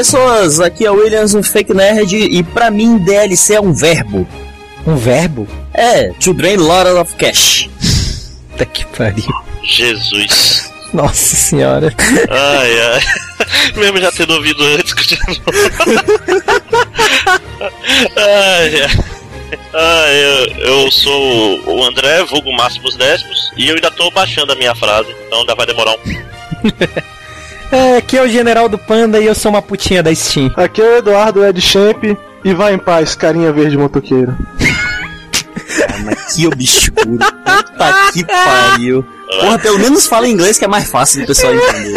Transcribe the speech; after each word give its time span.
Pessoas, 0.00 0.60
aqui 0.60 0.86
é 0.86 0.90
o 0.90 0.94
Williams, 0.94 1.34
um 1.34 1.42
fake 1.42 1.74
nerd, 1.74 2.16
e 2.16 2.42
pra 2.42 2.70
mim 2.70 2.96
DLC 2.96 3.56
é 3.56 3.60
um 3.60 3.70
verbo. 3.70 4.26
Um 4.86 4.96
verbo? 4.96 5.46
É, 5.74 6.08
to 6.12 6.32
drain 6.32 6.56
lot 6.56 6.88
of 6.88 7.14
cash. 7.16 7.68
Puta 8.52 8.64
que 8.64 8.86
pariu. 8.96 9.30
Jesus. 9.62 10.72
Nossa 10.94 11.36
senhora. 11.36 11.94
Ai, 12.30 12.80
ai. 12.80 13.02
Mesmo 13.76 14.00
já 14.00 14.10
tendo 14.10 14.32
ouvido 14.32 14.64
antes, 14.64 14.94
continua. 14.94 15.36
ai, 18.16 18.82
ai. 18.82 19.04
Ah, 19.74 20.06
eu, 20.08 20.46
eu 20.64 20.90
sou 20.90 21.60
o 21.76 21.84
André, 21.84 22.24
vulgo 22.24 22.50
Máximos 22.56 22.96
Décimos, 22.96 23.52
e 23.54 23.68
eu 23.68 23.74
ainda 23.74 23.90
tô 23.90 24.10
baixando 24.12 24.50
a 24.52 24.56
minha 24.56 24.74
frase, 24.74 25.14
então 25.26 25.40
ainda 25.40 25.54
vai 25.54 25.66
demorar 25.66 25.92
um 25.92 27.19
É, 27.72 27.96
aqui 27.98 28.16
é 28.18 28.22
o 28.22 28.28
General 28.28 28.68
do 28.68 28.76
Panda 28.78 29.20
e 29.20 29.26
eu 29.26 29.34
sou 29.34 29.50
uma 29.50 29.62
putinha 29.62 30.02
da 30.02 30.14
Steam. 30.14 30.52
Aqui 30.56 30.80
é 30.80 30.84
o 30.84 30.96
Eduardo 30.98 31.44
Ed 31.44 31.60
Champ 31.60 32.02
e 32.44 32.54
vai 32.54 32.74
em 32.74 32.78
paz, 32.78 33.14
carinha 33.14 33.52
verde 33.52 33.76
motoqueiro. 33.76 34.36
Que 36.34 36.46
obscuro. 36.46 37.18
Puta 37.18 38.10
que 38.12 38.24
pariu. 38.24 39.04
Porra, 39.40 39.58
pelo 39.58 39.78
menos 39.78 40.06
fala 40.06 40.26
inglês 40.28 40.58
que 40.58 40.64
é 40.64 40.68
mais 40.68 40.90
fácil 40.90 41.20
do 41.20 41.26
pessoal 41.28 41.54
entender. 41.54 41.94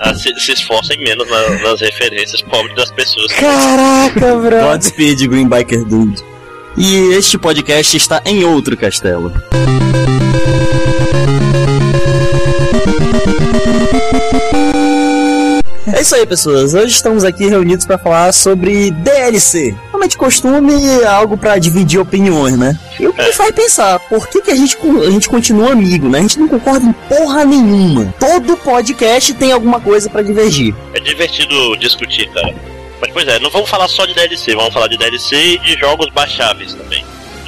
Ah, 0.00 0.14
se, 0.14 0.34
se 0.38 0.52
esforcem 0.52 0.98
menos 1.02 1.28
na- 1.30 1.70
nas 1.70 1.80
referências 1.80 2.42
pobres 2.42 2.74
das 2.76 2.90
pessoas. 2.90 3.32
Caraca, 3.32 4.36
bro. 4.36 4.60
Godspeed, 4.60 5.26
Green 5.28 5.48
Biker 5.48 5.84
Dude. 5.84 6.22
E 6.76 7.14
este 7.14 7.38
podcast 7.38 7.96
está 7.96 8.20
em 8.26 8.44
outro 8.44 8.76
castelo. 8.76 9.32
É 15.92 16.00
isso 16.00 16.14
aí, 16.14 16.26
pessoas. 16.26 16.74
Hoje 16.74 16.94
estamos 16.94 17.24
aqui 17.24 17.46
reunidos 17.46 17.86
para 17.86 17.98
falar 17.98 18.32
sobre 18.32 18.90
DLC. 18.90 19.74
Como 19.92 20.02
é 20.02 20.08
de 20.08 20.16
costume, 20.16 20.72
é 21.02 21.06
algo 21.06 21.36
para 21.36 21.58
dividir 21.58 22.00
opiniões, 22.00 22.58
né? 22.58 22.78
E 22.98 23.06
o 23.06 23.12
que 23.12 23.22
me 23.22 23.32
faz 23.32 23.50
pensar, 23.52 23.98
por 24.00 24.26
que, 24.28 24.40
que 24.40 24.50
a, 24.50 24.56
gente, 24.56 24.76
a 25.06 25.10
gente 25.10 25.28
continua 25.28 25.72
amigo, 25.72 26.08
né? 26.08 26.18
A 26.18 26.22
gente 26.22 26.38
não 26.38 26.48
concorda 26.48 26.86
em 26.86 26.92
porra 26.92 27.44
nenhuma. 27.44 28.14
Todo 28.18 28.56
podcast 28.56 29.34
tem 29.34 29.52
alguma 29.52 29.80
coisa 29.80 30.08
para 30.08 30.22
divergir. 30.22 30.74
É 30.94 31.00
divertido 31.00 31.76
discutir, 31.76 32.28
cara. 32.30 32.54
Mas, 33.00 33.10
pois 33.12 33.28
é, 33.28 33.38
não 33.38 33.50
vamos 33.50 33.68
falar 33.68 33.86
só 33.88 34.06
de 34.06 34.14
DLC, 34.14 34.54
vamos 34.54 34.72
falar 34.72 34.88
de 34.88 34.96
DLC 34.96 35.36
e 35.36 35.58
de 35.58 35.74
jogos 35.78 36.08
baixáveis 36.14 36.74
também. 36.74 37.04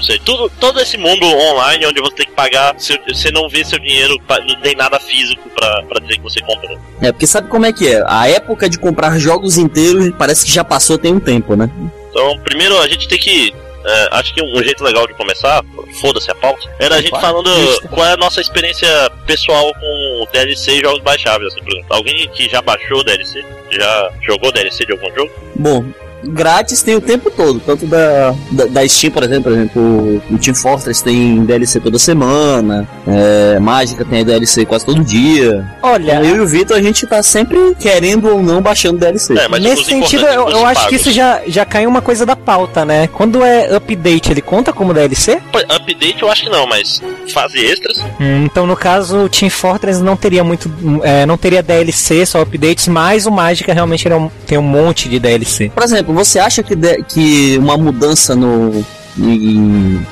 Seja, 0.07 0.21
tudo, 0.25 0.51
todo 0.61 0.81
esse 0.81 0.97
mundo 0.97 1.27
online 1.27 1.85
onde 1.87 2.01
você 2.01 2.15
tem 2.17 2.27
que 2.27 2.33
pagar, 2.33 2.75
seu- 2.79 2.97
você 3.09 3.31
não 3.33 3.49
vê 3.49 3.65
seu 3.65 3.79
dinheiro, 3.79 4.17
não 4.47 4.61
tem 4.61 4.77
nada 4.77 5.01
físico 5.01 5.49
pra, 5.51 5.83
pra 5.83 6.01
dizer 6.01 6.15
que 6.19 6.23
você 6.23 6.41
comprou. 6.41 6.79
É, 7.03 7.11
porque 7.11 7.27
sabe 7.27 7.49
como 7.49 7.67
é 7.67 7.73
que 7.73 7.89
é? 7.89 8.03
A 8.07 8.29
época 8.29 8.69
de 8.69 8.79
comprar 8.79 9.19
jogos 9.19 9.59
inteiros 9.59 10.11
parece 10.17 10.45
que 10.47 10.53
já 10.53 10.63
passou 10.65 10.97
tem 10.97 11.13
um 11.13 11.21
tempo, 11.21 11.57
né? 11.57 11.69
Então, 12.11 12.39
primeiro 12.41 12.79
a 12.79 12.87
gente 12.89 13.09
tem 13.09 13.19
que. 13.19 13.53
é, 13.85 14.09
acho 14.13 14.33
que 14.35 14.43
um 14.43 14.63
jeito 14.63 14.83
legal 14.83 15.07
de 15.07 15.15
começar, 15.15 15.63
foda-se 16.01 16.31
a 16.31 16.35
pauta, 16.35 16.69
era 16.79 16.97
a 16.97 17.01
gente 17.01 17.11
falando 17.21 17.51
qual 17.91 18.07
é 18.07 18.13
a 18.13 18.17
nossa 18.17 18.41
experiência 18.41 18.89
pessoal 19.27 19.73
com 19.75 20.27
DLC 20.33 20.73
e 20.79 20.81
jogos 20.81 21.03
baixáveis, 21.03 21.53
assim, 21.53 21.63
por 21.63 21.73
exemplo. 21.73 21.97
Alguém 21.97 22.29
que 22.31 22.49
já 22.49 22.63
baixou 22.63 23.03
DLC? 23.05 23.45
Já 23.71 24.11
jogou 24.23 24.51
DLC 24.53 24.85
de 24.87 24.93
algum 24.93 25.13
jogo? 25.15 25.31
Bom, 25.57 25.85
grátis 26.29 26.83
tem 26.83 26.95
o 26.97 27.01
tempo 27.01 27.31
todo, 27.31 27.61
tanto 27.61 27.87
da, 27.87 28.35
da, 28.51 28.65
da 28.67 28.89
Steam, 28.89 29.11
por 29.13 29.23
exemplo, 29.23 29.45
por 29.45 29.53
exemplo, 29.53 29.83
o- 30.31 30.39
Team 30.39 30.55
Fortress 30.55 31.03
tem 31.03 31.45
DLC 31.45 31.81
toda 31.81 31.99
semana, 31.99 32.89
é, 33.07 33.59
Mágica 33.59 34.05
tem 34.05 34.25
DLC 34.25 34.65
quase 34.67 34.85
todo 34.85 35.03
dia. 35.05 35.65
Olha, 35.83 36.21
Eu 36.25 36.37
e 36.37 36.41
o 36.41 36.47
Vitor, 36.47 36.77
a 36.77 36.83
gente 36.83 37.07
tá 37.07 37.23
sempre 37.23 37.59
querendo 37.79 38.29
ou 38.29 38.43
não 38.43 38.61
baixando 38.61 38.99
DLC. 38.99 39.37
É, 39.39 39.49
mas 39.49 39.63
nesse 39.63 39.85
sentido, 39.85 40.25
eu, 40.27 40.49
eu 40.49 40.67
acho 40.67 40.89
que 40.89 40.97
isso 40.97 41.11
já, 41.11 41.41
já 41.47 41.65
caiu 41.65 41.89
uma 41.89 42.03
coisa 42.03 42.25
da 42.27 42.37
pauta, 42.37 42.85
né? 42.85 43.07
Quando 43.09 43.43
é 43.45 43.75
update, 43.75 44.31
ele 44.31 44.41
conta 44.43 44.73
como 44.73 44.93
DLC? 44.95 45.39
Pô, 45.53 45.59
Update 45.59 46.23
eu 46.23 46.31
acho 46.31 46.45
que 46.45 46.51
não, 46.51 46.67
mas 46.67 47.03
fase 47.33 47.59
extras. 47.59 47.99
Hum, 48.21 48.45
então, 48.45 48.67
no 48.67 48.77
caso, 48.77 49.25
o 49.25 49.29
Team 49.29 49.51
Fortress 49.51 50.01
não 50.03 50.17
teria 50.17 50.43
muito. 50.45 50.71
é, 51.03 51.25
não 51.27 51.37
teria 51.37 51.63
DLC, 51.63 52.25
só 52.27 52.41
updates, 52.43 52.89
mas 52.89 53.27
o 53.27 53.31
Mágica 53.31 53.73
realmente 53.73 54.07
tem 54.47 54.59
um 54.59 54.63
monte 54.63 55.09
de 55.09 55.19
DLC. 55.19 55.71
Por 55.75 55.83
exemplo, 55.83 56.15
você 56.17 56.39
acha 56.39 56.63
que, 56.63 56.75
de- 56.75 57.03
que 57.05 57.57
uma 57.59 57.77
mudança 57.77 58.35
no. 58.35 58.85
Em 59.19 60.05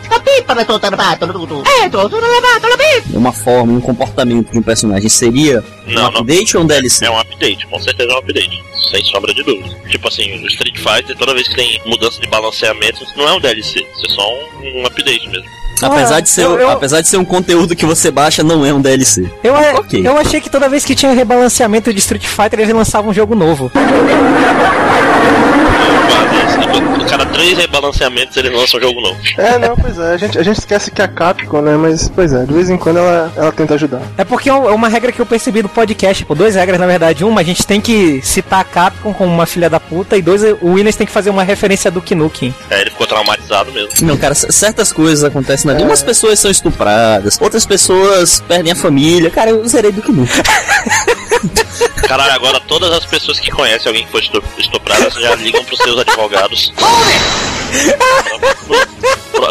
uma 3.12 3.32
forma, 3.32 3.72
um 3.72 3.81
comportamento 3.81 4.50
de 4.50 4.59
um 4.59 4.62
personagem 4.62 5.09
seria 5.09 5.62
um 5.87 5.92
Não, 5.92 6.10
não. 6.10 6.20
update 6.22 6.56
ou 6.56 6.62
um 6.62 6.66
DLC? 6.66 7.04
É 7.04 7.10
um 7.10 7.19
update, 7.19 7.66
com 7.66 7.78
certeza 7.81 8.10
é 8.10 8.15
um 8.15 8.19
update. 8.19 8.62
Sem 8.91 9.04
sombra 9.04 9.32
de 9.34 9.42
dúvida. 9.42 9.69
Tipo 9.88 10.09
assim, 10.09 10.32
o 10.42 10.47
Street 10.47 10.76
Fighter, 10.78 11.16
toda 11.16 11.34
vez 11.34 11.47
que 11.48 11.54
tem 11.54 11.81
mudança 11.87 12.21
de 12.21 12.26
balanceamento, 12.28 13.04
não 13.16 13.28
é 13.28 13.32
um 13.34 13.41
DLC, 13.41 13.81
isso 13.81 14.06
é 14.06 14.09
só 14.10 14.22
um, 14.32 14.81
um 14.82 14.86
update 14.86 15.28
mesmo. 15.28 15.44
Apesar, 15.82 16.16
Ah, 16.16 16.21
de 16.21 16.28
ser, 16.28 16.42
eu- 16.44 16.59
eu- 16.60 16.71
apesar 16.71 17.00
de 17.00 17.09
ser 17.09 17.16
um 17.16 17.25
conteúdo 17.25 17.75
que 17.76 17.84
você 17.84 18.10
baixa, 18.10 18.42
não 18.42 18.65
é 18.65 18.72
um 18.72 18.81
DLC. 18.81 19.28
Eu, 19.42 19.54
a- 19.56 19.75
Ok. 19.81 20.06
eu 20.06 20.16
achei 20.16 20.41
que 20.41 20.48
toda 20.48 20.69
vez 20.69 20.84
que 20.84 20.94
tinha 20.94 21.12
rebalanceamento 21.12 21.92
de 21.92 21.98
Street 21.98 22.25
Fighter, 22.25 22.60
eles 22.60 22.75
lançavam 22.75 23.10
um 23.10 23.15
jogo 23.15 23.34
novo. 23.34 23.71
O 25.84 27.05
cada 27.15 27.27
três 27.27 27.56
rebalanceamentos 27.59 28.37
eles 28.37 28.53
lançam 28.53 28.78
um 28.81 28.83
jogo 28.83 29.00
novo. 29.00 29.19
É, 29.39 29.59
não, 29.59 29.77
pois 29.77 29.99
é, 29.99 30.12
a 30.15 30.17
gente, 30.17 30.39
a 30.39 30.43
gente 30.43 30.59
esquece 30.59 30.91
que 30.91 31.00
é 31.00 31.05
a 31.05 31.09
Capcom, 31.09 31.61
né? 31.61 31.77
Mas, 31.77 32.09
pois 32.09 32.33
é, 32.33 32.45
de 32.45 32.53
vez 32.53 32.71
em 32.71 32.77
quando 32.77 32.99
ela, 32.99 33.33
ela 33.37 33.53
tenta 33.53 33.75
ajudar. 33.75 34.00
É 34.17 34.25
porque 34.25 34.49
é 34.50 34.53
é 34.53 34.56
uma 34.56 34.89
regra 34.89 35.12
que 35.12 35.21
eu 35.21 35.27
percebi 35.27 35.62
do 35.62 35.69
podcast, 35.69 36.25
pô, 36.25 36.34
duas 36.34 36.55
regras 36.55 36.78
na 36.81 36.87
verdade. 36.87 37.25
Uma, 37.25 37.41
a 37.41 37.45
gente 37.45 37.67
tem 37.67 37.81
que 37.81 38.21
citar 38.22 38.61
a 38.61 38.65
Capcom 38.65 39.12
como 39.12 39.33
uma 39.33 39.47
filha 39.47 39.69
da 39.69 39.78
puta, 39.78 40.17
e 40.17 40.22
dois, 40.22 40.43
o 40.61 40.72
Williams 40.72 40.97
tem 40.97 41.06
que 41.06 41.12
fazer 41.12 41.31
uma 41.31 41.43
referência 41.43 41.91
do 41.91 42.03
Nukem. 42.16 42.55
É, 42.71 42.81
ele 42.81 42.91
ficou 42.91 43.06
traumatizado 43.06 43.71
mesmo. 43.72 43.91
Não, 44.03 44.16
cara, 44.16 44.34
certas 44.34 44.93
coisas 44.93 45.25
acontecem 45.25 45.66
na 45.66 45.75
vida. 45.75 45.84
Umas 45.89 46.03
pessoas 46.03 46.39
são 46.39 46.51
estupradas, 46.51 47.39
outras 47.41 47.66
pessoas 47.66 48.41
perdem 48.47 48.72
a 48.72 48.77
família. 48.77 49.31
Cara, 49.31 49.51
eu 49.51 49.66
zerei 49.69 49.93
do 49.93 50.03
nunca. 50.12 50.43
Caralho, 52.06 52.33
agora 52.33 52.61
todas 52.61 52.93
as 52.93 53.05
pessoas 53.05 53.41
que 53.41 53.51
conhecem 53.51 53.89
alguém 53.89 54.05
que 54.05 54.12
foi 54.12 54.21
estu- 54.21 54.43
estuprada 54.59 55.11
já 55.11 55.34
ligam 55.34 55.65
pros 55.76 55.82
seus 55.82 56.00
advogados. 56.00 56.72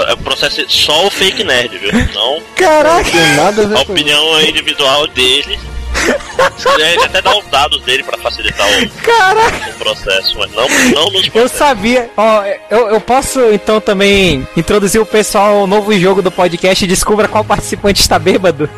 É, 0.10 0.16
Processe 0.24 0.66
só 0.70 1.08
o 1.08 1.12
fake 1.12 1.44
nerd, 1.44 1.78
viu? 1.78 1.92
Não 2.14 2.42
Caraca! 2.56 3.10
Nada 3.36 3.64
a 3.64 3.66
ver 3.66 3.78
a 3.78 3.82
opinião 3.82 4.42
individual 4.42 5.08
dele. 5.08 5.60
Ele 6.80 7.04
até 7.06 7.22
dá 7.22 7.38
os 7.38 7.46
dados 7.48 7.82
dele 7.84 8.04
pra 8.04 8.18
facilitar 8.18 8.68
o, 8.68 8.90
Caraca! 9.04 9.70
o 9.70 9.74
processo, 9.74 10.38
mas 10.38 10.52
não, 10.52 10.68
não 10.68 11.12
nos 11.12 11.26
Eu 11.28 11.32
processos. 11.32 11.58
sabia. 11.58 12.10
Ó, 12.18 12.44
eu, 12.70 12.90
eu 12.90 13.02
posso 13.02 13.40
então 13.52 13.80
também 13.80 14.48
introduzir 14.58 15.00
o 15.00 15.06
pessoal 15.06 15.60
ao 15.60 15.68
novo 15.68 15.98
jogo 15.98 16.22
do 16.22 16.32
podcast 16.32 16.84
e 16.84 16.88
descubra 16.88 17.28
qual 17.28 17.44
participante 17.44 18.02
está 18.02 18.18
bêbado? 18.18 18.70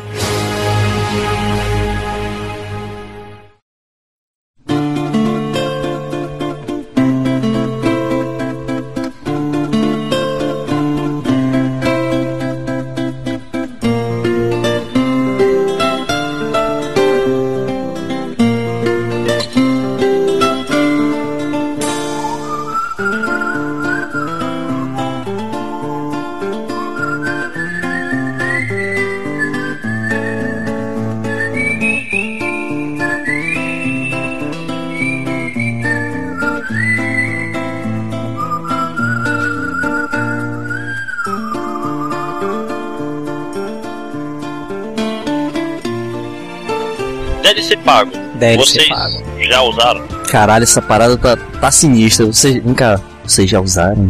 Vocês 48.56 48.84
ser 48.84 48.88
pago. 48.94 49.22
já 49.48 49.62
usaram? 49.62 50.06
Caralho, 50.30 50.62
essa 50.64 50.82
parada 50.82 51.16
tá, 51.16 51.36
tá 51.36 51.70
sinistra. 51.70 52.26
Vocês, 52.26 52.62
vem 52.62 52.74
cá, 52.74 53.00
vocês 53.24 53.48
já 53.50 53.60
usaram? 53.60 54.08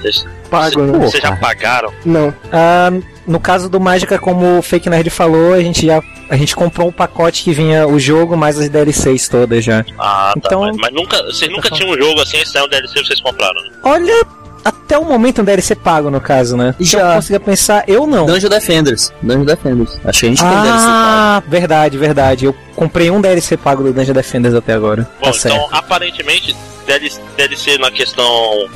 Vocês, 0.00 0.24
Pago, 0.50 0.82
né? 0.82 0.98
Vocês 0.98 1.20
já 1.22 1.34
pagaram? 1.36 1.92
Não. 2.04 2.32
Ah, 2.52 2.90
no 3.26 3.40
caso 3.40 3.68
do 3.68 3.80
Mágica, 3.80 4.16
como 4.18 4.58
o 4.58 4.62
Fake 4.62 4.88
Nerd 4.88 5.10
falou, 5.10 5.52
a 5.52 5.60
gente 5.60 5.84
já 5.86 6.00
a 6.30 6.36
gente 6.36 6.54
comprou 6.56 6.88
um 6.88 6.92
pacote 6.92 7.42
que 7.44 7.52
vinha 7.52 7.86
o 7.86 7.98
jogo 8.00 8.36
mais 8.36 8.58
as 8.58 8.68
DLCs 8.68 9.28
todas 9.28 9.64
já. 9.64 9.84
Ah, 9.98 10.32
tá. 10.34 10.40
Então- 10.46 10.60
Mas, 10.62 10.76
mas 10.76 10.92
nunca, 10.92 11.20
vocês 11.24 11.50
nunca 11.50 11.68
tinham 11.70 11.90
um 11.92 11.96
jogo 11.96 12.20
assim, 12.20 12.38
esse 12.38 12.56
é 12.56 12.62
um 12.62 12.68
DLC 12.68 13.02
vocês 13.04 13.20
compraram. 13.20 13.60
né? 13.62 13.70
Olha, 13.82 14.24
até 14.64 14.98
o 14.98 15.04
momento 15.04 15.42
um 15.42 15.44
DLC 15.44 15.74
pago, 15.76 16.10
no 16.10 16.20
caso, 16.20 16.56
né? 16.56 16.74
Se 16.78 16.84
Já. 16.84 17.00
eu 17.10 17.14
conseguia 17.16 17.40
pensar, 17.40 17.84
eu 17.88 18.06
não. 18.06 18.26
Dungeon 18.26 18.48
Defenders. 18.50 19.12
Dungeon 19.22 19.44
Defenders. 19.44 19.98
Acho 20.04 20.20
que 20.20 20.26
a 20.26 20.28
gente 20.28 20.40
tem 20.42 20.48
DLC 20.50 20.68
pago. 20.86 20.86
Ah, 20.88 21.42
verdade, 21.48 21.98
verdade. 21.98 22.44
Eu 22.46 22.54
comprei 22.76 23.10
um 23.10 23.20
DLC 23.20 23.56
pago 23.56 23.82
do 23.82 23.92
Dungeon 23.92 24.14
Defenders 24.14 24.54
até 24.54 24.74
agora. 24.74 25.08
Bom, 25.20 25.26
tá 25.26 25.32
certo. 25.32 25.56
então 25.56 25.68
aparentemente 25.76 26.54
DLC, 26.86 27.20
DLC 27.36 27.78
na 27.78 27.90
questão 27.90 28.24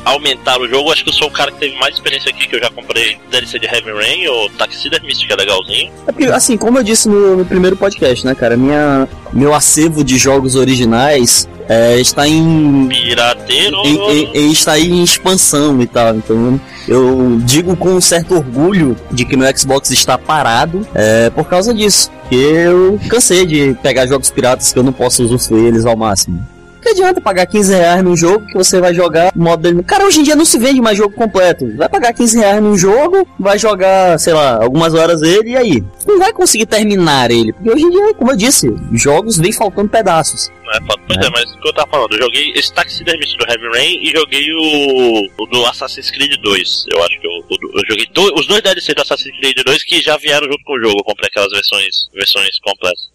aumentar 0.05 0.61
o 0.61 0.67
jogo, 0.69 0.91
acho 0.91 1.05
que 1.05 1.11
eu 1.11 1.15
sou 1.15 1.29
o 1.29 1.31
cara 1.31 1.53
que 1.53 1.59
teve 1.61 1.77
mais 1.79 1.95
experiência 1.95 2.29
aqui, 2.31 2.49
que 2.49 2.57
eu 2.57 2.61
já 2.61 2.69
comprei 2.71 3.19
DLC 3.31 3.59
de 3.61 3.67
Heavy 3.67 3.93
Rain 3.93 4.27
ou 4.27 4.51
Taxidermist, 4.51 5.25
que 5.25 5.33
é 5.33 5.37
legalzinho. 5.37 5.93
É 6.09 6.11
porque, 6.13 6.25
assim, 6.27 6.57
como 6.57 6.79
eu 6.79 6.83
disse 6.83 7.09
no, 7.09 7.37
no 7.37 7.45
primeiro 7.45 7.77
podcast, 7.77 8.27
né, 8.27 8.35
cara? 8.35 8.57
Minha, 8.57 9.07
meu 9.33 9.55
acervo 9.55 10.03
de 10.03 10.19
jogos 10.19 10.57
originais 10.57 11.49
é, 11.69 12.01
está 12.01 12.27
em 12.27 12.89
Pirateiro. 12.89 13.77
e, 13.87 13.91
e- 14.35 14.49
e 14.49 14.53
está 14.53 14.73
aí 14.73 14.91
em 14.91 15.05
expansão 15.05 15.81
e 15.81 15.87
tal. 15.87 16.17
Então 16.17 16.61
eu 16.89 17.39
digo 17.45 17.77
com 17.77 17.91
um 17.91 18.01
certo 18.01 18.35
orgulho 18.35 18.97
de 19.13 19.25
que 19.25 19.37
meu 19.37 19.57
Xbox 19.57 19.89
está 19.93 20.19
parado 20.19 20.85
é, 20.97 21.31
por 21.31 21.45
causa 21.45 21.73
disso. 21.73 22.11
Porque 22.31 22.37
eu 22.37 23.01
cansei 23.09 23.45
de 23.45 23.75
pegar 23.83 24.07
jogos 24.07 24.31
piratas 24.31 24.73
que 24.73 24.79
eu 24.79 24.85
não 24.85 24.93
posso 24.93 25.25
usufruir 25.25 25.65
eles 25.65 25.85
ao 25.85 25.97
máximo. 25.97 26.47
Que 26.81 26.91
adianta 26.91 27.21
pagar 27.21 27.45
15 27.45 27.75
reais 27.75 28.03
num 28.05 28.17
jogo 28.17 28.47
que 28.47 28.55
você 28.55 28.81
vai 28.81 28.95
jogar 28.95 29.33
modo 29.35 29.63
dele. 29.65 29.83
Cara, 29.83 30.07
hoje 30.07 30.21
em 30.21 30.23
dia 30.23 30.37
não 30.37 30.45
se 30.45 30.57
vende 30.59 30.81
mais 30.81 30.97
jogo 30.97 31.13
completo. 31.15 31.77
Vai 31.77 31.89
pagar 31.89 32.15
15 32.15 32.39
reais 32.39 32.63
num 32.63 32.79
jogo, 32.79 33.29
vai 33.39 33.59
jogar, 33.59 34.19
sei 34.19 34.33
lá, 34.33 34.63
algumas 34.63 34.95
horas 34.95 35.21
ele 35.23 35.51
e 35.51 35.57
aí? 35.57 35.85
Não 36.07 36.19
vai 36.21 36.33
conseguir 36.33 36.67
terminar 36.67 37.31
ele. 37.33 37.53
Porque 37.53 37.71
hoje 37.71 37.85
em 37.85 37.91
dia, 37.91 38.15
como 38.15 38.31
eu 38.31 38.37
disse, 38.37 38.73
jogos 38.93 39.37
vem 39.37 39.53
faltando 39.53 39.89
pedaços. 39.91 40.51
É, 40.73 40.79
pois 40.87 41.19
É. 41.19 41.27
é, 41.27 41.31
mas 41.31 41.53
o 41.53 41.61
que 41.61 41.69
eu 41.69 41.75
tava 41.75 41.91
falando, 41.91 42.13
eu 42.15 42.23
joguei 42.23 42.53
esse 42.55 42.73
Taxidermist 42.73 43.37
do 43.37 43.45
Heavy 43.45 43.77
Rain 43.77 43.99
e 44.03 44.13
joguei 44.17 44.45
o, 44.55 45.43
o 45.43 45.47
do 45.47 45.67
Assassin's 45.67 46.11
Creed 46.13 46.41
2. 46.41 46.85
Eu 46.95 47.03
acho 47.03 47.21
que 47.21 47.27
eu, 47.27 47.30
eu 47.75 47.83
joguei 47.89 48.07
do- 48.07 48.35
os 48.39 48.47
dois 48.47 48.63
DLC 48.63 48.95
do 48.95 49.03
Assassin's 49.03 49.37
Creed 49.39 49.57
2 49.65 49.83
que 49.85 50.01
já 50.03 50.17
vieram 50.17 50.47
junto 50.47 50.63
com 50.65 50.75
o 50.75 50.81
jogo. 50.81 51.01
Eu 51.01 51.05
comprei 51.05 51.29
aquelas 51.29 51.51
versões, 51.53 52.09
versões 52.13 52.59
completas. 52.61 53.11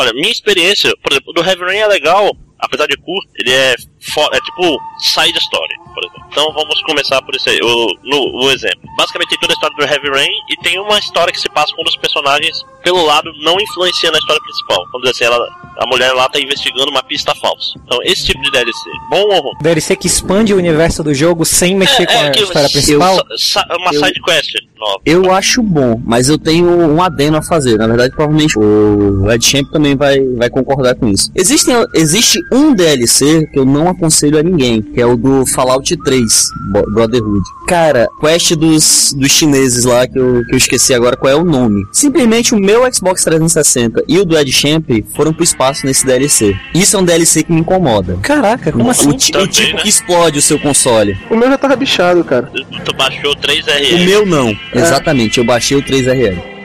Olha, 0.00 0.12
minha 0.12 0.30
experiência, 0.30 0.92
por 1.02 1.12
exemplo, 1.12 1.32
do 1.32 1.42
Heavy 1.42 1.62
Rain 1.62 1.78
é 1.78 1.86
legal, 1.88 2.36
apesar 2.58 2.86
de 2.86 2.96
curto, 2.96 3.28
ele 3.34 3.50
é, 3.52 3.74
fo- 4.00 4.28
é 4.32 4.40
tipo 4.40 4.78
side 5.00 5.38
story, 5.38 5.74
por 5.94 6.04
exemplo. 6.04 6.24
Então 6.30 6.52
vamos 6.52 6.80
começar 6.82 7.20
por 7.22 7.34
isso 7.34 7.48
aí, 7.48 7.58
o, 7.62 7.86
no, 8.04 8.44
o 8.44 8.50
exemplo. 8.50 8.80
Basicamente 8.96 9.30
tem 9.30 9.38
toda 9.38 9.52
a 9.52 9.54
história 9.54 9.76
do 9.76 9.82
Heavy 9.84 10.08
Rain 10.10 10.30
e 10.50 10.56
tem 10.62 10.78
uma 10.78 10.98
história 10.98 11.32
que 11.32 11.40
se 11.40 11.48
passa 11.50 11.74
com 11.74 11.82
um 11.82 11.84
dos 11.84 11.96
personagens 11.96 12.64
pelo 12.82 13.04
lado 13.04 13.30
não 13.42 13.60
influencia 13.60 14.10
na 14.10 14.18
história 14.18 14.40
principal. 14.42 14.84
Vamos 14.92 15.10
dizer 15.10 15.24
assim, 15.26 15.34
ela, 15.34 15.46
a 15.78 15.86
mulher 15.86 16.12
lá 16.12 16.28
tá 16.28 16.38
investigando 16.40 16.90
uma 16.90 17.02
pista 17.02 17.34
falsa. 17.34 17.74
Então 17.84 17.98
esse 18.02 18.26
tipo 18.26 18.40
de 18.42 18.50
DLC, 18.50 18.78
bom 19.10 19.22
ou 19.22 19.42
ruim? 19.42 19.52
DLC 19.60 19.96
que 19.96 20.06
expande 20.06 20.54
o 20.54 20.56
universo 20.56 21.02
do 21.02 21.12
jogo 21.12 21.44
sem 21.44 21.74
mexer 21.74 22.06
com 22.06 22.18
a 22.18 22.30
que- 22.30 22.42
história 22.42 22.68
principal. 22.70 23.16
sa- 23.36 23.66
uma 23.78 23.92
eu- 23.92 24.00
side 24.04 24.20
quest 24.22 24.50
nova. 24.78 25.00
Eu 25.04 25.32
acho 25.32 25.60
bom, 25.62 26.00
mas 26.04 26.28
eu 26.28 26.38
tenho 26.38 26.68
um 26.68 27.02
adeno 27.02 27.36
a 27.38 27.42
fazer. 27.42 27.76
Na 27.78 27.86
verdade, 27.88 28.14
provavelmente 28.14 28.56
o 28.58 29.28
Ed 29.30 29.44
Champ 29.44 29.66
também 29.72 29.96
vai, 29.96 30.20
vai 30.36 30.48
concordar 30.48 30.94
com 30.94 31.08
isso. 31.08 31.30
Existem, 31.34 31.74
existe 31.94 32.38
um 32.52 32.72
DLC 32.74 33.46
que 33.52 33.58
eu 33.58 33.64
não 33.64 33.87
aconselho 33.88 34.38
a 34.38 34.42
ninguém, 34.42 34.82
que 34.82 35.00
é 35.00 35.06
o 35.06 35.16
do 35.16 35.44
Fallout 35.46 35.96
3, 35.96 36.50
Bo- 36.72 36.90
Brotherhood. 36.92 37.42
Cara, 37.66 38.08
quest 38.20 38.54
dos, 38.54 39.14
dos 39.16 39.30
chineses 39.32 39.84
lá, 39.84 40.06
que 40.06 40.18
eu, 40.18 40.42
que 40.46 40.52
eu 40.54 40.56
esqueci 40.56 40.94
agora 40.94 41.16
qual 41.16 41.32
é 41.32 41.36
o 41.36 41.44
nome. 41.44 41.84
Simplesmente 41.92 42.54
o 42.54 42.58
meu 42.58 42.82
Xbox 42.92 43.24
360 43.24 44.04
e 44.08 44.18
o 44.18 44.24
do 44.24 44.36
Ed 44.38 44.50
Champ 44.52 44.88
foram 45.14 45.32
pro 45.32 45.44
espaço 45.44 45.84
nesse 45.86 46.06
DLC. 46.06 46.56
Isso 46.74 46.96
é 46.96 47.00
um 47.00 47.04
DLC 47.04 47.42
que 47.42 47.52
me 47.52 47.60
incomoda. 47.60 48.16
Caraca, 48.22 48.72
como 48.72 48.86
o, 48.86 48.90
assim? 48.90 49.08
o 49.10 49.14
Também, 49.32 49.48
tipo 49.48 49.76
né? 49.76 49.82
que 49.82 49.88
explode 49.88 50.38
o 50.38 50.42
seu 50.42 50.58
console. 50.58 51.16
O 51.30 51.36
meu 51.36 51.48
já 51.48 51.58
tava 51.58 51.76
bichado, 51.76 52.24
cara. 52.24 52.50
Tu, 52.54 52.64
tu 52.84 52.94
baixou 52.94 53.34
3 53.36 53.66
O 53.66 53.70
RL. 53.70 54.04
meu 54.06 54.26
não. 54.26 54.56
Exatamente, 54.74 55.38
eu 55.38 55.44
baixei 55.44 55.76
o 55.76 55.82
3RL. 55.82 56.57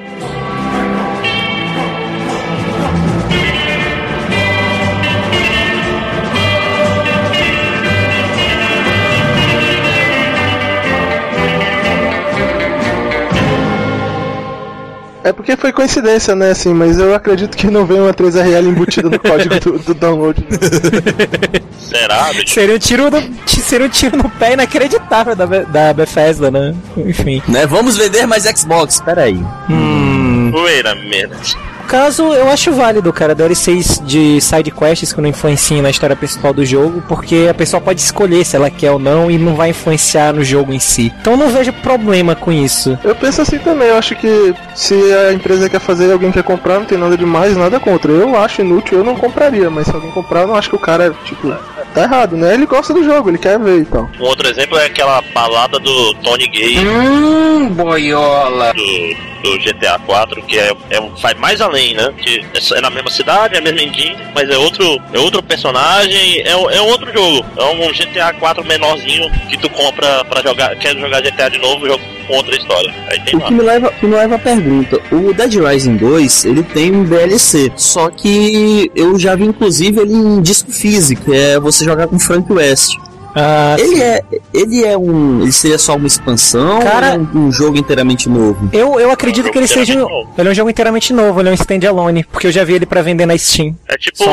É 15.24 15.32
porque 15.32 15.56
foi 15.56 15.72
coincidência, 15.72 16.36
né, 16.36 16.52
assim, 16.52 16.74
mas 16.74 17.00
eu 17.00 17.16
acredito 17.16 17.56
que 17.56 17.68
não 17.68 17.86
vem 17.86 18.02
uma 18.02 18.14
3RL 18.14 18.68
embutida 18.68 19.10
no 19.10 19.18
código 19.18 19.58
do, 19.60 19.80
do 19.80 19.94
download. 19.94 20.46
Será, 21.80 22.34
bicho? 22.34 22.54
Seria 22.54 22.76
um 22.76 22.80
tiro 22.80 23.10
no, 23.10 23.24
seria 23.48 23.86
um 23.86 23.90
tiro 23.90 24.18
no 24.18 24.30
pé 24.30 24.54
inacreditável 24.54 25.36
da, 25.36 25.46
da 25.46 25.94
Bethesda, 25.94 26.52
né? 26.52 26.76
Enfim. 26.98 27.42
Né? 27.48 27.66
Vamos 27.66 27.96
vender 27.96 28.26
mais 28.26 28.44
Xbox. 28.44 29.00
Pera 29.00 29.24
aí. 29.24 29.40
Hum. 29.70 30.52
Wait 30.54 30.86
a 30.86 30.96
minute. 30.96 31.56
No 31.56 31.73
caso, 31.84 32.24
eu 32.34 32.50
acho 32.50 32.72
válido, 32.74 33.12
cara, 33.14 33.36
DLCs 33.36 34.02
de 34.06 34.40
side 34.42 34.72
quests 34.72 35.14
que 35.14 35.22
não 35.22 35.30
influenciem 35.30 35.82
na 35.82 35.90
história 35.90 36.16
principal 36.16 36.54
do 36.54 36.66
jogo, 36.66 37.04
porque 37.08 37.48
a 37.50 37.54
pessoa 37.54 37.80
pode 37.82 38.02
escolher 38.02 38.44
se 38.46 38.56
ela 38.56 38.70
quer 38.70 38.92
ou 38.92 39.00
não 39.00 39.30
e 39.30 39.38
não 39.38 39.56
vai 39.56 39.70
influenciar 39.70 40.34
no 40.34 40.44
jogo 40.44 40.74
em 40.74 40.80
si. 40.80 41.14
Então 41.22 41.34
eu 41.34 41.38
não 41.38 41.50
vejo 41.50 41.72
problema 41.74 42.36
com 42.36 42.52
isso. 42.52 42.98
Eu 43.04 43.16
penso 43.16 43.42
assim 43.42 43.58
também, 43.60 43.88
eu 43.90 43.98
acho 43.98 44.16
que 44.16 44.54
se 44.76 44.94
a 45.14 45.34
empresa 45.34 45.70
quer 45.70 45.80
fazer 45.80 46.08
e 46.08 46.12
alguém 46.12 46.32
quer 46.32 46.44
comprar, 46.44 46.80
não 46.80 46.86
tem 46.86 46.98
nada 46.98 47.18
demais, 47.18 47.56
nada 47.58 47.80
contra. 47.80 48.12
Eu 48.12 48.36
acho 48.38 48.62
inútil, 48.62 49.00
eu 49.00 49.04
não 49.04 49.16
compraria, 49.16 49.70
mas 49.70 49.88
se 49.88 49.94
alguém 49.96 50.12
comprar, 50.12 50.42
eu 50.42 50.48
não 50.48 50.56
acho 50.56 50.70
que 50.70 50.76
o 50.76 50.80
cara, 50.80 51.14
tipo, 51.26 51.54
tá 51.94 52.02
errado, 52.04 52.36
né? 52.36 52.54
Ele 52.54 52.66
gosta 52.66 52.94
do 52.94 53.04
jogo, 53.04 53.30
ele 53.30 53.38
quer 53.38 53.60
ver 53.60 53.82
e 53.82 53.86
tal. 53.86 54.10
Um 54.20 54.24
outro 54.24 54.48
exemplo 54.50 54.78
é 54.78 54.86
aquela 54.86 55.22
balada 55.34 55.80
do 55.80 56.14
Tony 56.16 56.48
Gay 56.48 56.78
Hum, 56.86 57.70
boiola. 57.70 58.74
do, 58.74 59.34
do 59.44 59.58
GTA 59.60 60.00
4, 60.06 60.42
que 60.44 60.58
é, 60.58 60.72
é 60.90 61.02
vai 61.22 61.34
mais 61.36 61.60
além, 61.62 61.73
né? 61.74 62.14
Que 62.18 62.40
é, 62.40 62.78
é 62.78 62.82
na 62.82 62.90
mesma 62.90 63.10
cidade, 63.10 63.56
é 63.56 63.60
a 63.60 63.62
mesma 63.62 63.82
engine, 63.82 64.18
mas 64.34 64.50
é 64.50 64.58
outro, 64.58 65.02
é 65.14 65.20
outro 65.20 65.42
personagem, 65.44 66.42
é, 66.42 66.52
é 66.52 66.82
outro 66.82 67.12
jogo. 67.12 67.46
É 67.58 67.64
um 67.66 67.92
GTA 67.92 68.34
4 68.40 68.64
menorzinho 68.66 69.30
que 69.50 69.58
tu 69.58 69.70
compra 69.70 70.24
pra 70.26 70.42
jogar, 70.42 70.76
quer 70.78 70.96
jogar 70.98 71.22
GTA 71.22 71.50
de 71.50 71.58
novo, 71.60 71.88
jogo 71.88 72.04
com 72.28 72.36
outra 72.36 72.56
história. 72.56 72.94
O 73.34 73.40
que 73.40 73.54
me 73.54 73.62
leva, 73.62 73.92
que 73.92 74.06
me 74.06 74.16
leva 74.16 74.36
à 74.36 74.40
pergunta: 74.40 75.00
o 75.12 75.34
Dead 75.34 75.54
Rising 75.54 75.98
2 75.98 76.46
ele 76.46 76.64
tem 76.64 76.92
um 76.92 77.04
DLC, 77.04 77.72
só 77.76 78.10
que 78.10 78.92
eu 78.96 79.18
já 79.20 79.36
vi 79.36 79.46
inclusive 79.46 80.02
ele 80.02 80.14
em 80.14 80.42
disco 80.42 80.72
físico, 80.72 81.34
é 81.34 81.60
você 81.60 81.86
jogar 81.86 82.08
com 82.08 82.20
Frank 82.20 82.52
West. 82.52 82.98
Ah, 83.36 83.76
Ele 83.80 84.02
é, 84.02 84.22
ele 84.54 84.84
é 84.86 84.96
um, 84.98 85.42
ele 85.42 85.52
seria 85.52 85.80
só 85.80 85.96
uma 85.96 86.06
expansão 86.06 86.80
Cara- 86.82 87.08
ou 87.08 87.14
é 87.14 87.18
um, 87.18 87.48
um 87.48 87.52
jogo 87.52 87.78
inteiramente 87.78 88.30
novo? 88.30 88.70
eu, 88.72 89.00
eu 89.00 89.10
acredito 89.12 89.50
que 89.52 89.58
ele 89.58 89.68
seja. 89.68 89.94
um- 89.94 90.02
Inteiramente 90.04 90.14
novo. 90.24 90.34
Ele 90.38 90.48
é 90.48 90.52
um 90.52 90.56
jogo 90.56 90.70
inteiramente 90.70 91.14
novo, 91.14 91.40
ele 91.42 91.50
é 91.50 91.52
um 91.52 91.56
standalone, 91.56 92.24
porque 92.26 92.48
eu 92.48 92.52
já 92.52 92.64
vi 92.64 92.74
ele 92.74 92.86
pra 92.86 93.02
vender 93.02 93.26
na 93.26 93.36
Steam. 93.38 93.76
É 93.88 93.98
tipo 93.98 94.24
o, 94.24 94.28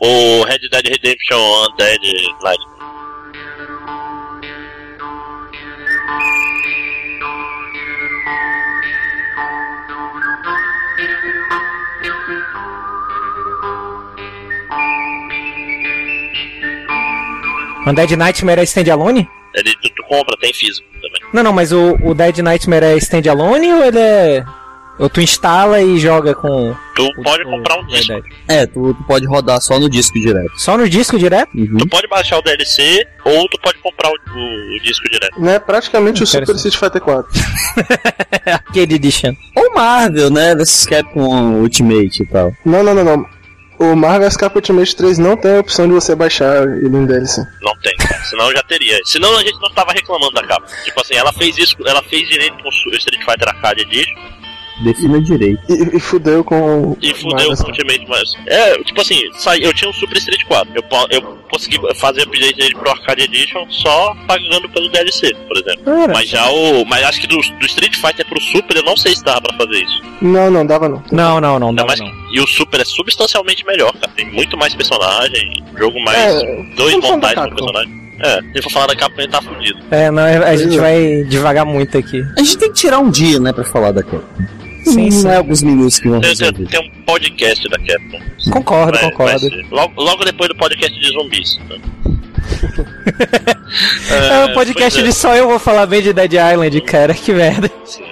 o 0.00 0.42
Red 0.44 0.58
Dead 0.70 0.86
Redemption 0.86 1.38
Undead 1.72 2.00
Night. 2.42 2.60
Undead 17.86 18.16
Nightmare 18.16 18.60
é 18.60 18.64
standalone? 18.64 19.28
Ele, 19.54 19.72
tu, 19.82 19.88
tu 19.90 20.02
compra, 20.08 20.36
tem 20.40 20.52
físico 20.52 20.86
também. 20.94 21.20
Não, 21.32 21.42
não, 21.42 21.52
mas 21.52 21.72
o, 21.72 21.96
o 22.02 22.14
Dead 22.14 22.38
Nightmare 22.38 22.84
é 22.84 22.96
standalone 22.98 23.72
ou 23.72 23.84
ele 23.84 23.98
é. 23.98 24.44
Ou 24.98 25.10
tu 25.10 25.20
instala 25.20 25.80
e 25.82 25.98
joga 25.98 26.34
com. 26.34 26.74
Tu 26.94 27.02
o- 27.04 27.22
pode 27.22 27.42
o 27.42 27.50
comprar 27.50 27.78
um 27.78 27.86
disco. 27.86 28.12
Dead? 28.14 28.24
É, 28.48 28.66
tu, 28.66 28.94
tu 28.94 29.04
pode 29.04 29.26
rodar 29.26 29.60
só 29.60 29.78
no 29.78 29.88
disco 29.90 30.18
direto. 30.18 30.50
Só 30.58 30.76
no 30.76 30.88
disco 30.88 31.18
direto? 31.18 31.50
Uhum. 31.54 31.76
Tu 31.78 31.88
pode 31.88 32.06
baixar 32.08 32.38
o 32.38 32.42
DLC 32.42 33.06
ou 33.24 33.46
tu 33.48 33.58
pode 33.62 33.78
comprar 33.78 34.08
o, 34.10 34.12
o- 34.12 34.76
o 34.76 34.80
disco 34.82 35.06
direto. 35.10 35.38
Né? 35.40 35.58
Praticamente 35.58 36.22
o 36.22 36.26
Super. 36.26 36.54
Street 36.56 36.76
Fighter 36.76 37.00
4. 37.02 37.30
Arcade 38.46 38.94
Edition. 38.94 39.34
Ou 39.54 39.74
Marvel, 39.74 40.30
né? 40.30 40.54
Versus 40.54 40.86
Capcom 40.86 41.60
Ultimate 41.60 42.22
e 42.22 42.26
tal. 42.26 42.52
Não, 42.64 42.82
não, 42.82 42.94
não, 42.94 43.04
não. 43.04 43.26
O 43.78 43.94
Marvel 43.94 44.22
vs 44.22 44.36
Capcom 44.36 44.58
Ultimate 44.58 44.96
3 44.96 45.18
não 45.18 45.36
tem 45.36 45.56
a 45.56 45.60
opção 45.60 45.86
de 45.86 45.92
você 45.92 46.14
baixar 46.14 46.66
ele 46.66 46.96
em 46.96 47.06
DLC. 47.06 47.46
Não 47.60 47.76
tem, 47.78 47.94
cara. 47.96 48.24
Senão 48.24 48.50
já 48.52 48.62
teria. 48.62 48.98
Senão 49.04 49.36
a 49.36 49.42
gente 49.42 49.60
não 49.60 49.70
tava 49.70 49.92
reclamando 49.92 50.32
da 50.32 50.42
capa. 50.46 50.66
Tipo 50.84 51.00
assim, 51.00 51.14
ela 51.14 51.32
fez 51.32 51.58
isso, 51.58 51.76
ela 51.84 52.02
fez 52.02 52.26
direito 52.28 52.56
com 52.62 52.68
o 52.68 52.96
Street 52.96 53.22
Fighter 53.24 53.48
Arcade 53.48 53.82
Edition 53.82 54.35
Defina 54.82 55.20
direito. 55.20 55.60
E, 55.68 55.96
e 55.96 56.00
fudeu 56.00 56.44
com 56.44 56.92
o 56.92 56.98
e 57.00 57.14
fudeu 57.14 57.48
Marvel 57.48 57.56
com 57.56 57.62
o 57.62 57.66
Ultimate, 57.66 58.06
mas. 58.08 58.32
É, 58.46 58.78
tipo 58.82 59.00
assim, 59.00 59.22
sai, 59.34 59.58
eu 59.62 59.72
tinha 59.72 59.88
um 59.88 59.92
Super 59.92 60.18
Street 60.18 60.44
4. 60.44 60.72
Eu, 60.74 60.84
eu 61.10 61.36
conseguir 61.50 61.80
fazer 61.94 62.22
update 62.22 62.56
dele 62.56 62.74
pro 62.74 62.90
Arcade 62.90 63.22
Edition 63.22 63.66
só 63.70 64.14
pagando 64.26 64.68
pelo 64.68 64.88
DLC, 64.90 65.34
por 65.48 65.56
exemplo. 65.56 65.84
Cara, 65.84 66.12
Mas 66.12 66.28
já 66.28 66.48
o. 66.50 66.84
Mas 66.84 67.04
acho 67.04 67.20
que 67.20 67.26
do, 67.26 67.36
do 67.36 67.66
Street 67.66 67.96
Fighter 67.96 68.26
pro 68.26 68.40
Super 68.40 68.76
eu 68.76 68.82
não 68.82 68.96
sei 68.96 69.14
se 69.14 69.24
dava 69.24 69.40
pra 69.40 69.56
fazer 69.56 69.82
isso. 69.82 70.02
Não, 70.20 70.50
não, 70.50 70.66
dava 70.66 70.88
não. 70.88 71.02
não, 71.10 71.40
não, 71.40 71.58
não, 71.58 71.68
Ainda 71.68 71.84
não, 71.96 72.12
e 72.32 72.40
o 72.40 72.46
Super 72.46 72.80
é 72.80 72.84
substancialmente 72.84 73.64
melhor, 73.64 73.92
cara. 73.94 74.12
Tem 74.14 74.30
muito 74.30 74.56
mais 74.56 74.74
personagem, 74.74 75.64
jogo 75.78 75.98
mais. 76.02 76.18
É, 76.18 76.62
dois 76.76 76.94
montagens 76.96 77.34
Capcom. 77.34 77.56
personagem. 77.56 78.06
É, 78.18 78.40
se 78.54 78.62
for 78.62 78.72
falar 78.72 78.86
da 78.88 78.96
Capcom, 78.96 79.20
ele 79.20 79.30
tá 79.30 79.42
fudido. 79.42 79.78
É, 79.90 80.10
não, 80.10 80.22
a 80.22 80.56
gente 80.56 80.78
vai 80.78 81.24
devagar 81.24 81.64
muito 81.64 81.96
aqui. 81.96 82.22
A 82.36 82.40
gente 82.40 82.58
tem 82.58 82.68
que 82.68 82.74
tirar 82.76 82.98
um 82.98 83.10
dia, 83.10 83.38
né, 83.38 83.52
pra 83.52 83.64
falar 83.64 83.92
da 83.92 84.02
Capcom. 84.02 84.56
Sim, 84.90 85.04
não 85.04 85.10
sim. 85.10 85.28
é 85.28 85.36
alguns 85.36 85.62
minutos 85.62 85.98
que 85.98 86.08
vão 86.08 86.20
resolver. 86.20 86.66
tem 86.68 86.80
um 86.80 86.90
podcast 87.04 87.68
da 87.68 87.78
Capcom. 87.78 88.20
Concordo, 88.50 88.92
Vai- 88.92 89.00
vai 89.02 89.10
concordo. 89.10 89.40
ser. 89.40 89.66
Logo, 89.70 90.02
logo 90.02 90.24
depois 90.24 90.48
do 90.48 90.54
podcast 90.56 91.00
de 91.00 91.08
zumbis. 91.12 91.58
né? 91.68 91.78
É 94.10 94.44
um 94.44 94.54
podcast 94.54 94.94
pois 94.94 94.96
é. 94.98 95.02
de 95.02 95.12
só 95.12 95.34
eu 95.34 95.48
vou 95.48 95.58
falar 95.58 95.86
bem 95.86 96.02
de 96.02 96.12
Dead 96.12 96.32
Island, 96.32 96.80
cara, 96.82 97.14
que 97.14 97.32
merda. 97.32 97.70
Sim. 97.84 98.02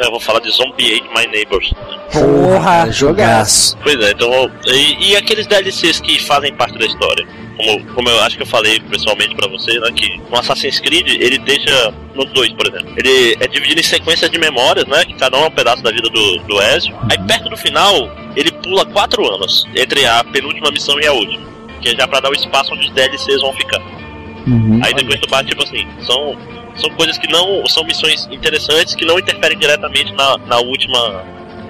Eu 0.00 0.10
vou 0.10 0.20
falar 0.20 0.40
de 0.40 0.50
Zombie 0.50 0.96
Ate 0.96 1.08
My 1.14 1.26
Neighbors. 1.30 1.72
Porra, 2.12 2.90
jogaço. 2.90 3.76
Pois 3.82 3.98
é, 4.00 4.10
então. 4.12 4.50
E, 4.66 5.10
e 5.10 5.16
aqueles 5.16 5.46
DLCs 5.46 6.00
que 6.00 6.18
fazem 6.20 6.52
parte 6.54 6.78
da 6.78 6.86
história? 6.86 7.26
Como, 7.56 7.94
como 7.94 8.08
eu 8.08 8.20
acho 8.22 8.36
que 8.36 8.42
eu 8.42 8.46
falei 8.46 8.80
pessoalmente 8.80 9.34
pra 9.34 9.48
você, 9.48 9.78
né? 9.78 9.90
Que 9.94 10.18
no 10.18 10.38
Assassin's 10.38 10.80
Creed 10.80 11.08
ele 11.08 11.38
deixa. 11.38 11.92
No 12.14 12.24
2, 12.24 12.52
por 12.54 12.66
exemplo. 12.66 12.92
Ele 12.96 13.36
é 13.38 13.46
dividido 13.46 13.80
em 13.80 13.84
sequências 13.84 14.30
de 14.30 14.38
memórias, 14.38 14.86
né? 14.86 15.04
Que 15.04 15.14
cada 15.14 15.38
um 15.38 15.44
é 15.44 15.46
um 15.46 15.50
pedaço 15.50 15.82
da 15.82 15.90
vida 15.90 16.08
do, 16.08 16.38
do 16.38 16.60
Ezio. 16.60 16.96
Aí 17.10 17.18
perto 17.26 17.48
do 17.48 17.56
final, 17.56 18.10
ele 18.34 18.50
pula 18.50 18.84
4 18.86 19.34
anos 19.34 19.66
entre 19.76 20.04
a 20.06 20.24
penúltima 20.24 20.70
missão 20.70 20.98
e 21.00 21.06
a 21.06 21.12
última. 21.12 21.48
Que 21.80 21.90
é 21.90 21.96
já 21.96 22.08
pra 22.08 22.20
dar 22.20 22.30
o 22.30 22.34
espaço 22.34 22.74
onde 22.74 22.86
os 22.86 22.92
DLCs 22.92 23.40
vão 23.40 23.52
ficar. 23.52 23.80
Uhum. 24.46 24.80
Aí 24.82 24.94
depois 24.94 25.20
tu 25.20 25.28
bate, 25.28 25.50
tipo 25.50 25.62
assim, 25.62 25.86
são, 26.04 26.36
são 26.80 26.90
coisas 26.90 27.16
que 27.18 27.30
não. 27.30 27.66
São 27.68 27.84
missões 27.84 28.26
interessantes 28.30 28.94
que 28.94 29.04
não 29.04 29.18
interferem 29.18 29.58
diretamente 29.58 30.12
na, 30.14 30.36
na 30.46 30.58
última. 30.58 31.22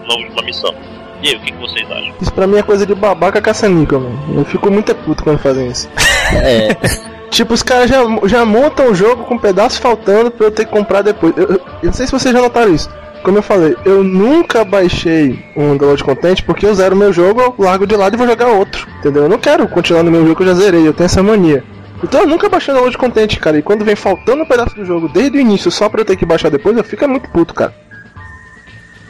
Na 0.09 0.15
última 0.15 0.43
missão. 0.43 0.75
E 1.23 1.29
aí, 1.29 1.37
o 1.37 1.41
que, 1.41 1.53
que 1.53 1.59
vocês 1.59 1.91
acham? 1.91 2.15
Isso 2.21 2.33
pra 2.33 2.47
mim 2.47 2.57
é 2.57 2.63
coisa 2.63 2.87
de 2.87 2.95
babaca 2.95 3.41
caça-níquel, 3.43 4.01
mano. 4.01 4.39
Eu 4.41 4.45
fico 4.47 4.71
muito 4.71 4.95
puto 4.95 5.23
quando 5.23 5.39
fazem 5.39 5.69
isso. 5.69 5.89
É, 6.33 6.75
Tipo, 7.31 7.55
os 7.55 7.63
caras 7.63 7.89
já, 7.89 7.99
já 8.25 8.45
montam 8.45 8.91
o 8.91 8.95
jogo 8.95 9.23
com 9.25 9.39
pedaços 9.39 9.79
faltando 9.79 10.31
pra 10.33 10.47
eu 10.47 10.51
ter 10.51 10.65
que 10.65 10.71
comprar 10.73 11.03
depois. 11.03 11.33
Eu, 11.37 11.45
eu- 11.45 11.55
eu 11.55 11.63
não 11.85 11.93
sei 11.93 12.07
se 12.07 12.13
vocês 12.13 12.35
já 12.35 12.41
notaram 12.41 12.75
isso. 12.75 12.91
Como 13.23 13.37
eu 13.39 13.43
falei, 13.43 13.77
eu 13.85 14.03
nunca 14.03 14.65
baixei 14.65 15.39
um 15.55 15.77
download 15.77 16.03
content 16.03 16.43
porque 16.43 16.65
eu 16.67 16.75
zero 16.75 16.97
meu 16.97 17.13
jogo, 17.13 17.41
eu 17.41 17.55
largo 17.59 17.87
de 17.87 17.95
lado 17.95 18.15
e 18.15 18.17
vou 18.19 18.27
jogar 18.27 18.49
outro. 18.49 18.89
Entendeu? 18.99 19.25
Eu 19.25 19.29
não 19.29 19.39
quero 19.39 19.69
continuar 19.69 20.03
no 20.03 20.11
meu 20.11 20.23
jogo 20.23 20.35
que 20.37 20.43
eu 20.43 20.47
já 20.47 20.55
zerei, 20.55 20.89
eu 20.89 20.93
tenho 20.95 21.05
essa 21.07 21.23
mania. 21.23 21.63
Então 22.03 22.21
eu 22.21 22.27
nunca 22.27 22.49
baixei 22.49 22.73
download 22.73 22.97
content, 22.97 23.37
cara. 23.39 23.59
E 23.59 23.63
quando 23.63 23.85
vem 23.85 23.97
faltando 23.97 24.43
um 24.43 24.47
pedaço 24.47 24.75
do 24.75 24.85
jogo 24.85 25.09
desde 25.09 25.37
o 25.37 25.41
início 25.41 25.71
só 25.71 25.89
pra 25.89 26.01
eu 26.01 26.05
ter 26.05 26.17
que 26.17 26.27
baixar 26.27 26.51
depois, 26.51 26.77
eu 26.77 26.85
fico 26.85 27.07
muito 27.09 27.29
puto, 27.31 27.55
cara. 27.55 27.75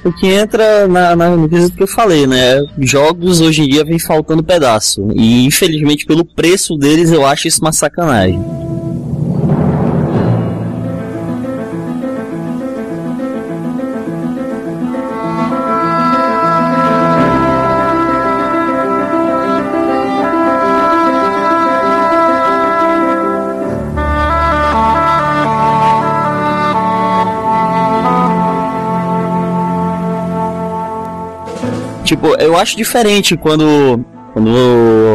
o 0.05 0.13
que 0.13 0.27
entra 0.27 0.89
na, 0.89 1.15
na, 1.15 1.49
quesito 1.49 1.77
que 1.77 1.83
eu 1.83 1.89
falei, 1.89 2.27
né? 2.27 2.65
Jogos 2.79 3.41
hoje 3.41 3.63
em 3.63 3.69
dia 3.69 3.85
vem 3.85 3.99
faltando 3.99 4.43
pedaço. 4.43 5.09
E 5.15 5.45
infelizmente 5.47 6.07
pelo 6.07 6.25
preço 6.25 6.77
deles 6.77 7.13
eu 7.13 7.25
acho 7.25 7.47
isso 7.47 7.61
uma 7.61 7.73
sacanagem. 7.73 8.41
Tipo, 32.11 32.35
eu 32.41 32.57
acho 32.57 32.77
diferente 32.77 33.37
quando 33.37 34.05
quando 34.35 34.51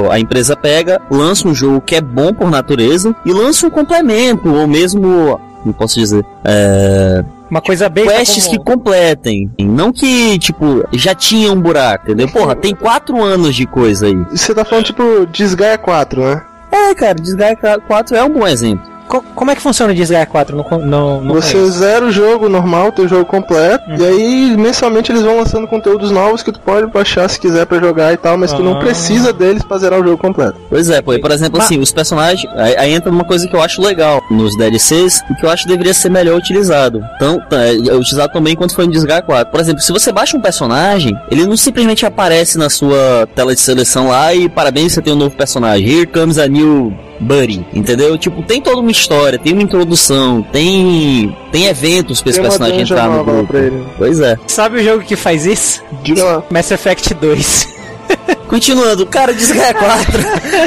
a 0.09 0.17
empresa 0.17 0.55
pega, 0.55 1.01
lança 1.11 1.45
um 1.45 1.53
jogo 1.53 1.81
que 1.81 1.93
é 1.93 1.99
bom 1.99 2.33
por 2.33 2.49
natureza 2.49 3.13
e 3.25 3.33
lança 3.33 3.67
um 3.67 3.69
complemento, 3.69 4.49
ou 4.49 4.65
mesmo, 4.65 5.37
como 5.61 5.73
posso 5.73 5.99
dizer, 5.99 6.25
é, 6.45 7.21
Uma 7.51 7.59
coisa 7.59 7.89
bem. 7.89 8.07
quests 8.07 8.47
que 8.47 8.57
completem. 8.57 9.51
Não 9.59 9.91
que, 9.91 10.39
tipo, 10.39 10.85
já 10.93 11.13
tinha 11.13 11.51
um 11.51 11.59
buraco, 11.59 12.05
entendeu? 12.05 12.29
Porra, 12.29 12.55
tem 12.55 12.73
quatro 12.73 13.21
anos 13.21 13.53
de 13.57 13.65
coisa 13.65 14.05
aí. 14.05 14.17
E 14.31 14.37
Você 14.37 14.55
tá 14.55 14.63
falando 14.63 14.85
tipo 14.85 15.25
Desgaia 15.33 15.77
4, 15.77 16.21
né? 16.21 16.41
É, 16.71 16.95
cara, 16.95 17.15
Disgaea 17.15 17.57
4 17.57 18.15
é 18.15 18.23
um 18.23 18.29
bom 18.29 18.47
exemplo. 18.47 18.94
Como 19.07 19.51
é 19.51 19.55
que 19.55 19.61
funciona 19.61 19.91
o 19.91 19.95
Disgaea 19.95 20.25
4? 20.25 20.55
Não, 20.55 20.79
não, 20.79 21.21
não 21.21 21.33
Você 21.35 21.53
conheço. 21.53 21.71
zera 21.79 22.05
o 22.05 22.11
jogo 22.11 22.49
normal, 22.49 22.91
teu 22.91 23.07
jogo 23.07 23.25
completo, 23.25 23.89
Uhum. 23.89 23.97
e 23.97 24.05
aí 24.05 24.57
mensalmente 24.57 25.11
eles 25.11 25.21
vão 25.21 25.37
lançando 25.37 25.67
conteúdos 25.67 26.11
novos 26.11 26.41
que 26.43 26.51
tu 26.51 26.59
pode 26.59 26.87
baixar 26.87 27.29
se 27.29 27.39
quiser 27.39 27.65
pra 27.65 27.79
jogar 27.79 28.13
e 28.13 28.17
tal, 28.17 28.37
mas 28.37 28.51
tu 28.51 28.61
não 28.63 28.73
Ah. 28.73 28.79
precisa 28.79 29.31
deles 29.31 29.63
pra 29.63 29.77
zerar 29.77 29.99
o 29.99 30.03
jogo 30.03 30.17
completo. 30.17 30.55
Pois 30.69 30.89
é, 30.89 31.01
pô, 31.01 31.13
e, 31.13 31.19
por 31.19 31.31
exemplo, 31.31 31.57
Mas- 31.57 31.65
assim, 31.65 31.79
os 31.79 31.91
personagens. 31.91 32.51
Aí, 32.55 32.75
aí 32.77 32.93
entra 32.93 33.11
uma 33.11 33.23
coisa 33.23 33.47
que 33.47 33.55
eu 33.55 33.61
acho 33.61 33.81
legal 33.81 34.21
nos 34.31 34.55
DLCs 34.57 35.21
e 35.29 35.35
que 35.35 35.45
eu 35.45 35.49
acho 35.49 35.63
que 35.63 35.69
deveria 35.69 35.93
ser 35.93 36.09
melhor 36.09 36.37
utilizado. 36.37 37.01
Então, 37.15 37.39
tá, 37.49 37.63
é, 37.65 37.75
é 37.75 37.93
utilizado 37.95 38.33
também 38.33 38.55
quando 38.55 38.73
for 38.73 38.83
em 38.83 38.89
Disgaea 38.89 39.21
4. 39.21 39.51
Por 39.51 39.59
exemplo, 39.59 39.81
se 39.81 39.91
você 39.91 40.11
baixa 40.11 40.35
um 40.37 40.41
personagem, 40.41 41.17
ele 41.31 41.45
não 41.45 41.55
simplesmente 41.57 42.05
aparece 42.05 42.57
na 42.57 42.69
sua 42.69 43.27
tela 43.35 43.53
de 43.53 43.61
seleção 43.61 44.09
lá 44.09 44.33
e 44.33 44.49
parabéns, 44.49 44.93
você 44.93 45.01
tem 45.01 45.13
um 45.13 45.17
novo 45.17 45.35
personagem. 45.35 45.87
Here 45.87 46.05
comes 46.07 46.37
a 46.37 46.47
new 46.47 46.93
buddy, 47.19 47.65
entendeu? 47.73 48.17
Tipo, 48.17 48.41
tem 48.43 48.61
toda 48.61 48.77
uma 48.81 48.91
história, 48.91 49.37
tem 49.39 49.53
uma 49.53 49.61
introdução, 49.63 50.41
tem 50.41 51.35
tem 51.51 51.65
eventos 51.67 52.21
pra 52.21 52.29
esse 52.31 52.39
Tem 52.39 52.49
personagem 52.49 52.81
entrar 52.81 53.07
no 53.09 53.23
grupo. 53.23 53.53
Pois 53.97 54.19
é. 54.19 54.37
Sabe 54.47 54.79
o 54.79 54.83
jogo 54.83 55.03
que 55.03 55.15
faz 55.15 55.45
isso? 55.45 55.81
Diga 56.03 56.23
lá. 56.23 56.43
Mass 56.49 56.71
Effect 56.71 57.13
2. 57.13 57.75
Continuando, 58.47 59.05
cara, 59.07 59.33
Disgaea 59.33 59.73
4 59.73 60.21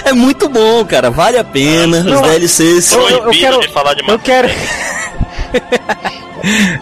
é 0.06 0.12
muito 0.12 0.48
bom, 0.48 0.84
cara, 0.84 1.10
vale 1.10 1.38
a 1.38 1.44
pena. 1.44 2.02
Não, 2.02 2.20
os 2.22 2.28
DLCs. 2.28 2.92
eu- 2.92 3.00
eu 3.08 3.20
Proibido 3.22 3.38
quero- 3.40 3.60
de 3.60 3.68
falar 3.68 3.94
de 3.94 4.00
Eu 4.02 4.06
Mass 4.14 4.22
quero. 4.22 4.48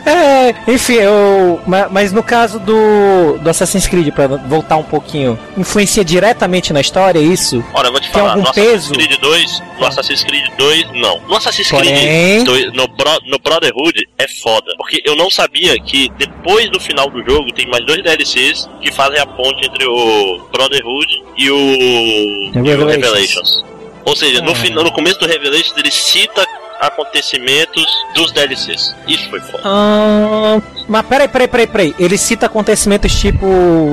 É, 0.05 0.55
enfim, 0.71 0.95
eu. 0.97 1.61
ma- 1.67 1.89
Mas 1.91 2.13
no 2.13 2.23
caso 2.23 2.59
do, 2.61 3.39
do 3.39 3.49
Assassin's 3.51 3.87
Creed, 3.87 4.13
pra 4.13 4.27
voltar 4.27 4.77
um 4.77 4.83
pouquinho, 4.83 5.39
influencia 5.57 6.05
diretamente 6.05 6.75
na 6.75 6.81
história, 6.81 7.19
é 7.19 7.23
isso? 7.23 7.65
Olha, 7.73 7.87
eu 7.89 7.93
vou 7.93 8.01
te 8.01 8.11
Tem 8.11 8.21
falar, 8.21 8.33
algum 8.35 8.43
no 8.45 8.53
peso? 8.53 8.93
Assassin's 8.93 9.07
Creed 9.07 9.21
2, 9.21 9.63
no 9.81 9.87
Assassin's 9.87 10.23
Creed 10.25 10.45
2, 10.59 10.93
não. 11.01 11.21
No 11.27 11.37
Assassin's 11.37 11.71
Porém- 11.71 11.89
Creed 11.89 12.45
2, 12.45 12.73
no, 12.75 12.87
Bro- 12.87 13.21
no 13.27 13.39
Brotherhood, 13.39 14.07
é 14.19 14.29
foda. 14.29 14.73
Porque 14.77 15.03
eu 15.07 15.17
não 15.17 15.31
sabia 15.31 15.75
que 15.81 16.11
depois 16.19 16.69
do 16.71 16.79
final 16.79 17.09
do 17.11 17.25
jogo 17.29 17.51
tem 17.55 17.67
mais 17.67 17.85
dois 17.87 18.03
DLCs 18.03 18.69
que 18.83 18.93
fazem 18.93 19.19
a 19.19 19.27
ponte 19.27 19.67
entre 19.67 19.87
o 19.87 20.47
Brotherhood 20.53 21.25
e 21.39 21.51
o, 21.51 21.57
e 21.57 22.51
o 22.59 22.63
Revelations. 22.63 22.95
Revelations. 23.05 23.65
Ou 24.05 24.15
seja, 24.15 24.41
no, 24.43 24.53
Ah. 24.53 24.55
final, 24.55 24.85
no 24.85 24.93
começo 24.93 25.19
do 25.19 25.27
Revelations 25.27 25.75
ele 25.79 25.91
cita 25.91 26.47
acontecimentos 26.81 27.87
dos 28.15 28.33
DLCs. 28.33 28.95
Isso 29.07 29.29
foi 29.31 29.41
foda. 29.41 29.63
Ah, 29.65 30.61
mas 30.89 31.05
peraí, 31.07 31.29
peraí, 31.29 31.49
peraí, 31.49 31.67
peraí. 31.67 31.95
Ele 31.99 32.17
cita 32.19 32.47
acontecimentos 32.47 33.13
tipo: 33.19 33.47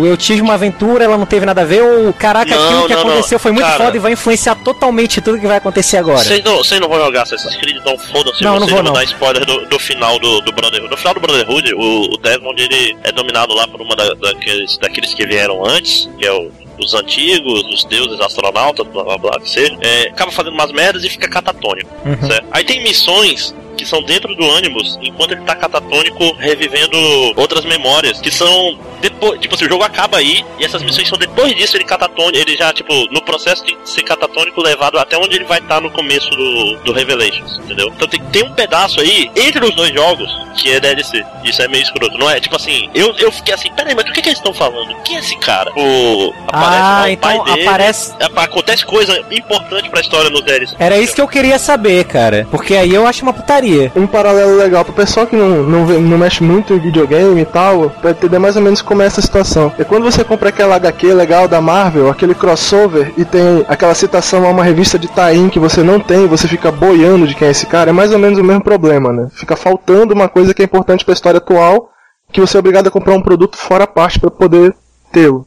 eu 0.06 0.16
tive 0.18 0.42
uma 0.42 0.54
aventura, 0.56 1.04
ela 1.04 1.18
não 1.18 1.26
teve 1.26 1.46
nada 1.46 1.62
a 1.62 1.66
ver, 1.66 1.82
ou 1.82 2.14
caraca, 2.14 2.54
Não, 2.56 2.64
aquilo 2.66 2.88
que 2.88 2.94
não, 2.94 3.04
não. 3.04 3.10
aconteceu 3.12 3.40
foi 3.40 3.52
muito 3.52 3.66
Cara. 3.66 3.84
foda 3.86 3.98
e 3.98 4.00
vai 4.00 4.12
influenciar 4.14 4.56
totalmente 4.56 5.22
tudo 5.22 5.40
que 5.40 5.48
vai 5.48 5.58
acontecer 5.58 5.98
agora. 5.98 6.20
Vocês 6.24 6.44
não, 6.44 6.58
vocês 6.58 6.80
não 6.80 6.88
vão 6.90 7.00
jogar 7.00 7.24
Assassin's 7.24 7.56
Creed, 7.56 7.78
então 7.78 7.98
foda-se 7.98 8.44
Não, 8.44 8.60
não 8.60 8.68
vou 8.68 8.84
não. 8.84 8.94
dar 8.94 9.04
spoiler 9.06 9.46
do, 9.46 9.66
do 9.68 9.80
final 9.80 10.20
do, 10.20 10.42
do 10.42 10.52
Brotherhood. 10.52 10.90
No 10.92 10.98
final 10.98 11.14
do 11.14 11.20
Brotherhood, 11.20 11.74
o, 11.74 12.14
o 12.14 12.18
Desmond 12.18 12.62
ele 12.62 12.98
é 13.04 13.12
dominado 13.12 13.54
lá 13.54 13.68
por 13.68 13.82
uma 13.82 13.96
da- 13.96 14.14
daqueles, 14.14 14.78
daqueles 14.78 15.14
que 15.14 15.26
vieram 15.26 15.66
antes, 15.66 16.10
que 16.18 16.26
é 16.26 16.32
o 16.32 16.52
os 16.84 16.94
antigos, 16.94 17.64
os 17.74 17.86
deuses 17.86 18.20
astronautas, 18.20 18.86
blá 18.88 19.04
blá 19.04 19.18
blá, 19.18 19.40
que 19.40 19.50
seja, 19.50 19.78
é, 19.82 20.10
acaba 20.10 20.32
fazendo 20.32 20.54
umas 20.54 20.72
merdas 20.72 21.04
e 21.04 21.10
fica 21.10 21.28
catatônico, 21.30 21.90
Uhum. 22.06 22.30
Aí 22.52 22.64
tem 22.64 22.84
missões 22.84 23.56
que 23.78 23.86
são 23.86 24.02
dentro 24.02 24.36
do 24.36 24.50
Animus, 24.52 24.98
enquanto 25.02 25.32
ele 25.32 25.42
tá 25.42 25.56
catatônico, 25.56 26.34
revivendo 26.40 26.98
outras 27.36 27.66
memórias, 27.66 28.20
que 28.22 28.32
são 28.32 28.78
depois, 29.02 29.40
tipo 29.40 29.54
assim, 29.56 29.66
o 29.66 29.70
jogo 29.70 29.84
acaba 29.84 30.18
aí, 30.18 30.46
e 30.60 30.64
essas 30.66 30.82
missões 30.82 31.08
são 31.10 31.18
depois 31.18 31.54
disso, 31.56 31.76
ele 31.76 31.84
catatônico, 31.84 32.38
ele 32.38 32.56
já, 32.56 32.72
tipo, 32.74 32.94
no 33.12 33.22
processo 33.22 33.64
de 33.66 33.76
ser 33.84 34.04
catatônico, 34.04 34.62
levado 34.62 34.98
até 34.98 35.18
onde 35.18 35.36
ele 35.36 35.46
vai 35.46 35.60
estar 35.60 35.82
no 35.82 35.92
começo 35.92 36.30
do, 36.30 36.76
do 36.86 36.94
Revelations, 36.94 37.60
entendeu? 37.60 37.92
Então 37.96 38.08
tem, 38.08 38.22
tem 38.32 38.44
um 38.44 38.54
pedaço 38.54 39.00
aí, 39.02 39.30
entre 39.36 39.66
os 39.66 39.76
dois 39.76 39.94
jogos, 39.94 40.30
que 40.58 40.72
é 40.72 40.80
DLC. 40.80 41.24
Isso 41.44 41.62
é 41.62 41.68
meio 41.68 41.84
escroto, 41.84 42.18
não 42.18 42.30
é? 42.30 42.40
Tipo 42.40 42.56
assim, 42.56 42.90
eu, 42.94 43.14
eu 43.18 43.32
fiquei 43.32 43.54
assim, 43.54 43.72
peraí, 43.74 43.94
mas 43.96 44.06
do 44.06 44.12
que, 44.14 44.22
que 44.22 44.30
eles 44.30 44.40
estão 44.40 44.54
falando? 44.54 44.96
Quem 45.04 45.18
é 45.18 45.20
esse 45.20 45.38
cara? 45.40 45.72
O, 45.76 46.34
aparece 46.48 46.80
Ah, 46.82 47.04
o 47.06 47.10
então 47.10 47.44
dele, 47.44 47.68
aparece. 47.68 48.14
é, 48.20 48.26
acontece 48.40 48.86
coisa 48.86 49.20
importante 49.32 49.90
pra 49.90 50.00
história 50.02 50.30
nos 50.30 50.42
DLC. 50.44 50.76
Era 50.80 50.98
isso 51.00 51.16
que 51.16 51.22
eu 51.22 51.28
queria 51.28 51.58
saber, 51.60 52.06
cara. 52.06 52.48
Porque 52.52 52.76
aí 52.76 52.94
eu 52.94 53.06
acho 53.08 53.24
uma 53.24 53.34
putaria. 53.34 53.63
Um 53.96 54.08
paralelo 54.08 54.58
legal 54.58 54.84
pro 54.84 54.94
pessoal 54.94 55.26
que 55.26 55.36
não, 55.36 55.64
não, 55.64 55.86
não 55.86 56.18
mexe 56.18 56.44
muito 56.44 56.74
em 56.74 56.80
videogame 56.80 57.42
e 57.42 57.46
tal, 57.46 57.90
pra 57.90 58.12
entender 58.12 58.40
mais 58.40 58.56
ou 58.56 58.62
menos 58.62 58.82
como 58.82 59.02
é 59.02 59.06
essa 59.06 59.22
situação. 59.22 59.72
É 59.78 59.84
quando 59.84 60.04
você 60.04 60.24
compra 60.24 60.50
aquela 60.50 60.76
HQ 60.76 61.14
legal 61.14 61.48
da 61.48 61.62
Marvel, 61.62 62.10
aquele 62.10 62.36
crossover, 62.36 63.14
e 63.18 63.26
tem 63.26 63.66
aquela 63.68 63.94
citação 63.94 64.46
a 64.46 64.50
uma 64.50 64.64
revista 64.64 65.00
de 65.00 65.08
tie 65.08 65.50
que 65.52 65.60
você 65.60 65.82
não 65.82 66.00
tem, 66.00 66.28
você 66.28 66.48
fica 66.48 66.72
boiando 66.72 67.28
de 67.28 67.36
quem 67.36 67.48
é 67.48 67.52
esse 67.52 67.66
cara, 67.66 67.90
é 67.90 67.94
mais 67.94 68.12
ou 68.12 68.20
menos 68.20 68.38
o 68.38 68.44
mesmo 68.44 68.64
problema, 68.64 69.12
né? 69.12 69.28
Fica 69.34 69.56
faltando 69.56 70.14
uma 70.14 70.28
coisa 70.28 70.54
que 70.54 70.62
é 70.62 70.66
importante 70.66 71.06
pra 71.06 71.14
história 71.14 71.38
atual, 71.38 71.90
que 72.32 72.42
você 72.42 72.58
é 72.58 72.60
obrigado 72.60 72.88
a 72.88 72.92
comprar 72.92 73.14
um 73.14 73.22
produto 73.22 73.58
fora 73.58 73.84
a 73.84 73.88
parte 73.88 74.20
pra 74.20 74.32
poder 74.32 74.76
tê-lo. 75.12 75.46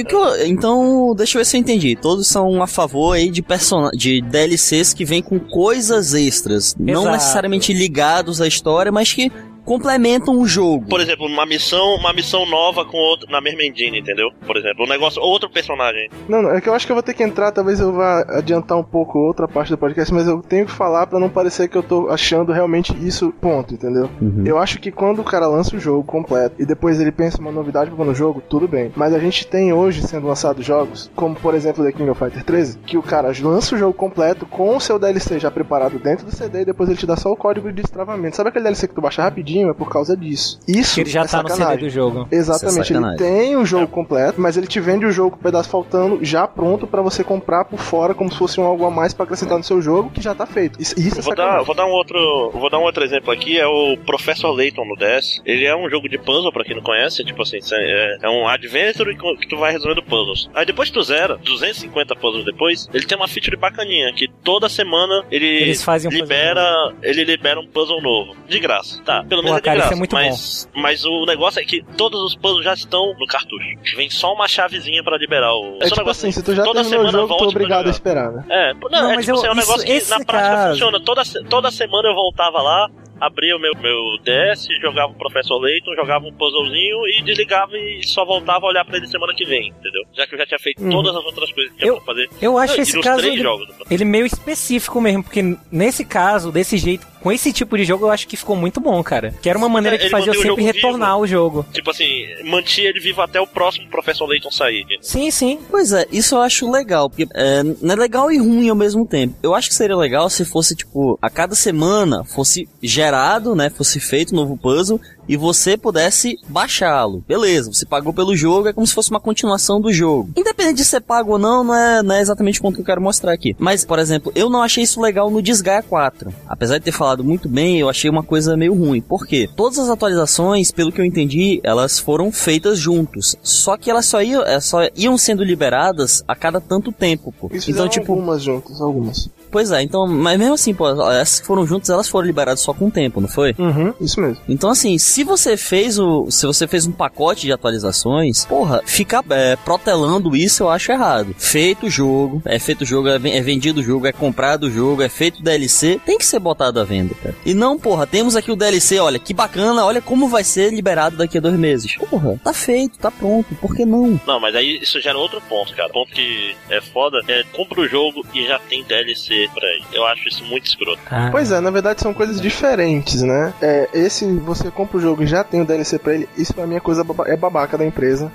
E 0.00 0.04
que 0.04 0.14
eu, 0.14 0.46
então, 0.46 1.14
deixa 1.16 1.36
eu 1.36 1.40
ver 1.40 1.44
se 1.44 1.56
eu 1.56 1.60
entendi. 1.60 1.96
Todos 1.96 2.26
são 2.26 2.62
a 2.62 2.66
favor 2.66 3.12
aí 3.12 3.30
de, 3.30 3.42
persona 3.42 3.90
de 3.90 4.20
DLCs 4.20 4.94
que 4.94 5.04
vêm 5.04 5.22
com 5.22 5.38
coisas 5.38 6.14
extras. 6.14 6.74
Não 6.78 7.02
Exato. 7.02 7.10
necessariamente 7.12 7.72
ligados 7.72 8.40
à 8.40 8.46
história, 8.46 8.90
mas 8.90 9.12
que 9.12 9.30
complementam 9.70 10.36
o 10.36 10.48
jogo. 10.48 10.84
Por 10.86 11.00
exemplo, 11.00 11.26
uma 11.26 11.46
missão, 11.46 11.94
uma 11.94 12.12
missão 12.12 12.44
nova 12.44 12.84
com 12.84 12.96
outro 12.96 13.30
na 13.30 13.40
mesma 13.40 13.62
engine, 13.62 14.00
entendeu? 14.00 14.28
Por 14.44 14.56
exemplo, 14.56 14.84
um 14.84 14.88
negócio, 14.88 15.22
outro 15.22 15.48
personagem. 15.48 16.10
Não, 16.28 16.42
não, 16.42 16.50
é 16.50 16.60
que 16.60 16.68
eu 16.68 16.74
acho 16.74 16.84
que 16.84 16.90
eu 16.90 16.96
vou 16.96 17.04
ter 17.04 17.14
que 17.14 17.22
entrar, 17.22 17.52
talvez 17.52 17.78
eu 17.78 17.92
vá 17.92 18.22
adiantar 18.30 18.76
um 18.76 18.82
pouco 18.82 19.20
outra 19.20 19.46
parte 19.46 19.70
do 19.70 19.78
podcast, 19.78 20.12
mas 20.12 20.26
eu 20.26 20.42
tenho 20.42 20.66
que 20.66 20.72
falar 20.72 21.06
pra 21.06 21.20
não 21.20 21.30
parecer 21.30 21.68
que 21.68 21.78
eu 21.78 21.84
tô 21.84 22.08
achando 22.08 22.50
realmente 22.50 22.92
isso 23.06 23.32
ponto, 23.40 23.72
entendeu? 23.72 24.10
Eu 24.44 24.58
acho 24.58 24.80
que 24.80 24.90
quando 24.90 25.20
o 25.20 25.24
cara 25.24 25.46
lança 25.46 25.76
o 25.76 25.78
jogo 25.78 26.02
completo 26.02 26.56
e 26.58 26.66
depois 26.66 27.00
ele 27.00 27.12
pensa 27.12 27.40
uma 27.40 27.52
novidade 27.52 27.90
pra 27.90 27.96
pôr 27.96 28.06
no 28.06 28.14
jogo, 28.14 28.40
tudo 28.40 28.66
bem. 28.66 28.90
Mas 28.96 29.14
a 29.14 29.20
gente 29.20 29.46
tem 29.46 29.72
hoje 29.72 30.02
sendo 30.02 30.26
lançados 30.26 30.66
jogos, 30.66 31.08
como 31.14 31.36
por 31.36 31.54
exemplo 31.54 31.84
The 31.84 31.92
King 31.92 32.10
of 32.10 32.18
Fighter 32.18 32.42
13, 32.42 32.78
que 32.78 32.98
o 32.98 33.02
cara 33.04 33.32
lança 33.40 33.76
o 33.76 33.78
jogo 33.78 33.94
completo 33.94 34.46
com 34.46 34.76
o 34.76 34.80
seu 34.80 34.98
DLC 34.98 35.38
já 35.38 35.48
preparado 35.48 35.96
dentro 36.00 36.26
do 36.26 36.34
CD 36.34 36.62
e 36.62 36.64
depois 36.64 36.88
ele 36.88 36.98
te 36.98 37.06
dá 37.06 37.14
só 37.14 37.30
o 37.30 37.36
código 37.36 37.68
de 37.68 37.80
destravamento. 37.80 38.34
Sabe 38.34 38.48
aquele 38.48 38.64
DLC 38.64 38.88
que 38.88 38.94
tu 38.96 39.00
baixa 39.00 39.22
rapidinho? 39.22 39.59
É 39.68 39.74
por 39.74 39.88
causa 39.90 40.16
disso. 40.16 40.58
Isso 40.66 40.94
Que 40.94 41.00
ele 41.02 41.10
já 41.10 41.22
é 41.22 41.26
tá 41.26 41.42
no 41.42 41.48
CD 41.48 41.58
sacanagem. 41.60 41.84
do 41.84 41.90
jogo. 41.90 42.28
Exatamente, 42.30 42.70
Isso 42.70 42.92
é 42.92 42.96
ele 42.96 43.04
sacanagem. 43.04 43.18
tem 43.18 43.56
o 43.56 43.64
jogo 43.66 43.86
completo, 43.88 44.40
mas 44.40 44.56
ele 44.56 44.66
te 44.66 44.80
vende 44.80 45.04
o 45.06 45.12
jogo 45.12 45.32
com 45.32 45.36
o 45.36 45.40
pedaço 45.42 45.68
faltando 45.68 46.18
já 46.24 46.46
pronto 46.46 46.86
pra 46.86 47.02
você 47.02 47.22
comprar 47.24 47.64
por 47.64 47.78
fora, 47.78 48.14
como 48.14 48.30
se 48.30 48.38
fosse 48.38 48.60
um 48.60 48.64
algo 48.64 48.84
a 48.86 48.90
mais 48.90 49.12
pra 49.12 49.24
acrescentar 49.24 49.58
no 49.58 49.64
seu 49.64 49.80
jogo, 49.82 50.10
que 50.10 50.20
já 50.20 50.34
tá 50.34 50.46
feito. 50.46 50.80
Isso, 50.80 50.98
isso 50.98 51.18
é 51.18 51.22
vou 51.22 51.34
dar, 51.34 51.42
sacanagem. 51.42 51.66
vou 51.66 51.74
dar 51.74 51.86
um 51.86 51.90
outro, 51.90 52.50
vou 52.54 52.70
dar 52.70 52.78
um 52.78 52.82
outro 52.82 53.04
exemplo 53.04 53.30
aqui, 53.32 53.58
é 53.58 53.66
o 53.66 53.96
Professor 54.06 54.50
Layton 54.52 54.84
no 54.84 54.96
DS. 54.96 55.40
Ele 55.44 55.64
é 55.64 55.76
um 55.76 55.88
jogo 55.90 56.08
de 56.08 56.18
puzzle 56.18 56.52
pra 56.52 56.64
quem 56.64 56.74
não 56.76 56.82
conhece, 56.82 57.24
tipo 57.24 57.42
assim, 57.42 57.58
é, 57.72 58.18
é 58.22 58.28
um 58.28 58.46
adventure 58.48 59.16
que 59.38 59.46
tu 59.48 59.56
vai 59.56 59.72
resolvendo 59.72 60.02
puzzles. 60.02 60.48
Aí 60.54 60.64
depois 60.64 60.88
que 60.88 60.94
tu 60.94 61.02
zera, 61.02 61.36
250 61.38 62.14
puzzles 62.16 62.44
depois, 62.44 62.88
ele 62.92 63.04
tem 63.06 63.16
uma 63.16 63.28
feature 63.28 63.56
bacaninha 63.56 64.12
que 64.14 64.28
toda 64.42 64.68
semana 64.68 65.24
ele 65.30 65.46
Eles 65.46 65.82
fazem 65.82 66.10
um 66.10 66.14
libera, 66.14 66.92
ele 67.02 67.24
libera 67.24 67.60
um 67.60 67.66
puzzle 67.66 68.00
novo, 68.02 68.34
de 68.48 68.58
graça. 68.58 69.00
Tá, 69.04 69.24
pelo 69.28 69.39
menos 69.42 69.50
Porra, 69.50 69.58
é 69.58 69.60
de 69.60 69.64
cara, 69.64 69.78
isso 69.78 69.88
graça, 69.88 69.94
é 69.94 69.98
muito 69.98 70.14
mas 70.14 70.68
mas 70.74 71.04
o 71.04 71.24
negócio 71.26 71.60
é 71.60 71.64
que 71.64 71.82
todos 71.96 72.20
os 72.22 72.34
puzzles 72.36 72.64
já 72.64 72.74
estão 72.74 73.14
no 73.18 73.26
cartucho. 73.26 73.60
Vem 73.96 74.08
só 74.10 74.32
uma 74.32 74.46
chavezinha 74.48 75.02
pra 75.04 75.16
liberar 75.18 75.52
o 75.54 75.78
É 75.80 75.86
só 75.86 75.86
um 75.86 75.88
tipo 75.88 75.96
negócio 76.00 76.10
assim, 76.28 76.32
se 76.32 76.42
tu 76.42 76.54
já 76.54 76.62
toda 76.64 76.80
terminou 76.82 77.04
o 77.04 77.08
semana 77.08 77.12
jogo, 77.12 77.24
é 77.24 77.28
volte 77.28 77.40
pra 77.52 77.60
obrigado 77.60 77.86
a 77.86 77.90
esperar, 77.90 78.32
né? 78.32 78.44
É, 78.48 78.74
não, 78.74 78.88
Não, 78.90 79.10
é 79.12 79.16
mas 79.16 79.24
tipo 79.24 79.36
eu- 79.36 79.40
assim, 79.40 79.46
é 79.46 79.50
um 79.50 79.52
isso- 79.58 79.60
negócio 79.68 79.86
que 79.86 80.10
na 80.10 80.24
prática 80.24 80.54
caso- 80.54 80.70
funciona. 80.72 81.00
Toda, 81.04 81.22
toda 81.48 81.70
semana 81.70 82.08
eu 82.08 82.14
voltava 82.14 82.62
lá, 82.62 82.88
abria 83.20 83.56
o 83.56 83.60
meu, 83.60 83.72
meu 83.74 83.98
DS, 84.24 84.66
jogava 84.80 85.12
o 85.12 85.16
Professor 85.16 85.58
Layton, 85.58 85.94
jogava 85.94 86.24
um 86.26 86.32
puzzlezinho 86.32 87.06
e 87.08 87.22
desligava 87.22 87.76
e 87.76 88.02
só 88.06 88.24
voltava 88.24 88.66
a 88.66 88.68
olhar 88.70 88.84
pra 88.84 88.96
ele 88.96 89.06
semana 89.06 89.34
que 89.34 89.44
vem, 89.44 89.68
entendeu? 89.68 90.02
Já 90.14 90.26
que 90.26 90.34
eu 90.34 90.38
já 90.38 90.46
tinha 90.46 90.58
feito 90.58 90.82
Uhum. 90.82 90.90
todas 90.90 91.14
as 91.14 91.24
outras 91.24 91.52
coisas 91.52 91.72
que 91.72 91.78
tinha 91.78 91.88
Eu- 91.90 91.96
pra 91.96 92.04
fazer. 92.06 92.28
Eu 92.40 92.58
acho 92.58 92.78
E 92.78 92.80
esse 92.82 93.00
caso 93.00 93.18
três 93.20 93.34
ele, 93.34 93.42
jogos. 93.42 93.68
ele 93.90 94.04
meio 94.04 94.26
específico 94.26 95.00
mesmo, 95.00 95.22
porque 95.22 95.56
nesse 95.70 96.04
caso, 96.04 96.50
desse 96.50 96.76
jeito, 96.78 97.06
com 97.20 97.30
esse 97.30 97.52
tipo 97.52 97.76
de 97.76 97.84
jogo, 97.84 98.06
eu 98.06 98.10
acho 98.10 98.26
que 98.26 98.34
ficou 98.36 98.56
muito 98.56 98.80
bom, 98.80 99.02
cara. 99.02 99.34
Que 99.42 99.48
era 99.50 99.58
uma 99.58 99.68
maneira 99.68 99.96
É, 99.96 99.98
que 99.98 100.04
ele 100.04 100.10
fazia 100.10 100.32
eu 100.32 100.40
sempre 100.40 100.64
retornar 100.64 101.18
o 101.18 101.26
jogo. 101.26 101.66
Tipo 101.70 101.90
assim, 101.90 102.24
mantinha 102.44 102.88
ele 102.88 102.98
vivo 103.00 103.20
até 103.20 103.38
o 103.38 103.46
próximo 103.46 103.88
Professor 103.90 104.26
Layton 104.26 104.50
sair. 104.50 104.86
Sim, 105.02 105.30
sim. 105.30 105.60
Pois 105.70 105.92
é, 105.92 106.06
isso 106.10 106.34
eu 106.34 106.40
acho 106.40 106.70
legal, 106.70 107.10
porque 107.10 107.26
é, 107.34 107.62
não 107.62 107.92
é 107.92 107.96
legal 107.96 108.32
e 108.32 108.38
ruim 108.38 108.70
ao 108.70 108.74
mesmo 108.76 109.06
tempo. 109.06 109.34
Eu 109.42 109.54
acho 109.54 109.68
que 109.68 109.74
seria 109.74 109.96
legal 109.96 110.30
se 110.30 110.46
fosse, 110.46 110.74
tipo, 110.74 111.18
a 111.20 111.28
cada 111.28 111.54
semana 111.54 112.24
fosse 112.24 112.66
gerado, 113.10 113.56
né, 113.56 113.68
fosse 113.68 113.98
feito 113.98 114.32
um 114.32 114.36
novo 114.36 114.56
puzzle 114.56 115.00
e 115.28 115.36
você 115.36 115.76
pudesse 115.76 116.38
baixá-lo. 116.48 117.24
Beleza, 117.26 117.72
você 117.72 117.84
pagou 117.84 118.12
pelo 118.12 118.36
jogo, 118.36 118.68
é 118.68 118.72
como 118.72 118.86
se 118.86 118.94
fosse 118.94 119.10
uma 119.10 119.20
continuação 119.20 119.80
do 119.80 119.92
jogo. 119.92 120.30
Independente 120.36 120.76
de 120.76 120.84
ser 120.84 121.00
pago 121.00 121.32
ou 121.32 121.38
não, 121.38 121.64
não 121.64 121.74
é, 121.74 122.02
não 122.02 122.14
é 122.14 122.20
exatamente 122.20 122.60
o 122.60 122.62
ponto 122.62 122.76
que 122.76 122.80
eu 122.80 122.86
quero 122.86 123.00
mostrar 123.00 123.32
aqui. 123.32 123.54
Mas, 123.58 123.84
por 123.84 123.98
exemplo, 123.98 124.32
eu 124.34 124.48
não 124.48 124.62
achei 124.62 124.84
isso 124.84 125.00
legal 125.00 125.30
no 125.30 125.42
Disgaea 125.42 125.82
4. 125.82 126.32
Apesar 126.48 126.78
de 126.78 126.84
ter 126.84 126.92
falado 126.92 127.24
muito 127.24 127.48
bem, 127.48 127.78
eu 127.78 127.88
achei 127.88 128.08
uma 128.08 128.22
coisa 128.22 128.56
meio 128.56 128.74
ruim. 128.74 129.00
Por 129.00 129.26
quê? 129.26 129.48
Todas 129.56 129.78
as 129.78 129.88
atualizações, 129.88 130.70
pelo 130.70 130.92
que 130.92 131.00
eu 131.00 131.04
entendi, 131.04 131.60
elas 131.64 131.98
foram 131.98 132.30
feitas 132.30 132.78
juntos. 132.78 133.36
Só 133.42 133.76
que 133.76 133.90
elas 133.90 134.06
só 134.06 134.22
iam, 134.22 134.42
só 134.60 134.80
iam 134.96 135.18
sendo 135.18 135.42
liberadas 135.42 136.22
a 136.26 136.34
cada 136.36 136.60
tanto 136.60 136.92
tempo, 136.92 137.34
pô. 137.38 137.48
Eles 137.50 137.68
Então, 137.68 137.88
tipo, 137.88 138.12
algumas 138.12 138.42
juntas, 138.42 138.80
algumas. 138.80 139.28
Pois 139.50 139.70
é, 139.72 139.82
então, 139.82 140.06
mas 140.06 140.38
mesmo 140.38 140.54
assim, 140.54 140.74
pô, 140.74 140.88
essas 141.10 141.40
que 141.40 141.46
foram 141.46 141.66
juntas, 141.66 141.90
elas 141.90 142.08
foram 142.08 142.26
liberadas 142.26 142.60
só 142.60 142.72
com 142.72 142.88
o 142.88 142.90
tempo, 142.90 143.20
não 143.20 143.28
foi? 143.28 143.54
Uhum, 143.58 143.92
isso 144.00 144.20
mesmo. 144.20 144.38
Então, 144.48 144.70
assim, 144.70 144.98
se 144.98 145.24
você 145.24 145.56
fez 145.56 145.98
o. 145.98 146.30
Se 146.30 146.46
você 146.46 146.66
fez 146.66 146.86
um 146.86 146.92
pacote 146.92 147.42
de 147.42 147.52
atualizações, 147.52 148.44
porra, 148.44 148.82
ficar 148.84 149.24
é, 149.30 149.56
protelando 149.56 150.34
isso 150.36 150.62
eu 150.62 150.70
acho 150.70 150.92
errado. 150.92 151.34
Feito 151.38 151.86
o 151.86 151.90
jogo, 151.90 152.42
é 152.44 152.58
feito 152.58 152.82
o 152.82 152.86
jogo, 152.86 153.08
é, 153.08 153.14
é 153.14 153.40
vendido 153.40 153.80
o 153.80 153.82
jogo, 153.82 154.06
é 154.06 154.12
comprado 154.12 154.64
o 154.64 154.70
jogo, 154.70 155.02
é 155.02 155.08
feito 155.08 155.40
o 155.40 155.42
DLC, 155.42 156.00
tem 156.04 156.18
que 156.18 156.26
ser 156.26 156.38
botado 156.38 156.80
à 156.80 156.84
venda, 156.84 157.14
cara. 157.14 157.34
E 157.44 157.54
não, 157.54 157.78
porra, 157.78 158.06
temos 158.06 158.36
aqui 158.36 158.50
o 158.50 158.56
DLC, 158.56 158.98
olha, 158.98 159.18
que 159.18 159.34
bacana, 159.34 159.84
olha 159.84 160.00
como 160.00 160.28
vai 160.28 160.44
ser 160.44 160.72
liberado 160.72 161.16
daqui 161.16 161.38
a 161.38 161.40
dois 161.40 161.58
meses. 161.58 161.96
Porra, 161.96 162.40
tá 162.42 162.52
feito, 162.52 162.98
tá 162.98 163.10
pronto, 163.10 163.54
por 163.56 163.74
que 163.74 163.84
não? 163.84 164.20
Não, 164.26 164.40
mas 164.40 164.54
aí 164.54 164.78
isso 164.82 165.00
gera 165.00 165.18
outro 165.18 165.40
ponto, 165.48 165.74
cara. 165.74 165.88
Ponto 165.90 166.12
que 166.12 166.54
é 166.68 166.80
foda 166.80 167.20
é 167.28 167.44
compra 167.52 167.80
o 167.80 167.88
jogo 167.88 168.24
e 168.34 168.46
já 168.46 168.58
tem 168.58 168.84
DLC 168.84 169.39
pra 169.48 169.66
aí. 169.66 169.82
Eu 169.92 170.04
acho 170.06 170.28
isso 170.28 170.44
muito 170.44 170.66
escroto. 170.66 170.98
Ah, 171.10 171.28
Pois 171.30 171.50
é, 171.50 171.60
na 171.60 171.70
verdade 171.70 172.00
são 172.00 172.12
coisas 172.12 172.40
diferentes, 172.40 173.22
né? 173.22 173.52
É, 173.62 173.88
esse, 173.94 174.24
você 174.38 174.70
compra 174.70 174.98
o 174.98 175.00
jogo 175.00 175.22
e 175.22 175.26
já 175.26 175.42
tem 175.44 175.60
o 175.60 175.64
DLC 175.64 175.98
pra 175.98 176.14
ele, 176.14 176.28
isso 176.36 176.52
pra 176.54 176.66
mim 176.66 176.76
é 176.76 176.80
coisa 176.80 177.02
baba- 177.04 177.28
é 177.28 177.36
babaca 177.36 177.76
da 177.78 177.84
empresa. 177.84 178.30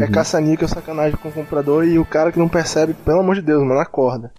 É 0.00 0.06
caça-níquel, 0.06 0.68
sacanagem 0.68 1.18
com 1.20 1.28
o 1.28 1.32
comprador 1.32 1.84
e 1.84 1.98
o 1.98 2.04
cara 2.04 2.30
que 2.30 2.38
não 2.38 2.48
percebe, 2.48 2.94
pelo 2.94 3.18
amor 3.18 3.34
de 3.34 3.42
Deus, 3.42 3.62
mano, 3.66 3.80
acorda. 3.80 4.30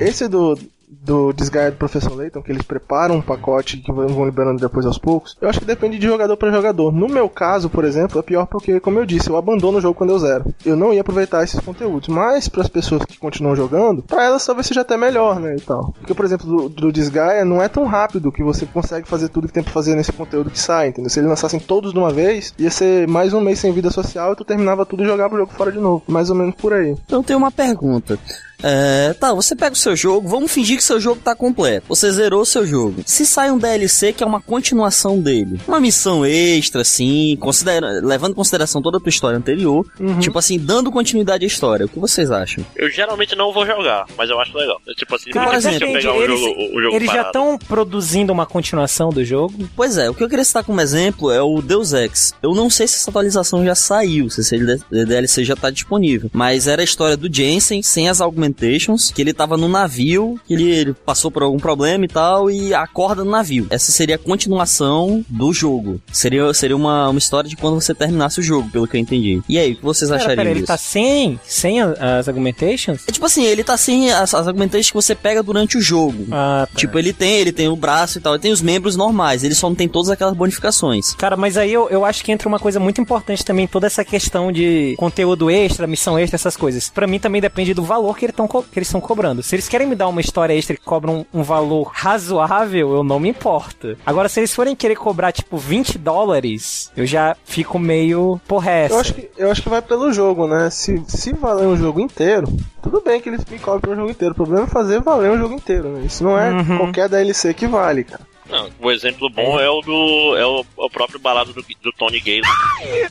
Esse 0.00 0.28
do, 0.28 0.58
do 1.02 1.32
Desgaia 1.32 1.70
do 1.70 1.76
Professor 1.76 2.14
Layton, 2.14 2.42
que 2.42 2.52
eles 2.52 2.62
preparam 2.62 3.16
um 3.16 3.22
pacote 3.22 3.78
que 3.78 3.92
vão 3.92 4.24
liberando 4.24 4.60
depois 4.60 4.86
aos 4.86 4.98
poucos, 4.98 5.36
eu 5.40 5.48
acho 5.48 5.58
que 5.58 5.66
depende 5.66 5.98
de 5.98 6.06
jogador 6.06 6.36
para 6.36 6.52
jogador. 6.52 6.92
No 6.92 7.08
meu 7.08 7.28
caso, 7.28 7.68
por 7.68 7.84
exemplo, 7.84 8.18
é 8.18 8.22
pior 8.22 8.46
porque, 8.46 8.78
como 8.78 8.98
eu 8.98 9.06
disse, 9.06 9.28
eu 9.28 9.36
abandono 9.36 9.78
o 9.78 9.80
jogo 9.80 9.94
quando 9.94 10.10
eu 10.10 10.18
zero. 10.18 10.44
Eu 10.64 10.76
não 10.76 10.92
ia 10.92 11.00
aproveitar 11.00 11.42
esses 11.42 11.58
conteúdos, 11.60 12.08
mas 12.08 12.48
para 12.48 12.62
as 12.62 12.68
pessoas 12.68 13.04
que 13.04 13.18
continuam 13.18 13.56
jogando, 13.56 14.02
para 14.02 14.24
elas 14.24 14.46
talvez 14.46 14.66
seja 14.66 14.82
até 14.82 14.96
melhor, 14.96 15.40
né, 15.40 15.56
e 15.56 15.60
tal. 15.60 15.92
Porque, 15.98 16.14
por 16.14 16.24
exemplo, 16.24 16.46
do, 16.46 16.68
do 16.68 16.92
Desgaia 16.92 17.44
não 17.44 17.62
é 17.62 17.68
tão 17.68 17.84
rápido 17.84 18.30
que 18.30 18.42
você 18.42 18.64
consegue 18.64 19.08
fazer 19.08 19.28
tudo 19.28 19.48
que 19.48 19.54
tem 19.54 19.62
pra 19.62 19.72
fazer 19.72 19.96
nesse 19.96 20.12
conteúdo 20.12 20.50
que 20.50 20.58
sai, 20.58 20.88
entendeu? 20.88 21.10
Se 21.10 21.18
eles 21.18 21.28
lançassem 21.28 21.58
todos 21.58 21.92
de 21.92 21.98
uma 21.98 22.12
vez, 22.12 22.54
ia 22.58 22.70
ser 22.70 23.08
mais 23.08 23.32
um 23.34 23.40
mês 23.40 23.58
sem 23.58 23.72
vida 23.72 23.90
social 23.90 24.32
e 24.32 24.36
tu 24.36 24.44
terminava 24.44 24.86
tudo 24.86 25.02
e 25.02 25.06
jogava 25.06 25.34
o 25.34 25.38
jogo 25.38 25.52
fora 25.52 25.72
de 25.72 25.78
novo. 25.78 26.02
Mais 26.06 26.30
ou 26.30 26.36
menos 26.36 26.54
por 26.54 26.72
aí. 26.72 26.94
Então 27.04 27.22
tenho 27.22 27.38
uma 27.38 27.50
pergunta. 27.50 28.18
É, 28.62 29.12
tá, 29.14 29.32
você 29.34 29.54
pega 29.56 29.72
o 29.72 29.76
seu 29.78 29.94
jogo, 29.96 30.28
vamos 30.28 30.50
fingir 30.52 30.76
que 30.76 30.84
seu 30.84 31.00
jogo 31.00 31.20
tá 31.22 31.34
completo. 31.34 31.86
Você 31.88 32.10
zerou 32.12 32.42
o 32.42 32.46
seu 32.46 32.66
jogo. 32.66 33.02
Se 33.06 33.26
sai 33.26 33.50
um 33.50 33.58
DLC 33.58 34.12
que 34.12 34.22
é 34.22 34.26
uma 34.26 34.40
continuação 34.40 35.20
dele, 35.20 35.60
uma 35.66 35.80
missão 35.80 36.24
extra, 36.24 36.82
assim, 36.82 37.36
considera 37.40 38.00
levando 38.02 38.32
em 38.32 38.34
consideração 38.36 38.80
toda 38.82 38.98
a 38.98 39.00
tua 39.00 39.08
história 39.10 39.36
anterior, 39.38 39.84
tipo 40.20 40.38
assim, 40.38 40.58
dando 40.58 40.90
continuidade 40.92 41.44
à 41.44 41.46
história, 41.46 41.86
o 41.86 41.88
que 41.88 41.98
vocês 41.98 42.30
acham? 42.30 42.64
Eu 42.76 42.88
geralmente 42.90 43.34
não 43.34 43.52
vou 43.52 43.66
jogar, 43.66 44.06
mas 44.16 44.30
eu 44.30 44.38
acho 44.40 44.56
legal. 44.56 44.80
É 44.88 44.92
Tipo 44.94 45.16
assim, 45.16 45.30
Cara, 45.30 45.46
por 45.50 45.54
exemplo, 45.56 45.88
eu 45.88 45.92
pegar 45.94 46.12
o 46.14 46.22
eles- 46.22 46.40
jogo, 46.40 46.60
o 46.76 46.82
jogo 46.82 46.96
Eles 46.96 47.10
já 47.12 47.22
estão 47.22 47.58
produzindo 47.58 48.32
uma 48.32 48.46
continuação 48.46 49.10
do 49.10 49.24
jogo. 49.24 49.68
Pois 49.74 49.96
é, 49.98 50.08
o 50.08 50.14
que 50.14 50.22
eu 50.22 50.28
queria 50.28 50.44
citar 50.44 50.62
como 50.64 50.80
exemplo 50.80 51.30
é 51.30 51.42
o 51.42 51.60
Deus 51.60 51.92
Ex. 51.92 52.34
Eu 52.42 52.54
não 52.54 52.70
sei 52.70 52.86
se 52.86 52.96
essa 52.96 53.10
atualização 53.10 53.64
já 53.64 53.74
saiu, 53.74 54.30
se 54.30 54.40
esse 54.40 54.56
DLC 54.90 55.44
já 55.44 55.56
tá 55.56 55.70
disponível, 55.70 56.30
mas 56.32 56.66
era 56.68 56.82
a 56.82 56.84
história 56.84 57.16
do 57.16 57.32
Jensen 57.32 57.82
sem 57.82 58.08
as, 58.08 58.20
augment 58.20 58.51
Augmentations, 58.52 59.10
que 59.10 59.20
ele 59.20 59.32
tava 59.32 59.56
no 59.56 59.68
navio, 59.68 60.38
que 60.46 60.54
ele, 60.54 60.70
ele 60.70 60.94
passou 60.94 61.30
por 61.30 61.42
algum 61.42 61.58
problema 61.58 62.04
e 62.04 62.08
tal, 62.08 62.50
e 62.50 62.74
acorda 62.74 63.24
no 63.24 63.30
navio. 63.30 63.66
Essa 63.70 63.90
seria 63.90 64.16
a 64.16 64.18
continuação 64.18 65.24
do 65.28 65.52
jogo. 65.52 66.00
Seria, 66.12 66.52
seria 66.54 66.76
uma, 66.76 67.08
uma 67.08 67.18
história 67.18 67.48
de 67.48 67.56
quando 67.56 67.80
você 67.80 67.94
terminasse 67.94 68.40
o 68.40 68.42
jogo, 68.42 68.68
pelo 68.70 68.86
que 68.86 68.96
eu 68.96 69.00
entendi. 69.00 69.40
E 69.48 69.58
aí, 69.58 69.72
o 69.72 69.76
que 69.76 69.84
vocês 69.84 70.10
Pera, 70.10 70.20
achariam 70.20 70.36
pera, 70.36 70.50
ele 70.50 70.60
disso? 70.60 70.66
tá 70.66 70.76
sem, 70.76 71.40
sem 71.44 71.80
as 71.80 72.28
augmentations? 72.28 73.02
É 73.06 73.12
tipo 73.12 73.24
assim, 73.26 73.44
ele 73.44 73.64
tá 73.64 73.76
sem 73.76 74.10
as, 74.12 74.34
as 74.34 74.46
augmentations 74.46 74.90
que 74.90 74.94
você 74.94 75.14
pega 75.14 75.42
durante 75.42 75.76
o 75.76 75.80
jogo. 75.80 76.26
Ah, 76.30 76.66
tá. 76.70 76.78
Tipo, 76.78 76.98
ele 76.98 77.12
tem, 77.12 77.36
ele 77.36 77.52
tem 77.52 77.68
o 77.68 77.76
braço 77.76 78.18
e 78.18 78.20
tal, 78.20 78.34
ele 78.34 78.42
tem 78.42 78.52
os 78.52 78.62
membros 78.62 78.96
normais, 78.96 79.44
ele 79.44 79.54
só 79.54 79.68
não 79.68 79.76
tem 79.76 79.88
todas 79.88 80.10
aquelas 80.10 80.34
bonificações. 80.34 81.14
Cara, 81.14 81.36
mas 81.36 81.56
aí 81.56 81.72
eu, 81.72 81.88
eu 81.88 82.04
acho 82.04 82.24
que 82.24 82.32
entra 82.32 82.48
uma 82.48 82.58
coisa 82.58 82.78
muito 82.78 83.00
importante 83.00 83.44
também, 83.44 83.66
toda 83.66 83.86
essa 83.86 84.04
questão 84.04 84.52
de 84.52 84.94
conteúdo 84.98 85.50
extra, 85.50 85.86
missão 85.86 86.18
extra, 86.18 86.36
essas 86.36 86.56
coisas. 86.56 86.88
Pra 86.88 87.06
mim 87.06 87.18
também 87.18 87.40
depende 87.40 87.74
do 87.74 87.82
valor 87.82 88.16
que, 88.16 88.26
eles 88.26 88.34
tão 88.46 88.62
que 88.62 88.78
eles 88.78 88.88
estão 88.88 89.00
cobrando. 89.00 89.42
Se 89.42 89.54
eles 89.54 89.68
querem 89.68 89.86
me 89.86 89.94
dar 89.94 90.08
uma 90.08 90.20
história 90.20 90.54
extra 90.54 90.76
que 90.76 90.82
cobram 90.82 91.26
um, 91.32 91.40
um 91.40 91.42
valor 91.42 91.90
razoável, 91.94 92.92
eu 92.94 93.04
não 93.04 93.18
me 93.20 93.28
importo. 93.28 93.96
Agora, 94.04 94.28
se 94.28 94.40
eles 94.40 94.54
forem 94.54 94.74
querer 94.76 94.96
cobrar, 94.96 95.32
tipo, 95.32 95.56
20 95.56 95.98
dólares, 95.98 96.90
eu 96.96 97.06
já 97.06 97.36
fico 97.44 97.78
meio 97.78 98.40
porra 98.46 98.70
é. 98.70 98.88
Eu 98.90 98.98
acho, 98.98 99.14
que, 99.14 99.30
eu 99.36 99.50
acho 99.50 99.62
que 99.62 99.68
vai 99.68 99.82
pelo 99.82 100.12
jogo, 100.12 100.46
né? 100.46 100.70
Se, 100.70 101.02
se 101.08 101.32
valer 101.32 101.66
um 101.66 101.76
jogo 101.76 102.00
inteiro, 102.00 102.48
tudo 102.82 103.00
bem 103.00 103.20
que 103.20 103.28
eles 103.28 103.44
me 103.44 103.58
cobrem 103.58 103.80
pelo 103.80 103.96
jogo 103.96 104.10
inteiro. 104.10 104.32
O 104.32 104.36
problema 104.36 104.64
é 104.64 104.68
fazer 104.68 105.00
valer 105.00 105.30
um 105.30 105.38
jogo 105.38 105.54
inteiro, 105.54 105.88
né? 105.90 106.02
Isso 106.06 106.22
não 106.24 106.38
é 106.38 106.50
Uhum. 106.52 106.78
qualquer 106.78 107.08
DLC 107.08 107.52
que 107.54 107.66
vale, 107.66 108.04
cara. 108.04 108.31
Não, 108.52 108.70
o 108.80 108.90
exemplo 108.90 109.30
bom 109.30 109.58
é 109.58 109.68
o 109.68 109.80
do. 109.80 110.36
é 110.36 110.46
o, 110.46 110.64
o 110.76 110.90
próprio 110.90 111.18
balado 111.18 111.52
do, 111.54 111.62
do 111.62 111.92
Tony 111.92 112.20
Gale 112.20 112.42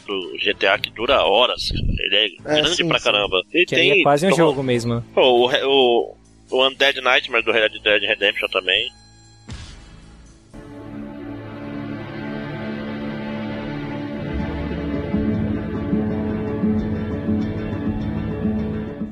do 0.06 0.38
GTA 0.38 0.77
que 0.77 0.91
dura 0.91 1.21
horas. 1.23 1.69
cara. 1.71 1.82
Ele 1.99 2.15
é, 2.15 2.25
É, 2.25 2.62
grande 2.62 2.75
sim, 2.75 2.88
pra 2.88 2.99
sim. 2.99 3.06
caramba. 3.06 3.41
Ele 3.51 3.65
Que 3.65 3.75
aí 3.75 3.89
é 3.99 4.04
quase 4.04 4.27
um 4.27 4.36
jogo 4.36 4.62
mesmo. 4.62 5.04
Pô, 5.13 5.21
o, 5.21 5.49
o, 5.51 6.15
o 6.51 6.67
Undead 6.67 7.01
Nightmare 7.01 7.43
do 7.43 7.51
Red 7.51 7.69
Dead 7.84 8.04
Redemption 8.04 8.47
também. 8.49 8.88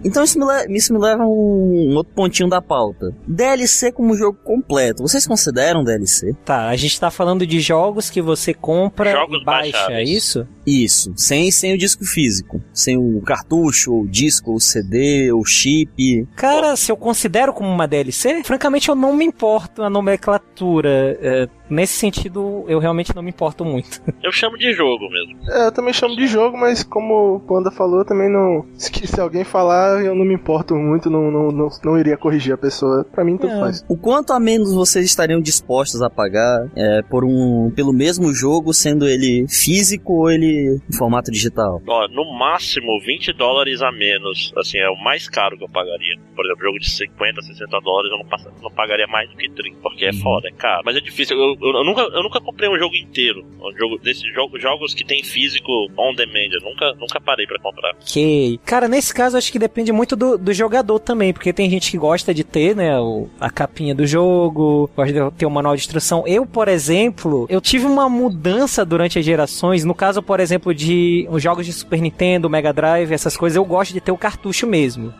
Então 0.10 0.24
isso 0.24 0.39
me, 0.39 0.45
isso 0.76 0.91
me 0.93 1.00
leva 1.00 1.24
a 1.24 1.28
um, 1.28 1.91
um 1.91 1.95
outro 1.95 2.13
pontinho 2.13 2.50
da 2.50 2.62
pauta. 2.62 3.13
DLC 3.28 3.91
como 3.91 4.17
jogo 4.17 4.39
completo. 4.43 5.04
Vocês 5.04 5.28
consideram 5.28 5.84
DLC? 5.84 6.36
Tá, 6.43 6.67
a 6.67 6.76
gente 6.76 7.00
tá 7.00 7.12
falando 7.12 7.45
de 7.45 7.60
jogos 7.60 8.10
que 8.10 8.22
você 8.22 8.54
compra 8.54 9.12
Jogos 9.12 9.41
e 9.41 9.45
baixa, 9.45 9.67
é 9.67 9.72
baixáveis. 9.72 10.10
isso? 10.10 10.48
Isso, 10.65 11.13
sem, 11.15 11.52
sem 11.52 11.74
o 11.74 11.78
disco 11.78 12.04
físico. 12.04 12.62
Sem 12.74 12.98
o 12.98 13.22
cartucho, 13.22 13.93
ou 13.93 14.08
disco, 14.08 14.52
ou 14.52 14.60
CD, 14.60 15.32
ou 15.32 15.45
chip. 15.45 16.28
Cara, 16.36 16.76
se 16.76 16.91
eu 16.91 16.98
considero 16.98 17.54
como 17.54 17.69
uma 17.69 17.88
DLC, 17.88 18.43
francamente 18.43 18.89
eu 18.89 18.95
não 18.95 19.13
me 19.13 19.26
importo 19.26 19.84
a 19.84 19.89
nomenclatura. 19.89 21.17
É, 21.22 21.48
nesse 21.70 21.94
sentido, 21.94 22.66
eu 22.68 22.80
realmente 22.80 23.16
não 23.16 23.22
me 23.24 23.30
importo 23.30 23.64
muito. 23.66 24.02
Eu 24.24 24.32
chamo 24.32 24.58
de 24.58 24.74
jogo 24.74 25.10
mesmo. 25.10 25.40
É, 25.50 25.68
eu 25.68 25.72
também 25.72 25.94
chamo 25.94 26.16
de 26.16 26.28
jogo, 26.28 26.58
mas 26.58 26.84
como 26.84 27.36
o 27.36 27.40
Panda 27.40 27.72
falou, 27.72 28.00
eu 28.00 28.06
também 28.06 28.30
não. 28.30 28.66
Se, 28.76 28.92
se 29.08 29.20
alguém 29.20 29.44
falar, 29.44 30.04
eu 30.04 30.14
não 30.14 30.26
me 30.26 30.34
importo 30.34 30.76
muito, 30.76 31.10
não, 31.10 31.32
não, 31.32 31.52
não, 31.52 31.70
não 31.84 31.98
iria 31.98 32.18
corrigir 32.18 32.54
a 32.54 32.58
pessoa. 32.58 33.06
Pra 33.12 33.24
mim, 33.24 33.38
tudo 33.38 33.54
É. 33.54 33.60
faz. 33.60 33.86
O 33.90 33.98
quanto 33.98 34.34
a 34.34 34.40
menos 34.40 34.74
vocês 34.74 35.06
estariam 35.06 35.40
dispostos 35.42 36.02
a 36.02 36.10
pagar 36.10 36.68
é, 36.76 37.02
por 37.04 37.24
um, 37.24 37.72
pelo 37.76 37.94
mesmo 37.94 38.34
jogo, 38.34 38.74
sendo 38.74 39.08
ele 39.08 39.46
físico 39.48 40.14
ou 40.14 40.32
ele 40.32 40.80
em 40.92 40.98
formato 40.98 41.32
digital? 41.32 41.82
Ó, 41.88 42.08
no 42.10 42.38
máximo 42.38 43.00
20 43.06 43.34
dólares 43.34 43.82
a 43.82 43.92
menos. 43.92 44.52
Assim, 44.58 44.78
é 44.78 44.90
o 44.90 44.96
mais 45.04 45.28
caro 45.30 45.58
que 45.58 45.64
eu 45.64 45.70
pagaria. 45.70 46.16
Por 46.36 46.46
exemplo, 46.46 46.64
jogo 46.66 46.80
de 46.80 46.90
50, 46.90 47.42
60 47.42 47.80
dólares 47.82 48.12
eu 48.12 48.18
não, 48.20 48.26
passa- 48.26 48.52
não 48.62 48.72
pagaria 48.72 49.08
mais 49.08 49.30
do 49.30 49.38
que 49.38 49.50
30, 49.50 49.78
porque 49.82 50.06
é 50.06 50.14
foda, 50.14 50.48
é 50.50 50.52
caro. 50.52 50.82
Mas 50.86 50.96
é 50.96 51.00
difícil. 51.02 51.38
Eu, 51.38 51.56
eu- 51.62 51.84
nunca, 51.84 52.02
eu 52.02 52.24
nunca 52.24 52.39
comprei 52.41 52.69
um 52.69 52.78
jogo 52.78 52.95
inteiro. 52.95 53.45
Um 53.62 53.76
jogo 53.78 53.98
desses 53.98 54.34
jogos, 54.34 54.62
jogos 54.62 54.93
que 54.93 55.04
tem 55.06 55.24
físico 55.24 55.72
on 55.98 56.13
demand. 56.15 56.50
Eu 56.54 56.62
nunca, 56.62 56.93
nunca 57.00 57.19
parei 57.22 57.45
pra 57.45 57.60
comprar. 57.60 57.91
Ok. 58.02 58.60
Cara, 58.65 58.88
nesse 58.88 59.13
caso 59.13 59.38
acho 59.38 59.52
que 59.52 59.60
depende 59.60 59.91
muito 59.91 60.15
do, 60.15 60.38
do 60.38 60.54
jogador 60.54 61.00
também, 61.00 61.34
porque 61.34 61.52
tem 61.54 61.69
gente 61.69 61.91
que 61.91 61.98
gosta 61.98 62.34
de 62.34 62.43
ter, 62.43 62.76
né, 62.76 63.00
o- 63.00 63.28
a 63.39 63.50
capinha 63.50 63.93
do 63.93 64.06
jogo, 64.08 64.89
gosta 64.95 65.13
de 65.13 65.32
ter 65.38 65.45
o 65.45 65.52
manual 65.52 65.76
de 65.76 65.82
instrução. 65.82 66.24
Eu, 66.28 66.45
por 66.45 66.67
exemplo, 66.67 67.45
eu 67.50 67.60
tive 67.62 67.86
uma 67.86 68.10
mudança 68.10 68.86
durante 68.86 69.19
as 69.19 69.26
gerações. 69.26 69.84
No 69.84 69.93
caso, 69.95 70.22
por 70.22 70.39
exemplo, 70.39 70.74
de 70.74 71.28
os 71.30 71.41
jogos 71.43 71.65
de 71.65 71.74
Super 71.74 72.02
Nintendo, 72.02 72.50
Mega 72.50 72.72
Drive, 72.74 73.12
essas 73.13 73.36
coisas, 73.36 73.56
eu 73.58 73.65
gosto 73.65 73.93
de 73.93 74.02
ter 74.02 74.12
o 74.12 74.17
cartucho 74.17 74.65
mesmo. 74.67 75.13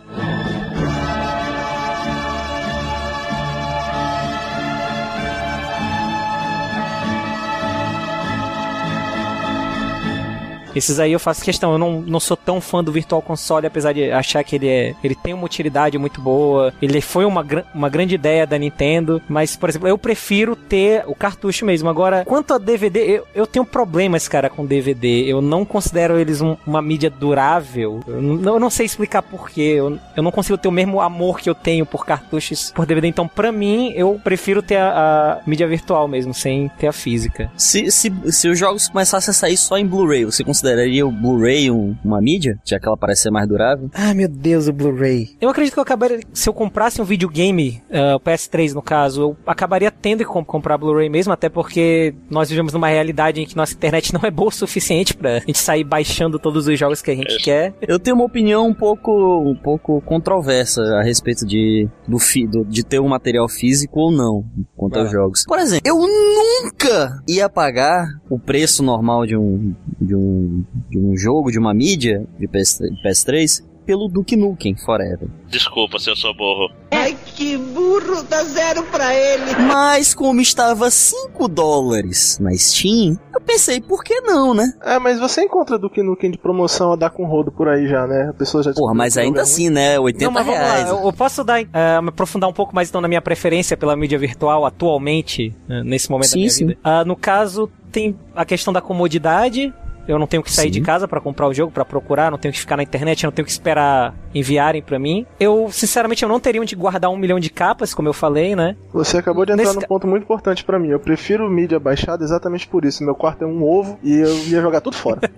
Esses 10.76 11.00
aí 11.00 11.12
eu 11.12 11.20
faço 11.20 11.44
questão, 11.44 11.72
eu 11.74 11.78
não, 11.78 12.02
não 12.02 12.20
sou 12.20 12.38
tão 12.38 12.62
fã 12.62 12.84
do 12.84 12.92
Virtual 12.92 13.22
Console, 13.22 13.66
apesar 13.68 13.94
de 13.94 14.12
achar 14.12 14.44
que 14.44 14.56
ele 14.56 14.68
é. 14.68 14.96
Ele 15.04 15.16
tem 15.16 15.34
uma 15.34 15.46
utilidade 15.46 15.98
muito 15.98 16.22
boa. 16.22 16.74
Ele 16.82 17.02
foi 17.02 17.26
uma, 17.26 17.46
uma 17.74 17.90
grande 17.90 18.16
ideia 18.16 18.46
da 18.46 18.58
Nintendo. 18.58 19.22
Mas, 19.28 19.56
por 19.56 19.70
exemplo, 19.70 19.88
eu 19.88 19.98
prefiro 19.98 20.56
ter 20.56 21.04
o 21.08 21.16
cartucho 21.16 21.66
mesmo. 21.66 21.90
Agora, 21.90 22.24
quanto 22.26 22.54
a 22.54 22.58
DVD, 22.58 23.00
eu, 23.18 23.28
eu 23.34 23.48
tenho 23.48 23.66
problemas, 23.66 24.28
cara, 24.28 24.50
com 24.50 24.66
DVD. 24.66 25.24
Eu 25.26 25.42
não 25.42 25.66
considero 25.66 26.18
eles 26.20 26.42
um- 26.42 26.56
uma 26.66 26.82
mídia 26.82 27.10
durável. 27.10 28.00
Eu 28.08 28.22
não, 28.22 28.54
eu 28.56 28.60
não 28.60 28.70
sei 28.70 28.86
explicar 28.86 29.22
porquê. 29.22 29.76
Eu, 29.78 29.98
eu 30.16 30.24
não 30.24 30.32
consigo 30.32 30.58
ter 30.58 30.68
o 30.68 30.72
mesmo 30.72 31.02
amor 31.02 31.40
que 31.40 31.50
eu 31.50 31.56
tenho 31.56 31.86
por 31.86 32.06
cartuchos 32.06 32.72
por 32.76 32.86
DVD. 32.86 33.08
Então, 33.08 33.28
pra 33.28 33.52
mim, 33.52 33.92
eu 33.96 34.20
prefiro 34.24 34.62
ter 34.62 34.78
a, 34.78 35.40
a 35.44 35.50
mídia 35.50 35.68
virtual 35.68 36.08
mesmo, 36.08 36.34
sem 36.34 36.70
ter 36.78 36.88
a 36.88 36.94
física. 36.94 37.52
Se, 37.58 37.90
se, 37.92 38.12
se 38.32 38.48
os 38.48 38.58
jogos 38.60 38.88
começassem 38.88 39.32
a 39.32 39.34
sair 39.34 39.58
só 39.58 39.78
em 39.78 39.86
Blu-ray, 39.86 40.26
você 40.26 40.44
consideraria 40.64 41.06
o 41.08 41.12
Blu-ray 41.12 41.72
um- 41.72 41.96
uma 42.04 42.22
mídia? 42.22 42.60
Já 42.66 42.80
que 42.80 42.88
ela 42.88 42.98
parece 42.98 43.24
ser 43.24 43.32
mais 43.32 43.48
durável? 43.48 43.90
Ah, 43.94 44.14
meu 44.14 44.28
Deus, 44.28 44.68
o 44.68 44.74
Blu-ray. 44.74 45.30
Eu 45.40 45.50
acredito 45.50 45.74
que 45.74 45.80
eu 45.80 45.84
acabaria. 45.84 46.20
Se 46.34 46.50
eu 46.50 46.54
comprasse 46.54 47.02
um 47.02 47.06
videogame, 47.06 47.82
ah, 47.92 48.16
o 48.16 48.20
PS3 48.20 48.74
no 48.74 48.82
caso, 48.82 49.22
eu 49.22 49.38
acabaria 49.48 49.90
tendo 49.92 50.20
que 50.20 50.26
com- 50.26 50.44
comprar 50.44 50.78
Blu-ray 50.78 51.10
mesmo, 51.10 51.32
até 51.34 51.48
porque 51.50 52.14
nós 52.30 52.50
vivemos 52.50 52.74
numa 52.74 52.88
realidade 52.88 53.42
em 53.42 53.46
que 53.46 53.56
nossa 53.56 53.74
internet 53.74 54.12
não 54.14 54.22
é 54.24 54.32
boa 54.32 54.50
o 54.50 54.52
suficiente 54.52 55.16
pra 55.16 55.40
gente 55.40 55.58
sair 55.60 55.84
baixando 55.84 56.38
todos 56.40 56.68
os 56.68 56.78
jogos 56.78 57.02
que 57.02 57.12
a 57.12 57.16
gente 57.16 57.30
Isso. 57.36 57.44
quer. 57.44 57.74
Eu 57.82 58.00
tenho 58.00 58.16
uma 58.16 58.26
opinião 58.26 58.68
um 58.68 58.74
pouco, 58.74 59.12
um 59.50 59.56
pouco 59.56 60.02
controversa 60.02 60.82
a 60.96 61.04
respeito 61.04 61.46
de, 61.46 61.88
do, 62.08 62.20
fi- 62.20 62.48
do- 62.48 62.66
de 62.66 62.84
ter 62.84 63.00
um 63.00 63.08
material 63.08 63.48
físico 63.48 64.00
ou 64.00 64.12
não 64.12 64.44
quanto 64.76 64.94
Vai 64.94 65.04
aos 65.04 65.12
jogos. 65.12 65.44
Por 65.46 65.60
exemplo, 65.60 65.84
eu 65.86 65.98
nunca 66.00 67.22
ia 67.28 67.48
pagar 67.50 68.08
o 68.30 68.40
preço 68.40 68.82
normal 68.84 69.26
de 69.26 69.38
um, 69.38 69.74
de 70.00 70.16
um, 70.16 70.49
de 70.90 70.98
um 71.00 71.16
jogo, 71.16 71.52
de 71.52 71.60
uma 71.60 71.74
mídia 71.74 72.26
de 72.38 72.48
PS, 72.48 72.80
de 72.80 73.04
PS3 73.04 73.70
pelo 73.90 74.08
Duke 74.08 74.36
Nukem 74.36 74.76
Forever. 74.76 75.28
Desculpa 75.48 75.98
se 75.98 76.12
eu 76.12 76.16
sou 76.16 76.32
burro. 76.36 76.70
Ai, 76.92 77.18
que 77.36 77.58
burro, 77.58 78.22
dá 78.30 78.44
zero 78.44 78.84
pra 78.84 79.16
ele. 79.16 79.56
Mas 79.68 80.14
como 80.14 80.40
estava 80.40 80.92
5 80.92 81.48
dólares 81.48 82.38
na 82.40 82.52
Steam, 82.56 83.18
eu 83.34 83.42
pensei, 83.42 83.82
por 83.82 84.04
que 84.04 84.22
não, 84.22 84.54
né? 84.54 84.72
É, 84.84 85.00
mas 85.00 85.20
você 85.20 85.42
encontra 85.42 85.80
Duke 85.80 86.04
Nukem 86.04 86.30
de 86.30 86.38
promoção 86.38 86.92
a 86.94 86.96
dar 86.96 87.10
com 87.10 87.26
rodo 87.26 87.52
por 87.52 87.68
aí 87.68 87.88
já, 87.88 88.06
né? 88.06 88.28
A 88.30 88.34
pessoa 88.34 88.62
já 88.62 88.72
Porra, 88.74 88.94
mas 88.94 89.18
ainda 89.18 89.42
assim, 89.42 89.72
né? 89.72 90.00
80 90.00 90.26
Não, 90.26 90.32
mas 90.32 90.46
vamos 90.46 90.60
reais. 90.60 90.92
lá, 90.92 91.02
eu, 91.02 91.14
posso 91.14 91.44
dar, 91.44 91.60
ah, 91.74 92.00
me 92.04 92.10
aprofundar 92.10 92.48
um 92.48 92.54
pouco 92.54 92.76
mais 92.76 92.90
então 92.90 93.02
na 93.02 93.08
minha 93.08 93.22
preferência 93.24 93.76
pela 93.76 93.96
mídia 93.96 94.20
virtual 94.20 94.68
atualmente, 94.68 95.56
né, 95.68 95.82
nesse 95.84 96.12
momento 96.12 96.28
Sim, 96.28 96.34
da 96.34 96.40
minha 96.42 96.50
sim. 96.52 96.68
vida. 96.68 96.80
Ah, 96.84 97.04
no 97.04 97.16
caso, 97.16 97.68
tem 97.92 98.16
a 98.36 98.46
questão 98.46 98.72
da 98.72 98.82
comodidade. 98.82 99.74
Eu 100.10 100.20
não 100.20 100.28
tenho 100.28 100.44
que 100.44 100.52
sair 100.52 100.66
Sim. 100.66 100.72
de 100.72 100.82
casa 100.82 101.08
pra 101.08 101.22
comprar 101.22 101.48
o 101.48 101.54
jogo, 101.54 101.72
pra 101.72 101.86
procurar, 101.86 102.32
não 102.32 102.38
tenho 102.38 102.54
que 102.54 102.60
ficar 102.60 102.78
na 102.78 102.84
internet, 102.84 103.24
não 103.24 103.32
tenho 103.32 103.46
que 103.46 103.52
esperar 103.52 104.14
enviarem 104.34 104.82
pra 104.82 104.98
mim. 105.00 105.26
Eu, 105.40 105.70
sinceramente, 105.72 106.24
eu 106.24 106.30
não 106.30 106.40
teria 106.40 106.62
onde 106.62 106.76
guardar 106.76 107.10
um 107.10 107.18
milhão 107.18 107.40
de 107.40 107.50
capas, 107.50 107.94
como 107.94 108.08
eu 108.08 108.14
falei, 108.14 108.56
né? 108.56 108.76
Você 108.94 109.18
acabou 109.18 109.46
de 109.46 109.54
entrar 109.54 109.64
Nesse 109.66 109.76
num 109.76 109.82
ponto 109.82 110.08
muito 110.08 110.24
importante 110.24 110.64
pra 110.64 110.80
mim. 110.80 110.90
Eu 110.90 111.00
prefiro 111.00 111.50
mídia 111.50 111.80
baixada 111.80 112.24
exatamente 112.24 112.68
por 112.68 112.86
isso. 112.86 113.04
Meu 113.04 113.16
quarto 113.16 113.44
é 113.44 113.48
um 113.48 113.64
ovo 113.64 114.00
e 114.04 114.14
eu 114.16 114.38
ia 114.48 114.62
jogar 114.62 114.82
tudo 114.82 114.96
fora. 114.96 115.20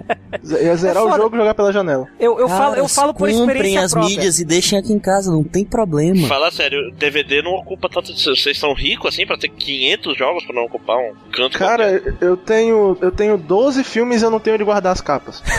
Ia 0.61 0.75
zerar 0.77 1.03
É 1.03 1.05
o 1.05 1.15
jogo 1.17 1.35
e 1.35 1.39
jogar 1.39 1.53
pela 1.53 1.73
janela. 1.73 2.07
Eu, 2.17 2.39
eu 2.39 2.47
falo, 2.47 2.75
eu 2.75 2.87
falo 2.87 3.13
por 3.13 3.29
comprem 3.29 3.47
experiência 3.47 3.81
as 3.85 3.91
própria. 3.91 4.15
mídias 4.15 4.39
e 4.39 4.45
deixem 4.45 4.79
aqui 4.79 4.93
em 4.93 4.99
casa, 4.99 5.29
não 5.29 5.43
tem 5.43 5.65
problema. 5.65 6.25
Fala 6.27 6.49
sério, 6.49 6.91
DVD 6.93 7.41
não 7.41 7.51
ocupa 7.51 7.89
tanto. 7.89 8.13
Vocês 8.13 8.57
são 8.57 8.73
ricos 8.73 9.13
assim 9.13 9.25
pra 9.25 9.37
ter 9.37 9.49
500 9.49 10.17
jogos 10.17 10.45
pra 10.45 10.55
não 10.55 10.63
ocupar 10.63 10.97
um 10.97 11.13
canto 11.31 11.57
qualquer? 11.57 11.59
Cara, 11.59 12.15
eu 12.21 12.37
tenho 12.37 12.97
eu 13.01 13.11
tenho 13.11 13.37
12 13.37 13.83
filmes 13.83 14.21
e 14.21 14.25
eu 14.25 14.29
não 14.31 14.39
tenho 14.39 14.55
onde 14.61 14.63
guardar 14.63 14.93
as 14.93 15.01
capas. 15.01 15.43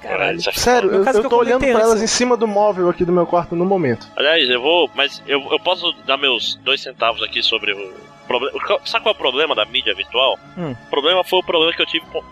Caralho. 0.00 0.40
Sério, 0.54 0.90
eu, 0.90 1.04
eu 1.04 1.28
tô 1.28 1.38
olhando 1.38 1.60
pra 1.60 1.80
elas 1.80 2.00
em 2.00 2.06
cima 2.06 2.36
do 2.36 2.46
móvel 2.46 2.88
aqui 2.88 3.04
do 3.04 3.12
meu 3.12 3.26
quarto 3.26 3.56
no 3.56 3.64
momento. 3.64 4.06
Aliás, 4.16 4.48
eu 4.48 4.60
vou. 4.60 4.90
Mas 4.94 5.22
eu, 5.26 5.40
eu 5.50 5.58
posso 5.60 5.92
dar 6.06 6.16
meus 6.16 6.54
dois 6.62 6.80
centavos 6.80 7.22
aqui 7.22 7.42
sobre 7.42 7.72
o 7.72 7.92
problema. 8.26 8.58
Sabe 8.84 9.04
qual 9.04 9.14
é 9.14 9.16
o 9.16 9.18
problema 9.18 9.54
da 9.54 9.64
mídia 9.64 9.94
virtual? 9.94 10.38
Hum. 10.56 10.72
O 10.72 10.90
problema 10.90 11.24
foi 11.24 11.40
o 11.40 11.42
problema 11.42 11.72
que 11.72 11.82
eu 11.82 11.86
tive 11.86 12.06
com. 12.06 12.22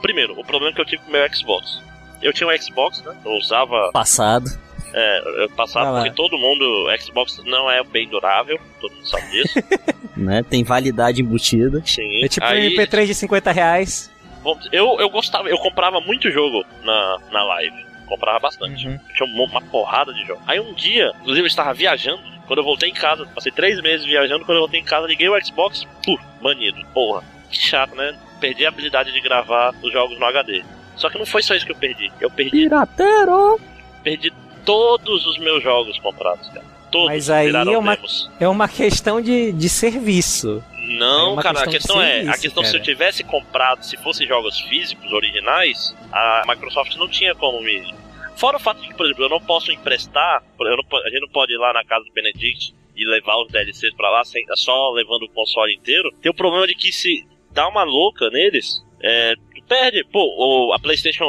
Primeiro, 0.00 0.38
o 0.38 0.44
problema 0.44 0.74
que 0.74 0.80
eu 0.80 0.86
tive 0.86 1.02
com 1.02 1.10
o 1.10 1.12
meu 1.12 1.34
Xbox. 1.34 1.80
Eu 2.20 2.32
tinha 2.32 2.48
um 2.48 2.58
Xbox, 2.58 3.02
né? 3.02 3.14
Eu 3.24 3.32
usava. 3.32 3.90
Passado. 3.92 4.46
É, 4.92 5.42
eu 5.44 5.50
passava 5.50 5.84
Vai 5.84 5.94
lá. 5.94 6.00
porque 6.00 6.16
todo 6.16 6.38
mundo. 6.38 6.86
Xbox 6.98 7.40
não 7.44 7.70
é 7.70 7.84
bem 7.84 8.08
durável, 8.08 8.58
todo 8.80 8.92
mundo 8.94 9.06
sabe 9.08 9.30
disso. 9.30 9.54
Né? 10.18 10.42
Tem 10.42 10.64
validade 10.64 11.22
embutida. 11.22 11.80
Sim. 11.86 12.24
É 12.24 12.28
tipo 12.28 12.44
um 12.44 12.48
Aí, 12.48 12.74
MP3 12.74 13.06
de 13.06 13.14
50 13.14 13.52
reais. 13.52 14.10
Vamos 14.48 14.68
eu, 14.72 14.98
eu 15.00 15.10
gostava, 15.10 15.48
eu 15.48 15.58
comprava 15.58 16.00
muito 16.00 16.30
jogo 16.30 16.64
na, 16.82 17.18
na 17.30 17.42
live. 17.44 17.86
Comprava 18.06 18.38
bastante. 18.38 18.86
Uhum. 18.86 18.98
Tinha 19.14 19.28
uma, 19.28 19.44
uma 19.44 19.60
porrada 19.60 20.12
de 20.14 20.24
jogo. 20.26 20.42
Aí 20.46 20.58
um 20.58 20.72
dia, 20.72 21.12
inclusive 21.20 21.42
eu 21.42 21.46
estava 21.46 21.74
viajando. 21.74 22.22
Quando 22.46 22.60
eu 22.60 22.64
voltei 22.64 22.88
em 22.88 22.94
casa, 22.94 23.26
passei 23.34 23.52
três 23.52 23.80
meses 23.82 24.06
viajando. 24.06 24.44
Quando 24.44 24.56
eu 24.56 24.62
voltei 24.62 24.80
em 24.80 24.84
casa, 24.84 25.06
liguei 25.06 25.28
o 25.28 25.44
Xbox, 25.44 25.86
puf, 26.02 26.22
banido. 26.40 26.82
Porra, 26.94 27.22
que 27.50 27.58
chato, 27.58 27.94
né? 27.94 28.18
Perdi 28.40 28.64
a 28.64 28.68
habilidade 28.68 29.12
de 29.12 29.20
gravar 29.20 29.74
os 29.82 29.92
jogos 29.92 30.18
no 30.18 30.24
HD. 30.24 30.64
Só 30.96 31.10
que 31.10 31.18
não 31.18 31.26
foi 31.26 31.42
só 31.42 31.54
isso 31.54 31.66
que 31.66 31.72
eu 31.72 31.76
perdi. 31.76 32.10
Eu 32.18 32.30
perdi, 32.30 32.50
Pirateiro! 32.50 33.60
perdi 34.02 34.32
todos 34.64 35.26
os 35.26 35.38
meus 35.38 35.62
jogos 35.62 35.98
comprados, 35.98 36.48
cara. 36.48 36.64
Todos 36.90 37.06
Mas 37.08 37.30
aí 37.30 37.48
é 37.54 37.62
uma- 37.78 37.94
demos. 37.96 38.30
É 38.40 38.48
uma 38.48 38.68
questão 38.68 39.20
de, 39.20 39.52
de 39.52 39.68
serviço. 39.68 40.62
É 40.74 40.98
Não, 40.98 41.34
uma 41.34 41.42
cara, 41.42 41.60
a 41.62 41.66
questão 41.66 42.00
é, 42.00 42.22
a 42.28 42.36
questão 42.38 42.62
se 42.64 42.70
cara. 42.72 42.78
eu 42.78 42.82
tivesse 42.82 43.22
comprado, 43.22 43.82
se 43.84 43.96
fossem 43.98 44.26
jogos 44.26 44.58
físicos 44.60 45.12
originais, 45.12 45.94
a 46.12 46.42
Microsoft 46.48 46.94
não 46.96 47.08
tinha 47.08 47.34
como 47.34 47.60
me. 47.60 47.94
Fora 48.36 48.56
o 48.56 48.60
fato 48.60 48.80
de 48.80 48.88
que, 48.88 48.94
por 48.94 49.04
exemplo, 49.04 49.24
eu 49.24 49.28
não 49.28 49.40
posso 49.40 49.70
emprestar, 49.72 50.42
não 50.58 50.98
a 51.04 51.10
gente 51.10 51.20
não 51.20 51.28
pode 51.28 51.52
ir 51.52 51.58
lá 51.58 51.72
na 51.72 51.84
casa 51.84 52.04
do 52.04 52.12
Benedict 52.12 52.72
e 52.96 53.04
levar 53.06 53.36
os 53.42 53.48
DLCs 53.52 53.94
pra 53.94 54.10
lá 54.10 54.24
sem, 54.24 54.44
só 54.54 54.90
levando 54.90 55.24
o 55.24 55.28
console 55.30 55.74
inteiro. 55.74 56.10
Tem 56.22 56.30
o 56.30 56.34
problema 56.34 56.66
de 56.66 56.74
que 56.74 56.90
se 56.92 57.26
dá 57.52 57.68
uma 57.68 57.82
louca 57.84 58.30
neles, 58.30 58.82
é, 59.02 59.34
tu 59.54 59.62
perde, 59.68 60.04
pô, 60.10 60.72
a 60.72 60.78
PlayStation 60.78 61.26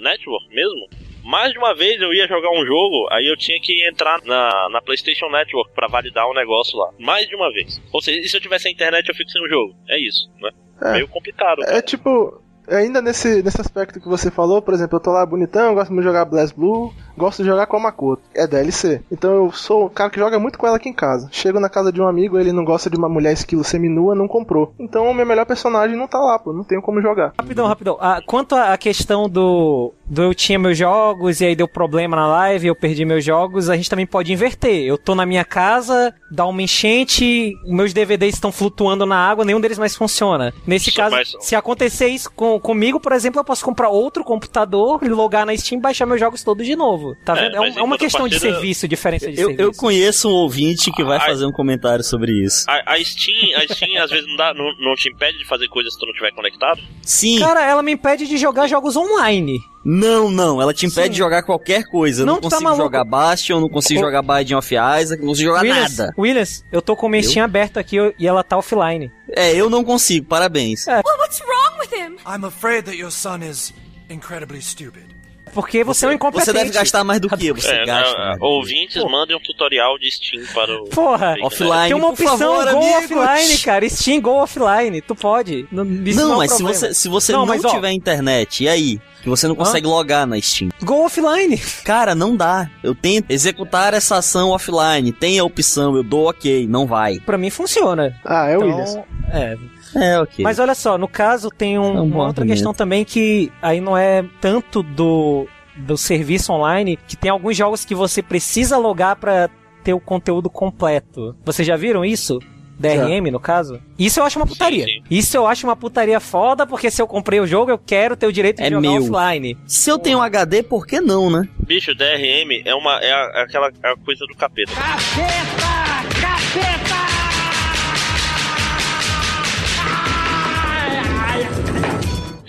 Network 0.00 0.48
mesmo. 0.54 0.88
Mais 1.22 1.52
de 1.52 1.58
uma 1.58 1.74
vez 1.74 2.00
eu 2.00 2.12
ia 2.12 2.26
jogar 2.26 2.50
um 2.50 2.64
jogo, 2.66 3.08
aí 3.10 3.26
eu 3.26 3.36
tinha 3.36 3.60
que 3.60 3.88
entrar 3.88 4.20
na, 4.24 4.68
na 4.70 4.82
PlayStation 4.82 5.28
Network 5.30 5.72
pra 5.74 5.86
validar 5.86 6.28
um 6.28 6.34
negócio 6.34 6.76
lá. 6.78 6.90
Mais 6.98 7.28
de 7.28 7.36
uma 7.36 7.52
vez. 7.52 7.80
Ou 7.92 8.02
seja, 8.02 8.20
e 8.20 8.28
se 8.28 8.36
eu 8.36 8.40
tivesse 8.40 8.68
a 8.68 8.70
internet 8.70 9.08
eu 9.08 9.14
fico 9.14 9.30
sem 9.30 9.42
o 9.42 9.48
jogo. 9.48 9.74
É 9.88 9.98
isso, 9.98 10.28
né? 10.40 10.50
É. 10.80 10.92
Meio 10.94 11.08
complicado. 11.08 11.62
É 11.62 11.66
cara. 11.66 11.82
tipo, 11.82 12.42
ainda 12.68 13.00
nesse, 13.00 13.42
nesse 13.42 13.60
aspecto 13.60 14.00
que 14.00 14.08
você 14.08 14.30
falou, 14.30 14.60
por 14.60 14.74
exemplo, 14.74 14.96
eu 14.96 15.02
tô 15.02 15.10
lá 15.12 15.24
bonitão, 15.24 15.74
gosto 15.74 15.94
de 15.94 16.02
jogar 16.02 16.24
Blast 16.24 16.56
Blue, 16.56 16.92
gosto 17.16 17.42
de 17.42 17.48
jogar 17.48 17.66
com 17.66 17.76
a 17.76 17.80
Makoto. 17.80 18.22
É 18.34 18.46
DLC. 18.46 19.02
Então 19.10 19.32
eu 19.32 19.52
sou 19.52 19.86
o 19.86 19.90
cara 19.90 20.10
que 20.10 20.18
joga 20.18 20.38
muito 20.38 20.58
com 20.58 20.66
ela 20.66 20.76
aqui 20.76 20.88
em 20.88 20.92
casa. 20.92 21.28
Chego 21.30 21.60
na 21.60 21.68
casa 21.68 21.92
de 21.92 22.00
um 22.00 22.06
amigo, 22.06 22.38
ele 22.38 22.52
não 22.52 22.64
gosta 22.64 22.88
de 22.90 22.96
uma 22.96 23.08
mulher 23.08 23.32
esquilo 23.32 23.64
seminua, 23.64 24.14
não 24.14 24.28
comprou. 24.28 24.72
Então 24.78 25.10
o 25.10 25.14
meu 25.14 25.26
melhor 25.26 25.46
personagem 25.46 25.96
não 25.96 26.06
tá 26.08 26.18
lá, 26.18 26.38
pô, 26.38 26.52
não 26.52 26.64
tenho 26.64 26.82
como 26.82 27.00
jogar. 27.00 27.32
Rapidão, 27.38 27.66
rapidão. 27.66 27.98
Ah, 28.00 28.20
quanto 28.26 28.54
à 28.54 28.76
questão 28.76 29.28
do, 29.28 29.92
do 30.06 30.22
eu 30.22 30.34
tinha 30.34 30.58
meus 30.58 30.76
jogos 30.78 31.40
e 31.40 31.46
aí 31.46 31.56
deu 31.56 31.68
problema 31.68 32.16
na 32.16 32.26
live, 32.26 32.68
eu 32.68 32.74
perdi 32.76 33.04
meus 33.04 33.24
jogos, 33.24 33.68
a 33.70 33.76
gente 33.76 33.90
também 33.90 34.06
pode 34.06 34.32
inverter. 34.32 34.84
Eu 34.84 34.96
tô 34.98 35.14
na 35.14 35.26
minha 35.26 35.44
casa, 35.44 36.14
dá 36.30 36.46
uma 36.46 36.62
enchente, 36.62 37.54
meus 37.66 37.92
DVDs 37.92 38.34
estão 38.34 38.52
flutuando 38.52 39.06
na 39.06 39.16
água, 39.16 39.44
nenhum 39.44 39.60
deles 39.60 39.78
mais 39.78 39.96
funciona. 39.96 40.52
Nesse 40.66 40.90
Só 40.90 41.02
caso, 41.02 41.14
mais- 41.16 41.32
se 41.40 41.54
acontecer 41.54 42.08
isso 42.08 42.30
com, 42.32 42.58
comigo, 42.60 43.00
por 43.00 43.12
exemplo, 43.12 43.40
eu 43.40 43.44
posso 43.44 43.64
comprar 43.64 43.88
outro 43.88 44.24
computador, 44.24 45.00
logar 45.02 45.46
na 45.46 45.56
Steam 45.56 45.78
e 45.78 45.82
baixar 45.82 46.06
meus 46.06 46.20
jogos 46.20 46.42
todos 46.42 46.66
de 46.66 46.76
novo. 46.76 47.01
Tá 47.24 47.36
É, 47.36 47.42
vendo? 47.42 47.56
É, 47.56 47.60
um- 47.60 47.64
em 47.66 47.78
é 47.78 47.82
uma 47.82 47.98
questão 47.98 48.26
de 48.28 48.34
contrapartida- 48.36 48.54
serviço, 48.60 48.88
diferença 48.88 49.26
de 49.30 49.40
Eu, 49.40 49.48
serviço. 49.48 49.60
eu 49.62 49.72
conheço 49.72 50.28
um 50.28 50.32
ouvinte 50.32 50.90
que 50.92 51.02
vai 51.04 51.18
Ai. 51.18 51.26
fazer 51.28 51.46
um 51.46 51.52
comentário 51.52 52.02
sobre 52.04 52.32
isso. 52.44 52.64
A, 52.68 52.94
a 52.94 53.04
Steam, 53.04 53.56
a 53.56 53.74
Steam 53.74 54.02
às 54.02 54.10
vezes 54.10 54.26
não, 54.28 54.36
dá, 54.36 54.54
não, 54.54 54.64
não 54.78 54.94
te 54.94 55.08
impede 55.08 55.38
de 55.38 55.44
fazer 55.46 55.68
coisas 55.68 55.92
se 55.92 55.98
tu 55.98 56.06
não 56.06 56.12
estiver 56.12 56.32
conectado. 56.32 56.80
Sim, 57.02 57.38
Cara, 57.40 57.64
ela 57.64 57.82
me 57.82 57.92
impede 57.92 58.26
de 58.26 58.36
jogar 58.36 58.66
jogos 58.68 58.96
online. 58.96 59.58
não, 59.84 60.30
não. 60.30 60.62
Ela 60.62 60.72
te 60.72 60.86
impede 60.86 61.06
Sim. 61.06 61.12
de 61.12 61.18
jogar 61.18 61.42
qualquer 61.42 61.84
coisa. 61.84 62.22
Eu 62.22 62.26
não, 62.26 62.34
Não, 62.34 62.40
tá 62.40 62.48
consigo 62.50 62.62
maluco. 62.64 62.82
jogar 62.84 63.04
Bastion, 63.04 63.60
não 63.60 63.68
consigo 63.68 64.00
Ô. 64.00 64.04
jogar 64.04 64.22
Binding 64.22 64.54
of 64.54 64.74
Isaac, 64.74 65.20
não 65.20 65.28
consigo 65.28 65.48
jogar 65.48 65.62
Williams, 65.62 65.98
nada. 65.98 66.14
Williams, 66.18 66.64
eu 66.72 66.80
tô 66.80 66.94
com 66.94 67.06
o 67.06 67.08
meu 67.08 67.20
Eu? 67.20 67.24
Steam 67.28 67.44
aberto 67.44 67.78
aqui 67.78 67.96
e 68.18 68.26
ela 68.26 68.42
tá 68.44 68.56
offline. 68.56 69.10
É, 69.34 69.52
eu 69.54 69.68
não 69.68 69.82
consigo, 69.82 70.26
parabéns. 70.26 70.86
What's 70.86 71.40
wrong 71.40 71.80
with 71.80 71.96
him? 71.96 72.16
I'm 72.26 72.44
afraid 72.44 72.84
that 72.84 72.96
your 72.96 73.10
son 73.10 73.40
is 73.42 73.72
incredibly 74.10 74.60
stupid. 74.62 75.04
Porque 75.52 75.84
você, 75.84 76.06
é 76.06 76.08
um 76.08 76.12
incompetente. 76.12 76.46
Você 76.46 76.52
deve 76.52 76.70
gastar 76.70 77.04
mais 77.04 77.20
do 77.20 77.28
que 77.28 77.52
você 77.52 77.68
É, 77.72 77.84
gasta. 77.84 78.12
né, 78.18 78.24
mais 78.24 78.34
do 78.34 78.40
que- 78.40 78.44
ouvintes, 78.46 79.04
mandem 79.04 79.36
um 79.36 79.40
tutorial 79.40 79.98
de 79.98 80.10
Steam 80.10 80.42
para 80.54 80.74
o. 80.80 80.84
Porra, 80.88 81.34
Offline, 81.42 81.86
tem 81.88 81.94
uma 81.94 82.12
por 82.14 82.26
opção 82.26 82.38
favor, 82.38 82.64
Go 82.72 82.78
amigos. 82.96 83.16
offline, 83.16 83.58
cara. 83.58 83.88
Steam 83.90 84.20
Go 84.20 84.30
offline. 84.42 85.00
Tu 85.02 85.14
pode. 85.14 85.66
Não, 85.70 85.84
isso 86.04 86.18
Não, 86.20 86.34
é 86.34 86.36
mas 86.38 86.50
se 86.52 86.56
problema. 86.58 86.78
você, 86.80 86.94
se 86.94 87.08
você 87.08 87.32
Não, 87.32 87.40
não, 87.40 87.46
mas, 87.46 87.64
ó- 87.64 87.70
tiver 87.70 87.92
internet, 87.92 88.64
e 88.64 88.68
aí? 88.68 89.00
Que 89.22 89.28
você 89.28 89.46
não 89.46 89.54
consegue 89.54 89.86
logar 89.86 90.26
na 90.26 90.40
Steam. 90.40 90.70
Go 90.82 91.04
offline. 91.04 91.56
Cara, 91.84 92.12
não 92.14 92.34
dá. 92.36 92.68
Eu 92.82 92.92
tento 92.94 93.30
executar 93.30 93.94
essa 93.94 94.16
ação 94.16 94.50
offline. 94.50 95.12
Tem 95.12 95.38
a 95.38 95.44
opção, 95.44 95.94
eu 95.94 96.02
dou 96.02 96.28
ok, 96.28 96.66
não 96.66 96.86
vai. 96.86 97.20
Pra 97.20 97.38
mim 97.38 97.48
funciona. 97.50 98.18
Ah, 98.24 98.48
é 98.48 98.56
o 98.58 98.64
Então, 98.64 98.68
Williams. 98.68 98.96
é. 99.32 99.56
É, 99.94 100.18
ok. 100.20 100.42
Mas 100.42 100.58
olha 100.58 100.74
só, 100.74 100.96
no 100.98 101.08
caso 101.08 101.48
tem 101.50 101.78
um- 101.78 101.96
É 101.96 102.00
um 102.00 102.04
uma 102.04 102.26
outra 102.26 102.42
argumento. 102.42 102.48
questão 102.48 102.72
também 102.74 103.04
que 103.04 103.50
aí 103.60 103.80
não 103.80 103.96
é 103.96 104.24
tanto 104.40 104.82
do, 104.82 105.46
do 105.76 105.96
serviço 105.96 106.52
online, 106.52 106.98
que 107.06 107.16
tem 107.16 107.30
alguns 107.30 107.56
jogos 107.56 107.84
que 107.84 107.94
você 107.94 108.22
precisa 108.22 108.76
logar 108.78 109.16
pra 109.16 109.48
ter 109.84 109.92
o 109.94 110.00
conteúdo 110.00 110.48
completo. 110.48 111.36
Vocês 111.44 111.66
já 111.66 111.76
viram 111.76 112.04
isso? 112.04 112.38
DRM, 112.78 113.30
no 113.30 113.38
caso? 113.38 113.80
Isso 113.96 114.18
eu 114.18 114.24
acho 114.24 114.38
uma 114.40 114.46
putaria. 114.46 114.84
sim. 114.84 115.02
Isso 115.08 115.36
eu 115.36 115.46
acho 115.46 115.64
uma 115.66 115.76
putaria 115.76 116.18
foda, 116.18 116.66
porque 116.66 116.90
se 116.90 117.00
eu 117.00 117.06
comprei 117.06 117.38
o 117.38 117.46
jogo, 117.46 117.70
eu 117.70 117.78
quero 117.78 118.16
ter 118.16 118.26
o 118.26 118.32
direito 118.32 118.56
de 118.56 118.64
É 118.64 118.70
jogar 118.70 118.80
meu. 118.80 119.02
offline. 119.02 119.56
Se 119.66 119.88
eu 119.88 119.98
tenho 119.98 120.20
HD, 120.20 120.64
por 120.64 120.84
que 120.84 121.00
não, 121.00 121.30
né? 121.30 121.48
Bicho, 121.60 121.94
DRM 121.94 122.62
é 122.64 122.74
uma 122.74 122.98
é 123.00 123.12
a- 123.12 123.42
aquela 123.44 123.68
é 123.84 123.88
a 123.92 123.96
coisa 123.96 124.24
do 124.26 124.34
capeta. 124.34 124.72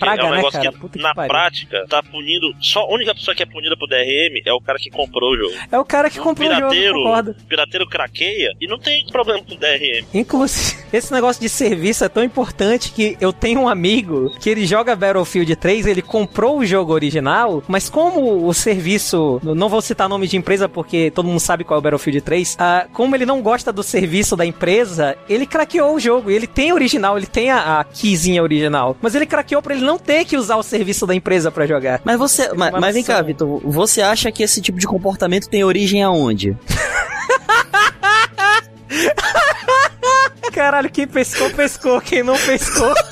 Praga, 0.04 0.22
é 0.22 0.24
um 0.26 0.30
né, 0.30 0.36
negócio 0.36 0.62
cara? 0.62 0.72
que 0.92 0.98
na 0.98 1.14
pariu. 1.14 1.28
prática 1.30 1.86
tá 1.88 2.02
punindo. 2.02 2.54
Só 2.60 2.80
a 2.80 2.92
única 2.94 3.14
pessoa 3.14 3.34
que 3.34 3.42
é 3.42 3.46
punida 3.46 3.76
por 3.76 3.88
DRM 3.88 4.40
é 4.44 4.52
o 4.52 4.60
cara 4.60 4.78
que 4.78 4.90
comprou 4.90 5.32
o 5.32 5.36
jogo. 5.36 5.54
É 5.70 5.78
o 5.78 5.84
cara 5.84 6.10
que 6.10 6.20
Um 6.20 6.24
comprou 6.24 6.48
o 6.48 6.52
jogo, 6.54 6.68
pirateiro, 6.70 6.94
concordo. 6.94 7.36
pirateiro 7.48 7.86
craqueia 7.88 8.52
e 8.60 8.66
não 8.66 8.78
tem 8.78 9.04
problema 9.06 9.42
com 9.42 9.54
DRM. 9.56 10.04
Inclusive, 10.14 10.82
esse 10.92 11.12
negócio 11.12 11.40
de 11.40 11.48
serviço 11.48 12.04
é 12.04 12.08
tão 12.08 12.22
importante 12.24 12.92
que 12.92 13.16
eu 13.20 13.32
tenho 13.32 13.60
um 13.60 13.68
amigo 13.68 14.30
que 14.40 14.48
ele 14.50 14.66
joga 14.66 14.94
Battlefield 14.96 15.56
3, 15.56 15.86
ele 15.86 16.02
comprou 16.02 16.58
o 16.58 16.64
jogo 16.66 16.92
original, 16.92 17.62
mas 17.68 17.88
como 17.88 18.46
o 18.46 18.52
serviço, 18.54 19.40
não 19.42 19.68
vou 19.68 19.80
citar 19.80 20.08
nome 20.08 20.26
de 20.26 20.36
empresa 20.36 20.68
porque 20.68 21.10
todo 21.10 21.26
mundo 21.26 21.40
sabe 21.40 21.64
qual 21.64 21.78
é 21.78 21.80
o 21.80 21.82
Battlefield 21.82 22.20
3, 22.20 22.56
ah, 22.58 22.86
como 22.92 23.14
ele 23.16 23.26
não 23.26 23.40
gosta 23.42 23.72
do 23.72 23.82
serviço 23.82 24.36
da 24.36 24.44
empresa, 24.44 25.16
ele 25.28 25.46
craqueou 25.46 25.94
o 25.94 26.00
jogo. 26.00 26.30
Ele 26.30 26.46
tem 26.46 26.72
o 26.72 26.74
original, 26.74 27.16
ele 27.16 27.26
tem 27.26 27.50
a, 27.50 27.80
a 27.80 27.84
keyzinha 27.84 28.42
original, 28.42 28.96
mas 29.00 29.14
ele 29.14 29.26
craqueou 29.26 29.62
pra 29.62 29.74
ele 29.74 29.84
não 29.84 29.93
ter 29.98 30.24
que 30.24 30.36
usar 30.36 30.56
o 30.56 30.62
serviço 30.62 31.06
da 31.06 31.14
empresa 31.14 31.50
pra 31.50 31.66
jogar. 31.66 32.00
Mas 32.04 32.18
você. 32.18 32.52
Mas, 32.54 32.72
mas 32.72 32.94
vem 32.94 33.04
cá. 33.04 33.20
Vitor. 33.22 33.60
Você 33.64 34.02
acha 34.02 34.30
que 34.30 34.42
esse 34.42 34.60
tipo 34.60 34.78
de 34.78 34.86
comportamento 34.86 35.48
tem 35.48 35.64
origem 35.64 36.02
aonde? 36.02 36.56
Caralho, 40.52 40.90
quem 40.90 41.06
pescou, 41.06 41.50
pescou. 41.50 42.00
Quem 42.00 42.22
não 42.22 42.36
pescou. 42.38 42.94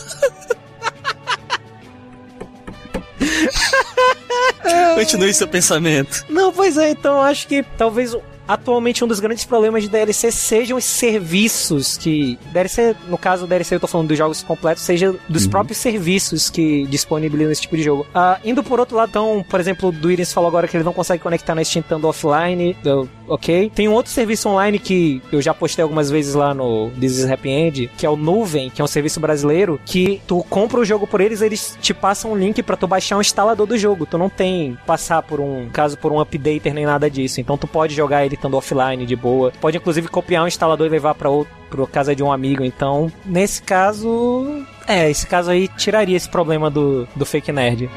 Continue 4.94 5.34
seu 5.34 5.48
pensamento. 5.48 6.24
Não, 6.28 6.52
pois 6.52 6.76
é, 6.76 6.90
então 6.90 7.20
acho 7.20 7.48
que 7.48 7.62
talvez 7.76 8.14
atualmente 8.46 9.05
um 9.05 9.07
dos 9.09 9.20
grandes 9.20 9.44
problemas 9.44 9.83
de 9.83 9.88
DLC 9.88 10.31
sejam 10.33 10.78
os 10.78 10.85
serviços 10.85 11.96
que. 11.96 12.38
DLC, 12.52 12.94
no 13.09 13.16
caso, 13.18 13.46
DLC 13.46 13.74
eu 13.74 13.81
tô 13.81 13.87
falando 13.87 14.09
dos 14.09 14.18
jogos 14.18 14.42
completos, 14.42 14.83
seja 14.83 15.14
dos 15.28 15.46
próprios 15.46 15.78
serviços 15.78 16.50
que 16.50 16.87
disponibilizam 16.87 17.52
esse 17.52 17.62
tipo 17.62 17.76
de 17.76 17.83
jogo. 17.83 18.07
Ah, 18.14 18.38
indo 18.44 18.62
por 18.62 18.81
outro 18.81 18.96
lado, 18.96 19.09
então, 19.11 19.44
por 19.48 19.61
exemplo, 19.61 19.88
o 19.88 19.92
Duirins 19.92 20.33
falou 20.33 20.48
agora 20.48 20.66
que 20.68 20.76
ele 20.76 20.85
não 20.85 20.92
consegue 20.92 21.22
conectar 21.22 21.55
na 21.55 21.64
Steam 21.64 21.81
estando 21.83 22.07
offline. 22.07 22.76
eu- 22.85 23.09
ok. 23.28 23.70
Tem 23.74 23.88
um 23.88 23.92
outro 23.92 24.12
serviço 24.12 24.48
online 24.48 24.78
que 24.78 25.22
eu 25.33 25.40
já 25.40 25.55
postei 25.55 25.83
algumas 25.83 26.11
vezes 26.11 26.35
lá 26.35 26.52
no 26.52 26.90
This 27.00 27.18
is 27.18 27.31
Happy 27.31 27.48
End, 27.48 27.90
que 27.96 28.05
é 28.05 28.11
o 28.11 28.16
Nuvem, 28.16 28.68
que 28.70 28.81
é 28.81 28.85
um 28.85 28.88
serviço 28.88 29.20
brasileiro, 29.20 29.81
que 29.87 30.20
tu 30.26 30.44
compra 30.50 30.81
o 30.81 30.85
jogo 30.85 31.07
por 31.07 31.20
eles, 31.20 31.40
eles 31.40 31.76
te 31.81 31.94
passam 31.94 32.33
um 32.33 32.37
link 32.37 32.62
pra 32.62 32.76
tu 32.76 32.87
baixar 32.87 33.16
um 33.16 33.20
instalador 33.20 33.66
do 33.66 33.78
jogo. 33.78 34.05
Tu 34.07 34.18
não 34.18 34.28
tem 34.28 34.76
passar 34.87 35.22
por 35.22 35.40
um, 35.40 35.68
caso 35.72 35.96
por 35.96 36.12
um 36.12 36.20
updater 36.20 36.74
nem 36.74 36.85
nada 36.85 37.09
disso. 37.11 37.40
Então 37.40 37.57
tu 37.57 37.66
pode 37.66 37.94
jogar 37.94 38.24
ele 38.26 38.37
estando 38.42 38.57
offline 38.57 39.07
de 39.07 39.14
boa. 39.14 39.52
Pode 39.61 39.76
inclusive 39.76 40.09
copiar 40.09 40.44
um 40.44 40.48
instalador 40.48 40.87
e 40.87 40.90
levar 40.90 41.14
pra 41.14 41.31
outro 41.31 41.52
pra 41.70 41.87
casa 41.87 42.14
de 42.14 42.22
um 42.22 42.31
amigo. 42.31 42.64
Então, 42.64 43.11
nesse 43.24 43.62
caso, 43.62 44.64
é, 44.87 45.09
esse 45.09 45.26
caso 45.26 45.50
aí 45.50 45.68
tiraria 45.68 46.16
esse 46.16 46.28
problema 46.28 46.68
do, 46.68 47.09
do 47.16 47.24
fake 47.24 47.52
nerd. 47.52 47.88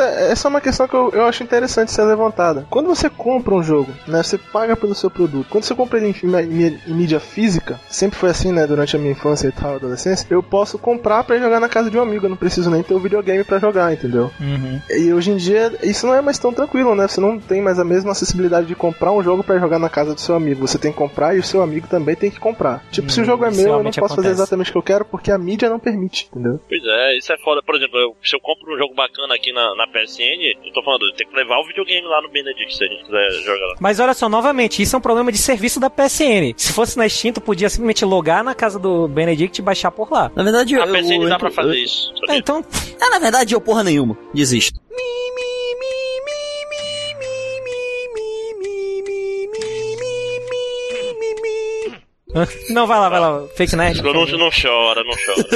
Essa, 0.00 0.20
essa 0.32 0.48
é 0.48 0.50
uma 0.50 0.60
questão 0.60 0.86
que 0.88 0.94
eu, 0.94 1.10
eu 1.12 1.24
acho 1.26 1.42
interessante 1.42 1.90
ser 1.92 2.02
levantada. 2.04 2.66
Quando 2.70 2.86
você 2.88 3.08
compra 3.10 3.54
um 3.54 3.62
jogo, 3.62 3.92
né, 4.06 4.22
você 4.22 4.38
paga 4.38 4.76
pelo 4.76 4.94
seu 4.94 5.10
produto. 5.10 5.46
Quando 5.50 5.64
você 5.64 5.74
compra 5.74 5.98
ele 5.98 6.08
em, 6.08 6.26
em- 6.66 6.80
em 6.86 6.94
mídia 6.94 7.20
física, 7.20 7.78
sempre 7.88 8.18
foi 8.18 8.30
assim, 8.30 8.52
né, 8.52 8.66
durante 8.66 8.96
a 8.96 8.98
minha 8.98 9.12
infância 9.12 9.48
e 9.48 9.52
tal, 9.52 9.76
adolescência, 9.76 10.26
eu 10.30 10.42
posso 10.42 10.78
comprar 10.78 11.24
pra 11.24 11.36
ir 11.36 11.40
jogar 11.40 11.60
na 11.60 11.68
casa 11.68 11.90
de 11.90 11.98
um 11.98 12.02
amigo, 12.02 12.26
eu 12.26 12.30
não 12.30 12.36
preciso 12.36 12.70
nem 12.70 12.82
ter 12.82 12.94
o 12.94 12.98
videogame 13.00 13.44
pra 13.44 13.58
jogar, 13.58 13.92
entendeu? 13.92 14.30
Uhum. 14.40 14.80
E 14.90 15.12
hoje 15.12 15.30
em 15.30 15.36
dia, 15.36 15.72
isso 15.82 16.06
não 16.06 16.14
é 16.14 16.20
mais 16.20 16.38
tão 16.38 16.52
tranquilo, 16.52 16.94
né? 16.94 17.06
Você 17.08 17.20
não 17.20 17.38
tem 17.38 17.60
mais 17.62 17.78
a 17.78 17.84
mesma 17.84 18.12
acessibilidade 18.12 18.66
de 18.66 18.74
comprar 18.74 19.12
um 19.12 19.22
jogo 19.22 19.42
pra 19.42 19.58
jogar 19.58 19.78
na 19.78 19.88
casa 19.88 20.14
do 20.14 20.20
seu 20.20 20.34
amigo. 20.34 20.66
Você 20.66 20.78
tem 20.78 20.92
que 20.92 20.98
comprar 20.98 21.34
e 21.36 21.38
o 21.38 21.42
seu 21.42 21.62
amigo 21.62 21.86
também 21.88 22.14
tem 22.14 22.30
que 22.30 22.38
comprar. 22.40 22.84
Tipo, 22.90 23.10
se 23.10 23.20
o 23.20 23.22
Hum, 23.22 23.26
jogo 23.26 23.44
é 23.44 23.50
meu, 23.50 23.68
eu 23.74 23.82
não 23.82 23.90
posso 23.90 24.14
fazer 24.14 24.28
acontece. 24.28 24.30
exatamente 24.32 24.70
o 24.70 24.72
que 24.72 24.78
eu 24.78 24.82
quero 24.82 25.04
porque 25.04 25.30
a 25.32 25.38
mídia 25.38 25.68
não 25.68 25.78
permite, 25.78 26.28
entendeu? 26.30 26.60
Pois 26.68 26.82
é, 26.84 27.16
isso 27.18 27.32
é 27.32 27.38
foda. 27.38 27.62
Por 27.62 27.74
exemplo, 27.76 27.98
eu- 27.98 28.16
se 28.22 28.34
eu 28.36 28.40
compro 28.40 28.74
um 28.74 28.78
jogo 28.78 28.94
bacana 28.94 29.34
aqui 29.34 29.52
na, 29.52 29.74
na 29.74 29.86
PSN, 29.88 30.66
eu 30.66 30.72
tô 30.72 30.82
falando, 30.82 31.02
eu 31.06 31.12
tenho 31.14 31.30
que 31.30 31.36
levar 31.36 31.58
o 31.58 31.66
videogame 31.66 32.06
lá 32.06 32.22
no 32.22 32.28
Benedict 32.30 32.76
se 32.76 32.84
a 32.84 32.86
gente 32.86 33.04
quiser 33.04 33.30
jogar 33.44 33.66
lá. 33.66 33.74
Mas 33.80 33.98
olha 34.00 34.14
só, 34.14 34.28
novamente, 34.28 34.82
isso 34.82 34.94
é 34.94 34.98
um 34.98 35.02
problema 35.02 35.30
de 35.32 35.38
serviço 35.38 35.80
da 35.80 35.90
PSN. 35.90 36.54
Se 36.56 36.72
fosse 36.72 36.96
na 36.96 37.08
Steam, 37.08 37.32
tu 37.32 37.40
podia 37.40 37.68
simplesmente 37.68 38.04
logar 38.04 38.42
na 38.44 38.54
casa 38.54 38.78
do 38.78 39.08
Benedict 39.08 39.58
e 39.58 39.62
baixar 39.62 39.90
por 39.90 40.10
lá. 40.12 40.30
Na 40.34 40.42
verdade, 40.42 40.74
A 40.76 40.86
eu, 40.86 40.92
PSN 40.92 41.22
eu, 41.22 41.28
dá 41.28 41.38
pra 41.38 41.48
eu- 41.48 41.52
fazer 41.52 41.76
isso. 41.78 42.12
É, 42.28 42.36
então, 42.36 42.64
É, 43.00 43.10
na 43.10 43.18
verdade, 43.18 43.54
eu 43.54 43.60
porra 43.60 43.82
nenhuma. 43.84 44.16
Desisto. 44.34 44.78
Não, 52.70 52.86
vai 52.86 52.98
lá, 52.98 53.08
vai 53.08 53.20
lá, 53.20 53.42
fake 53.54 53.74
nerd. 53.74 54.02
Não, 54.02 54.12
não, 54.12 54.50
chora, 54.50 55.02
não 55.02 55.14
chora. 55.24 55.48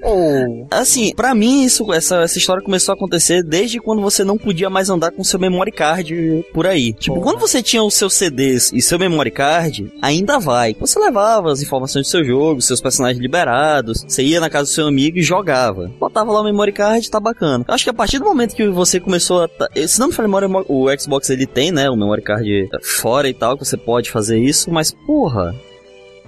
Oh. 0.02 0.66
Assim, 0.70 1.14
pra 1.14 1.34
mim, 1.34 1.64
isso, 1.64 1.92
essa, 1.92 2.22
essa 2.22 2.38
história 2.38 2.62
começou 2.62 2.92
a 2.92 2.96
acontecer 2.96 3.42
desde 3.42 3.78
quando 3.78 4.00
você 4.00 4.24
não 4.24 4.38
podia 4.38 4.70
mais 4.70 4.88
andar 4.88 5.10
com 5.12 5.22
seu 5.22 5.38
memory 5.38 5.70
card 5.72 6.44
por 6.54 6.66
aí. 6.66 6.92
Tipo, 6.94 7.16
Porra. 7.16 7.24
quando 7.32 7.38
você 7.40 7.62
tinha 7.62 7.82
os 7.82 7.94
seus 7.94 8.14
CDs 8.14 8.72
e 8.72 8.80
seu 8.80 8.98
memory 8.98 9.30
card, 9.30 9.92
ainda 10.00 10.38
vai. 10.38 10.74
Você 10.80 10.98
levava 10.98 11.52
as 11.52 11.60
informações 11.62 12.06
do 12.06 12.10
seu 12.10 12.24
jogo, 12.24 12.60
seus 12.62 12.80
personagens 12.80 13.20
liberados, 13.20 14.04
você 14.08 14.22
ia 14.22 14.40
na 14.40 14.48
casa 14.50 14.64
do 14.64 14.74
seu 14.74 14.86
amigo 14.86 15.18
e 15.18 15.22
jogava. 15.22 15.90
Botava 16.00 16.32
lá 16.32 16.40
o 16.40 16.44
memory 16.44 16.72
card, 16.72 17.10
tá 17.10 17.20
bacana. 17.20 17.64
Eu 17.68 17.74
acho 17.74 17.84
que 17.84 17.90
a 17.90 17.94
partir 17.94 18.18
do 18.18 18.24
momento 18.24 18.54
que 18.56 18.68
você 18.68 18.98
começou 18.98 19.42
a. 19.42 19.48
ta- 19.48 19.68
Se 19.86 20.00
não 20.00 20.08
me 20.08 20.12
falha 20.14 20.28
memória, 20.28 20.64
o 20.68 20.86
Xbox 20.98 21.28
ele 21.30 21.46
tem, 21.46 21.70
né? 21.70 21.90
O 21.90 21.96
memory 21.96 22.22
card 22.22 22.68
fora 22.82 23.28
e 23.28 23.34
tal, 23.34 23.56
que 23.58 23.64
você 23.64 23.76
pode 23.76 24.10
fazer 24.10 24.38
isso, 24.38 24.70
mas 24.72 24.92
porra. 25.06 25.54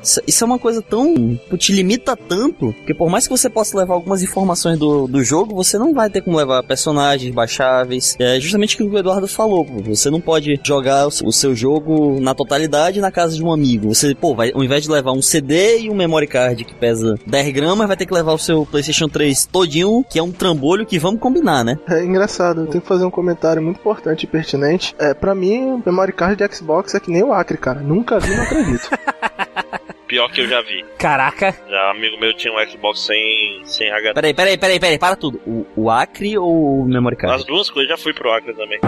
Isso, 0.02 0.42
é 0.42 0.46
uma 0.46 0.58
coisa 0.58 0.82
tão. 0.82 1.14
tipo, 1.36 1.56
te 1.56 1.72
limita 1.72 2.16
tanto 2.16 2.74
que 2.86 2.92
por 2.92 3.08
mais 3.08 3.26
que 3.26 3.30
você 3.36 3.48
possa 3.48 3.78
levar 3.78 3.94
algumas 3.94 4.22
informações 4.22 4.78
do, 4.78 5.06
do 5.06 5.22
jogo, 5.22 5.54
você 5.54 5.78
não 5.78 5.94
vai 5.94 6.10
ter 6.10 6.20
como 6.22 6.36
levar 6.36 6.62
personagens 6.64 7.32
baixáveis. 7.34 8.16
É 8.18 8.40
justamente 8.40 8.74
aquilo 8.74 8.90
que 8.90 8.96
o 8.96 8.98
Eduardo 8.98 9.28
falou. 9.28 9.64
pô. 9.64 9.80
Você 9.82 10.10
não 10.10 10.20
pode 10.20 10.58
jogar 10.64 11.06
o 11.06 11.10
seu- 11.10 11.50
o 11.50 11.54
jogo 11.54 12.20
na 12.20 12.34
totalidade 12.34 13.00
na 13.00 13.10
casa 13.10 13.36
de 13.36 13.42
um 13.44 13.52
amigo. 13.52 13.94
Você, 13.94 14.14
pô, 14.14 14.34
vai, 14.34 14.50
ao 14.52 14.62
invés 14.64 14.82
de 14.84 14.90
levar 14.90 15.12
um 15.12 15.22
CD 15.22 15.80
e 15.80 15.90
um 15.90 15.94
memory 15.94 16.26
card 16.26 16.64
que 16.64 16.74
pesa 16.74 17.14
10 17.26 17.52
gramas, 17.52 17.86
vai 17.86 17.96
ter 17.96 18.06
que 18.06 18.14
levar 18.14 18.32
o 18.32 18.38
seu 18.38 18.64
PlayStation 18.66 19.08
3 19.08 19.46
todinho, 19.46 20.04
que 20.08 20.18
é 20.18 20.22
um 20.22 20.32
trambolho 20.32 20.84
que 20.86 20.98
vamos 20.98 21.20
combinar, 21.20 21.64
né? 21.64 21.78
É 21.88 22.04
engraçado, 22.04 22.62
eu 22.62 22.66
tenho 22.66 22.80
que 22.82 22.88
fazer 22.88 23.04
um 23.04 23.10
comentário 23.10 23.62
muito 23.62 23.78
importante 23.78 24.24
e 24.24 24.26
pertinente. 24.26 24.94
É, 24.98 25.14
pra 25.14 25.34
mim, 25.34 25.62
o 25.72 25.82
memory 25.84 26.12
card 26.12 26.36
de 26.36 26.54
Xbox 26.56 26.94
é 26.94 27.00
que 27.00 27.10
nem 27.10 27.22
o 27.22 27.32
Acre, 27.32 27.56
cara. 27.58 27.80
Nunca 27.80 28.18
vi, 28.18 28.34
não 28.34 28.42
acredito. 28.42 28.88
Pior 30.12 30.30
que 30.30 30.42
eu 30.42 30.46
já 30.46 30.60
vi. 30.60 30.84
Caraca. 30.98 31.56
Já 31.70 31.90
amigo 31.90 32.20
meu 32.20 32.34
tinha 32.34 32.52
um 32.52 32.68
Xbox 32.68 33.00
sem, 33.00 33.62
sem 33.64 33.90
HD. 33.90 34.12
Peraí, 34.12 34.34
peraí, 34.34 34.58
peraí, 34.58 34.78
peraí, 34.78 34.98
para 34.98 35.16
tudo. 35.16 35.40
O, 35.46 35.66
o 35.74 35.90
Acre 35.90 36.36
ou 36.36 36.82
o 36.82 36.84
memory 36.86 37.16
card? 37.16 37.36
As 37.36 37.44
duas 37.46 37.70
coisas 37.70 37.88
já 37.88 37.96
fui 37.96 38.12
pro 38.12 38.30
Acre 38.30 38.52
também. 38.52 38.78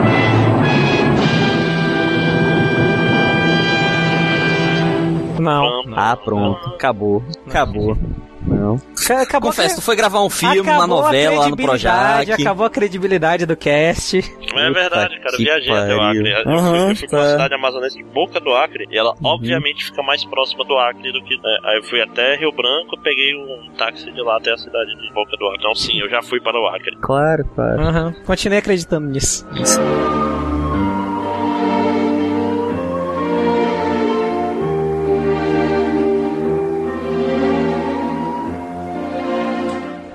Não. 5.41 5.85
não. 5.87 5.99
Ah, 5.99 6.15
pronto. 6.15 6.69
Acabou. 6.75 7.25
Acabou. 7.47 7.97
Não. 8.47 8.79
Ca- 9.07 9.23
Acabou 9.23 9.51
Confesso, 9.51 9.77
tu 9.77 9.83
foi 9.83 9.97
gravar 9.97 10.23
um 10.23 10.29
filme, 10.31 10.61
uma 10.61 10.75
acabou 10.75 10.99
a 11.01 11.03
novela 11.03 11.39
lá 11.41 11.49
no 11.49 11.57
Projac. 11.57 12.31
Acabou 12.33 12.67
a 12.67 12.71
credibilidade 12.71 13.47
do 13.47 13.57
cast. 13.57 14.19
É 14.19 14.71
verdade, 14.71 15.19
cara. 15.21 15.37
Viajei 15.37 15.73
até 15.73 15.95
o. 15.97 16.01
Acre. 16.03 16.31
Eu 16.31 16.43
fui- 16.45 16.53
Aham, 16.53 16.89
eu 16.91 16.97
fui 16.97 17.09
pra 17.09 17.19
uma 17.19 17.25
tá. 17.25 17.31
cidade 17.33 17.55
amazonense 17.55 17.97
de 17.97 18.05
Boca 18.05 18.41
do 18.41 18.53
Acre. 18.55 18.87
E 18.91 18.99
ela, 18.99 19.11
Uhum. 19.13 19.17
obviamente, 19.31 19.85
fica 19.87 20.03
mais 20.03 20.25
próxima 20.25 20.65
do 20.65 20.77
Acre 20.77 21.11
do 21.13 21.23
que. 21.25 21.37
né? 21.37 21.59
Aí 21.65 21.79
eu 21.79 21.85
fui 21.85 22.01
até 22.03 22.37
Rio 22.37 22.53
Branco, 22.53 23.01
peguei 23.03 23.35
um 23.35 23.71
táxi 23.79 24.11
de 24.13 24.21
lá 24.21 24.37
até 24.37 24.53
a 24.53 24.57
cidade 24.59 24.95
de 24.97 25.13
Boca 25.15 25.37
do 25.39 25.47
Acre. 25.47 25.59
Então, 25.61 25.75
sim, 25.75 25.99
eu 26.01 26.09
já 26.11 26.23
fui 26.23 26.41
para 26.41 26.59
o 26.61 26.67
Acre. 26.69 26.97
Claro, 27.01 27.45
claro. 27.55 27.81
Aham. 27.81 28.15
Continuei 28.27 28.59
acreditando 28.59 29.09
nisso. 29.09 29.47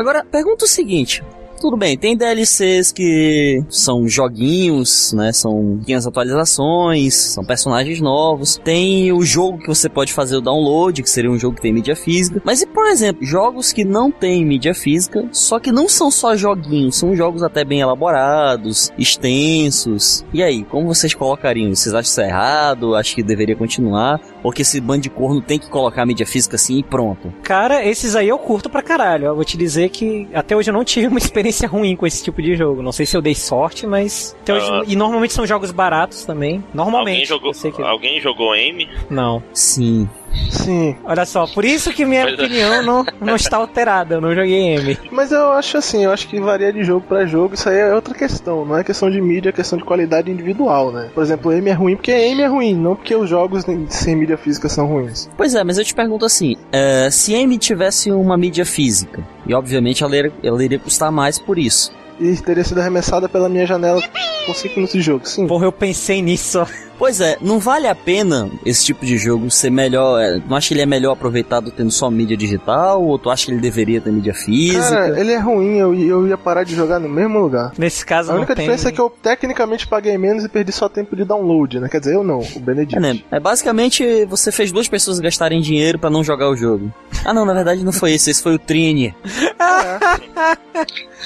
Agora, 0.10 0.26
pergunta 0.26 0.66
o 0.66 0.68
seguinte. 0.68 1.24
Tudo 1.62 1.76
bem, 1.76 1.98
tem 1.98 2.16
DLCs 2.16 2.92
que 2.94 3.62
são 3.70 4.08
joguinhos, 4.08 5.12
né? 5.12 5.34
São 5.34 5.78
pequenas 5.80 6.08
atualizações, 6.08 7.14
são 7.14 7.44
personagens 7.44 8.00
novos. 8.00 8.56
Tem 8.64 9.12
o 9.12 9.22
jogo 9.22 9.60
que 9.60 9.68
você 9.68 9.90
pode 9.90 10.14
fazer 10.14 10.38
o 10.38 10.42
download, 10.42 11.04
que 11.04 11.10
seria 11.10 11.30
um 11.30 11.38
jogo 11.38 11.58
que 11.58 11.62
tem 11.62 11.74
mídia 11.74 11.98
física. 11.98 12.42
Mas 12.46 12.62
e, 12.62 12.66
por 12.66 12.88
exemplo, 12.88 13.26
jogos 13.26 13.74
que 13.74 13.84
não 13.84 14.10
têm 14.10 14.46
mídia 14.46 14.74
física, 14.74 15.28
só 15.34 15.60
que 15.60 15.70
não 15.70 15.90
são 15.90 16.10
só 16.10 16.34
joguinhos, 16.34 16.96
são 16.96 17.14
jogos 17.14 17.44
até 17.44 17.66
bem 17.66 17.82
elaborados, 17.82 18.92
extensos. 18.98 20.26
E 20.34 20.42
aí, 20.42 20.64
como 20.64 20.88
vocês 20.88 21.14
colocariam? 21.14 21.76
Vocês 21.76 21.94
acham 21.94 22.10
isso 22.10 22.22
errado? 22.22 22.96
Acho 22.96 23.14
que 23.14 23.22
deveria 23.22 23.56
continuar? 23.58 24.22
Ou 24.44 24.52
que 24.52 24.62
esse 24.62 24.80
bando 24.80 25.02
de 25.02 25.10
corno 25.10 25.42
tem 25.42 25.60
que 25.60 25.70
colocar 25.70 26.04
a 26.04 26.06
mídia 26.06 26.26
física 26.26 26.56
assim 26.56 26.80
e 26.80 26.84
pronto? 26.84 27.34
Cara, 27.44 27.86
esses 27.86 28.16
aí 28.16 28.30
eu 28.30 28.38
curto 28.40 28.70
pra 28.70 28.82
caralho. 28.82 29.26
Eu 29.26 29.36
vou 29.36 29.44
te 29.44 29.58
dizer 29.58 29.90
que 29.90 30.28
até 30.34 30.56
hoje 30.56 30.70
eu 30.70 30.74
não 30.74 30.84
tive 30.84 31.08
uma 31.08 31.18
experiência 31.20 31.68
ruim 31.68 31.96
com 31.96 32.06
esse 32.08 32.24
tipo 32.24 32.42
de 32.42 32.56
jogo. 32.56 32.82
Não 32.82 32.92
sei 32.92 33.06
se 33.06 33.16
eu 33.18 33.22
dei 33.22 33.36
sorte, 33.36 33.86
mas. 33.86 34.36
até 34.42 34.54
hoje- 34.54 34.70
Ah. 34.72 34.84
E 34.88 34.96
normalmente 34.96 35.34
são 35.34 35.46
jogos 35.46 35.72
baratos 35.72 36.24
também. 36.26 36.64
Normalmente. 36.74 37.32
Alguém 37.32 37.54
jogou, 37.54 37.74
que... 37.74 37.82
alguém 37.82 38.22
jogou 38.22 38.56
M? 38.56 38.88
Não. 39.10 39.42
Sim. 39.54 40.08
Sim. 40.50 40.96
Olha 41.04 41.26
só, 41.26 41.48
por 41.48 41.66
isso 41.66 41.92
que 41.94 42.06
minha 42.06 42.30
é. 42.30 42.34
opinião 42.34 42.84
não, 42.84 43.06
não 43.20 43.36
está 43.36 43.58
alterada. 43.58 44.16
Eu 44.16 44.22
não 44.22 44.34
joguei 44.34 44.76
M. 44.76 44.98
Mas 45.12 45.32
eu 45.32 45.52
acho 45.52 45.78
assim, 45.78 46.04
eu 46.04 46.12
acho 46.12 46.28
que 46.28 46.40
varia 46.40 46.72
de 46.72 46.84
jogo 46.84 47.06
pra 47.08 47.26
jogo, 47.26 47.54
isso 47.54 47.70
aí 47.70 47.78
é 47.78 47.94
outra 47.94 48.14
questão, 48.14 48.66
não 48.66 48.78
é 48.78 48.84
questão 48.84 49.10
de 49.10 49.20
mídia, 49.22 49.50
é 49.50 49.52
questão 49.52 49.78
de 49.78 49.86
qualidade 49.86 50.32
individual, 50.32 50.92
né? 50.92 51.10
Por 51.14 51.24
exemplo, 51.24 51.52
M 51.52 51.70
é 51.70 51.74
ruim 51.74 51.96
porque 51.96 52.12
M 52.12 52.42
é 52.42 52.48
ruim, 52.48 52.76
não 52.76 52.96
porque 52.96 53.16
os 53.16 53.30
jogos 53.30 53.66
sem 53.90 54.16
mídia 54.16 54.38
física 54.38 54.70
são 54.70 54.86
ruins. 54.86 55.30
Pois 55.36 55.56
é, 55.56 55.64
mas 55.64 55.78
eu 55.78 55.84
te 55.84 55.94
pergunto 55.94 56.26
assim: 56.26 56.56
é, 56.72 57.10
se 57.12 57.36
Amy 57.36 57.58
tivesse 57.58 58.12
uma 58.12 58.38
mídia 58.38 58.66
física, 58.66 59.24
e 59.46 59.54
obviamente 59.54 60.04
ela 60.04 60.16
iria, 60.16 60.34
ela 60.44 60.64
iria 60.64 60.80
custar 60.80 61.12
mais 61.12 61.40
por 61.40 61.58
isso. 61.58 61.92
E 62.20 62.36
teria 62.36 62.64
sido 62.64 62.80
arremessada 62.80 63.30
pela 63.30 63.48
minha 63.48 63.66
janela 63.66 64.02
com 64.46 64.54
5 64.54 64.76
minutos 64.76 64.94
de 64.94 65.02
jogo, 65.02 65.26
sim. 65.26 65.48
Porra, 65.48 65.66
eu 65.66 65.72
pensei 65.72 66.22
nisso. 66.22 66.66
Pois 67.00 67.22
é, 67.22 67.38
não 67.42 67.58
vale 67.60 67.88
a 67.88 67.96
pena 67.96 68.50
esse 68.66 68.86
tipo 68.86 69.06
de 69.06 69.18
jogo 69.18 69.50
ser 69.50 69.72
melhor. 69.72 70.22
é, 70.22 70.40
Não 70.48 70.56
acha 70.58 70.68
que 70.68 70.74
ele 70.76 70.82
é 70.82 70.86
melhor 70.86 71.14
aproveitado 71.14 71.72
tendo 71.72 71.90
só 71.90 72.12
mídia 72.12 72.36
digital? 72.38 73.02
Ou 73.02 73.18
tu 73.18 73.30
acha 73.32 73.46
que 73.46 73.52
ele 73.54 73.62
deveria 73.62 74.02
ter 74.02 74.12
mídia 74.12 74.34
física? 74.34 74.90
Cara, 74.90 75.20
ele 75.20 75.32
é 75.32 75.40
ruim, 75.40 75.78
eu, 75.78 75.96
eu 75.96 76.28
ia 76.28 76.38
parar 76.38 76.64
de 76.66 76.76
jogar 76.76 77.00
no 77.00 77.08
mesmo 77.10 77.40
lugar. 77.40 77.72
Nesse 77.78 78.06
caso 78.06 78.30
A 78.30 78.34
não 78.34 78.40
única 78.42 78.54
tem. 78.54 78.66
diferença 78.66 78.90
é 78.90 78.92
que 78.92 79.00
eu 79.00 79.10
tecnicamente 79.10 79.88
paguei 79.88 80.18
menos 80.18 80.44
e 80.44 80.50
perdi 80.50 80.72
só 80.74 80.90
tempo 80.90 81.16
de 81.16 81.24
download, 81.24 81.80
né? 81.80 81.88
Quer 81.90 82.00
dizer, 82.02 82.16
eu 82.16 82.24
não, 82.24 82.40
o 82.56 82.60
Benedict. 82.60 82.98
É, 82.98 83.00
né? 83.00 83.20
É 83.32 83.40
basicamente 83.40 84.26
você 84.26 84.52
fez 84.52 84.70
duas 84.72 84.90
pessoas 84.90 85.20
gastarem 85.22 85.62
dinheiro 85.62 85.98
pra 85.98 86.10
não 86.10 86.22
jogar 86.24 86.50
o 86.50 86.56
jogo. 86.56 86.94
Ah, 87.24 87.34
não, 87.34 87.46
na 87.46 87.54
verdade 87.54 87.82
não 87.84 87.94
foi 87.94 88.12
esse, 88.12 88.30
esse 88.30 88.44
foi 88.44 88.56
o 88.56 88.60
Trini. 88.60 89.16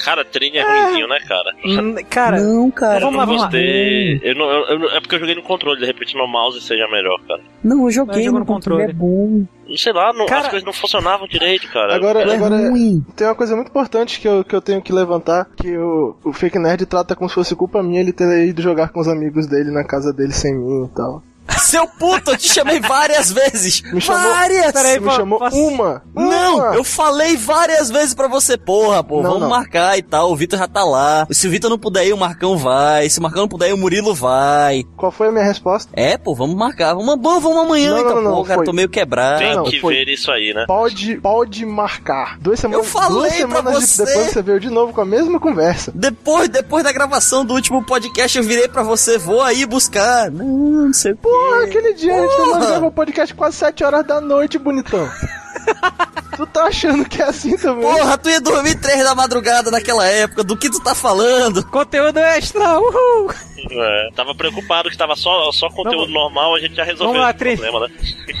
Cara, 0.04 0.24
Trini 0.24 0.58
é 0.58 0.62
ruimzinho, 0.62 1.08
né, 1.08 1.18
cara? 1.26 1.54
Hum, 1.64 1.94
Cara, 2.10 2.40
não, 2.40 2.70
cara. 2.70 3.00
vamos 3.00 3.16
lá, 3.18 3.24
vamos. 3.24 3.54
Eu 3.54 4.34
não, 4.34 4.44
eu- 4.50 4.80
eu 4.80 4.90
é 4.90 5.00
porque 5.00 5.14
eu 5.14 5.20
joguei 5.20 5.34
no 5.34 5.42
controle, 5.42 5.63
de 5.76 5.84
repente 5.86 6.14
meu 6.16 6.26
mouse 6.26 6.60
seja 6.60 6.86
melhor, 6.88 7.18
cara. 7.26 7.40
Não, 7.62 7.84
eu 7.84 7.90
joguei 7.90 8.26
no 8.26 8.40
no 8.40 8.44
controle. 8.46 8.82
É 8.82 8.92
bom. 8.92 9.44
Não 9.66 9.76
sei 9.76 9.92
lá, 9.92 10.12
não- 10.12 10.26
Cara- 10.26 10.42
as 10.42 10.48
coisas 10.48 10.66
não 10.66 10.72
funcionavam 10.72 11.26
direito, 11.26 11.66
cara. 11.72 11.94
Agora, 11.94 12.20
É 12.20 12.34
agora 12.34 12.68
ruim. 12.70 13.02
tem 13.16 13.26
uma 13.26 13.34
coisa 13.34 13.56
muito 13.56 13.68
importante 13.68 14.20
que 14.20 14.28
eu, 14.28 14.44
que 14.44 14.54
eu 14.54 14.60
tenho 14.60 14.82
que 14.82 14.92
levantar, 14.92 15.48
que 15.56 15.76
o, 15.76 16.14
o 16.22 16.32
Fake 16.32 16.58
Nerd 16.58 16.84
trata 16.84 17.16
como 17.16 17.28
se 17.28 17.34
fosse 17.34 17.56
culpa 17.56 17.82
minha 17.82 18.00
ele 18.00 18.12
ter 18.12 18.46
ido 18.46 18.60
jogar 18.60 18.90
com 18.90 19.00
os 19.00 19.08
amigos 19.08 19.46
dele 19.46 19.70
na 19.70 19.82
casa 19.84 20.12
dele 20.12 20.32
sem 20.32 20.54
mim 20.54 20.84
e 20.84 20.88
tal. 20.94 21.22
Seu 21.64 21.86
puto, 21.88 22.30
eu 22.32 22.36
te 22.36 22.48
chamei 22.48 22.80
várias 22.80 23.30
vezes. 23.32 23.82
Me 23.92 24.00
chamou- 24.00 24.22
várias. 24.32 24.72
Peraí, 24.72 24.94
Você 24.98 25.00
me 25.00 25.10
chamou 25.12 25.38
posso- 25.38 25.56
uma. 25.56 26.02
Não, 26.14 26.56
uma. 26.58 26.74
eu 26.74 26.84
falei 26.84 27.36
várias 27.36 27.90
vezes 27.90 28.14
pra 28.14 28.28
você, 28.28 28.56
porra, 28.56 29.02
pô, 29.02 29.16
Não, 29.22 29.30
vamos 29.32 29.40
não. 29.42 29.48
marcar 29.50 29.98
e 29.98 30.02
tal. 30.02 30.30
O 30.30 30.36
Vitor 30.36 30.58
já 30.58 30.68
tá 30.68 30.84
lá. 30.84 31.26
Se 31.30 31.46
o 31.46 31.50
Vitor 31.50 31.70
não 31.70 31.78
puder 31.78 32.06
ir, 32.06 32.12
o 32.12 32.16
Marcão 32.18 32.56
vai. 32.56 33.08
Se 33.08 33.18
o 33.18 33.22
Marcão 33.22 33.42
não 33.42 33.48
puder 33.48 33.70
ir, 33.70 33.72
o 33.72 33.76
Murilo 33.78 34.14
vai. 34.14 34.84
Qual 34.96 35.10
foi 35.10 35.28
a 35.28 35.32
minha 35.32 35.44
resposta? 35.44 35.90
É, 35.94 36.16
pô, 36.16 36.34
vamos 36.34 36.54
marcar. 36.56 36.94
Vamos, 36.94 37.16
vamos, 37.20 37.42
vamos 37.42 37.58
amanhã, 37.64 37.90
Não, 37.92 37.98
então, 38.00 38.14
não, 38.16 38.22
não, 38.22 38.34
pô, 38.36 38.44
cara, 38.44 38.56
foi. 38.58 38.66
tô 38.66 38.72
meio 38.72 38.88
quebrado. 38.88 39.38
Tem 39.38 39.56
não, 39.56 39.64
que 39.64 39.80
foi- 39.80 39.94
ver 39.94 40.08
isso 40.12 40.30
aí, 40.30 40.52
né? 40.54 40.64
Pode, 40.66 41.16
pode 41.16 41.64
marcar. 41.66 42.38
Duas 42.38 42.60
semanas, 42.60 42.84
Eu 42.86 42.90
falei 42.92 43.08
duas 43.10 43.28
pra 43.28 43.38
semanas 43.38 43.80
de- 43.80 43.86
você. 43.86 44.04
depois 44.04 44.26
você 44.32 44.42
veio 44.42 44.60
de 44.60 44.70
novo 44.70 44.92
com 44.92 45.00
a 45.00 45.04
mesma 45.04 45.40
conversa. 45.40 45.92
Depois, 45.94 46.48
depois 46.48 46.84
da 46.84 46.92
gravação 46.92 47.44
do 47.44 47.54
último 47.54 47.82
podcast, 47.84 48.36
eu 48.38 48.44
virei 48.44 48.68
pra 48.68 48.82
você, 48.82 49.18
vou 49.18 49.40
aí 49.42 49.64
buscar. 49.66 50.30
Não, 50.30 50.44
não 50.86 50.92
sei 50.92 51.12
o. 51.12 51.16
Porra, 51.54 51.64
aquele 51.66 51.94
dia 51.94 52.14
a 52.14 52.20
gente 52.20 52.36
Porra. 52.36 52.52
tava 52.52 52.66
gravando 52.66 52.86
o 52.86 52.92
podcast 52.92 53.34
quase 53.34 53.56
7 53.56 53.84
horas 53.84 54.06
da 54.06 54.20
noite, 54.20 54.58
bonitão. 54.58 55.08
tu 56.36 56.46
tá 56.46 56.64
achando 56.64 57.04
que 57.08 57.22
é 57.22 57.26
assim 57.26 57.56
também? 57.56 57.82
Porra, 57.90 58.18
tu 58.18 58.28
ia 58.28 58.40
dormir 58.40 58.74
três 58.80 59.02
da 59.04 59.14
madrugada 59.14 59.70
naquela 59.70 60.06
época, 60.06 60.42
do 60.44 60.56
que 60.56 60.68
tu 60.70 60.82
tá 60.82 60.94
falando? 60.94 61.64
Conteúdo 61.70 62.18
extra, 62.18 62.78
uhul! 62.78 63.30
É, 63.70 64.08
tava 64.14 64.34
preocupado 64.34 64.90
que 64.90 64.96
tava 64.96 65.16
só, 65.16 65.50
só 65.52 65.68
conteúdo 65.70 65.96
Vamos- 66.00 66.12
normal, 66.12 66.54
a 66.54 66.60
gente 66.60 66.74
já 66.74 66.84
resolveu 66.84 67.14
Vamos 67.14 67.22
lá, 67.22 67.30
esse 67.30 67.38
Tri. 67.38 67.56
problema, 67.56 67.88
né? 67.88 67.94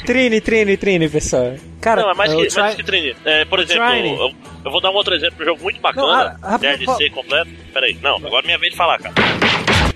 Trine, 0.04 0.40
Trine, 0.40 0.76
Trine, 0.76 1.08
pessoal. 1.08 1.54
Cara, 1.80 2.02
Não, 2.02 2.10
é 2.10 2.14
mais 2.14 2.32
o 2.34 2.36
que, 2.36 2.46
Tri- 2.48 2.60
mais 2.60 2.74
que 2.74 2.82
Trini. 2.84 3.16
É, 3.24 3.44
por 3.46 3.58
exemplo, 3.58 3.86
eu, 3.94 4.30
eu 4.66 4.70
vou 4.70 4.80
dar 4.82 4.90
um 4.90 4.94
outro 4.94 5.14
exemplo 5.14 5.36
de 5.38 5.42
um 5.44 5.46
jogo 5.46 5.62
muito 5.62 5.76
Não, 5.76 5.82
bacana, 5.82 6.36
ah, 6.42 6.58
DLC 6.58 7.08
completo. 7.10 7.50
Peraí, 7.72 7.98
não, 8.02 8.16
agora 8.16 8.42
é 8.42 8.46
minha 8.46 8.58
vez 8.58 8.72
de 8.72 8.76
falar, 8.76 8.98
cara. 8.98 9.14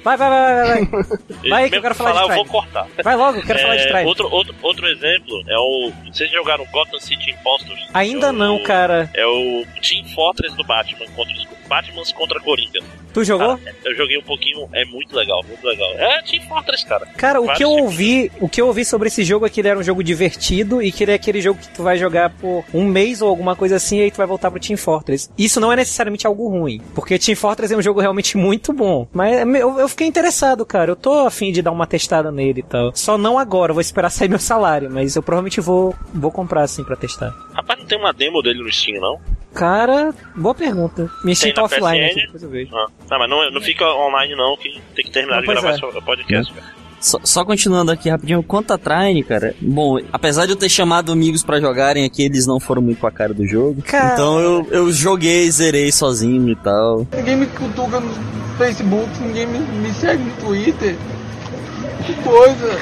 Vai, 0.08 0.16
vai, 0.16 0.30
vai, 0.30 0.54
vai, 0.54 0.84
vai. 0.86 1.18
Vai 1.48 1.70
que 1.70 1.76
eu 1.76 1.82
quero 1.82 1.94
falar 1.94 2.12
de 2.12 2.18
eu 2.18 2.24
Trine. 2.26 2.36
vou 2.36 2.44
cortar. 2.46 2.86
Vai 3.02 3.16
logo, 3.16 3.38
eu 3.38 3.42
quero 3.42 3.58
falar 3.60 3.76
de 3.76 3.82
É, 3.82 3.86
Trine. 3.88 4.06
outro, 4.06 4.28
outro, 4.30 4.54
outro 4.62 4.86
exemplo 4.88 5.42
é 5.48 5.56
o. 5.58 5.92
Vocês 6.12 6.30
jogaram 6.30 6.64
Gotham 6.72 6.98
City 6.98 7.30
Impostors? 7.30 7.80
Ainda 7.94 8.26
É 8.26 8.30
o- 8.30 8.32
não, 8.32 8.62
cara. 8.62 9.08
É 9.14 9.26
o 9.26 9.64
Team 9.80 10.04
Fortress 10.14 10.54
do 10.56 10.64
Batman 10.64 11.06
contra 11.14 11.32
os 11.34 11.46
Batmans 11.68 12.12
contra 12.12 12.40
Coringa. 12.40 12.80
Tu 13.12 13.24
jogou? 13.24 13.56
Cara, 13.58 13.76
eu 13.84 13.96
joguei 13.96 14.18
um 14.18 14.22
pouquinho, 14.22 14.68
é 14.72 14.84
muito 14.86 15.14
legal, 15.14 15.42
muito 15.46 15.64
legal. 15.66 15.90
É 15.96 16.22
Team 16.22 16.42
Fortress, 16.48 16.84
cara. 16.86 17.06
Cara, 17.16 17.40
o 17.40 17.52
que 17.54 17.62
eu 17.64 17.70
ouvi, 17.70 18.30
o 18.40 18.48
que 18.48 18.60
eu 18.60 18.66
ouvi 18.66 18.84
sobre 18.84 19.08
esse 19.08 19.22
jogo 19.24 19.46
é 19.46 19.50
que 19.50 19.60
ele 19.60 19.68
era 19.68 19.78
um 19.78 19.82
jogo 19.82 20.02
divertido 20.02 20.82
e 20.82 20.90
que 20.92 21.04
ele 21.04 21.12
é 21.12 21.14
aquele 21.14 21.40
jogo 21.40 21.60
que 21.60 21.68
tu 21.68 21.82
vai 21.82 21.96
jogar 21.98 22.30
por 22.30 22.64
um 22.72 22.84
mês 22.84 23.20
ou 23.22 23.28
alguma 23.28 23.54
coisa 23.56 23.76
assim 23.76 23.98
e 23.98 24.02
aí 24.02 24.10
tu 24.10 24.16
vai 24.16 24.26
voltar 24.26 24.50
pro 24.50 24.60
Team 24.60 24.76
Fortress. 24.76 25.30
Isso 25.38 25.60
não 25.60 25.72
é 25.72 25.76
necessariamente 25.76 26.26
algo 26.26 26.48
ruim, 26.48 26.80
porque 26.94 27.18
Team 27.18 27.36
Fortress 27.36 27.72
é 27.72 27.76
um 27.76 27.82
jogo 27.82 28.00
realmente 28.00 28.36
muito 28.38 28.72
bom. 28.72 29.06
Mas 29.12 29.36
é 29.36 29.42
eu, 29.42 29.78
eu 29.78 29.88
fiquei 29.98 30.06
interessado, 30.06 30.64
cara. 30.64 30.92
Eu 30.92 30.96
tô 30.96 31.26
afim 31.26 31.50
de 31.50 31.60
dar 31.60 31.72
uma 31.72 31.86
testada 31.86 32.30
nele 32.30 32.60
e 32.60 32.62
tal. 32.62 32.94
Só 32.94 33.18
não 33.18 33.36
agora, 33.36 33.72
vou 33.72 33.80
esperar 33.80 34.10
sair 34.10 34.28
meu 34.28 34.38
salário, 34.38 34.88
mas 34.88 35.16
eu 35.16 35.22
provavelmente 35.22 35.60
vou 35.60 35.94
vou 36.14 36.30
comprar 36.30 36.62
assim 36.62 36.84
pra 36.84 36.94
testar. 36.94 37.34
Rapaz, 37.52 37.80
não 37.80 37.86
tem 37.86 37.98
uma 37.98 38.12
demo 38.12 38.40
dele 38.40 38.62
no 38.62 38.70
Steam, 38.70 39.00
não? 39.00 39.20
Cara, 39.52 40.14
boa 40.36 40.54
pergunta. 40.54 41.10
Me 41.24 41.34
sinto 41.34 41.60
offline 41.60 41.98
PSN? 41.98 42.10
aqui, 42.10 42.20
depois 42.26 42.42
eu 42.44 42.50
vejo. 42.50 42.76
Ah, 42.76 42.86
tá, 43.08 43.18
mas 43.18 43.28
não, 43.28 43.50
não 43.50 43.60
fica 43.60 43.84
online, 43.86 44.36
não, 44.36 44.56
que 44.56 44.80
tem 44.94 45.04
que 45.04 45.10
terminar 45.10 45.36
Não, 45.36 45.40
de 45.40 45.46
pois 45.46 45.60
gravar 45.60 45.74
é. 45.74 45.78
seu 45.78 46.02
podcast, 46.02 46.52
cara. 46.54 46.66
Só, 47.00 47.18
só 47.22 47.44
continuando 47.44 47.92
aqui 47.92 48.08
rapidinho, 48.08 48.42
quanto 48.42 48.72
a 48.72 48.78
Trine, 48.78 49.22
cara. 49.22 49.54
Bom, 49.60 49.98
apesar 50.12 50.46
de 50.46 50.52
eu 50.52 50.56
ter 50.56 50.68
chamado 50.68 51.12
amigos 51.12 51.42
pra 51.42 51.60
jogarem 51.60 52.04
aqui, 52.04 52.24
eles 52.24 52.46
não 52.46 52.58
foram 52.58 52.82
muito 52.82 53.00
com 53.00 53.06
a 53.06 53.12
cara 53.12 53.32
do 53.32 53.46
jogo. 53.46 53.82
Cara. 53.82 54.14
Então 54.14 54.40
eu, 54.40 54.66
eu 54.70 54.92
joguei, 54.92 55.50
zerei 55.50 55.92
sozinho 55.92 56.48
e 56.48 56.56
tal. 56.56 57.06
Ninguém 57.16 57.36
me 57.36 57.46
cutuca 57.46 58.00
no 58.00 58.10
Facebook, 58.56 59.08
ninguém 59.20 59.46
me, 59.46 59.58
me 59.58 59.92
segue 59.92 60.22
no 60.22 60.32
Twitter. 60.32 60.96
Que 62.06 62.14
coisa. 62.22 62.78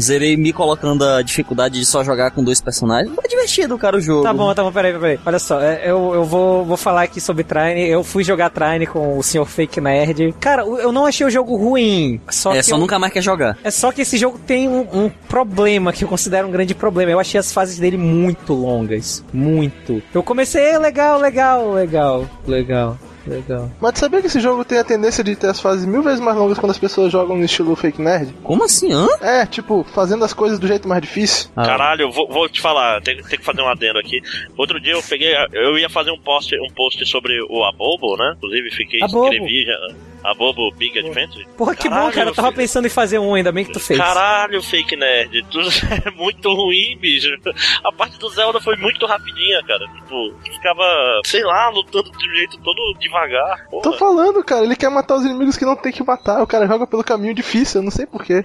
Zerei 0.00 0.34
me 0.34 0.50
colocando 0.50 1.04
a 1.04 1.20
dificuldade 1.20 1.78
de 1.78 1.84
só 1.84 2.02
jogar 2.02 2.30
com 2.30 2.42
dois 2.42 2.58
personagens. 2.58 3.14
Foi 3.14 3.28
divertido, 3.28 3.76
cara, 3.76 3.98
o 3.98 4.00
jogo. 4.00 4.22
Tá 4.22 4.32
bom, 4.32 4.54
tá 4.54 4.62
bom, 4.62 4.72
peraí, 4.72 4.92
peraí. 4.94 5.20
Olha 5.26 5.38
só, 5.38 5.60
é, 5.60 5.82
eu, 5.84 6.14
eu 6.14 6.24
vou, 6.24 6.64
vou 6.64 6.76
falar 6.78 7.02
aqui 7.02 7.20
sobre 7.20 7.44
Trine. 7.44 7.86
Eu 7.86 8.02
fui 8.02 8.24
jogar 8.24 8.48
Trine 8.48 8.86
com 8.86 9.18
o 9.18 9.22
Sr. 9.22 9.44
Fake 9.44 9.78
Nerd. 9.78 10.34
Cara, 10.40 10.62
eu 10.62 10.90
não 10.90 11.04
achei 11.04 11.26
o 11.26 11.30
jogo 11.30 11.54
ruim. 11.54 12.18
Só 12.30 12.52
É, 12.54 12.58
que 12.58 12.62
só 12.62 12.76
eu- 12.76 12.78
nunca 12.78 12.98
mais 12.98 13.12
quer 13.12 13.22
jogar. 13.22 13.58
É 13.62 13.70
só 13.70 13.92
que 13.92 14.00
esse 14.00 14.16
jogo 14.16 14.38
tem 14.38 14.68
um, 14.68 14.86
um 15.04 15.10
problema 15.28 15.92
que 15.92 16.02
eu 16.04 16.08
considero 16.08 16.48
um 16.48 16.50
grande 16.50 16.74
problema. 16.74 17.10
Eu 17.12 17.20
achei 17.20 17.38
as 17.38 17.52
fases 17.52 17.78
dele 17.78 17.98
muito 17.98 18.54
longas. 18.54 19.22
Muito. 19.34 20.02
Eu 20.14 20.22
comecei, 20.22 20.62
é 20.62 20.78
legal, 20.78 21.18
legal, 21.20 21.72
legal, 21.74 22.26
legal, 22.46 22.98
legal. 23.26 23.70
Mas 23.80 23.92
tu 23.94 23.98
sabia 24.00 24.20
que 24.20 24.26
esse 24.26 24.40
jogo 24.40 24.64
tem 24.64 24.78
a 24.78 24.84
tendência 24.84 25.22
de 25.22 25.36
ter 25.36 25.48
as 25.48 25.60
fases 25.60 25.84
mil 25.84 26.02
vezes 26.02 26.20
mais 26.20 26.36
longas 26.36 26.58
quando 26.58 26.70
as 26.70 26.78
pessoas 26.78 27.12
jogam 27.12 27.36
no 27.36 27.44
estilo 27.44 27.74
fake 27.76 28.00
nerd? 28.00 28.34
Como 28.42 28.64
assim, 28.64 28.92
hã? 28.92 29.06
É, 29.20 29.46
tipo, 29.46 29.84
fazendo 29.84 30.24
as 30.24 30.32
coisas 30.32 30.58
do 30.58 30.66
jeito 30.66 30.88
mais 30.88 31.02
difícil. 31.02 31.50
Ah. 31.56 31.64
Caralho, 31.64 32.02
eu 32.02 32.10
vou, 32.10 32.28
vou 32.28 32.48
te 32.48 32.60
falar, 32.60 33.00
tem, 33.02 33.16
tem 33.22 33.38
que 33.38 33.44
fazer 33.44 33.62
um 33.62 33.68
adendo 33.68 33.98
aqui. 33.98 34.20
Outro 34.56 34.80
dia 34.80 34.92
eu 34.92 35.02
peguei, 35.02 35.34
eu 35.52 35.78
ia 35.78 35.88
fazer 35.88 36.10
um 36.10 36.18
post, 36.18 36.54
um 36.56 36.72
post 36.74 37.04
sobre 37.06 37.40
o 37.42 37.64
Abobo, 37.64 38.16
né? 38.16 38.34
Inclusive 38.36 38.70
fiquei, 38.70 39.02
Abobo. 39.02 39.24
escrevi 39.24 39.64
já. 39.64 39.94
Abobo 40.22 40.70
Big 40.72 40.98
Adventure. 40.98 41.46
Porra, 41.56 41.74
que 41.74 41.88
bom, 41.88 41.94
Caralho, 41.94 42.12
cara. 42.14 42.30
Eu 42.30 42.34
tava 42.34 42.48
filho. 42.48 42.56
pensando 42.58 42.86
em 42.86 42.90
fazer 42.90 43.18
um, 43.18 43.34
ainda 43.34 43.52
bem 43.52 43.64
que 43.64 43.72
tu 43.72 43.80
fez. 43.80 43.98
Caralho, 43.98 44.62
fake 44.62 44.96
nerd, 44.96 45.44
tu 45.50 45.60
é 45.60 46.10
muito 46.10 46.52
ruim, 46.52 46.96
bicho. 46.98 47.28
A 47.84 47.92
parte 47.92 48.18
do 48.18 48.28
Zelda 48.30 48.60
foi 48.60 48.76
muito 48.76 49.06
rapidinha, 49.06 49.62
cara. 49.66 49.86
Tipo, 49.94 50.34
ficava, 50.52 50.82
sei 51.24 51.42
lá, 51.42 51.68
lutando 51.70 52.10
de 52.10 52.28
um 52.28 52.34
jeito 52.34 52.58
todo 52.62 52.98
devagar. 52.98 53.66
Tô 53.70 53.80
Porra. 53.80 53.98
falando, 53.98 54.44
cara, 54.44 54.64
ele 54.64 54.76
quer 54.76 54.90
matar 54.90 55.16
os 55.16 55.24
inimigos 55.24 55.56
que 55.56 55.64
não 55.64 55.76
tem 55.76 55.92
que 55.92 56.02
matar. 56.02 56.42
O 56.42 56.46
cara 56.46 56.66
joga 56.66 56.86
pelo 56.86 57.04
caminho 57.04 57.34
difícil, 57.34 57.80
eu 57.80 57.84
não 57.84 57.90
sei 57.90 58.06
porquê. 58.06 58.44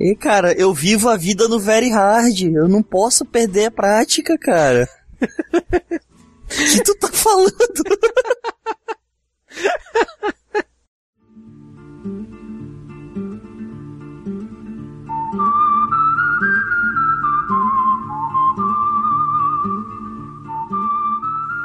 E, 0.00 0.14
cara, 0.14 0.52
eu 0.52 0.72
vivo 0.72 1.08
a 1.08 1.16
vida 1.16 1.48
no 1.48 1.58
very 1.58 1.90
hard. 1.90 2.40
Eu 2.42 2.68
não 2.68 2.82
posso 2.82 3.24
perder 3.24 3.66
a 3.66 3.70
prática, 3.70 4.36
cara. 4.38 4.88
O 6.50 6.64
que 6.64 6.82
tu 6.82 6.94
tá 6.98 7.08
falando? 7.08 7.52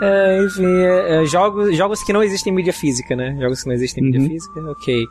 É, 0.03 0.43
enfim, 0.43 0.65
é, 0.65 1.21
é, 1.21 1.25
jogos, 1.25 1.75
jogos 1.75 2.03
que 2.03 2.11
não 2.13 2.21
existem 2.23 2.51
em 2.51 2.55
mídia 2.55 2.73
física, 2.73 3.15
né? 3.15 3.35
Jogos 3.39 3.61
que 3.61 3.67
não 3.67 3.73
existem 3.75 4.03
em 4.03 4.07
mídia 4.07 4.21
Uhum. 4.21 4.29
física, 4.29 4.61
ok. 4.71 5.07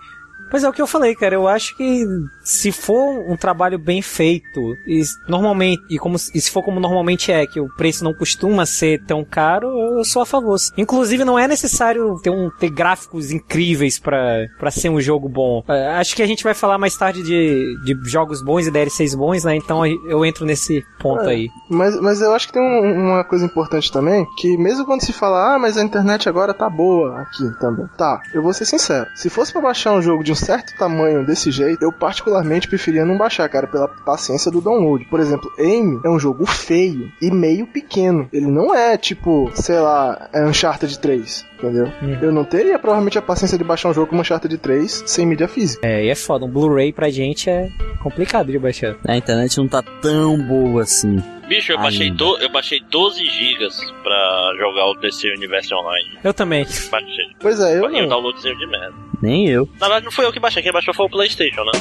Mas 0.53 0.65
é 0.65 0.69
o 0.69 0.73
que 0.73 0.83
eu 0.83 0.87
falei, 0.87 1.15
cara. 1.15 1.35
Eu 1.35 1.49
acho 1.49 1.77
que 1.77 2.05
se 2.45 2.71
for 2.73 3.19
um 3.29 3.37
trabalho 3.37 3.79
bem 3.79 4.03
feito, 4.03 4.75
e 4.87 5.03
normalmente, 5.29 5.83
e, 5.91 5.99
como, 5.99 6.17
e 6.17 6.41
se 6.41 6.51
for 6.51 6.63
como 6.63 6.79
normalmente 6.81 7.33
é, 7.33 7.47
que 7.47 7.61
o 7.61 7.69
preço 7.77 8.05
não 8.05 8.13
costuma 8.15 8.67
ser 8.67 9.03
tão 9.05 9.25
caro, 9.25 9.67
eu 9.99 10.05
sou 10.05 10.23
a 10.23 10.27
favor. 10.27 10.57
Inclusive, 10.77 11.25
não 11.25 11.39
é 11.39 11.49
necessário 11.49 12.19
ter, 12.23 12.31
um, 12.31 12.51
ter 12.51 12.71
gráficos 12.71 13.31
incríveis 13.31 13.99
pra 13.99 14.23
pra 14.59 14.71
ser 14.71 14.89
um 14.89 15.01
jogo 15.01 15.29
bom. 15.29 15.63
É, 15.69 15.89
acho 15.97 16.15
que 16.15 16.23
a 16.23 16.27
gente 16.27 16.45
vai 16.45 16.55
falar 16.55 16.79
mais 16.79 16.97
tarde 16.97 17.23
de, 17.23 17.77
de 17.85 18.11
jogos 18.11 18.43
bons 18.45 18.67
e 18.67 18.71
DLCs 18.71 19.15
bons, 19.15 19.45
né? 19.45 19.57
Então 19.57 19.85
eu 19.87 20.25
entro 20.25 20.45
nesse 20.45 20.85
ponto 21.01 21.23
É. 21.25 21.31
aí. 21.33 21.49
Mas, 21.71 21.99
mas 22.01 22.21
eu 22.21 22.33
acho 22.35 22.47
que 22.49 22.53
tem 22.53 22.63
um- 22.63 23.07
uma 23.13 23.25
coisa 23.25 23.45
importante 23.45 23.91
também, 23.91 24.27
que 24.39 24.57
mesmo 24.57 24.85
quando 24.85 25.03
se 25.03 25.13
fala, 25.13 25.55
ah, 25.55 25.59
mas 25.59 25.77
a 25.77 25.83
internet 25.83 26.29
agora 26.29 26.53
tá 26.55 26.69
boa 26.69 27.21
aqui 27.23 27.51
também. 27.61 27.87
Tá, 27.97 28.21
eu 28.35 28.43
vou 28.43 28.53
ser 28.53 28.65
sincero. 28.65 29.07
Se 29.15 29.29
fosse 29.31 29.53
pra 29.53 29.61
baixar 29.63 29.93
um 29.93 30.03
jogo 30.03 30.23
de 30.23 30.33
um 30.33 30.35
certo 30.45 30.77
tamanho 30.77 31.25
desse 31.25 31.51
jeito, 31.51 31.83
eu 31.83 31.93
particularmente 31.93 32.69
preferia 32.69 33.05
não 33.05 33.17
baixar, 33.17 33.49
cara, 33.49 33.67
pela 33.67 33.89
paciência 33.89 34.51
do 34.51 34.61
download. 34.61 35.05
Por 35.07 35.21
exemplo, 35.21 35.51
Aim 35.59 36.01
é 36.05 36.09
um 36.09 36.19
jogo 36.19 36.45
feio 36.47 37.11
e 37.21 37.31
meio 37.31 37.67
pequeno. 37.67 38.29
Ele 38.33 38.47
não 38.47 38.75
é 38.75 38.97
tipo, 38.97 39.51
sei 39.55 39.79
lá, 39.79 40.29
é 40.33 40.45
Uncharted 40.45 40.99
3. 40.99 41.53
Entendeu? 41.59 41.87
Uhum. 42.03 42.19
Eu 42.21 42.33
não 42.33 42.45
teria 42.45 42.77
provavelmente 42.77 43.19
a 43.19 43.23
paciência 43.23 43.57
de 43.57 43.63
baixar 43.63 43.91
um 43.91 43.95
jogo 43.95 44.09
como 44.09 44.21
Uncharted 44.21 44.59
3 44.59 45.05
sem 45.07 45.25
mídia 45.25 45.47
física. 45.47 45.87
É, 45.87 46.05
e 46.05 46.09
é 46.09 46.15
foda. 46.15 46.45
Um 46.45 46.49
Blu-ray 46.49 46.93
pra 46.93 47.09
gente 47.09 47.49
é 47.49 47.69
complicado 48.03 48.51
de 48.51 48.59
baixar. 48.59 48.97
A 49.07 49.17
internet 49.17 49.57
não 49.59 49.69
tá 49.69 49.81
tão 50.03 50.37
boa 50.37 50.83
assim. 50.83 51.23
Bicho, 51.57 51.73
eu 51.73 51.79
baixei, 51.79 52.11
do, 52.11 52.39
eu 52.39 52.49
baixei 52.51 52.81
12 52.91 53.25
gigas 53.27 53.79
pra 54.03 54.53
jogar 54.59 54.87
o 54.87 54.95
DC 54.95 55.29
Universe 55.37 55.73
Online. 55.75 56.19
Eu 56.25 56.33
também. 56.35 56.65
Baixei. 56.91 57.27
Pois 57.41 57.61
é, 57.61 57.79
eu 57.79 57.91
E 57.91 58.01
não. 58.03 58.09
downloadzinho 58.09 58.57
de 58.57 58.67
merda. 58.67 58.95
Nem 59.21 59.49
eu. 59.49 59.69
Na 59.79 59.87
verdade, 59.87 60.05
não 60.07 60.13
foi 60.13 60.25
eu 60.27 60.33
que 60.33 60.41
baixei, 60.41 60.63
quem 60.63 60.73
baixou 60.73 60.95
foi 60.95 61.07
o 61.07 61.11
PlayStation, 61.11 61.63
né? 61.65 61.73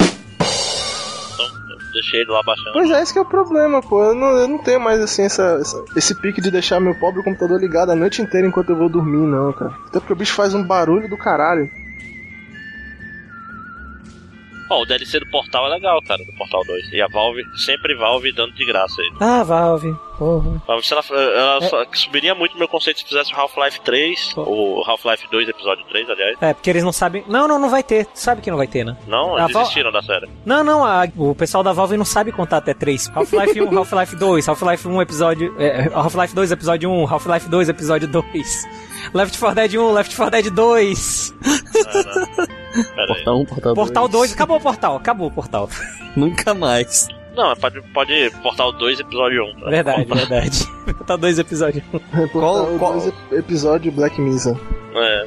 Então, 1.34 1.46
eu 1.46 1.92
deixei 1.92 2.20
ele 2.20 2.30
lá 2.30 2.42
baixando. 2.42 2.72
Pois 2.72 2.90
é, 2.90 3.02
esse 3.02 3.12
que 3.12 3.18
é 3.18 3.22
o 3.22 3.26
problema, 3.26 3.80
pô. 3.82 4.04
Eu 4.04 4.14
não, 4.14 4.28
eu 4.36 4.48
não 4.48 4.58
tenho 4.58 4.80
mais 4.80 5.00
assim 5.00 5.22
essa, 5.22 5.58
essa- 5.60 5.84
esse 5.96 6.14
pique 6.20 6.40
de 6.40 6.50
deixar 6.50 6.78
meu 6.80 6.94
pobre 6.98 7.22
computador 7.22 7.58
ligado 7.60 7.90
a 7.90 7.96
noite 7.96 8.20
inteira 8.22 8.46
enquanto 8.46 8.70
eu 8.70 8.76
vou 8.76 8.88
dormir, 8.88 9.26
não, 9.26 9.52
cara. 9.52 9.72
Até 9.88 9.98
porque 10.00 10.12
o 10.12 10.16
bicho 10.16 10.34
faz 10.34 10.54
um 10.54 10.62
barulho 10.62 11.08
do 11.08 11.16
caralho. 11.16 11.70
Ó, 14.72 14.82
o 14.82 14.86
DLC 14.86 15.20
do 15.20 15.26
Portal 15.30 15.66
é 15.66 15.70
legal, 15.70 16.00
cara, 16.02 16.24
do 16.24 16.32
Portal 16.32 16.62
2. 16.66 16.92
E 16.92 17.00
a 17.02 17.06
Valve, 17.08 17.42
sempre 17.56 17.94
Valve 17.96 18.32
dando 18.32 18.52
de 18.54 18.64
graça 18.64 19.00
ele. 19.00 19.14
Ah, 19.20 19.42
Valve. 19.42 19.94
Porra. 20.18 20.62
Valve, 20.66 20.86
ela, 20.92 21.04
ela 21.32 21.56
É. 21.64 21.68
só- 21.68 21.84
subiria 21.94 22.34
muito 22.34 22.56
meu 22.56 22.68
conceito 22.68 23.00
se 23.00 23.06
fizesse 23.06 23.32
o 23.32 23.36
Half-Life 23.36 23.80
3, 23.80 24.34
o 24.36 24.82
Half-Life 24.86 25.26
2, 25.30 25.48
episódio 25.48 25.84
3, 25.86 26.08
aliás. 26.08 26.36
É, 26.40 26.54
porque 26.54 26.70
eles 26.70 26.84
não 26.84 26.92
sabem. 26.92 27.24
Não, 27.28 27.48
não, 27.48 27.58
não 27.58 27.68
vai 27.70 27.82
ter. 27.82 28.06
Sabe 28.14 28.40
que 28.40 28.50
não 28.50 28.56
vai 28.58 28.66
ter, 28.66 28.84
né? 28.84 28.96
Não, 29.06 29.36
A 29.36 29.46
Val- 29.48 29.62
desistiram 29.62 29.90
da 29.90 30.02
série. 30.02 30.28
Não, 30.44 30.62
não, 30.62 30.84
a- 30.84 31.08
o 31.16 31.34
pessoal 31.34 31.62
da 31.64 31.72
Valve 31.72 31.96
não 31.96 32.04
sabe 32.04 32.30
contar 32.32 32.58
até 32.58 32.72
3. 32.74 33.10
Half-Life 33.14 33.60
1, 33.60 33.76
Half-Life 33.78 34.16
2, 34.16 34.48
Half-Life 34.48 34.86
1 34.88 35.02
episódio. 35.02 35.54
É, 35.58 35.90
Half-Life 35.92 36.34
2 36.34 36.52
episódio 36.52 36.90
1, 36.90 37.06
Half-Life 37.12 37.48
2 37.48 37.68
episódio 37.68 38.08
2. 38.08 38.64
Left 39.12 39.36
4 39.38 39.54
Dead 39.56 39.74
1, 39.74 39.92
Left 39.92 40.14
4 40.16 40.30
Dead 40.30 40.50
2. 40.54 41.34
Pera. 42.94 43.06
Portal 43.06 43.40
1, 43.40 43.44
Portal 43.44 43.74
2. 43.74 43.86
Portal 43.88 44.08
2, 44.08 44.32
acabou 44.32 44.56
o 44.56 44.60
portal, 44.60 44.96
acabou 44.96 45.28
o 45.28 45.30
portal. 45.30 45.68
Nunca 46.16 46.54
mais. 46.54 47.08
Não, 47.34 47.56
pode, 47.56 47.80
pode 47.94 48.30
Portal 48.42 48.72
2, 48.72 49.00
episódio 49.00 49.42
1. 49.56 49.60
tá? 49.60 49.70
Verdade, 49.70 50.04
verdade. 50.04 50.66
Portal 50.84 51.18
2 51.18 51.38
episódio 51.40 51.82
1. 51.92 52.28
Qual- 52.28 52.66
Qual, 52.66 52.78
qual- 52.78 53.12
episódio 53.32 53.90
Black 53.92 54.20
Mesa. 54.20 54.58
É, 54.94 55.26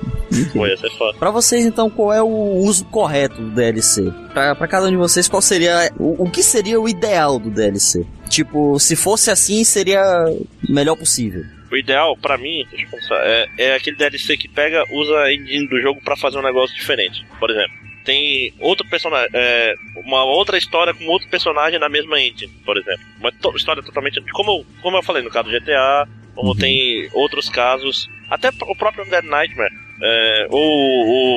foi, 0.54 0.70
ia 0.70 0.78
ser 0.78 0.92
foda. 0.96 1.18
Pra 1.18 1.32
vocês, 1.32 1.66
então, 1.66 1.90
qual 1.90 2.14
é 2.14 2.22
o 2.22 2.28
uso 2.28 2.86
correto 2.86 3.42
do 3.42 3.50
DLC? 3.50 4.14
Pra, 4.32 4.54
pra 4.54 4.68
cada 4.68 4.86
um 4.86 4.92
de 4.92 4.96
vocês, 4.96 5.28
qual 5.28 5.42
seria. 5.42 5.92
O, 5.98 6.24
o 6.26 6.30
que 6.30 6.44
seria 6.44 6.80
o 6.80 6.88
ideal 6.88 7.40
do 7.40 7.50
DLC? 7.50 8.06
Tipo, 8.30 8.80
se 8.80 8.96
fosse 8.96 9.32
assim, 9.32 9.64
seria 9.64 10.04
o 10.30 10.72
melhor 10.72 10.96
possível. 10.96 11.44
O 11.76 11.78
ideal, 11.78 12.16
pra 12.16 12.38
mim, 12.38 12.66
deixa 12.72 12.86
eu 12.86 12.90
pensar, 12.90 13.16
é, 13.28 13.50
é 13.58 13.76
aquele 13.76 13.98
DLC 13.98 14.38
que 14.38 14.48
pega, 14.48 14.86
usa 14.92 15.18
a 15.20 15.34
engine 15.34 15.68
do 15.68 15.82
jogo 15.82 16.00
pra 16.02 16.16
fazer 16.16 16.38
um 16.38 16.42
negócio 16.42 16.74
diferente. 16.76 17.26
Por 17.38 17.50
exemplo, 17.50 17.76
tem 18.06 18.54
outro 18.60 18.88
personagem, 18.90 19.30
é, 19.34 19.76
uma 19.98 20.24
outra 20.24 20.58
história 20.58 20.94
com 20.94 21.06
outro 21.08 21.28
personagem 21.28 21.78
na 21.80 21.90
mesma 21.90 22.20
engine, 22.22 22.52
por 22.66 22.78
exemplo. 22.78 23.04
Uma 23.20 23.32
to- 23.32 23.56
história 23.58 23.84
totalmente. 23.84 24.22
Como, 24.32 24.52
eu- 24.60 24.66
como 24.82 24.96
eu 24.98 25.04
falei 25.04 25.22
no 25.22 25.30
caso 25.30 25.50
do 25.50 25.60
GTA, 25.60 26.08
como 26.34 26.56
tem 26.56 27.10
outros 27.14 27.50
casos, 27.50 28.08
até 28.30 28.50
o 28.62 28.76
próprio 28.76 29.04
Dead 29.10 29.24
Nightmare. 29.26 29.74
É, 30.04 30.48
ou 30.50 30.62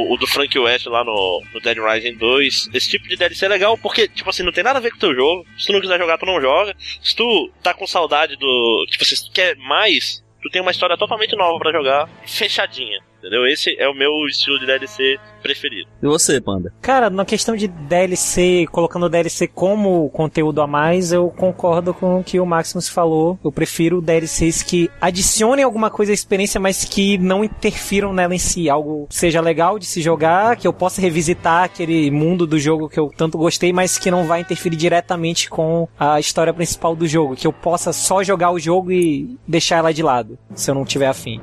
o, 0.08 0.12
o 0.12 0.16
do 0.16 0.26
Frank 0.26 0.58
West 0.58 0.84
lá 0.86 1.04
no, 1.04 1.42
no 1.54 1.60
Dead 1.60 1.78
Rising 1.78 2.16
2. 2.16 2.70
Esse 2.74 2.90
tipo 2.90 3.06
de 3.08 3.14
DLC 3.16 3.46
é 3.46 3.48
legal 3.48 3.78
porque, 3.78 4.08
tipo 4.08 4.28
assim, 4.28 4.42
não 4.42 4.50
tem 4.50 4.64
nada 4.64 4.78
a 4.78 4.82
ver 4.82 4.90
com 4.90 4.96
o 4.96 5.00
teu 5.00 5.14
jogo. 5.14 5.46
Se 5.56 5.66
tu 5.68 5.72
não 5.72 5.80
quiser 5.80 5.96
jogar, 5.96 6.18
tu 6.18 6.26
não 6.26 6.40
joga. 6.40 6.74
Se 7.00 7.14
tu 7.14 7.52
tá 7.62 7.72
com 7.72 7.86
saudade 7.86 8.34
do. 8.36 8.84
Tipo, 8.90 9.04
se 9.04 9.24
tu 9.24 9.30
quer 9.32 9.56
mais, 9.58 10.24
tu 10.42 10.48
tem 10.50 10.62
uma 10.62 10.70
história 10.70 10.96
totalmente 10.96 11.36
nova 11.36 11.58
pra 11.58 11.72
jogar, 11.72 12.08
fechadinha. 12.26 13.00
Entendeu? 13.18 13.46
Esse 13.46 13.76
é 13.78 13.88
o 13.88 13.94
meu 13.94 14.26
estilo 14.26 14.58
de 14.58 14.66
DLC 14.66 15.18
preferido. 15.42 15.88
E 16.00 16.06
você, 16.06 16.40
Panda? 16.40 16.72
Cara, 16.80 17.10
na 17.10 17.24
questão 17.24 17.56
de 17.56 17.66
DLC, 17.66 18.66
colocando 18.70 19.06
o 19.06 19.08
DLC 19.08 19.48
como 19.48 20.08
conteúdo 20.10 20.62
a 20.62 20.66
mais, 20.66 21.12
eu 21.12 21.28
concordo 21.30 21.92
com 21.92 22.20
o 22.20 22.24
que 22.24 22.38
o 22.38 22.46
Maximus 22.46 22.88
falou. 22.88 23.38
Eu 23.44 23.50
prefiro 23.50 24.00
DLCs 24.00 24.62
que 24.62 24.88
adicionem 25.00 25.64
alguma 25.64 25.90
coisa 25.90 26.12
à 26.12 26.14
experiência, 26.14 26.60
mas 26.60 26.84
que 26.84 27.18
não 27.18 27.44
interfiram 27.44 28.12
nela 28.12 28.34
em 28.34 28.38
si. 28.38 28.70
Algo 28.70 29.06
seja 29.10 29.40
legal 29.40 29.78
de 29.78 29.86
se 29.86 30.00
jogar, 30.00 30.56
que 30.56 30.66
eu 30.66 30.72
possa 30.72 31.00
revisitar 31.00 31.64
aquele 31.64 32.10
mundo 32.10 32.46
do 32.46 32.58
jogo 32.58 32.88
que 32.88 33.00
eu 33.00 33.10
tanto 33.16 33.36
gostei, 33.36 33.72
mas 33.72 33.98
que 33.98 34.10
não 34.10 34.26
vai 34.26 34.40
interferir 34.40 34.76
diretamente 34.76 35.50
com 35.50 35.88
a 35.98 36.20
história 36.20 36.54
principal 36.54 36.94
do 36.94 37.06
jogo. 37.06 37.34
Que 37.34 37.46
eu 37.46 37.52
possa 37.52 37.92
só 37.92 38.22
jogar 38.22 38.52
o 38.52 38.60
jogo 38.60 38.92
e 38.92 39.36
deixar 39.46 39.78
ela 39.78 39.92
de 39.92 40.02
lado, 40.02 40.38
se 40.54 40.70
eu 40.70 40.74
não 40.74 40.84
tiver 40.84 41.08
afim. 41.08 41.40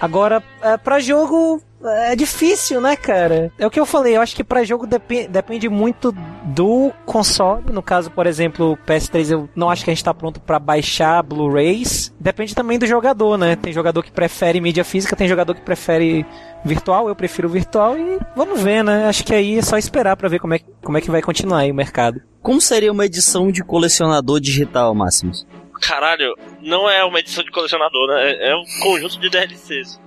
Agora, 0.00 0.42
é, 0.62 0.76
pra 0.76 0.98
jogo 0.98 1.60
é 1.82 2.14
difícil, 2.16 2.80
né, 2.80 2.94
cara? 2.96 3.50
É 3.58 3.66
o 3.66 3.70
que 3.70 3.80
eu 3.80 3.86
falei, 3.86 4.16
eu 4.16 4.20
acho 4.20 4.34
que 4.36 4.44
pra 4.44 4.64
jogo 4.64 4.86
depe- 4.86 5.26
depende 5.28 5.68
muito 5.68 6.14
do 6.44 6.92
console. 7.06 7.64
No 7.72 7.82
caso, 7.82 8.10
por 8.10 8.26
exemplo, 8.26 8.72
o 8.72 8.76
PS3, 8.76 9.30
eu 9.30 9.48
não 9.56 9.70
acho 9.70 9.84
que 9.84 9.90
a 9.90 9.94
gente 9.94 10.04
tá 10.04 10.12
pronto 10.12 10.40
pra 10.40 10.58
baixar 10.58 11.22
Blu-rays. 11.22 12.12
Depende 12.20 12.54
também 12.54 12.78
do 12.78 12.86
jogador, 12.86 13.36
né? 13.38 13.56
Tem 13.56 13.72
jogador 13.72 14.02
que 14.02 14.10
prefere 14.12 14.60
mídia 14.60 14.84
física, 14.84 15.16
tem 15.16 15.28
jogador 15.28 15.54
que 15.54 15.62
prefere 15.62 16.24
virtual, 16.64 17.08
eu 17.08 17.16
prefiro 17.16 17.48
virtual 17.48 17.96
e 17.96 18.18
vamos 18.36 18.60
ver, 18.60 18.84
né? 18.84 19.06
Acho 19.06 19.24
que 19.24 19.34
aí 19.34 19.58
é 19.58 19.62
só 19.62 19.78
esperar 19.78 20.16
pra 20.16 20.28
ver 20.28 20.38
como 20.38 20.54
é, 20.54 20.60
como 20.84 20.98
é 20.98 21.00
que 21.00 21.10
vai 21.10 21.22
continuar 21.22 21.58
aí 21.60 21.70
o 21.70 21.74
mercado. 21.74 22.20
Como 22.42 22.60
seria 22.60 22.92
uma 22.92 23.06
edição 23.06 23.50
de 23.50 23.62
colecionador 23.64 24.38
digital, 24.40 24.94
Máximos? 24.94 25.46
Caralho, 25.80 26.36
não 26.60 26.88
é 26.88 27.02
uma 27.04 27.18
edição 27.18 27.42
de 27.42 27.50
colecionador, 27.50 28.08
né? 28.08 28.32
É, 28.32 28.50
é 28.50 28.56
um 28.56 28.64
conjunto 28.82 29.18
de 29.18 29.28
DLCs. 29.30 30.00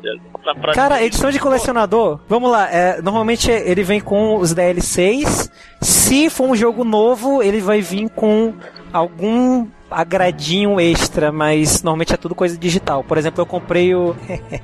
Prática, 0.43 0.73
Cara, 0.73 1.01
edição 1.03 1.31
de 1.31 1.39
colecionador, 1.39 2.19
vamos 2.27 2.51
lá, 2.51 2.69
é, 2.69 3.01
normalmente 3.01 3.49
ele 3.49 3.81
vem 3.81 4.01
com 4.01 4.37
os 4.37 4.53
DLCs. 4.53 5.49
Se 5.81 6.29
for 6.29 6.49
um 6.49 6.55
jogo 6.55 6.83
novo, 6.83 7.41
ele 7.41 7.61
vai 7.61 7.81
vir 7.81 8.09
com 8.09 8.53
algum 8.91 9.67
agradinho 9.89 10.79
extra, 10.79 11.31
mas 11.31 11.81
normalmente 11.81 12.13
é 12.13 12.17
tudo 12.17 12.35
coisa 12.35 12.57
digital. 12.57 13.03
Por 13.03 13.17
exemplo, 13.17 13.41
eu 13.41 13.45
comprei 13.45 13.95
o. 13.95 14.15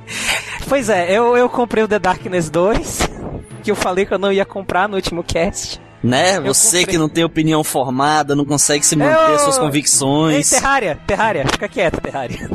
pois 0.68 0.88
é, 0.88 1.10
eu, 1.10 1.36
eu 1.36 1.48
comprei 1.48 1.82
o 1.82 1.88
The 1.88 1.98
Darkness 1.98 2.50
2, 2.50 3.08
que 3.62 3.70
eu 3.70 3.76
falei 3.76 4.04
que 4.04 4.12
eu 4.12 4.18
não 4.18 4.32
ia 4.32 4.44
comprar 4.44 4.88
no 4.88 4.96
último 4.96 5.24
cast. 5.24 5.80
Né? 6.02 6.40
Você 6.40 6.84
que 6.86 6.96
não 6.96 7.08
tem 7.08 7.24
opinião 7.24 7.62
formada, 7.62 8.34
não 8.34 8.44
consegue 8.44 8.84
se 8.84 8.96
manter 8.96 9.32
Eu- 9.32 9.38
suas 9.40 9.56
Ei, 9.56 9.62
convicções. 9.62 10.50
Terraria, 10.50 10.98
Terraria, 11.06 11.44
fica 11.46 11.68
quieto, 11.68 12.00
Terraria. 12.00 12.48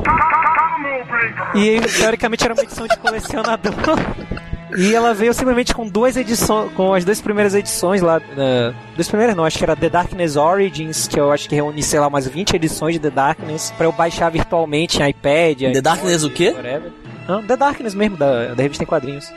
E 1.54 1.80
teoricamente 1.98 2.43
era 2.43 2.54
uma 2.54 2.64
edição 2.64 2.88
de 2.88 2.98
colecionador. 2.98 3.74
E 4.78 4.93
ela 4.93 5.14
veio 5.14 5.34
simplesmente 5.34 5.74
com 5.74 5.88
duas 5.88 6.18
edições, 6.18 6.70
com 6.74 6.93
as 6.93 7.06
duas 7.06 7.22
primeiras 7.22 7.56
edições 7.56 8.02
lá. 8.02 8.18
Uh, 8.18 8.76
duas 8.93 9.08
primeiras 9.08 9.34
não, 9.36 9.46
acho 9.46 9.58
que 9.58 9.64
era 9.64 9.74
The 9.74 9.89
Darkness 9.89 10.36
Origins, 10.36 11.08
que 11.08 11.18
eu 11.18 11.32
acho 11.32 11.48
que 11.48 11.56
reúne, 11.56 11.82
sei 11.82 12.00
lá, 12.00 12.08
umas 12.08 12.28
20 12.28 12.56
edições 12.56 12.96
de 12.96 13.00
The 13.00 13.10
Darkness, 13.10 13.72
pra 13.78 13.86
eu 13.86 13.93
baixar 13.93 14.30
virtualmente 14.30 15.02
em 15.02 15.10
iPad. 15.10 15.72
The 15.72 15.82
Darkness 15.82 16.24
o 16.24 16.30
quê? 16.30 16.50
whatever. 16.50 16.91
Não, 17.28 17.41
The 17.41 17.56
Darkness 17.56 17.96
mesmo, 17.96 18.18
da, 18.18 18.54
da 18.54 18.64
revista 18.64 18.84
em 18.84 18.88
quadrinhos. 18.88 19.32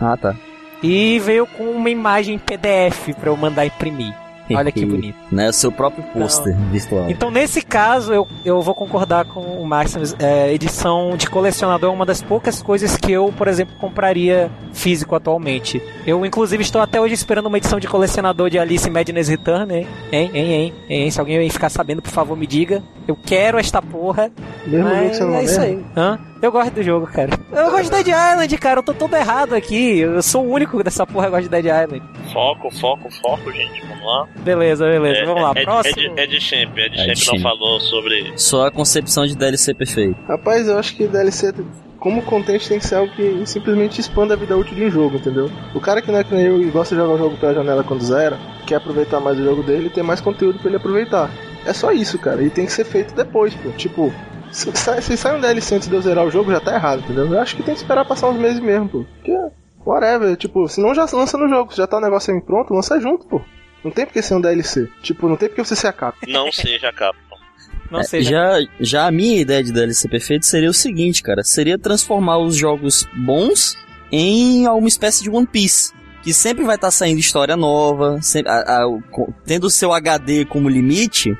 Ah, 0.00 0.16
tá. 0.16 0.36
E 0.84 1.18
veio 1.18 1.46
com 1.46 1.64
uma 1.64 1.88
imagem 1.88 2.38
PDF 2.38 3.14
pra 3.18 3.30
eu 3.30 3.36
mandar 3.36 3.64
imprimir. 3.64 4.14
Olha 4.52 4.70
que 4.70 4.84
bonito. 4.84 5.16
Né? 5.32 5.48
O 5.48 5.52
seu 5.52 5.72
próprio 5.72 6.04
pôster 6.12 6.54
virtual. 6.70 7.08
Então, 7.08 7.30
nesse 7.30 7.62
caso, 7.62 8.12
eu, 8.12 8.28
eu 8.44 8.60
vou 8.60 8.74
concordar 8.74 9.24
com 9.24 9.40
o 9.40 9.66
Maximus. 9.66 10.14
É, 10.18 10.52
edição 10.52 11.16
de 11.16 11.28
colecionador 11.30 11.90
é 11.90 11.94
uma 11.94 12.04
das 12.04 12.20
poucas 12.20 12.62
coisas 12.62 12.96
que 12.96 13.10
eu, 13.10 13.32
por 13.32 13.48
exemplo, 13.48 13.74
compraria 13.80 14.50
físico 14.74 15.14
atualmente. 15.14 15.80
Eu, 16.06 16.24
inclusive, 16.26 16.62
estou 16.62 16.82
até 16.82 17.00
hoje 17.00 17.14
esperando 17.14 17.46
uma 17.46 17.56
edição 17.56 17.80
de 17.80 17.88
colecionador 17.88 18.50
de 18.50 18.58
Alice 18.58 18.86
in 18.86 18.92
Madness 18.92 19.28
Return, 19.28 19.74
hein? 19.74 19.86
Hein, 20.12 20.30
hein, 20.34 20.52
hein, 20.52 20.74
hein? 20.90 21.10
Se 21.10 21.18
alguém 21.18 21.48
ficar 21.48 21.70
sabendo, 21.70 22.02
por 22.02 22.10
favor, 22.10 22.36
me 22.36 22.46
diga. 22.46 22.82
Eu 23.08 23.16
quero 23.16 23.58
esta 23.58 23.80
porra. 23.80 24.30
Mesmo 24.66 24.88
jogo 24.88 25.00
que 25.00 25.06
Mas 25.06 25.16
você 25.16 25.24
não 25.24 25.34
é 25.36 25.44
isso 25.44 25.60
lembra? 25.60 25.78
aí. 25.78 25.84
Hã? 25.96 26.18
Eu 26.42 26.52
gosto 26.52 26.72
do 26.74 26.82
jogo, 26.82 27.06
cara. 27.06 27.30
Eu 27.52 27.70
gosto 27.70 27.84
de 27.84 27.90
Dead 27.90 28.08
Island, 28.08 28.58
cara. 28.58 28.80
Eu 28.80 28.82
tô 28.82 28.92
todo 28.92 29.16
errado 29.16 29.54
aqui. 29.54 30.00
Eu 30.00 30.22
sou 30.22 30.44
o 30.44 30.50
único 30.52 30.82
dessa 30.84 31.06
porra 31.06 31.26
que 31.26 31.30
gosta 31.30 31.42
de 31.44 31.48
Dead 31.48 31.64
Island. 31.64 32.02
Foco, 32.32 32.70
foco, 32.70 33.10
foco, 33.22 33.50
gente. 33.52 33.80
Vamos 33.86 34.04
lá. 34.04 34.28
Beleza, 34.40 34.84
beleza. 34.84 35.24
Vamos 35.24 35.42
lá. 35.42 35.52
é, 35.56 35.64
Próximo. 35.64 35.94
É 35.98 36.10
de, 36.14 36.20
é 36.20 36.26
de 36.26 36.40
Champ, 36.40 36.76
é 36.78 36.88
de 36.88 37.10
É 37.10 37.14
Champ 37.14 37.36
não 37.36 37.42
falou 37.42 37.80
sobre. 37.80 38.32
Só 38.36 38.66
a 38.66 38.70
concepção 38.70 39.26
de 39.26 39.34
DLC 39.36 39.72
perfeito. 39.72 40.16
Rapaz, 40.28 40.68
eu 40.68 40.78
acho 40.78 40.94
que 40.96 41.06
DLC, 41.06 41.54
como 41.98 42.20
content, 42.22 42.62
tem 42.68 42.78
que 42.78 42.86
ser 42.86 42.96
algo 42.96 43.10
que 43.14 43.46
simplesmente 43.46 43.98
expanda 44.00 44.34
a 44.34 44.36
vida 44.36 44.54
útil 44.54 44.74
de 44.74 44.84
um 44.84 44.90
jogo, 44.90 45.16
entendeu? 45.16 45.50
O 45.74 45.80
cara 45.80 46.02
que 46.02 46.12
não 46.12 46.18
é 46.18 46.24
que 46.24 46.34
nem 46.34 46.44
eu 46.44 46.60
e 46.60 46.66
gosta 46.70 46.94
de 46.94 47.00
jogar 47.00 47.14
o 47.14 47.18
jogo 47.18 47.36
pela 47.38 47.54
janela 47.54 47.82
quando 47.82 48.04
zera, 48.04 48.38
quer 48.66 48.74
aproveitar 48.76 49.18
mais 49.20 49.38
o 49.38 49.44
jogo 49.44 49.62
dele, 49.62 49.88
tem 49.88 50.04
mais 50.04 50.20
conteúdo 50.20 50.58
pra 50.58 50.68
ele 50.68 50.76
aproveitar. 50.76 51.30
É 51.64 51.72
só 51.72 51.90
isso, 51.92 52.18
cara. 52.18 52.42
E 52.42 52.50
tem 52.50 52.66
que 52.66 52.72
ser 52.72 52.84
feito 52.84 53.14
depois, 53.14 53.54
pô. 53.54 53.70
Tipo, 53.70 54.12
se 54.54 54.70
sai, 54.76 55.02
se 55.02 55.16
sai 55.16 55.36
um 55.36 55.40
DLC 55.40 55.74
antes 55.74 55.88
de 55.88 55.94
eu 55.94 56.00
zerar 56.02 56.24
o 56.24 56.30
jogo, 56.30 56.50
já 56.52 56.60
tá 56.60 56.74
errado, 56.74 57.00
entendeu? 57.00 57.26
Eu 57.26 57.40
acho 57.40 57.56
que 57.56 57.62
tem 57.62 57.74
que 57.74 57.80
esperar 57.80 58.04
passar 58.04 58.28
uns 58.30 58.38
meses 58.38 58.60
mesmo, 58.60 58.88
pô. 58.88 59.04
Porque, 59.16 59.36
whatever, 59.84 60.36
tipo, 60.36 60.68
se 60.68 60.80
não 60.80 60.94
já 60.94 61.06
lança 61.12 61.36
no 61.36 61.48
jogo, 61.48 61.70
se 61.72 61.78
já 61.78 61.86
tá 61.86 61.98
o 61.98 62.00
negócio 62.00 62.32
aí 62.34 62.40
pronto, 62.40 62.72
lança 62.72 62.98
junto, 63.00 63.26
pô. 63.26 63.40
Não 63.84 63.90
tem 63.90 64.06
porque 64.06 64.22
ser 64.22 64.34
um 64.34 64.40
DLC. 64.40 64.88
Tipo, 65.02 65.28
não 65.28 65.36
tem 65.36 65.48
porque 65.48 65.62
você 65.64 65.76
ser 65.76 65.88
a 65.88 65.92
capa. 65.92 66.16
Não 66.26 66.50
seja 66.50 66.88
a 66.88 66.92
capa. 66.92 67.18
Não 67.90 68.00
É, 68.00 68.04
sei. 68.04 68.20
né? 68.20 68.30
já, 68.30 68.58
já 68.80 69.06
a 69.06 69.10
minha 69.10 69.38
ideia 69.40 69.62
de 69.62 69.70
DLC 69.72 70.08
perfeito 70.08 70.46
seria 70.46 70.70
o 70.70 70.74
seguinte, 70.74 71.22
cara. 71.22 71.42
Seria 71.44 71.78
transformar 71.78 72.38
os 72.38 72.56
jogos 72.56 73.06
bons 73.14 73.76
em 74.10 74.66
uma 74.66 74.88
espécie 74.88 75.22
de 75.22 75.28
One 75.30 75.46
Piece. 75.46 75.92
Que 76.22 76.32
sempre 76.32 76.64
vai 76.64 76.76
estar 76.76 76.90
saindo 76.90 77.18
história 77.20 77.54
nova, 77.54 78.18
sempre, 78.22 78.50
a- 78.50 78.84
a- 78.84 79.00
tendo 79.44 79.64
o 79.64 79.70
seu 79.70 79.92
HD 79.92 80.46
como 80.46 80.70
limite, 80.70 81.36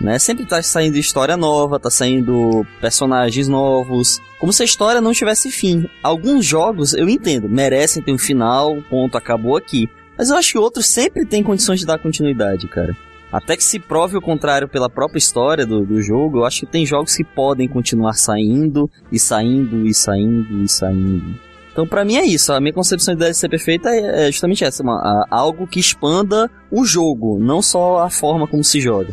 né? 0.00 0.18
Sempre 0.18 0.44
tá 0.44 0.62
saindo 0.62 0.96
história 0.98 1.36
nova, 1.36 1.78
tá 1.80 1.90
saindo 1.90 2.66
personagens 2.80 3.48
novos. 3.48 4.20
Como 4.38 4.52
se 4.52 4.62
a 4.62 4.66
história 4.66 5.00
não 5.00 5.12
tivesse 5.12 5.50
fim. 5.50 5.88
Alguns 6.02 6.44
jogos, 6.44 6.92
eu 6.94 7.08
entendo, 7.08 7.48
merecem 7.48 8.02
ter 8.02 8.12
um 8.12 8.18
final, 8.18 8.76
ponto, 8.90 9.16
acabou 9.16 9.56
aqui. 9.56 9.88
Mas 10.18 10.30
eu 10.30 10.36
acho 10.36 10.52
que 10.52 10.58
outros 10.58 10.86
sempre 10.86 11.24
têm 11.26 11.42
condições 11.42 11.80
de 11.80 11.86
dar 11.86 11.98
continuidade, 11.98 12.66
cara. 12.68 12.96
Até 13.32 13.56
que 13.56 13.64
se 13.64 13.78
prove 13.78 14.16
o 14.16 14.20
contrário 14.22 14.68
pela 14.68 14.88
própria 14.88 15.18
história 15.18 15.66
do, 15.66 15.84
do 15.84 16.00
jogo, 16.00 16.38
eu 16.38 16.44
acho 16.44 16.60
que 16.60 16.66
tem 16.66 16.86
jogos 16.86 17.14
que 17.14 17.24
podem 17.24 17.68
continuar 17.68 18.14
saindo, 18.14 18.88
e 19.10 19.18
saindo, 19.18 19.86
e 19.86 19.92
saindo, 19.92 20.62
e 20.62 20.68
saindo. 20.68 21.34
Então, 21.72 21.86
pra 21.86 22.04
mim 22.04 22.16
é 22.16 22.24
isso. 22.24 22.52
A 22.52 22.60
minha 22.60 22.72
concepção 22.72 23.12
de 23.14 23.20
DLC 23.20 23.48
perfeita 23.48 23.90
é 23.90 24.28
é 24.28 24.32
justamente 24.32 24.64
essa, 24.64 24.82
a- 24.82 25.26
algo 25.30 25.66
que 25.66 25.78
expanda 25.80 26.50
o 26.70 26.84
jogo, 26.86 27.38
não 27.38 27.60
só 27.60 27.98
a 27.98 28.08
forma 28.08 28.46
como 28.46 28.64
se 28.64 28.80
joga. 28.80 29.12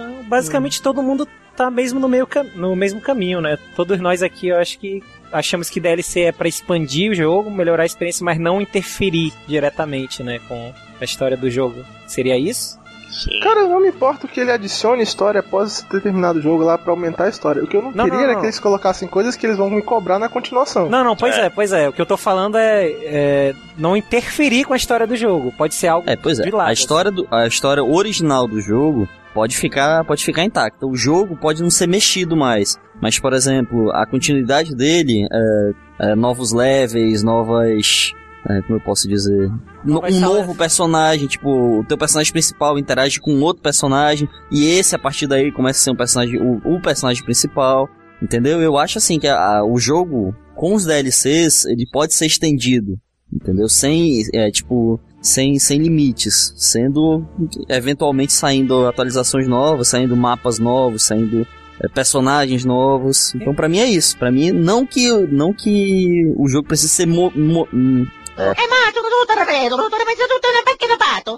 Então, 0.00 0.24
basicamente 0.24 0.80
todo 0.82 1.02
mundo 1.02 1.26
tá 1.56 1.70
mesmo 1.70 1.98
no, 1.98 2.08
meio 2.08 2.26
no 2.54 2.76
mesmo 2.76 3.00
caminho, 3.00 3.40
né? 3.40 3.58
Todos 3.74 3.98
nós 4.00 4.22
aqui, 4.22 4.48
eu 4.48 4.58
acho 4.58 4.78
que 4.78 5.02
achamos 5.32 5.68
que 5.68 5.80
DLC 5.80 6.20
é 6.22 6.32
pra 6.32 6.46
expandir 6.48 7.10
o 7.10 7.14
jogo, 7.14 7.50
melhorar 7.50 7.82
a 7.82 7.86
experiência, 7.86 8.24
mas 8.24 8.38
não 8.38 8.60
interferir 8.60 9.32
diretamente, 9.46 10.22
né, 10.22 10.38
com 10.46 10.72
a 11.00 11.04
história 11.04 11.36
do 11.36 11.50
jogo. 11.50 11.84
Seria 12.06 12.38
isso? 12.38 12.78
Sim. 13.10 13.40
Cara, 13.40 13.60
eu 13.60 13.68
não 13.70 13.80
me 13.80 13.88
importo 13.88 14.28
que 14.28 14.38
ele 14.38 14.52
adicione 14.52 15.02
história 15.02 15.40
após 15.40 15.80
ter 15.80 16.02
terminado 16.02 16.38
o 16.38 16.42
jogo 16.42 16.62
lá 16.62 16.76
pra 16.76 16.92
aumentar 16.92 17.24
a 17.24 17.28
história. 17.30 17.64
O 17.64 17.66
que 17.66 17.74
eu 17.74 17.80
não, 17.80 17.90
Não, 17.90 18.04
queria 18.04 18.18
não, 18.18 18.24
era 18.24 18.32
não. 18.34 18.40
que 18.40 18.46
eles 18.46 18.58
colocassem 18.60 19.08
coisas 19.08 19.34
que 19.34 19.46
eles 19.46 19.56
vão 19.56 19.70
me 19.70 19.80
cobrar 19.80 20.18
na 20.18 20.28
continuação. 20.28 20.90
Não, 20.90 21.02
não, 21.02 21.16
pois 21.16 21.34
É. 21.36 21.46
é, 21.46 21.50
pois 21.50 21.72
é. 21.72 21.88
O 21.88 21.92
que 21.92 22.02
eu 22.02 22.06
tô 22.06 22.18
falando 22.18 22.58
é, 22.58 22.86
é 22.86 23.54
não 23.78 23.96
interferir 23.96 24.64
com 24.64 24.74
a 24.74 24.76
história 24.76 25.06
do 25.06 25.16
jogo. 25.16 25.52
Pode 25.56 25.74
ser 25.74 25.88
algo 25.88 26.08
É, 26.08 26.16
pois 26.16 26.38
é. 26.38 26.42
de 26.44 26.50
lado. 26.50 26.68
A 26.68 26.72
história, 26.72 27.10
do, 27.10 27.26
a 27.30 27.46
história 27.46 27.82
original 27.82 28.46
do 28.46 28.60
jogo 28.60 29.08
pode 29.34 29.56
ficar, 29.56 30.04
pode 30.04 30.24
ficar 30.24 30.44
intacta. 30.44 30.86
O 30.86 30.96
jogo 30.96 31.36
pode 31.36 31.62
não 31.62 31.70
ser 31.70 31.86
mexido 31.86 32.36
mais. 32.36 32.76
Mas, 33.00 33.18
por 33.18 33.32
exemplo, 33.32 33.90
a 33.92 34.04
continuidade 34.06 34.74
dele, 34.74 35.26
é, 35.30 35.70
é, 36.10 36.14
novos 36.16 36.52
levels, 36.52 37.22
novas. 37.22 38.12
é, 38.48 38.60
como 38.62 38.76
eu 38.76 38.80
posso 38.80 39.06
dizer? 39.08 39.50
No- 39.84 40.02
um 40.04 40.20
novo 40.20 40.54
personagem, 40.54 41.26
tipo, 41.28 41.78
o 41.80 41.84
teu 41.84 41.96
personagem 41.96 42.32
principal 42.32 42.78
interage 42.78 43.20
com 43.20 43.38
outro 43.40 43.62
personagem, 43.62 44.28
e 44.50 44.66
esse, 44.66 44.94
a 44.96 44.98
partir 44.98 45.26
daí, 45.26 45.52
começa 45.52 45.78
a 45.80 45.82
ser 45.84 45.90
um 45.90 45.96
personagem, 45.96 46.40
o, 46.40 46.60
o 46.76 46.80
personagem 46.82 47.22
principal. 47.24 47.88
Entendeu? 48.20 48.60
Eu 48.60 48.76
acho 48.76 48.98
assim 48.98 49.18
que 49.18 49.28
a- 49.28 49.58
a- 49.58 49.64
o 49.64 49.78
jogo, 49.78 50.34
com 50.56 50.74
os 50.74 50.84
DLCs, 50.84 51.66
ele 51.66 51.86
pode 51.92 52.14
ser 52.14 52.26
estendido. 52.26 52.98
Entendeu? 53.32 53.68
Sem, 53.68 54.22
é, 54.34 54.50
tipo, 54.50 54.98
sem, 55.20 55.58
sem 55.58 55.78
limites, 55.78 56.52
sendo 56.56 57.24
eventualmente 57.68 58.32
saindo 58.32 58.86
atualizações 58.86 59.46
novas, 59.48 59.88
saindo 59.88 60.16
mapas 60.16 60.58
novos, 60.58 61.02
saindo 61.02 61.46
é, 61.82 61.88
personagens 61.88 62.64
novos. 62.64 63.34
Então 63.34 63.54
pra 63.54 63.68
mim 63.68 63.78
é 63.78 63.86
isso. 63.86 64.16
Pra 64.16 64.30
mim 64.30 64.50
não 64.52 64.86
que 64.86 65.10
não 65.28 65.52
que 65.52 66.32
o 66.36 66.48
jogo 66.48 66.68
precise 66.68 66.92
ser 66.92 67.06
mo- 67.06 67.32
mo- 67.34 67.68
hum, 67.72 68.06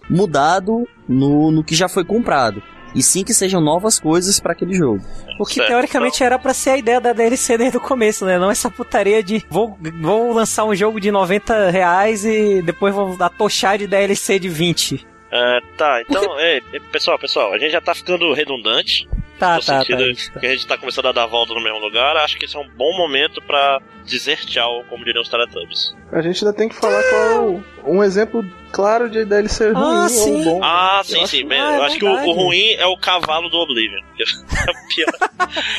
mudado 0.08 0.86
no, 1.08 1.50
no 1.50 1.64
que 1.64 1.74
já 1.74 1.88
foi 1.88 2.04
comprado. 2.04 2.62
E 2.94 3.02
sim 3.02 3.24
que 3.24 3.32
sejam 3.32 3.60
novas 3.60 3.98
coisas 3.98 4.40
pra 4.40 4.52
aquele 4.52 4.74
jogo. 4.74 5.00
O 5.38 5.44
que 5.44 5.54
Certo, 5.54 5.68
teoricamente 5.68 6.22
era 6.22 6.38
pra 6.38 6.52
ser 6.52 6.70
a 6.70 6.76
ideia 6.76 7.00
da 7.00 7.12
DLC 7.12 7.56
desde 7.56 7.76
o 7.76 7.80
começo, 7.80 8.24
né? 8.24 8.38
Não 8.38 8.50
essa 8.50 8.70
putaria 8.70 9.22
de 9.22 9.44
vou, 9.48 9.78
vou 10.00 10.32
lançar 10.32 10.64
um 10.64 10.74
jogo 10.74 11.00
de 11.00 11.10
90 11.10 11.70
reais 11.70 12.24
e 12.24 12.62
depois 12.62 12.94
vou 12.94 13.16
atochar 13.20 13.78
de 13.78 13.86
DLC 13.86 14.38
de 14.38 14.48
20. 14.48 15.06
É, 15.32 15.60
tá, 15.76 16.02
então, 16.02 16.22
é, 16.40 16.60
pessoal, 16.90 17.18
pessoal, 17.18 17.52
a 17.52 17.58
gente 17.58 17.72
já 17.72 17.80
tá 17.80 17.94
ficando 17.94 18.32
redundante. 18.32 19.08
Tá, 19.40 19.56
no 19.56 19.62
tá, 19.62 19.72
tá. 19.72 19.84
sentido 19.84 20.32
tá. 20.34 20.40
que 20.40 20.46
a 20.46 20.50
gente 20.52 20.66
tá 20.66 20.76
começando 20.78 21.06
a 21.08 21.12
dar 21.12 21.26
volta 21.26 21.52
no 21.54 21.60
mesmo 21.62 21.78
lugar. 21.80 22.16
Acho 22.18 22.36
que 22.38 22.44
esse 22.44 22.54
é 22.56 22.60
um 22.60 22.68
bom 22.68 22.96
momento 22.96 23.40
pra 23.42 23.80
dizer 24.04 24.36
tchau, 24.44 24.84
como 24.88 25.04
diriam 25.04 25.22
os 25.22 25.28
Teletubbies. 25.28 25.94
A 26.12 26.20
gente 26.20 26.44
ainda 26.44 26.56
tem 26.56 26.68
que 26.68 26.74
falar 26.76 27.02
qual 27.02 27.22
é 27.22 27.38
o- 27.38 27.64
um 27.86 28.04
exemplo 28.04 28.44
claro 28.72 29.08
de 29.10 29.24
DLC 29.24 29.70
ruim 29.70 29.74
Ah, 29.82 30.02
ou 30.02 30.08
sim. 30.08 30.44
bom. 30.44 30.60
Ah, 30.62 31.00
sim, 31.04 31.16
acho- 31.22 31.26
sim. 31.28 31.48
Ah, 31.50 31.54
é 31.74 31.78
eu 31.78 31.82
acho 31.84 31.98
que 31.98 32.04
o, 32.04 32.12
o 32.12 32.32
ruim 32.32 32.72
é 32.74 32.86
o 32.86 32.96
cavalo 32.98 33.48
do 33.48 33.56
Oblivion. 33.56 34.00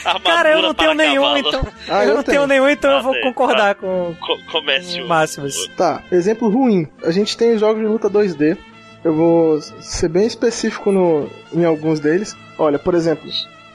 É 0.06 0.10
a 0.10 0.20
Cara, 0.24 0.52
eu 0.52 0.62
não 0.62 0.74
tenho 0.74 0.96
para 0.96 1.06
nenhum, 1.08 1.22
cavalo. 1.22 1.38
então. 1.38 1.68
Ah, 1.88 2.04
eu, 2.04 2.10
eu 2.10 2.16
não 2.16 2.24
tenho. 2.24 2.38
tenho 2.38 2.48
nenhum, 2.48 2.70
então 2.70 2.92
Ah, 2.92 2.98
eu 2.98 3.04
vou 3.04 3.14
tem. 3.14 3.22
concordar 3.22 3.76
com 3.76 4.16
Co- 4.20 4.40
comece 4.52 5.02
o. 5.02 5.08
Máximos. 5.08 5.68
Tá, 5.78 6.02
exemplo 6.12 6.50
ruim. 6.50 6.88
A 7.04 7.12
gente 7.12 7.38
tem 7.38 7.54
os 7.54 7.60
jogos 7.60 7.82
de 7.82 7.88
luta 7.88 8.10
2D. 8.10 8.58
Eu 9.04 9.16
vou 9.16 9.60
ser 9.62 10.08
bem 10.10 10.26
específico 10.28 10.92
no, 10.92 11.28
em 11.54 11.66
alguns 11.66 12.00
deles. 12.00 12.36
Olha, 12.58 12.78
por 12.78 12.94
exemplo, 12.94 13.30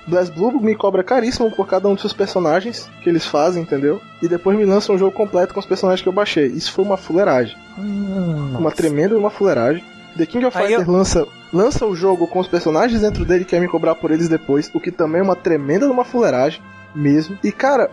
BlazBlue 0.06 0.60
me 0.62 0.76
cobra 0.76 1.02
caríssimo 1.02 1.50
por 1.50 1.66
cada 1.66 1.88
um 1.88 1.92
dos 1.94 2.00
seus 2.02 2.12
personagens 2.12 2.88
que 3.02 3.08
eles 3.08 3.26
fazem, 3.26 3.62
entendeu? 3.62 4.00
E 4.22 4.28
depois 4.28 4.56
me 4.56 4.64
lança 4.64 4.92
um 4.92 4.98
jogo 4.98 5.10
completo 5.12 5.52
com 5.52 5.58
os 5.60 5.66
personagens 5.66 6.00
que 6.02 6.08
eu 6.08 6.12
baixei. 6.12 6.46
Isso 6.46 6.72
foi 6.72 6.84
uma 6.84 6.96
fuleiragem. 6.96 7.56
Uma 7.76 8.70
tremenda 8.70 9.18
uma 9.18 9.30
fuleiragem. 9.30 9.84
The 10.16 10.26
King 10.26 10.46
of 10.46 10.56
Fighters 10.56 10.86
eu- 10.86 10.92
lança, 10.92 11.26
lança 11.52 11.84
o 11.84 11.94
jogo 11.94 12.26
com 12.26 12.38
os 12.38 12.46
personagens 12.48 13.00
dentro 13.02 13.24
dele 13.24 13.42
e 13.42 13.46
quer 13.46 13.60
me 13.60 13.68
cobrar 13.68 13.94
por 13.96 14.10
eles 14.10 14.28
depois, 14.28 14.70
o 14.72 14.80
que 14.80 14.90
também 14.90 15.20
é 15.20 15.24
uma 15.24 15.36
tremenda 15.36 15.90
uma 15.90 16.04
fuleiragem 16.04 16.62
mesmo. 16.94 17.36
E 17.44 17.50
cara, 17.52 17.90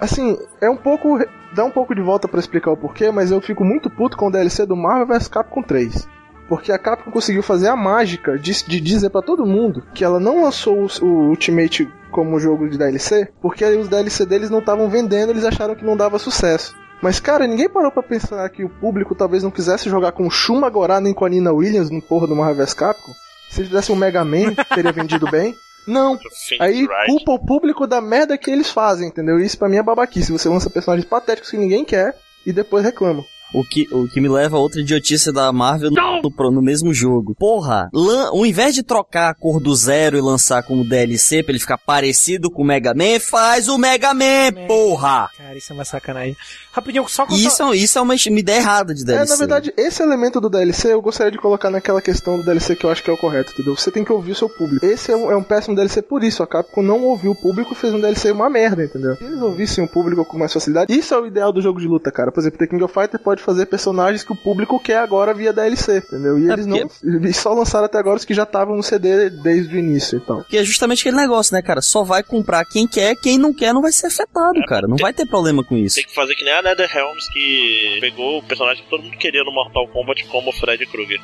assim, 0.00 0.38
é 0.60 0.70
um 0.70 0.76
pouco. 0.76 1.18
dá 1.52 1.64
um 1.64 1.70
pouco 1.70 1.94
de 1.94 2.00
volta 2.00 2.28
pra 2.28 2.40
explicar 2.40 2.70
o 2.70 2.76
porquê, 2.76 3.10
mas 3.10 3.30
eu 3.30 3.40
fico 3.40 3.64
muito 3.64 3.90
puto 3.90 4.16
com 4.16 4.28
o 4.28 4.30
DLC 4.30 4.64
do 4.64 4.76
Marvel 4.76 5.06
vs 5.08 5.28
Capcom 5.28 5.62
3. 5.62 6.08
Porque 6.48 6.70
a 6.70 6.78
Capcom 6.78 7.10
conseguiu 7.10 7.42
fazer 7.42 7.68
a 7.68 7.76
mágica 7.76 8.38
de, 8.38 8.52
de 8.64 8.80
dizer 8.80 9.10
pra 9.10 9.22
todo 9.22 9.46
mundo 9.46 9.82
que 9.92 10.04
ela 10.04 10.20
não 10.20 10.44
lançou 10.44 10.86
o, 10.86 11.04
o 11.04 11.28
Ultimate 11.28 11.88
como 12.10 12.38
jogo 12.38 12.68
de 12.68 12.78
DLC, 12.78 13.28
porque 13.42 13.64
os 13.64 13.88
DLC 13.88 14.24
deles 14.24 14.48
não 14.48 14.60
estavam 14.60 14.88
vendendo, 14.88 15.30
eles 15.30 15.44
acharam 15.44 15.74
que 15.74 15.84
não 15.84 15.96
dava 15.96 16.18
sucesso. 16.18 16.74
Mas, 17.02 17.20
cara, 17.20 17.46
ninguém 17.46 17.68
parou 17.68 17.90
pra 17.90 18.02
pensar 18.02 18.48
que 18.48 18.64
o 18.64 18.70
público 18.70 19.14
talvez 19.14 19.42
não 19.42 19.50
quisesse 19.50 19.90
jogar 19.90 20.12
com 20.12 20.26
o 20.26 20.30
Shuma 20.30 20.70
Gorá 20.70 21.00
nem 21.00 21.12
com 21.12 21.24
a 21.24 21.28
Nina 21.28 21.52
Williams 21.52 21.90
no 21.90 22.00
porra 22.00 22.26
do 22.26 22.34
Marvel 22.34 22.56
vs 22.64 22.74
Capcom. 22.74 23.12
Se 23.50 23.60
eles 23.60 23.68
fizessem 23.68 23.94
um 23.94 23.98
Mega 23.98 24.24
Man, 24.24 24.54
teria 24.74 24.92
vendido 24.92 25.30
bem. 25.30 25.54
Não, 25.86 26.18
Aí 26.58 26.84
culpa 27.06 27.30
o 27.30 27.38
público 27.38 27.86
da 27.86 28.00
merda 28.00 28.36
que 28.36 28.50
eles 28.50 28.68
fazem, 28.68 29.06
entendeu? 29.06 29.38
Isso 29.38 29.56
pra 29.56 29.68
mim 29.68 29.76
é 29.76 29.82
babaquice. 29.82 30.32
Você 30.32 30.48
lança 30.48 30.68
personagens 30.68 31.08
patéticos 31.08 31.48
que 31.48 31.56
ninguém 31.56 31.84
quer 31.84 32.16
e 32.44 32.52
depois 32.52 32.84
reclama. 32.84 33.24
O 33.54 33.64
que, 33.64 33.88
o 33.92 34.08
que 34.08 34.20
me 34.20 34.28
leva 34.28 34.56
a 34.56 34.60
outra 34.60 34.80
idiotice 34.80 35.32
da 35.32 35.50
Marvel 35.52 35.90
no, 35.90 36.20
no, 36.22 36.50
no 36.50 36.62
mesmo 36.62 36.92
jogo. 36.92 37.34
Porra, 37.38 37.88
lan, 37.94 38.26
ao 38.28 38.44
invés 38.44 38.74
de 38.74 38.82
trocar 38.82 39.30
a 39.30 39.34
cor 39.34 39.60
do 39.60 39.74
zero 39.74 40.16
e 40.18 40.20
lançar 40.20 40.62
como 40.64 40.84
DLC 40.84 41.42
pra 41.42 41.52
ele 41.52 41.60
ficar 41.60 41.78
parecido 41.78 42.50
com 42.50 42.62
o 42.62 42.64
Mega 42.64 42.92
Man, 42.92 43.20
faz 43.20 43.68
o 43.68 43.78
Mega 43.78 44.12
Man, 44.12 44.52
porra! 44.66 45.30
Cara, 45.36 45.56
isso 45.56 45.72
é 45.72 45.74
uma 45.74 45.84
sacanagem. 45.84 46.36
Rapidinho, 46.72 47.08
só 47.08 47.24
com 47.24 47.34
Isso, 47.34 47.62
é- 47.62 47.76
isso 47.76 47.98
é 47.98 48.02
uma, 48.02 48.14
uma 48.14 48.38
ideia 48.40 48.58
errada 48.58 48.92
de 48.92 49.02
É, 49.02 49.06
DLC. 49.06 49.32
na 49.32 49.36
verdade, 49.38 49.72
esse 49.76 50.02
elemento 50.02 50.40
do 50.40 50.50
DLC 50.50 50.92
eu 50.92 51.00
gostaria 51.00 51.32
de 51.32 51.38
colocar 51.38 51.70
naquela 51.70 52.02
questão 52.02 52.36
do 52.36 52.44
DLC 52.44 52.76
que 52.76 52.84
eu 52.84 52.90
acho 52.90 53.02
que 53.02 53.08
é 53.10 53.12
o 53.12 53.16
correto, 53.16 53.52
entendeu? 53.52 53.74
Você 53.76 53.90
tem 53.90 54.04
que 54.04 54.12
ouvir 54.12 54.32
o 54.32 54.36
seu 54.36 54.48
público. 54.48 54.84
Esse 54.84 55.12
é 55.12 55.16
um, 55.16 55.30
é 55.30 55.36
um 55.36 55.42
péssimo 55.42 55.74
DLC 55.74 56.02
por 56.02 56.22
isso. 56.22 56.42
A 56.42 56.46
Capcom 56.46 56.82
não 56.82 57.02
ouviu 57.04 57.30
o 57.30 57.34
público 57.34 57.72
e 57.72 57.76
fez 57.76 57.94
um 57.94 58.00
DLC 58.00 58.32
uma 58.32 58.50
merda, 58.50 58.84
entendeu? 58.84 59.16
Se 59.16 59.24
eles 59.24 59.40
ouvissem 59.40 59.84
o 59.84 59.88
público 59.88 60.24
com 60.24 60.36
mais 60.38 60.52
facilidade, 60.52 60.92
isso 60.92 61.14
é 61.14 61.20
o 61.20 61.26
ideal 61.26 61.52
do 61.52 61.62
jogo 61.62 61.80
de 61.80 61.86
luta, 61.86 62.10
cara. 62.12 62.30
Por 62.30 62.40
exemplo, 62.40 62.58
The 62.58 62.66
King 62.66 62.82
of 62.82 62.92
Fighter 62.92 63.18
pode 63.20 63.35
fazer 63.42 63.66
personagens 63.66 64.22
que 64.22 64.32
o 64.32 64.36
público 64.36 64.78
quer 64.80 64.98
agora 64.98 65.34
via 65.34 65.52
DLC, 65.52 65.98
entendeu? 65.98 66.38
E 66.38 66.48
É 66.48 66.52
eles 66.52 66.66
não. 66.66 66.88
Eles 67.02 67.36
só 67.36 67.52
lançaram 67.52 67.86
até 67.86 67.98
agora 67.98 68.16
os 68.16 68.24
que 68.24 68.34
já 68.34 68.42
estavam 68.44 68.76
no 68.76 68.82
CD 68.82 69.30
desde 69.30 69.74
o 69.74 69.78
início 69.78 70.18
e 70.18 70.20
tal. 70.20 70.38
Porque 70.38 70.58
é 70.58 70.64
justamente 70.64 71.00
aquele 71.00 71.16
negócio, 71.16 71.54
né, 71.54 71.62
cara? 71.62 71.80
Só 71.80 72.04
vai 72.04 72.22
comprar 72.22 72.64
quem 72.64 72.86
quer, 72.86 73.14
quem 73.16 73.38
não 73.38 73.52
quer 73.52 73.72
não 73.72 73.82
vai 73.82 73.92
ser 73.92 74.06
afetado, 74.08 74.60
cara. 74.66 74.86
Não 74.86 74.96
vai 74.96 75.12
ter 75.12 75.26
problema 75.26 75.62
com 75.64 75.76
isso. 75.76 75.96
Tem 75.96 76.04
que 76.04 76.14
fazer 76.14 76.34
que 76.34 76.44
nem 76.44 76.52
a 76.52 76.62
NetherRealms 76.62 77.28
que 77.32 77.98
pegou 78.00 78.38
o 78.38 78.42
personagem 78.42 78.82
que 78.84 78.90
todo 78.90 79.02
mundo 79.02 79.16
queria 79.16 79.44
no 79.44 79.52
Mortal 79.52 79.88
Kombat 79.88 80.24
como 80.26 80.50
o 80.50 80.52
Fred 80.52 80.84
Krueger. 80.86 81.20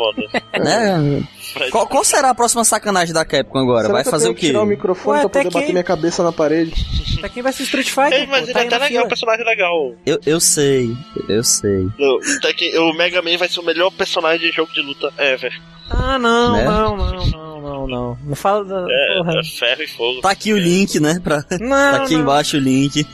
Foda. 0.00 0.22
Né? 0.64 1.22
Fred 1.52 1.70
Qual, 1.70 1.86
qual 1.86 2.02
será 2.04 2.30
a 2.30 2.34
próxima 2.34 2.64
sacanagem 2.64 3.12
da 3.12 3.22
Capcom 3.24 3.58
agora? 3.58 3.82
Será 3.82 3.92
vai 3.92 4.02
que 4.02 4.08
eu 4.08 4.12
fazer 4.12 4.28
o 4.30 4.34
que 4.34 4.40
quê? 4.40 4.46
tirar 4.46 4.62
o 4.62 4.66
microfone 4.66 5.18
Ué, 5.18 5.20
pra 5.20 5.26
até 5.28 5.38
poder 5.40 5.48
que- 5.50 5.60
bater 5.60 5.72
minha 5.72 5.84
cabeça 5.84 6.22
na 6.22 6.32
parede? 6.32 6.72
Pra 7.20 7.28
quem 7.28 7.42
vai 7.42 7.52
ser 7.52 7.64
Street 7.64 7.88
Fighter, 7.90 8.22
É, 8.22 8.26
mas 8.26 8.40
pô, 8.40 8.46
ele 8.46 8.52
tá 8.54 8.60
é 8.60 8.66
até 8.66 8.74
legal, 8.76 8.88
fila. 8.88 9.04
um 9.04 9.08
personagem 9.08 9.44
legal. 9.44 9.94
Eu, 10.06 10.18
eu 10.24 10.40
sei, 10.40 10.96
eu 11.28 11.44
sei. 11.44 11.86
Não, 11.98 12.18
até 12.38 12.54
que 12.54 12.78
o 12.78 12.94
Mega 12.94 13.20
Man 13.20 13.36
vai 13.36 13.48
ser 13.48 13.60
o 13.60 13.64
melhor 13.64 13.90
personagem 13.90 14.48
de 14.50 14.56
jogo 14.56 14.72
de 14.72 14.80
luta 14.80 15.12
ever. 15.18 15.52
Ah, 15.90 16.18
não, 16.18 16.52
Né? 16.56 16.64
não, 16.64 16.96
não, 16.96 17.26
não, 17.26 17.60
não, 17.60 17.86
não. 17.86 18.18
Não 18.24 18.34
fala 18.36 18.64
da. 18.64 18.86
É, 18.88 19.16
porra. 19.18 19.40
é 19.40 19.44
ferro 19.44 19.82
e 19.82 19.86
fogo. 19.86 20.20
Tá 20.22 20.30
aqui 20.30 20.52
o 20.54 20.58
link, 20.58 20.98
né? 20.98 21.20
Pra, 21.22 21.44
Não, 21.60 21.68
tá 21.98 22.02
aqui 22.04 22.14
não. 22.14 22.20
embaixo 22.22 22.56
o 22.56 22.60
link. 22.60 23.06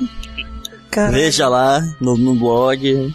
Cara, 0.90 1.10
Veja 1.10 1.48
lá 1.48 1.80
no, 2.00 2.16
no 2.16 2.34
blog. 2.34 3.12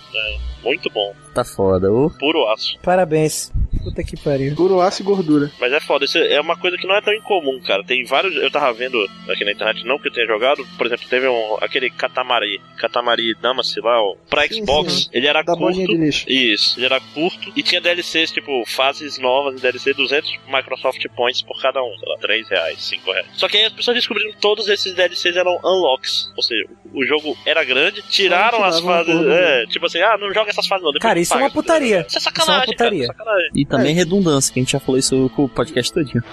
Muito 0.64 0.90
bom. 0.92 1.14
Tá 1.34 1.44
foda. 1.44 1.92
ô. 1.92 2.10
Puro 2.10 2.48
aço. 2.50 2.78
Parabéns. 2.82 3.52
Puta 3.84 4.04
que 4.04 4.16
pariu. 4.18 4.56
Puro 4.56 4.80
aço 4.82 5.02
e 5.02 5.06
gordura. 5.06 5.50
Mas 5.60 5.72
é 5.74 5.80
foda, 5.80 6.06
isso 6.06 6.18
é 6.18 6.40
uma 6.40 6.56
coisa 6.58 6.78
que 6.78 6.86
não 6.86 6.96
é 6.96 7.02
tão 7.02 7.14
incomum, 7.14 7.60
cara. 7.62 7.84
Tem 7.84 8.04
vários. 8.06 8.36
Eu 8.36 8.52
tava 8.52 8.72
vendo 8.74 8.98
aqui 9.30 9.44
na 9.44 9.52
internet, 9.52 9.86
não 9.86 9.98
que 9.98 10.08
eu 10.08 10.12
tenha 10.14 10.28
jogado. 10.28 10.64
Por 10.78 10.86
exemplo, 10.86 11.08
teve 11.10 11.28
um, 11.28 11.58
aquele 11.62 11.90
Katamari. 11.90 12.62
Katamari 12.78 13.34
Damacy 13.42 13.80
lá, 13.80 14.02
ó. 14.02 14.16
Pra 14.30 14.48
Sim, 14.48 14.56
Xbox, 14.66 14.94
sim. 14.94 15.10
ele 15.14 15.28
era 15.28 15.42
Da 15.42 15.56
curto. 15.56 15.74
de 15.78 15.86
lixo. 15.98 16.26
Isso, 16.30 16.78
ele 16.80 16.86
era 16.86 17.00
curto 17.14 17.52
e 17.56 17.64
tinha 17.64 17.82
DLCs, 17.82 18.32
tipo, 18.32 18.64
fases 18.68 19.18
novas 19.18 19.56
de 19.56 19.62
DLC, 19.62 19.94
200 19.94 20.30
Microsoft 20.48 21.04
Points 21.16 21.42
por 21.42 21.60
cada 21.62 21.82
um, 21.82 21.96
sei 21.98 22.10
lá, 22.10 22.18
3 22.20 22.50
reais, 22.50 22.84
5 22.84 23.12
reais. 23.12 23.28
Só 23.34 23.48
que 23.48 23.58
aí 23.58 23.66
as 23.66 23.74
pessoas 23.74 23.96
descobriram 23.96 24.32
que 24.32 24.38
todos 24.40 24.68
esses 24.68 24.94
DLCs 24.94 25.36
eram 25.36 25.58
unlocks, 25.64 26.32
ou 26.36 26.44
seja, 26.44 26.66
o 26.94 27.06
jogo 27.06 27.38
era 27.46 27.64
grande, 27.64 28.02
tiraram 28.10 28.64
as 28.64 28.80
fases, 28.80 29.16
um 29.16 29.32
é, 29.32 29.66
tipo 29.68 29.86
assim, 29.86 30.00
ah, 30.02 30.18
não 30.20 30.34
joga 30.34 30.50
essas 30.50 30.68
fases 30.68 30.84
não, 30.84 30.92
depois 30.92 31.02
Cara, 31.10 31.20
isso 31.22 31.34
é 31.34 31.38
uma 31.38 31.50
se 31.50 31.52
quiser 31.52 31.62
putaria. 31.62 32.06
Isso 32.08 32.18
é 32.18 32.22
sacanagem, 32.22 32.42
Isso 32.42 32.52
é 32.52 32.56
uma 32.56 32.66
putaria. 32.66 33.08
cara, 33.08 33.18
sacanagem. 33.18 33.52
E 33.56 33.66
também 33.66 33.96
redundância, 33.96 34.54
que 34.54 34.60
a 34.60 34.64
gente 34.64 34.72
já 34.72 34.80
falou 34.80 34.98
isso 35.00 35.32
com 35.36 35.46
o 35.46 35.50
podcast 35.50 35.94
todinho. 35.94 36.24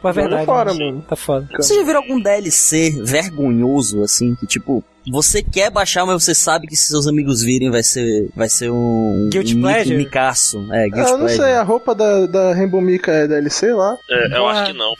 Pô, 0.00 0.08
é 0.08 0.12
verdade. 0.12 0.46
fora, 0.46 0.72
mano. 0.74 1.02
Tá 1.08 1.16
foda. 1.16 1.48
Você 1.56 1.74
já 1.74 1.82
viu 1.84 1.96
algum 1.96 2.20
DLC 2.20 3.02
vergonhoso, 3.02 4.02
assim, 4.02 4.34
que 4.34 4.46
tipo, 4.46 4.84
você 5.10 5.42
quer 5.42 5.70
baixar, 5.70 6.04
mas 6.06 6.22
você 6.22 6.34
sabe 6.34 6.66
que 6.66 6.76
se 6.76 6.88
seus 6.88 7.06
amigos 7.06 7.42
virem 7.42 7.70
vai 7.70 7.82
ser, 7.82 8.28
vai 8.34 8.48
ser 8.48 8.70
um... 8.70 9.28
Guilty 9.32 9.56
um 9.56 9.60
pleasure? 9.62 9.96
micaço. 9.96 10.58
É, 10.72 10.84
Guilty 10.88 10.98
Ah, 11.00 11.02
eu 11.04 11.10
não 11.12 11.18
Pleasure. 11.26 11.42
sei, 11.42 11.52
a 11.54 11.62
roupa 11.62 11.94
da, 11.94 12.26
da 12.26 12.54
Rainbow 12.54 12.80
Mika 12.80 13.10
é 13.12 13.26
DLC 13.26 13.72
lá? 13.72 13.96
É, 14.10 14.36
eu 14.36 14.46
acho 14.46 14.72
que 14.72 14.78
não. 14.78 14.94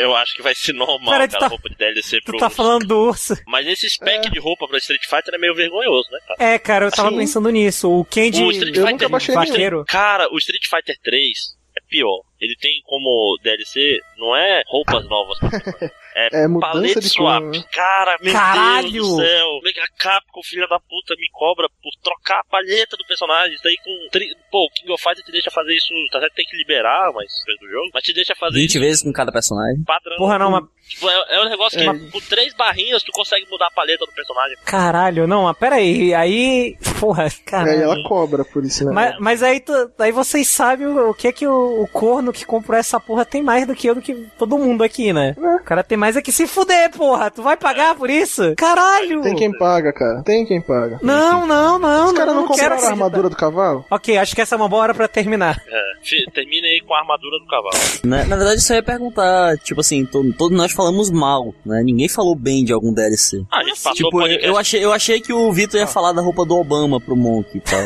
Eu 0.00 0.16
acho 0.16 0.34
que 0.36 0.42
vai 0.42 0.54
ser 0.54 0.72
normal, 0.72 1.12
Pera, 1.12 1.28
tu 1.28 1.32
cara, 1.32 1.40
tá- 1.44 1.48
roupa 1.48 1.68
de 1.68 1.76
DLC 1.76 2.18
Tu 2.20 2.24
pro. 2.24 2.38
tá 2.38 2.50
falando 2.50 2.86
do 2.86 2.96
urso. 2.98 3.34
Mas 3.46 3.66
esse 3.66 3.88
spec 3.88 4.30
de 4.30 4.38
roupa 4.40 4.66
pra 4.66 4.78
Street 4.78 5.02
Fighter 5.04 5.34
é 5.34 5.38
meio 5.38 5.54
vergonhoso, 5.54 6.08
né, 6.10 6.18
cara? 6.26 6.52
É, 6.54 6.58
cara, 6.58 6.86
eu 6.86 6.90
tava 6.90 7.10
Sim. 7.10 7.18
pensando 7.18 7.50
nisso. 7.50 7.90
O 7.90 8.04
Candy 8.04 8.42
O 8.42 8.50
Street 8.50 8.74
Eu 8.76 8.82
Fighter 8.82 8.92
nunca 8.92 9.08
baixei 9.08 9.34
vaqueiro. 9.34 9.84
Cara, 9.86 10.28
o 10.32 10.38
Street 10.38 10.64
Fighter 10.68 10.96
3 11.02 11.22
é 11.28 11.61
pior. 11.92 12.22
Ele 12.40 12.56
tem 12.58 12.80
como 12.86 13.36
DLC, 13.42 14.00
não 14.18 14.34
é 14.34 14.62
roupas 14.66 15.04
novas. 15.08 15.38
É, 16.14 16.42
É 16.44 16.46
mudança 16.46 17.00
de 17.00 17.08
swap. 17.08 17.40
cor, 17.42 17.50
né? 17.52 17.64
Cara, 17.72 18.18
meu 18.20 18.34
Caralho! 18.34 18.92
Deus 18.92 19.08
do 19.08 19.16
céu. 19.16 19.48
Mega 19.62 19.82
Capcom, 19.98 20.42
filha 20.42 20.66
da 20.68 20.78
puta, 20.78 21.14
me 21.16 21.26
cobra 21.32 21.66
por 21.82 21.90
trocar 22.04 22.40
a 22.40 22.44
palheta 22.50 22.98
do 22.98 23.06
personagem. 23.06 23.54
Isso 23.54 23.62
daí 23.64 23.78
com. 23.82 24.08
Tri... 24.10 24.26
Pô, 24.50 24.66
o 24.66 24.70
King 24.74 24.92
of 24.92 25.02
Fighters 25.02 25.24
te 25.24 25.32
deixa 25.32 25.50
fazer 25.50 25.74
isso. 25.74 25.88
Tá 26.12 26.20
certo 26.20 26.32
que 26.32 26.36
tem 26.36 26.44
que 26.44 26.56
liberar, 26.58 27.10
mas 27.14 27.32
do 27.58 27.66
jogo. 27.66 27.88
Mas 27.94 28.02
te 28.02 28.12
deixa 28.12 28.34
fazer 28.34 28.58
20 28.58 28.68
isso 28.68 28.78
vezes 28.80 29.02
com 29.02 29.10
cada 29.10 29.32
personagem. 29.32 29.82
padrão. 29.84 30.16
Porra, 30.18 30.38
não, 30.38 30.50
mas. 30.50 30.64
Tipo, 30.94 31.08
é, 31.08 31.14
é 31.30 31.40
um 31.44 31.48
negócio 31.48 31.78
que 31.78 31.84
É. 31.88 32.10
com 32.10 32.20
três 32.28 32.54
barrinhas 32.54 33.02
tu 33.02 33.12
consegue 33.12 33.46
mudar 33.50 33.66
a 33.66 33.70
paleta 33.70 34.04
do 34.06 34.12
personagem. 34.12 34.56
Caralho, 34.64 35.26
não, 35.26 35.44
mas 35.44 35.56
pera 35.56 35.76
aí. 35.76 36.12
Aí. 36.14 36.76
Porra, 37.00 37.26
caralho. 37.44 37.82
ela 37.82 38.02
cobra 38.08 38.44
por 38.44 38.64
isso, 38.64 38.84
né? 38.84 38.92
Mas, 38.92 39.16
mas 39.18 39.42
aí, 39.42 39.60
tu- 39.60 39.90
aí 39.98 40.12
vocês 40.12 40.46
sabem 40.48 40.86
o, 40.86 41.10
o 41.10 41.14
que 41.14 41.28
é 41.28 41.32
que 41.32 41.46
o, 41.46 41.82
o 41.82 41.88
corno 41.88 42.32
que 42.32 42.44
comprou 42.44 42.78
essa 42.78 43.00
porra 43.00 43.24
tem 43.24 43.42
mais 43.42 43.66
do 43.66 43.74
que 43.74 43.88
eu, 43.88 43.94
do 43.94 44.02
que 44.02 44.14
todo 44.38 44.58
mundo 44.58 44.84
aqui, 44.84 45.12
né? 45.12 45.34
É. 45.38 45.54
O 45.56 45.64
cara 45.64 45.82
tem 45.82 45.96
mais 45.98 46.16
é 46.16 46.22
que 46.22 46.30
se 46.32 46.46
fuder, 46.46 46.90
porra. 46.90 47.30
Tu 47.30 47.42
vai 47.42 47.56
pagar 47.56 47.94
por 47.94 48.08
isso? 48.10 48.54
Caralho! 48.56 49.22
Tem 49.22 49.34
quem 49.34 49.56
paga, 49.56 49.92
cara. 49.92 50.22
Tem 50.22 50.44
quem 50.46 50.60
paga. 50.60 50.98
Não, 51.02 51.46
não, 51.46 51.78
não. 51.78 52.06
Os 52.06 52.12
caras 52.12 52.34
não, 52.34 52.46
quero 52.48 52.74
compraram 52.74 52.84
a 52.84 52.90
armadura 52.90 53.28
do 53.28 53.36
cavalo? 53.36 53.84
Ok, 53.90 54.16
acho 54.16 54.34
que 54.34 54.40
essa 54.40 54.54
é 54.54 54.58
uma 54.58 54.68
boa 54.68 54.82
hora 54.82 54.94
pra 54.94 55.08
terminar. 55.08 55.60
É, 55.66 56.30
termina 56.32 56.66
aí 56.66 56.80
com 56.86 56.94
a 56.94 56.98
armadura 57.00 57.38
do 57.38 57.46
cavalo. 57.46 57.74
Né? 58.04 58.24
Na 58.24 58.36
verdade, 58.36 58.60
só 58.60 58.74
ia 58.74 58.82
perguntar, 58.82 59.56
tipo 59.58 59.80
assim, 59.80 60.04
to- 60.04 60.32
todos 60.36 60.56
nós 60.56 60.72
falamos 60.72 60.81
mal, 61.12 61.54
né? 61.64 61.82
Ninguém 61.84 62.08
falou 62.08 62.34
bem 62.34 62.64
de 62.64 62.72
algum 62.72 62.92
DLC. 62.92 63.44
Ah, 63.50 63.58
a 63.58 63.64
gente 63.64 63.82
passou 63.82 63.92
Tipo, 63.92 64.22
eu, 64.26 64.56
achei, 64.56 64.84
eu 64.84 64.92
achei 64.92 65.20
que 65.20 65.32
o 65.32 65.52
Vitor 65.52 65.78
ia 65.78 65.86
falar 65.86 66.12
da 66.12 66.22
roupa 66.22 66.44
do 66.44 66.56
Obama 66.56 67.00
pro 67.00 67.16
Monk 67.16 67.56
e 67.56 67.60
tal. 67.60 67.80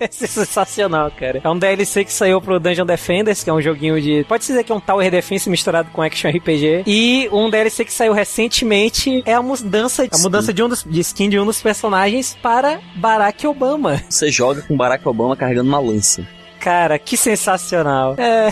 Esse 0.00 0.24
é 0.24 0.26
sensacional, 0.26 1.10
cara. 1.10 1.40
É 1.42 1.48
um 1.48 1.58
DLC 1.58 2.04
que 2.04 2.12
saiu 2.12 2.40
pro 2.40 2.58
Dungeon 2.58 2.86
Defenders, 2.86 3.44
que 3.44 3.50
é 3.50 3.52
um 3.52 3.60
joguinho 3.60 4.00
de. 4.00 4.24
Pode 4.24 4.46
dizer 4.46 4.64
que 4.64 4.72
é 4.72 4.74
um 4.74 4.80
Tower 4.80 5.10
Defense 5.10 5.48
misturado 5.50 5.90
com 5.92 6.02
Action 6.02 6.30
RPG. 6.30 6.84
E 6.86 7.28
um 7.32 7.50
DLC 7.50 7.84
que 7.84 7.92
saiu 7.92 8.12
recentemente 8.12 9.22
é 9.26 9.34
a 9.34 9.42
mudança, 9.42 10.06
a 10.10 10.18
mudança 10.18 10.52
de, 10.52 10.62
um 10.62 10.68
dos, 10.68 10.84
de 10.84 11.00
skin 11.00 11.28
de 11.28 11.38
um 11.38 11.44
dos 11.44 11.60
personagens 11.60 12.36
para 12.42 12.80
Barack 12.96 13.46
Obama. 13.46 14.02
Você 14.08 14.30
joga 14.30 14.62
com 14.62 14.76
Barack 14.76 15.06
Obama 15.06 15.36
carregando 15.36 15.68
uma 15.68 15.80
lança. 15.80 16.26
Cara, 16.60 16.98
que 16.98 17.16
sensacional. 17.16 18.14
É. 18.18 18.50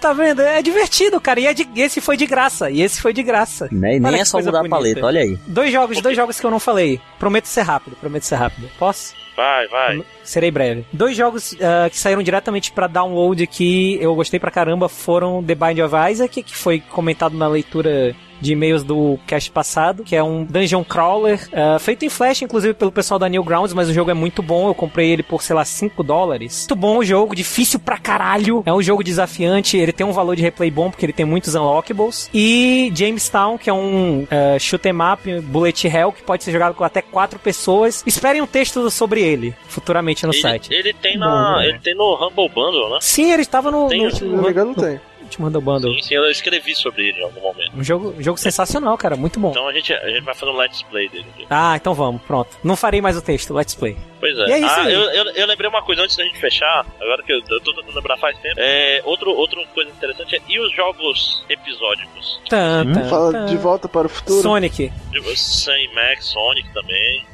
Tá 0.00 0.12
vendo? 0.12 0.40
É 0.42 0.60
divertido, 0.62 1.20
cara. 1.20 1.40
E 1.40 1.46
é 1.46 1.54
de- 1.54 1.68
esse 1.76 2.00
foi 2.00 2.16
de 2.16 2.26
graça. 2.26 2.70
E 2.70 2.82
esse 2.82 3.00
foi 3.00 3.12
de 3.12 3.22
graça. 3.22 3.68
Né? 3.70 3.96
E 3.96 4.00
nem 4.00 4.20
é 4.20 4.24
só 4.24 4.38
mudar 4.38 4.50
bonita. 4.58 4.66
a 4.74 4.78
paleta, 4.78 5.06
olha 5.06 5.20
aí. 5.20 5.38
Dois 5.46 5.72
jogos, 5.72 6.00
dois 6.00 6.16
jogos 6.16 6.38
que 6.40 6.46
eu 6.46 6.50
não 6.50 6.60
falei. 6.60 7.00
Prometo 7.18 7.46
ser 7.46 7.62
rápido, 7.62 7.96
prometo 7.96 8.22
ser 8.24 8.36
rápido. 8.36 8.68
Posso? 8.78 9.14
Vai, 9.36 9.66
vai. 9.68 10.02
Serei 10.22 10.50
breve. 10.50 10.84
Dois 10.92 11.16
jogos 11.16 11.56
ah, 11.60 11.88
que 11.88 11.98
saíram 11.98 12.22
diretamente 12.22 12.70
pra 12.70 12.86
download 12.86 13.46
que 13.46 13.96
eu 14.00 14.14
gostei 14.14 14.38
pra 14.38 14.50
caramba 14.50 14.88
foram 14.88 15.42
The 15.42 15.54
Bind 15.54 15.78
of 15.80 15.94
Isaac, 16.10 16.42
que 16.42 16.54
foi 16.56 16.80
comentado 16.80 17.36
na 17.36 17.48
leitura 17.48 18.14
de 18.42 18.52
e-mails 18.52 18.82
do 18.82 19.18
cast 19.26 19.50
passado, 19.50 20.02
que 20.02 20.14
é 20.16 20.22
um 20.22 20.44
dungeon 20.44 20.84
crawler, 20.84 21.48
ah, 21.52 21.78
feito 21.78 22.04
em 22.04 22.08
Flash, 22.10 22.42
inclusive 22.42 22.74
pelo 22.74 22.92
pessoal 22.92 23.18
da 23.18 23.28
Newgrounds, 23.28 23.72
mas 23.72 23.88
o 23.88 23.92
jogo 23.94 24.10
é 24.10 24.14
muito 24.14 24.42
bom, 24.42 24.68
eu 24.68 24.74
comprei 24.74 25.10
ele 25.10 25.22
por, 25.22 25.42
sei 25.42 25.54
lá, 25.54 25.64
5 25.64 26.02
dólares. 26.02 26.66
Muito 26.68 26.76
bom 26.80 26.98
o 26.98 27.04
jogo, 27.04 27.34
difícil 27.34 27.78
pra 27.78 27.96
caralho, 27.96 28.62
é 28.66 28.72
um 28.72 28.82
jogo 28.82 29.02
desafiante, 29.04 29.76
ele 29.76 29.92
tem 29.92 30.04
um 30.04 30.12
valor 30.12 30.34
de 30.36 30.42
replay 30.42 30.70
bom, 30.70 30.90
porque 30.90 31.06
ele 31.06 31.12
tem 31.12 31.24
muitos 31.24 31.54
unlockables. 31.54 32.28
E 32.34 32.92
Jamestown, 32.94 33.56
que 33.56 33.70
é 33.70 33.72
um 33.72 34.22
uh, 34.24 34.58
shoot 34.60 34.86
'em 34.88 34.92
up, 35.12 35.40
bullet 35.42 35.86
hell, 35.86 36.12
que 36.12 36.22
pode 36.22 36.42
ser 36.44 36.50
jogado 36.52 36.74
com 36.74 36.82
até 36.84 37.00
quatro 37.00 37.38
pessoas. 37.38 38.02
Esperem 38.06 38.42
um 38.42 38.46
texto 38.46 38.90
sobre 38.90 39.22
ele, 39.22 39.54
futuramente 39.68 40.26
no 40.26 40.32
Ele, 40.32 40.42
site. 40.42 40.72
ele 40.74 40.92
tem 40.94 41.16
na. 41.16 41.54
Bom, 41.54 41.60
ele 41.60 41.78
tem 41.78 41.94
no 41.94 42.14
Humble 42.14 42.48
Bundle, 42.48 42.90
né? 42.90 42.98
Sim, 43.00 43.32
ele 43.32 43.42
estava 43.42 43.70
no, 43.70 43.88
Tem, 43.88 44.08
no, 44.20 44.42
me 44.42 44.50
engano, 44.50 44.72
não 44.76 44.82
tem. 44.82 45.00
Último 45.32 45.46
Humble 45.48 45.60
Bundle. 45.60 45.94
Sim, 45.94 46.02
sim, 46.02 46.14
eu 46.14 46.30
escrevi 46.30 46.74
sobre 46.74 47.08
ele 47.08 47.20
em 47.20 47.24
algum 47.24 47.40
momento. 47.40 47.70
Um 47.76 47.82
jogo, 47.82 48.14
um 48.18 48.22
jogo 48.22 48.38
sensacional, 48.38 48.96
cara, 48.98 49.16
muito 49.16 49.40
bom. 49.40 49.50
Então 49.50 49.66
a 49.66 49.72
gente, 49.72 49.92
a 49.92 50.08
gente 50.08 50.22
vai 50.24 50.34
fazer 50.34 50.52
um 50.52 50.56
let's 50.56 50.82
play 50.82 51.08
dele. 51.08 51.24
aqui. 51.34 51.46
Ah, 51.50 51.74
então 51.76 51.94
vamos, 51.94 52.22
pronto. 52.22 52.56
Não 52.62 52.76
farei 52.76 53.00
mais 53.00 53.16
o 53.16 53.22
texto, 53.22 53.54
let's 53.54 53.74
play. 53.74 53.96
Pois 54.20 54.36
é. 54.38 54.46
E 54.48 54.52
é 54.52 54.58
isso 54.58 54.68
ah, 54.68 54.82
aí. 54.82 54.92
eu, 54.92 55.00
eu, 55.00 55.24
eu 55.32 55.46
lembrei 55.46 55.68
uma 55.68 55.82
coisa 55.82 56.02
antes 56.02 56.16
da 56.16 56.24
gente 56.24 56.38
fechar, 56.38 56.86
agora 57.00 57.22
que 57.22 57.32
eu, 57.32 57.38
eu 57.48 57.60
tô 57.60 57.74
tentando 57.74 57.94
lembrar 57.96 58.16
faz 58.18 58.36
tempo. 58.38 58.54
É, 58.58 59.00
outro, 59.04 59.30
outra 59.30 59.64
coisa 59.74 59.90
interessante 59.90 60.36
é 60.36 60.40
e 60.48 60.58
os 60.60 60.74
jogos 60.74 61.44
episódicos? 61.48 62.40
Tan, 62.48 62.84
Hum? 62.86 63.08
Fala 63.08 63.32
tan. 63.32 63.46
de 63.46 63.56
volta 63.56 63.88
para 63.88 64.06
o 64.06 64.10
futuro. 64.10 64.42
Sonic. 64.42 64.92
Sam 65.36 65.72
Max, 65.94 66.26
Sonic 66.26 66.68
também. 66.72 67.24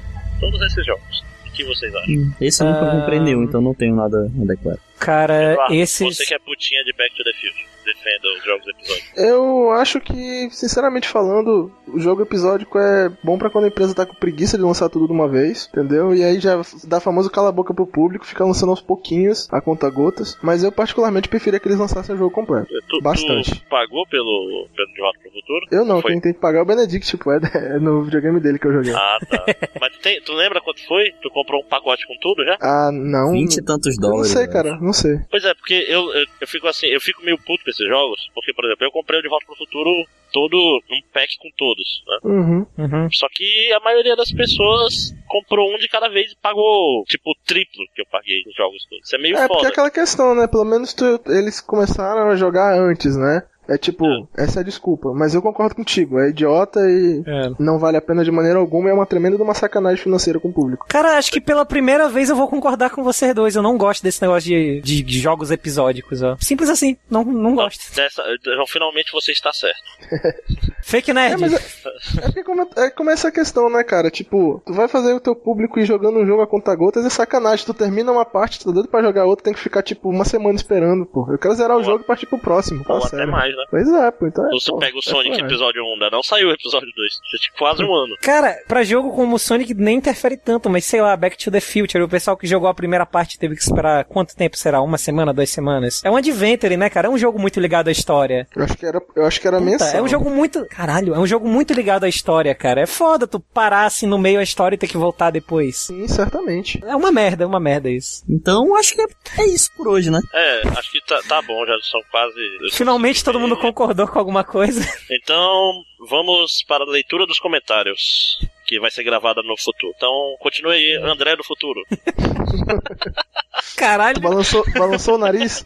Todos 0.41 0.61
esses 0.63 0.87
jogos. 0.87 1.25
O 1.47 1.51
que 1.51 1.65
vocês 1.65 1.93
acham? 1.95 2.35
Esse 2.41 2.63
eu 2.63 2.69
nunca 2.69 2.87
Ah. 2.87 2.91
comprei 3.01 3.19
nenhum, 3.19 3.43
então 3.43 3.61
não 3.61 3.75
tenho 3.75 3.95
nada 3.97 4.31
a 4.41 4.45
declarar. 4.47 4.79
Cara, 4.99 5.53
Eduardo, 5.53 5.75
esses. 5.75 6.17
Você 6.17 6.25
que 6.27 6.35
é 6.35 6.39
putinha 6.39 6.83
de 6.85 6.93
Back 6.93 7.15
to 7.17 7.25
the 7.25 7.33
Future. 7.33 7.69
Defenda 7.89 8.29
os 8.37 8.45
jogos 8.45 8.67
episódicos. 8.69 9.13
Eu 9.17 9.71
acho 9.71 9.99
que, 9.99 10.51
sinceramente 10.51 11.09
falando, 11.09 11.73
o 11.87 11.99
jogo 11.99 12.21
episódico 12.21 12.79
é 12.79 13.09
bom 13.25 13.39
pra 13.39 13.49
quando 13.49 13.65
a 13.65 13.69
empresa 13.69 13.95
tá 13.95 14.05
com 14.05 14.13
preguiça 14.15 14.59
de 14.59 14.63
lançar 14.63 14.91
tudo 14.91 15.07
de 15.07 15.13
uma 15.15 15.27
vez, 15.27 15.71
entendeu? 15.73 16.15
E 16.15 16.23
aí 16.23 16.39
já 16.39 16.61
dá 16.85 17.01
famoso 17.01 17.31
cala 17.31 17.49
a 17.49 17.53
boca 17.53 17.73
pro 17.73 17.87
público, 17.87 18.27
fica 18.27 18.45
lançando 18.45 18.69
aos 18.71 18.83
pouquinhos, 18.83 19.49
a 19.51 19.59
conta 19.63 19.89
gotas. 19.89 20.37
Mas 20.43 20.63
eu 20.63 20.71
particularmente 20.71 21.31
preferia 21.31 21.59
que 21.59 21.67
eles 21.67 21.79
lançassem 21.79 22.15
o 22.15 22.19
jogo 22.19 22.31
completo. 22.31 22.69
Tu, 22.91 23.01
Bastante. 23.01 23.59
tu 23.59 23.67
pagou 23.71 24.07
pelo, 24.09 24.69
pelo 24.77 24.93
De 24.93 25.01
Volta 25.01 25.19
pro 25.21 25.31
Futuro? 25.33 25.67
Eu 25.71 25.85
não, 25.87 26.03
Foi. 26.03 26.13
quem 26.13 26.21
tem 26.21 26.35
que 26.35 26.41
pagar 26.41 26.59
é 26.59 26.63
o 26.63 26.67
Benedict, 26.67 27.09
tipo, 27.09 27.33
é, 27.33 27.39
é 27.57 27.79
no 27.79 28.03
videogame 28.05 28.39
dele 28.39 28.59
que 28.59 28.67
eu 28.67 28.73
joguei. 28.75 28.93
Ah, 28.93 29.17
tá. 29.31 29.45
Mas 29.81 29.93
tu, 29.95 30.01
tem- 30.03 30.21
tu 30.21 30.35
lembra 30.35 30.61
quanto 30.61 30.87
foi? 30.87 31.05
Tu 31.23 31.31
comprou 31.31 31.63
um 31.63 31.67
pacote 31.67 32.07
com 32.07 32.15
tudo 32.21 32.45
já? 32.45 32.59
Ah, 32.61 32.91
não. 32.93 33.33
20 33.33 33.57
e 33.57 33.65
tantos 33.65 33.97
Eu 33.97 34.03
não 34.03 34.11
dólares. 34.11 34.31
sei, 34.31 34.43
velho. 34.43 34.53
cara, 34.53 34.79
não 34.89 34.93
sei. 34.95 35.19
Pois 35.31 35.45
é, 35.45 35.55
porque 35.55 35.87
eu, 35.89 36.13
eu, 36.15 36.27
eu 36.41 36.47
fico 36.49 36.67
assim, 36.67 36.87
eu 36.87 37.01
fico 37.01 37.23
meio 37.23 37.39
puto 37.39 37.63
com 37.65 37.71
esses 37.71 37.87
jogos, 37.87 38.31
porque, 38.35 38.53
por 38.53 38.65
exemplo, 38.65 38.85
eu 38.87 38.91
comprei 38.91 39.21
o 39.21 39.23
De 39.23 39.29
Volta 39.29 39.47
pro 39.47 39.55
Futuro 39.57 39.91
todo, 40.33 40.57
um 40.91 41.01
pack 41.13 41.37
com 41.39 41.49
todos, 41.57 42.03
né? 42.07 42.19
Uhum. 42.25 42.67
Uhum. 42.77 43.09
Só 43.13 43.27
que 43.31 43.73
a 43.73 43.81
maioria 43.81 44.15
das 44.17 44.31
pessoas 44.33 45.15
comprou 45.27 45.73
um 45.75 45.79
de 45.79 45.89
cada 45.89 46.09
vez 46.09 46.33
e 46.33 46.37
pagou, 46.37 47.03
tipo, 47.07 47.31
o 47.31 47.35
triplo 47.47 47.85
que 47.95 48.03
eu 48.03 48.07
paguei 48.11 48.43
nos 48.47 48.55
jogos 48.55 48.85
todos. 48.89 49.07
Isso 49.07 49.17
é 49.17 49.19
meio 49.19 49.37
É, 49.37 49.41
porque 49.43 49.55
foda. 49.55 49.69
é 49.69 49.71
aquela 49.71 49.91
questão, 49.91 50.35
né? 50.35 50.47
Pelo 50.47 50.65
menos 50.65 50.93
tu- 50.93 51.21
eles 51.29 51.61
começaram 51.61 52.29
a 52.31 52.37
jogar 52.37 52.79
antes, 52.79 53.17
né? 53.17 53.43
É 53.69 53.77
tipo, 53.77 54.05
essa 54.37 54.61
é 54.61 54.63
a 54.63 54.65
desculpa. 54.65 55.13
Mas 55.13 55.35
eu 55.35 55.43
concordo 55.43 55.75
contigo, 55.75 56.19
é 56.19 56.31
idiota 56.31 56.81
e 56.81 57.23
É. 57.27 57.51
não 57.59 57.79
vale 57.79 57.97
a 57.97 58.01
pena 58.01 58.25
de 58.25 58.31
maneira 58.31 58.59
alguma 58.59 58.89
e 58.89 58.91
é 58.91 58.95
uma 58.95 59.05
tremenda 59.07 59.37
de 59.37 59.43
uma 59.43 59.55
sacanagem 59.55 60.03
financeira 60.03 60.41
com 60.41 60.49
o 60.49 60.53
público. 60.53 60.87
Cara, 60.89 61.19
acho 61.19 61.31
que 61.31 61.41
pela 61.41 61.67
primeira 61.67 62.09
vez 62.09 62.31
eu 62.31 62.37
vou 62.37 62.49
concordar 62.49 62.91
com 62.91 63.05
vocês 63.05 63.35
dois. 63.35 63.55
Eu 63.57 63.63
não 63.63 63.77
gosto 63.77 64.03
desse 64.03 64.23
negócio 64.23 64.49
de, 64.49 64.81
de, 64.81 65.03
de 65.03 65.19
jogos 65.19 65.51
episódicos, 65.51 66.23
ó. 66.23 66.37
Simples 66.41 66.71
assim, 66.71 66.97
não, 67.11 67.23
não 67.25 67.55
gosto. 67.55 67.95
Dessa, 67.95 68.23
então, 68.41 68.67
finalmente 68.67 69.13
você 69.13 69.33
está 69.33 69.53
certo. 69.53 69.79
Fake 70.83 71.13
nerd. 71.13 71.35
É, 71.35 71.37
mas 71.37 71.53
é, 71.53 72.19
é 72.19 72.21
porque 72.23 72.45
como, 72.45 72.69
é 72.77 72.91
como 72.91 73.11
essa 73.11 73.31
questão, 73.31 73.69
né, 73.71 73.83
cara? 73.85 74.11
Tipo, 74.11 74.63
tu 74.67 74.73
vai 74.73 74.89
fazer 74.89 75.13
o 75.13 75.21
teu 75.21 75.35
público 75.35 75.79
ir 75.79 75.85
jogando 75.85 76.19
um 76.19 76.27
jogo 76.27 76.43
a 76.43 76.47
conta 76.47 76.75
gotas 76.75 77.05
é 77.05 77.11
sacanagem. 77.11 77.65
Tu 77.67 77.75
termina 77.75 78.11
uma 78.13 78.25
parte, 78.25 78.59
tu 78.61 78.67
tá 78.67 78.73
doido 78.73 78.89
pra 78.89 79.03
jogar 79.03 79.25
outra, 79.27 79.45
tem 79.45 79.53
que 79.55 79.61
ficar, 79.61 79.83
tipo, 79.83 80.09
uma 80.09 80.25
semana 80.25 80.55
esperando, 80.57 81.05
pô. 81.07 81.27
Eu 81.31 81.39
quero 81.39 81.55
zerar 81.55 81.77
o 81.77 81.81
Ou- 81.81 81.85
jogo 81.85 82.03
e 82.05 82.07
partir 82.07 82.27
pro 82.27 82.39
próximo. 82.39 82.85
Ou 82.89 82.97
até 82.99 83.09
sério. 83.09 83.31
mais, 83.31 83.55
né? 83.57 83.65
Pois 83.71 83.89
é, 83.89 84.11
pô. 84.11 84.27
Então 84.27 84.47
é, 84.47 84.51
Você 84.51 84.71
pô, 84.71 84.79
pega 84.79 84.97
o 84.97 85.01
é 85.01 85.03
Sonic 85.03 85.41
episódio 85.41 85.83
1, 85.83 85.93
ainda 85.95 86.11
não 86.11 86.23
saiu 86.23 86.49
o 86.49 86.53
episódio 86.53 86.89
2. 86.95 87.13
Já 87.33 87.39
tinha 87.39 87.53
quase 87.59 87.83
um 87.83 87.93
ano. 87.95 88.15
Cara, 88.23 88.57
pra 88.67 88.83
jogo 88.83 89.11
como 89.13 89.37
o 89.37 89.39
Sonic 89.39 89.75
nem 89.75 89.97
interfere 89.99 90.37
tanto, 90.37 90.71
mas 90.71 90.85
sei 90.85 91.01
lá, 91.01 91.17
Back 91.17 91.37
to 91.37 91.51
the 91.51 91.61
Future, 91.61 92.03
o 92.03 92.09
pessoal 92.09 92.37
que 92.37 92.47
jogou 92.47 92.69
a 92.69 92.75
primeira 92.75 93.05
parte 93.05 93.39
teve 93.39 93.55
que 93.57 93.63
esperar 93.63 94.05
quanto 94.05 94.35
tempo 94.37 94.57
será? 94.57 94.81
Uma 94.81 94.99
semana, 94.99 95.33
duas 95.35 95.51
semanas? 95.51 96.01
É 96.05 96.11
um 96.11 96.17
adventure, 96.17 96.77
né, 96.77 96.89
cara? 96.89 97.09
É 97.09 97.11
um 97.11 97.19
jogo 97.19 97.39
muito 97.39 97.59
ligado 97.61 97.89
à 97.89 97.93
história. 97.93 98.47
Eu 98.57 98.65
acho 98.65 98.77
que 98.77 98.87
era, 98.87 99.03
eu 99.17 99.25
acho 99.27 99.41
que 99.41 99.49
era 99.49 99.59
Puta, 99.59 99.71
mensal. 99.71 99.89
é 99.99 100.03
um 100.03 100.09
jogo 100.09 100.31
muito. 100.31 100.67
Caralho, 100.69 101.15
é 101.15 101.19
um 101.19 101.27
jogo 101.27 101.49
muito 101.49 101.73
ligado 101.73 102.05
à 102.05 102.09
história, 102.09 102.55
cara. 102.55 102.81
É 102.81 102.87
foda 102.87 103.27
tu 103.27 103.41
parar 103.41 103.87
assim 103.87 104.07
no 104.07 104.19
meio 104.19 104.39
da 104.39 104.43
história 104.43 104.75
e 104.75 104.79
ter 104.79 104.89
que 104.89 104.97
voltar 104.97 105.31
depois. 105.31 105.77
Sim, 105.77 106.07
certamente. 106.09 106.81
É 106.85 106.95
uma 106.95 107.11
merda, 107.11 107.45
é 107.45 107.47
uma 107.47 107.61
merda 107.61 107.91
isso. 107.91 108.25
Então 108.29 108.77
acho 108.77 108.95
que 108.95 109.03
é, 109.03 109.07
é 109.39 109.47
isso 109.47 109.71
por 109.77 109.89
hoje, 109.89 110.11
né? 110.11 110.21
É, 110.33 110.69
acho 110.69 110.91
que 110.91 111.01
tá, 111.05 111.21
tá 111.29 111.43
bom, 111.43 111.65
já 111.67 111.77
são 111.91 112.01
quase. 112.11 112.35
Finalmente 112.73 113.25
todo 113.25 113.41
mundo 113.41 113.57
concordou 113.57 114.07
com 114.07 114.19
alguma 114.19 114.45
coisa. 114.45 114.87
Então, 115.11 115.73
vamos 116.09 116.63
para 116.67 116.85
a 116.85 116.89
leitura 116.89 117.27
dos 117.27 117.39
comentários, 117.39 118.39
que 118.67 118.79
vai 118.79 118.91
ser 118.91 119.03
gravada 119.03 119.43
no 119.43 119.57
futuro. 119.57 119.93
Então, 119.97 120.37
continue 120.41 120.75
aí, 120.75 120.97
André 121.03 121.35
do 121.37 121.45
futuro. 121.45 121.81
Caralho. 123.77 124.21
Balançou, 124.21 124.65
balançou 124.73 125.15
o 125.15 125.19
nariz? 125.19 125.65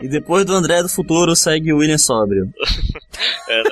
E, 0.00 0.06
e 0.06 0.08
depois 0.08 0.44
do 0.44 0.54
André 0.54 0.82
do 0.82 0.88
futuro 0.88 1.34
segue 1.36 1.72
o 1.72 1.78
William 1.78 1.98
Sóbrio. 1.98 2.52
É, 3.48 3.62
né? 3.64 3.70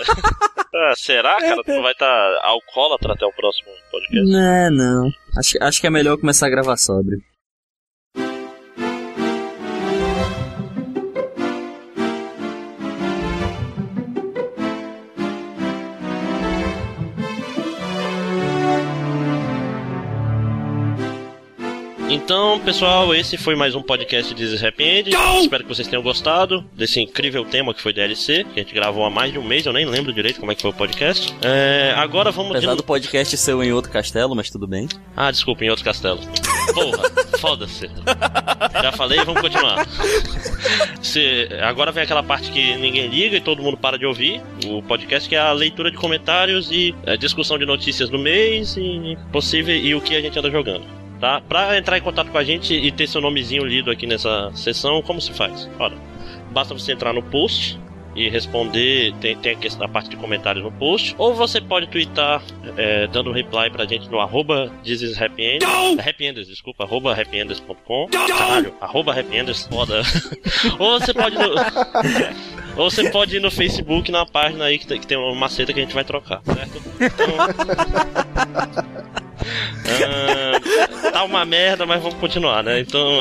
Ah, 0.75 0.95
será, 0.97 1.39
cara? 1.39 1.63
Tu 1.63 1.71
não 1.71 1.83
vai 1.83 1.93
estar 1.93 2.41
alcoólatra 2.43 3.13
até 3.13 3.25
o 3.25 3.33
próximo 3.33 3.69
podcast? 3.93 4.29
Não, 4.29 4.71
não. 4.71 5.11
Acho, 5.39 5.57
acho 5.61 5.81
que 5.81 5.87
é 5.87 5.91
melhor 5.91 6.19
começar 6.19 6.47
a 6.47 6.51
gravar 6.51 6.77
sóbrio. 6.77 7.21
Então, 22.17 22.59
pessoal, 22.61 23.15
esse 23.15 23.37
foi 23.37 23.55
mais 23.55 23.75
um 23.75 23.83
podcast 23.83 24.33
de 24.33 24.67
Happy 24.67 24.83
End. 24.83 25.11
Espero 25.43 25.63
que 25.63 25.69
vocês 25.69 25.87
tenham 25.87 26.03
gostado 26.03 26.65
desse 26.73 26.99
incrível 26.99 27.45
tema 27.45 27.75
que 27.75 27.83
foi 27.83 27.93
DLC, 27.93 28.43
que 28.43 28.59
a 28.59 28.63
gente 28.63 28.75
gravou 28.75 29.05
há 29.05 29.11
mais 29.11 29.31
de 29.33 29.39
um 29.39 29.45
mês, 29.45 29.67
eu 29.67 29.73
nem 29.73 29.85
lembro 29.85 30.15
direito 30.15 30.41
como 30.41 30.51
é 30.51 30.55
que 30.55 30.63
foi 30.63 30.71
o 30.71 30.75
podcast. 30.75 31.35
É, 31.43 31.93
agora 31.95 32.31
vamos 32.31 32.53
Apesar 32.53 32.71
de... 32.71 32.79
do 32.79 32.83
podcast 32.83 33.37
ser 33.37 33.55
em 33.63 33.71
outro 33.71 33.93
castelo, 33.93 34.35
mas 34.35 34.49
tudo 34.49 34.67
bem. 34.67 34.89
Ah, 35.15 35.31
desculpa, 35.31 35.63
em 35.63 35.69
outro 35.69 35.85
castelo. 35.85 36.19
Porra, 36.73 37.03
foda-se. 37.39 37.91
Já 38.83 38.93
falei, 38.93 39.23
vamos 39.23 39.43
continuar. 39.43 39.87
Se, 41.03 41.51
agora 41.61 41.93
vem 41.93 42.03
aquela 42.03 42.23
parte 42.23 42.51
que 42.51 42.77
ninguém 42.77 43.09
liga 43.09 43.37
e 43.37 43.41
todo 43.43 43.63
mundo 43.63 43.77
para 43.77 43.99
de 43.99 44.07
ouvir. 44.07 44.41
O 44.65 44.83
podcast 44.83 45.29
que 45.29 45.37
é 45.37 45.39
a 45.39 45.53
leitura 45.53 45.91
de 45.91 45.99
comentários 45.99 46.71
e 46.73 46.95
a 47.07 47.15
discussão 47.15 47.59
de 47.59 47.67
notícias 47.67 48.09
do 48.09 48.19
mês 48.19 48.75
e 48.79 49.19
possível 49.31 49.77
e 49.77 49.95
o 49.95 50.01
que 50.01 50.17
a 50.17 50.21
gente 50.23 50.39
anda 50.39 50.51
jogando. 50.51 51.06
Tá? 51.21 51.41
Pra 51.41 51.79
entrar 51.79 51.97
em 51.97 52.03
contato 52.03 52.31
com 52.31 52.39
a 52.39 52.45
gente 52.45 52.75
e 52.75 52.93
ter 52.93 53.07
seu 53.07 53.21
nomezinho 53.21 53.65
lido 53.65 53.91
aqui 53.91 54.07
nessa 54.07 54.51
sessão, 54.55 55.01
como 55.03 55.21
se 55.21 55.33
faz? 55.33 55.69
Ora, 55.79 55.95
basta 56.51 56.75
você 56.75 56.93
entrar 56.93 57.13
no 57.13 57.23
post 57.23 57.79
e 58.17 58.31
responder, 58.31 59.15
tem, 59.21 59.37
tem 59.37 59.53
a, 59.53 59.57
questão, 59.57 59.87
a 59.87 59.89
parte 59.89 60.09
de 60.09 60.17
comentários 60.17 60.65
no 60.65 60.73
post, 60.73 61.15
ou 61.19 61.35
você 61.35 61.61
pode 61.61 61.87
twittar 61.89 62.43
é, 62.77 63.07
dando 63.07 63.31
reply 63.31 63.71
pra 63.71 63.85
gente 63.85 64.11
no 64.11 64.19
arroba 64.19 64.73
thisishappyenders, 64.83 65.69
happyenders, 65.99 66.49
desculpa, 66.49 66.85
arroba 66.85 67.13
happyenders.com, 67.13 68.09
caralho, 68.09 68.75
arroba 68.81 69.13
happyenders, 69.13 69.67
foda. 69.67 70.01
ou 70.79 70.99
você 70.99 71.13
pode 71.13 71.37
no, 71.37 71.55
ou 72.83 72.91
você 72.91 73.11
pode 73.11 73.37
ir 73.37 73.41
no 73.41 73.51
Facebook 73.51 74.11
na 74.11 74.25
página 74.25 74.65
aí 74.65 74.79
que 74.79 74.87
tem, 74.87 74.99
que 74.99 75.07
tem 75.07 75.19
uma 75.19 75.35
maceta 75.35 75.75
que 75.75 75.81
a 75.81 75.83
gente 75.83 75.95
vai 75.95 76.05
trocar, 76.05 76.41
certo? 76.43 76.83
Então, 76.99 77.27
ah, 79.87 81.11
tá 81.11 81.25
uma 81.25 81.45
merda, 81.45 81.87
mas 81.87 82.03
vamos 82.03 82.19
continuar, 82.19 82.63
né? 82.63 82.81
Então. 82.81 83.21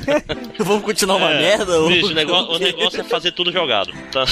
Vamos 0.58 0.84
continuar 0.84 1.16
uma 1.16 1.30
é, 1.32 1.38
merda? 1.38 1.80
ou- 1.80 1.88
Bicho, 1.88 2.08
o 2.08 2.14
negócio, 2.14 2.52
o 2.52 2.58
negócio 2.58 3.00
é 3.00 3.04
fazer 3.04 3.32
tudo 3.32 3.50
jogado. 3.50 3.92
Tá? 4.12 4.24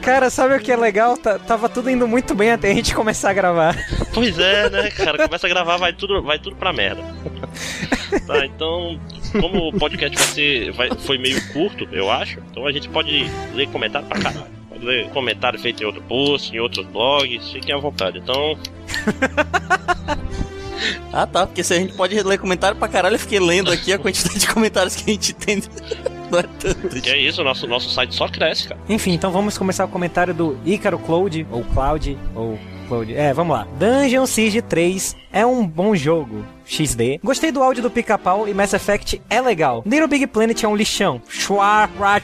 Cara, 0.00 0.30
sabe 0.30 0.56
o 0.56 0.60
que 0.60 0.72
é 0.72 0.76
legal? 0.76 1.16
Tá- 1.18 1.38
tava 1.38 1.68
tudo 1.68 1.90
indo 1.90 2.08
muito 2.08 2.34
bem 2.34 2.50
até 2.50 2.70
a 2.70 2.74
gente 2.74 2.94
começar 2.94 3.30
a 3.30 3.34
gravar. 3.34 3.76
Pois 4.14 4.38
é, 4.38 4.70
né, 4.70 4.90
cara? 4.90 5.26
Começa 5.26 5.46
a 5.46 5.50
gravar, 5.50 5.76
vai 5.76 5.92
tudo, 5.92 6.22
vai 6.22 6.38
tudo 6.38 6.56
pra 6.56 6.72
merda. 6.72 7.02
Tá, 8.26 8.46
então, 8.46 8.98
como 9.38 9.68
o 9.68 9.72
podcast 9.78 10.16
vai 10.16 10.26
ser, 10.26 10.72
vai- 10.72 10.90
foi 10.98 11.18
meio 11.18 11.40
curto, 11.52 11.86
eu 11.92 12.10
acho, 12.10 12.38
então 12.50 12.66
a 12.66 12.72
gente 12.72 12.88
pode 12.88 13.30
ler 13.54 13.68
comentário 13.68 14.08
pra 14.08 14.18
caralho. 14.18 14.46
Pode 14.70 14.84
ler 14.84 15.08
comentário 15.10 15.58
feito 15.58 15.82
em 15.82 15.86
outro 15.86 16.02
post, 16.02 16.54
em 16.54 16.58
outros 16.60 16.86
blogs, 16.86 17.50
fiquem 17.50 17.74
à 17.74 17.78
vontade. 17.78 18.18
Então, 18.18 18.58
Ah, 21.12 21.26
tá, 21.26 21.46
porque 21.46 21.62
se 21.62 21.74
a 21.74 21.78
gente 21.78 21.94
pode 21.94 22.20
ler 22.22 22.38
comentário 22.38 22.76
pra 22.76 22.88
caralho, 22.88 23.14
eu 23.14 23.20
fiquei 23.20 23.40
lendo 23.40 23.70
aqui 23.70 23.92
a 23.92 23.98
quantidade 23.98 24.38
de 24.40 24.46
comentários 24.48 24.96
que 24.96 25.10
a 25.10 25.14
gente 25.14 25.32
tem. 25.32 25.62
Não 26.30 26.40
é 26.40 26.42
tanto. 26.42 27.00
que 27.00 27.08
é 27.08 27.18
isso, 27.18 27.40
o 27.40 27.44
nosso, 27.44 27.66
nosso 27.68 27.88
site 27.88 28.14
só 28.14 28.28
cresce, 28.28 28.68
cara. 28.68 28.80
Enfim, 28.88 29.12
então 29.12 29.30
vamos 29.30 29.56
começar 29.56 29.84
o 29.84 29.88
comentário 29.88 30.34
do 30.34 30.58
Ícaro 30.64 30.98
Cloud, 30.98 31.46
ou 31.52 31.62
Cloud, 31.64 32.18
ou 32.34 32.58
Cloud. 32.88 33.14
É, 33.14 33.32
vamos 33.32 33.56
lá. 33.56 33.66
Dungeon 33.78 34.26
Siege 34.26 34.60
3 34.60 35.16
é 35.32 35.46
um 35.46 35.66
bom 35.66 35.94
jogo. 35.94 36.44
XD. 36.66 37.20
Gostei 37.22 37.52
do 37.52 37.62
áudio 37.62 37.80
do 37.80 37.90
Pica-Pau 37.90 38.48
e 38.48 38.52
Mass 38.54 38.72
Effect 38.72 39.22
é 39.30 39.40
legal. 39.40 39.84
Little 39.86 40.08
Big 40.08 40.26
Planet 40.26 40.64
é 40.64 40.68
um 40.68 40.74
lixão. 40.74 41.22
Chua, 41.28 41.88
chua, 41.96 42.20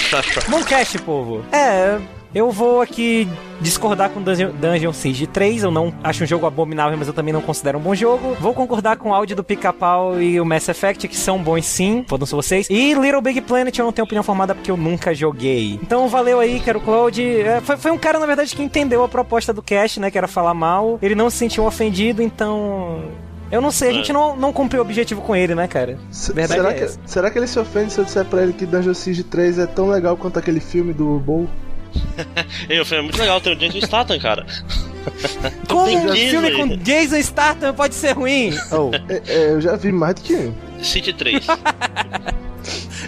chua, 0.00 0.22
chua. 0.22 0.42
Bom 0.48 0.64
cast, 0.64 0.98
povo. 1.00 1.44
É, 1.52 1.98
eu 2.34 2.50
vou 2.50 2.80
aqui 2.80 3.28
discordar 3.60 4.10
com 4.10 4.20
Dungeon, 4.20 4.50
Dungeon 4.50 4.92
Siege 4.92 5.26
3. 5.26 5.62
Eu 5.62 5.70
não 5.70 5.94
acho 6.02 6.24
um 6.24 6.26
jogo 6.26 6.46
abominável, 6.46 6.98
mas 6.98 7.06
eu 7.06 7.14
também 7.14 7.32
não 7.32 7.40
considero 7.40 7.78
um 7.78 7.80
bom 7.80 7.94
jogo. 7.94 8.36
Vou 8.40 8.52
concordar 8.52 8.96
com 8.96 9.10
o 9.10 9.14
áudio 9.14 9.36
do 9.36 9.44
Pica-Pau 9.44 10.20
e 10.20 10.40
o 10.40 10.44
Mass 10.44 10.68
Effect, 10.68 11.06
que 11.06 11.16
são 11.16 11.42
bons 11.42 11.64
sim. 11.64 12.04
Fodam-se 12.08 12.34
vocês. 12.34 12.68
E 12.68 12.92
Little 12.94 13.22
Big 13.22 13.40
Planet 13.42 13.78
eu 13.78 13.84
não 13.84 13.92
tenho 13.92 14.04
opinião 14.04 14.24
formada 14.24 14.54
porque 14.54 14.70
eu 14.70 14.76
nunca 14.76 15.14
joguei. 15.14 15.78
Então 15.82 16.08
valeu 16.08 16.40
aí, 16.40 16.58
Quero 16.60 16.80
Cloud. 16.80 17.22
É, 17.22 17.60
foi, 17.60 17.76
foi 17.76 17.90
um 17.92 17.98
cara, 17.98 18.18
na 18.18 18.26
verdade, 18.26 18.54
que 18.54 18.62
entendeu 18.62 19.04
a 19.04 19.08
proposta 19.08 19.52
do 19.52 19.62
cast, 19.62 20.00
né? 20.00 20.10
Que 20.10 20.18
era 20.18 20.26
falar 20.26 20.54
mal. 20.54 20.98
Ele 21.00 21.14
não 21.14 21.30
se 21.30 21.36
sentiu 21.36 21.64
ofendido, 21.64 22.20
então. 22.20 23.04
Eu 23.52 23.60
não 23.60 23.70
sei, 23.70 23.90
a 23.90 23.92
gente 23.92 24.12
não, 24.12 24.34
não 24.34 24.52
cumpriu 24.52 24.82
o 24.82 24.84
objetivo 24.84 25.20
com 25.20 25.36
ele, 25.36 25.54
né, 25.54 25.68
cara? 25.68 25.96
Verdade 26.34 26.60
será, 26.60 26.70
é 26.70 26.74
que, 26.74 26.88
será 27.06 27.30
que 27.30 27.38
ele 27.38 27.46
se 27.46 27.58
ofende 27.58 27.92
se 27.92 28.00
eu 28.00 28.04
disser 28.04 28.24
pra 28.24 28.42
ele 28.42 28.52
que 28.52 28.66
Dungeon 28.66 28.94
Siege 28.94 29.22
3 29.22 29.60
é 29.60 29.66
tão 29.66 29.88
legal 29.88 30.16
quanto 30.16 30.38
aquele 30.40 30.58
filme 30.58 30.92
do 30.92 31.20
Bowl? 31.20 31.48
Eu 32.68 32.84
falei, 32.84 33.00
é 33.00 33.02
muito 33.02 33.18
legal 33.18 33.40
ter 33.40 33.50
o 33.50 33.56
Jason 33.56 33.80
Statham, 33.80 34.18
cara. 34.18 34.46
Como 35.68 35.86
um 35.86 36.06
Disney. 36.06 36.30
filme 36.30 36.52
com 36.52 36.76
Jason 36.78 37.20
Statham 37.22 37.74
pode 37.74 37.94
ser 37.94 38.12
ruim? 38.12 38.50
Oh, 38.72 38.90
é- 39.08 39.22
é, 39.26 39.50
eu 39.52 39.60
já 39.60 39.76
vi 39.76 39.92
mais 39.92 40.14
do 40.14 40.22
que 40.22 40.34
um. 40.34 40.54
City 40.82 41.12
3. 41.12 41.46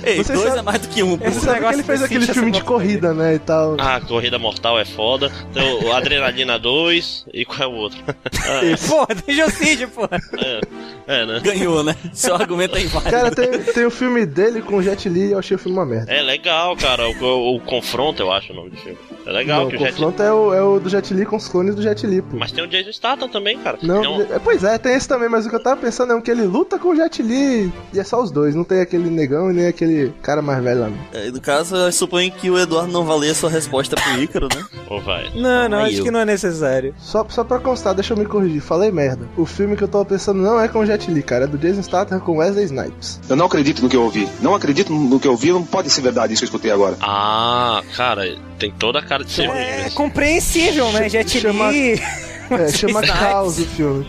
Ei, 0.04 0.16
Você 0.22 0.32
dois 0.32 0.46
sabe- 0.48 0.58
é 0.58 0.62
mais 0.62 0.80
do 0.80 0.88
que 0.88 1.02
um. 1.02 1.14
Esse 1.14 1.24
Você 1.24 1.40
sabe 1.40 1.46
que 1.46 1.54
negócio 1.56 1.74
ele 1.76 1.82
fez 1.82 2.02
aquele 2.02 2.26
filme 2.26 2.50
de 2.50 2.62
corrida, 2.62 3.14
né, 3.14 3.34
e 3.34 3.38
tal. 3.38 3.76
Ah, 3.78 4.00
Corrida 4.00 4.38
Mortal 4.38 4.78
é 4.78 4.84
foda. 4.84 5.30
Tem 5.52 5.62
o 5.84 5.92
Adrenalina 5.92 6.58
2 6.58 7.26
e 7.32 7.44
qual 7.44 7.60
é 7.62 7.66
o 7.66 7.76
outro? 7.76 7.98
Ah, 8.48 8.60
Porra, 8.88 9.08
Dungeon 9.26 9.50
Siege, 9.50 9.86
porra. 9.88 10.20
é, 10.38 10.60
é, 11.08 11.26
né? 11.26 11.40
Ganhou, 11.42 11.82
né? 11.82 11.96
Seu 12.12 12.34
argumento 12.36 12.76
é 12.76 12.82
inválido. 12.82 13.10
Cara, 13.10 13.30
tem, 13.32 13.50
tem 13.58 13.84
o 13.84 13.90
filme 13.90 14.24
dele 14.24 14.62
com 14.62 14.76
o 14.76 14.82
Jet 14.82 15.08
Li 15.08 15.28
e 15.28 15.32
eu 15.32 15.38
achei 15.40 15.56
o 15.56 15.58
filme 15.58 15.76
uma 15.76 15.84
merda. 15.84 16.12
É 16.12 16.22
legal, 16.22 16.76
cara. 16.76 17.08
O, 17.08 17.12
o, 17.24 17.56
o 17.56 17.60
Confronto, 17.60 18.22
eu 18.22 18.30
acho 18.32 18.52
o 18.52 18.56
nome 18.56 18.70
do 18.70 18.76
filme. 18.76 18.96
É 19.26 19.32
legal 19.32 19.62
Não, 19.62 19.68
que 19.68 19.74
o 19.74 19.78
o 19.80 19.82
Jet... 19.82 19.92
confronto 19.94 20.22
é, 20.22 20.32
o, 20.32 20.54
é 20.54 20.62
o 20.62 20.78
do 20.78 20.88
Jet 20.88 21.12
Li 21.12 21.26
com 21.26 21.34
os 21.36 21.48
clones 21.48 21.74
do 21.74 21.82
Jet 21.82 22.06
Li, 22.06 22.22
pô. 22.22 22.36
Mas 22.36 22.52
tem 22.52 22.62
o 22.62 22.68
Jason 22.68 22.92
Statham 22.92 23.28
também, 23.28 23.58
cara. 23.58 23.78
Não, 23.82 24.00
Tem 24.00 24.10
um- 24.10 24.22
é, 24.34 24.38
pois 24.38 24.62
é, 24.62 24.78
tem 24.78 24.94
esse 24.94 25.08
também, 25.08 25.28
mas 25.28 25.44
o 25.44 25.50
que 25.50 25.56
eu 25.56 25.60
tava 25.62 25.80
pensando 25.80 26.12
é 26.12 26.16
um 26.16 26.20
que 26.20 26.30
ele 26.30 26.44
luta 26.44 26.78
com 26.78 26.90
o 26.90 26.94
Jet 26.96 27.20
Li 27.20 27.72
e 27.92 27.98
é 27.98 28.04
só 28.04 28.22
os 28.22 28.30
dois, 28.30 28.54
não 28.54 28.62
tem 28.62 28.80
aquele 28.80 29.10
negão 29.10 29.50
e 29.50 29.54
nem 29.54 29.66
aquele 29.66 29.85
cara 30.22 30.42
mais 30.42 30.62
velho 30.62 30.80
lá. 30.80 30.88
não. 30.90 30.98
É, 31.12 31.30
No 31.30 31.40
caso, 31.40 31.76
eu 31.76 31.92
suponho 31.92 32.30
que 32.32 32.50
o 32.50 32.58
Eduardo 32.58 32.92
não 32.92 33.04
valia 33.04 33.34
sua 33.34 33.50
resposta 33.50 33.96
pro 33.96 34.22
Ícaro, 34.22 34.48
né? 34.54 34.64
Ou 34.88 35.00
vai. 35.00 35.30
Não, 35.34 35.68
não, 35.68 35.78
Aí 35.78 35.90
acho 35.92 36.00
eu. 36.00 36.04
que 36.04 36.10
não 36.10 36.20
é 36.20 36.24
necessário. 36.24 36.94
Só, 36.98 37.26
só 37.28 37.42
pra 37.44 37.58
constar, 37.58 37.94
deixa 37.94 38.12
eu 38.14 38.16
me 38.16 38.24
corrigir, 38.24 38.60
falei 38.60 38.90
merda. 38.92 39.26
O 39.36 39.44
filme 39.44 39.76
que 39.76 39.82
eu 39.82 39.88
tava 39.88 40.04
pensando 40.04 40.40
não 40.40 40.60
é 40.60 40.68
com 40.68 40.78
o 40.80 40.86
Jet 40.86 41.10
Li, 41.10 41.22
cara, 41.22 41.44
é 41.44 41.46
do 41.46 41.58
Jason 41.58 41.82
Statham 41.82 42.20
com 42.20 42.36
Wesley 42.38 42.64
Snipes. 42.66 43.20
Eu 43.28 43.36
não 43.36 43.46
acredito 43.46 43.82
no 43.82 43.88
que 43.88 43.96
eu 43.96 44.02
ouvi. 44.02 44.28
Não 44.40 44.54
acredito 44.54 44.92
no 44.92 45.18
que 45.18 45.26
eu 45.26 45.32
ouvi. 45.32 45.50
Não 45.52 45.64
pode 45.64 45.90
ser 45.90 46.00
verdade 46.02 46.32
isso 46.34 46.40
que 46.40 46.44
eu 46.44 46.48
escutei 46.48 46.70
agora. 46.70 46.96
Ah, 47.00 47.82
cara, 47.96 48.22
tem 48.58 48.70
toda 48.72 48.98
a 49.00 49.02
cara 49.02 49.24
de 49.24 49.32
ser. 49.32 49.44
É 49.50 49.82
mas- 49.84 49.94
compreensível, 49.94 50.90
né? 50.92 51.08
Jet 51.08 51.40
Chama- 51.40 51.70
Li. 51.70 52.00
É, 52.50 52.68
chama. 52.68 53.02
Caos 53.02 53.58
o 53.58 53.64
filme. 53.66 54.06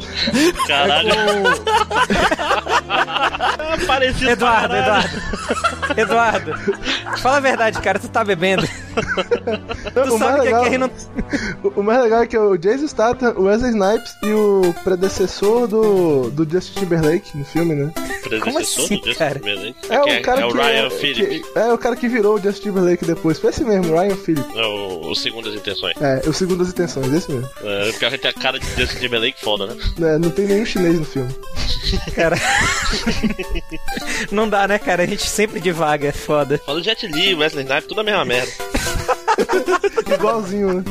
Caralho. 0.68 1.10
Parecido 3.86 4.32
Eduardo, 4.32 4.70
pra 4.70 4.82
caralho. 4.84 5.10
Eduardo. 5.98 6.52
Eduardo, 6.52 7.18
fala 7.20 7.38
a 7.38 7.40
verdade, 7.40 7.80
cara, 7.82 8.00
tu 8.00 8.10
tá 8.10 8.24
bebendo. 8.24 8.68
Tu 8.68 10.14
o, 10.14 10.20
mais 10.20 10.20
sabe 10.20 10.40
que 10.40 10.46
legal, 10.46 10.64
aqui 10.66 10.78
não. 10.78 10.90
o- 11.76 11.84
mais 11.84 12.02
legal 12.04 12.24
é 12.24 12.28
que 12.28 12.36
é 12.36 12.40
o 12.40 12.58
Jason 12.58 12.88
Statham, 12.88 13.34
o 13.38 13.44
Wesley 13.44 13.72
Snipes 13.72 14.16
e 14.24 14.32
o 14.34 14.74
predecessor 14.84 15.68
do, 15.68 16.30
do 16.32 16.50
Justin 16.50 16.80
Timberlake 16.82 17.38
no 17.38 17.46
filme, 17.46 17.76
né? 17.76 17.92
Predecessor 17.96 18.40
Como 18.42 18.60
assim, 18.60 18.88
do 18.98 19.06
Justin 19.06 19.14
cara? 19.14 19.36
Timberlake. 19.36 19.76
É, 19.90 20.00
que 20.00 20.18
o 20.18 20.22
cara 20.22 20.42
é 20.42 20.46
o 20.46 20.52
que, 20.52 20.58
Ryan 20.58 20.86
é, 20.86 20.90
Phillips. 20.90 21.28
que- 21.54 21.60
é 21.60 21.74
o 21.74 21.78
cara 21.78 21.96
que 21.96 22.08
virou 22.08 22.36
o 22.36 22.42
Justin 22.42 22.64
Timberlake 22.64 23.06
depois. 23.06 23.40
Foi 23.40 23.50
esse 23.52 23.64
mesmo, 23.64 23.96
Ryan 23.98 24.16
Phillips. 24.16 24.56
É 24.56 24.66
o, 24.66 25.12
o 25.12 25.16
segundo 25.16 25.50
das 25.50 25.60
intenções. 25.60 25.94
É, 26.02 26.22
o 26.28 26.34
segundo 26.34 26.60
das 26.60 26.70
intenções, 26.70 27.14
esse 27.14 27.32
mesmo. 27.32 27.50
É, 27.64 27.92
porque 27.92 28.06
a 28.06 28.10
gente 28.10 28.27
tem 28.28 28.30
a 28.30 28.34
cara 28.34 28.60
de 28.60 28.66
Justin 28.76 29.00
Timberlake 29.00 29.40
foda, 29.42 29.68
né? 29.68 29.76
É, 30.02 30.18
não 30.18 30.30
tem 30.30 30.46
nenhum 30.46 30.66
chinês 30.66 31.00
no 31.00 31.06
filme. 31.06 31.34
Cara. 32.14 32.36
Não 34.32 34.50
dá, 34.50 34.68
né, 34.68 34.78
cara? 34.80 35.04
A 35.04 35.06
gente 35.06 35.24
sempre 35.24 35.60
divaga, 35.60 36.12
foda. 36.12 36.60
Fala 36.66 36.80
o 36.80 36.84
Jet 36.84 37.06
Li, 37.08 37.36
Wesley 37.36 37.64
Snipes, 37.64 37.88
tudo 37.88 38.02
a 38.02 38.04
mesma 38.04 38.26
merda. 38.26 38.52
Igualzinho, 40.14 40.74
né? 40.74 40.84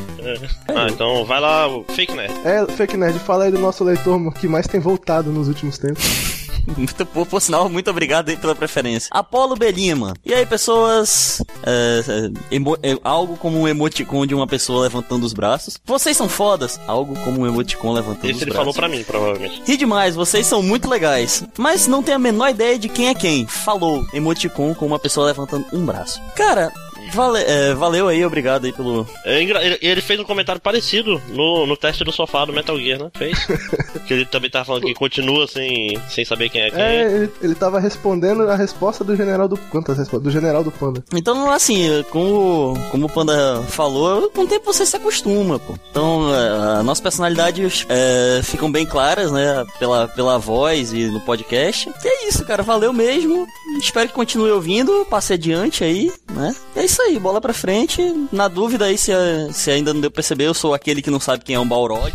Ah, 0.69 0.87
então 0.91 1.25
vai 1.25 1.41
lá, 1.41 1.69
o 1.69 1.85
Fake 1.85 2.15
Nerd. 2.15 2.33
É, 2.45 2.67
Fake 2.73 2.97
Nerd, 2.97 3.19
fala 3.19 3.45
aí 3.45 3.51
do 3.51 3.59
nosso 3.59 3.85
leitor 3.85 4.33
que 4.35 4.49
mais 4.49 4.67
tem 4.67 4.81
voltado 4.81 5.31
nos 5.31 5.49
últimos 5.49 5.79
tempos. 5.79 6.36
Muito, 6.77 7.07
por, 7.07 7.27
por 7.27 7.41
sinal, 7.41 7.69
muito 7.69 7.89
obrigado 7.91 8.29
aí 8.29 8.37
pela 8.37 8.55
preferência. 8.55 9.09
Apolo 9.13 9.55
Belima. 9.57 10.15
E 10.25 10.35
aí, 10.35 10.45
pessoas? 10.45 11.41
É, 11.65 12.03
é, 12.51 12.55
emo- 12.55 12.77
é, 12.83 12.97
algo 13.05 13.37
como 13.37 13.59
um 13.61 13.69
emoticon 13.69 14.27
de 14.27 14.35
uma 14.35 14.47
pessoa 14.47 14.83
levantando 14.83 15.25
os 15.25 15.33
braços. 15.33 15.79
Vocês 15.85 16.17
são 16.17 16.29
fodas. 16.29 16.81
Algo 16.87 17.15
como 17.21 17.41
um 17.43 17.47
emoticon 17.47 17.93
levantando 17.93 18.25
Esse 18.27 18.35
os 18.37 18.43
ele 18.43 18.51
braços. 18.51 18.59
falou 18.59 18.75
pra 18.75 18.89
mim, 18.89 19.05
provavelmente. 19.05 19.63
Ri 19.65 19.77
demais, 19.77 20.15
vocês 20.17 20.47
são 20.47 20.63
muito 20.63 20.89
legais. 20.89 21.45
Mas 21.57 21.87
não 21.87 22.03
tenho 22.03 22.17
a 22.17 22.21
menor 22.21 22.49
ideia 22.51 22.79
de 22.79 22.89
quem 22.89 23.09
é 23.09 23.15
quem. 23.15 23.47
Falou, 23.47 24.05
emoticon 24.13 24.75
com 24.75 24.87
uma 24.87 24.99
pessoa 24.99 25.27
levantando 25.27 25.67
um 25.73 25.85
braço. 25.87 26.21
Cara, 26.35 26.73
vale- 27.13 27.43
é, 27.45 27.75
valeu 27.75 28.09
aí, 28.09 28.25
obrigado 28.25 28.65
aí 28.65 28.73
pelo. 28.73 29.07
É 29.25 29.43
ele, 29.43 29.79
ele 29.81 30.01
fez 30.01 30.19
um 30.21 30.25
comentário 30.25 30.61
parecido 30.61 31.21
no, 31.29 31.67
no 31.67 31.77
teste 31.77 32.05
do 32.05 32.13
sofá 32.13 32.45
do 32.45 32.53
Metal 32.53 32.79
Gear, 32.79 32.99
né? 32.99 33.11
Fez. 33.17 33.47
que 34.07 34.15
ele 34.15 34.27
também 34.27 34.51
tava 34.51 34.65
falando 34.65 34.85
que 34.87 34.95
continua 34.95 35.47
sem, 35.47 35.99
sem 36.09 36.25
saber 36.25 36.49
quem 36.49 36.63
é 36.63 36.71
quem. 36.71 36.81
É, 36.81 37.03
ele, 37.05 37.33
ele 37.43 37.55
tava 37.55 37.81
respondendo 37.81 38.43
a 38.49 38.57
resposta 38.57 39.03
do 39.05 39.17
general 39.17 39.49
do. 39.49 39.57
Quantas 39.71 39.99
respostas? 39.99 40.23
Do 40.23 40.31
general 40.31 40.63
do 40.65 40.71
Panda. 40.71 41.05
Então, 41.15 41.51
assim, 41.51 42.05
como, 42.11 42.75
como 42.91 43.07
o 43.07 43.11
Panda 43.11 43.63
falou, 43.69 44.31
com 44.31 44.43
o 44.43 44.47
tempo 44.47 44.73
você 44.73 44.85
se 44.87 44.97
acostuma, 44.97 45.59
pô. 45.59 45.75
Então, 45.91 46.35
é, 46.35 46.79
as 46.79 46.85
nossas 46.85 47.01
personalidades 47.03 47.87
é, 47.89 48.41
ficam 48.43 48.71
bem 48.71 48.87
claras, 48.87 49.31
né? 49.33 49.65
Pela, 49.79 50.09
pela 50.09 50.39
voz 50.39 50.93
e 50.93 51.07
no 51.07 51.21
podcast. 51.21 51.89
E 52.05 52.09
é 52.09 52.29
isso, 52.29 52.45
cara. 52.45 52.63
Valeu 52.63 52.93
mesmo. 52.93 53.47
Espero 53.79 54.09
que 54.09 54.15
continue 54.15 54.51
ouvindo. 54.51 55.07
Passe 55.09 55.33
adiante 55.35 55.85
aí, 55.85 56.13
né? 56.33 56.55
É 56.75 56.85
isso 56.85 56.96
aí, 57.03 57.19
bola 57.19 57.41
pra 57.41 57.53
frente. 57.53 58.03
Na 58.33 58.49
dúvida 58.49 58.87
aí, 58.87 58.97
se, 58.99 59.13
se 59.53 59.71
ainda 59.71 59.93
não 59.95 60.01
deu 60.01 60.11
pra 60.11 60.17
perceber, 60.17 60.45
eu 60.45 60.55
sou 60.55 60.75
aquele 60.75 61.03
que 61.03 61.11
não 61.11 61.21
sabe 61.21 61.45
quem 61.45 61.55
é 61.57 61.61
um 61.61 61.69
Balrog. 61.69 62.13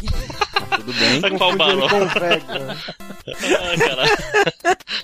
Mas 0.69 0.79
tudo 0.79 0.93
bem. 0.93 1.19
Mas 1.19 1.37
qual 1.37 1.55
Balrog? 1.55 1.91
Vega. 2.19 2.77
Ah, 3.27 3.77
caralho. 3.77 4.17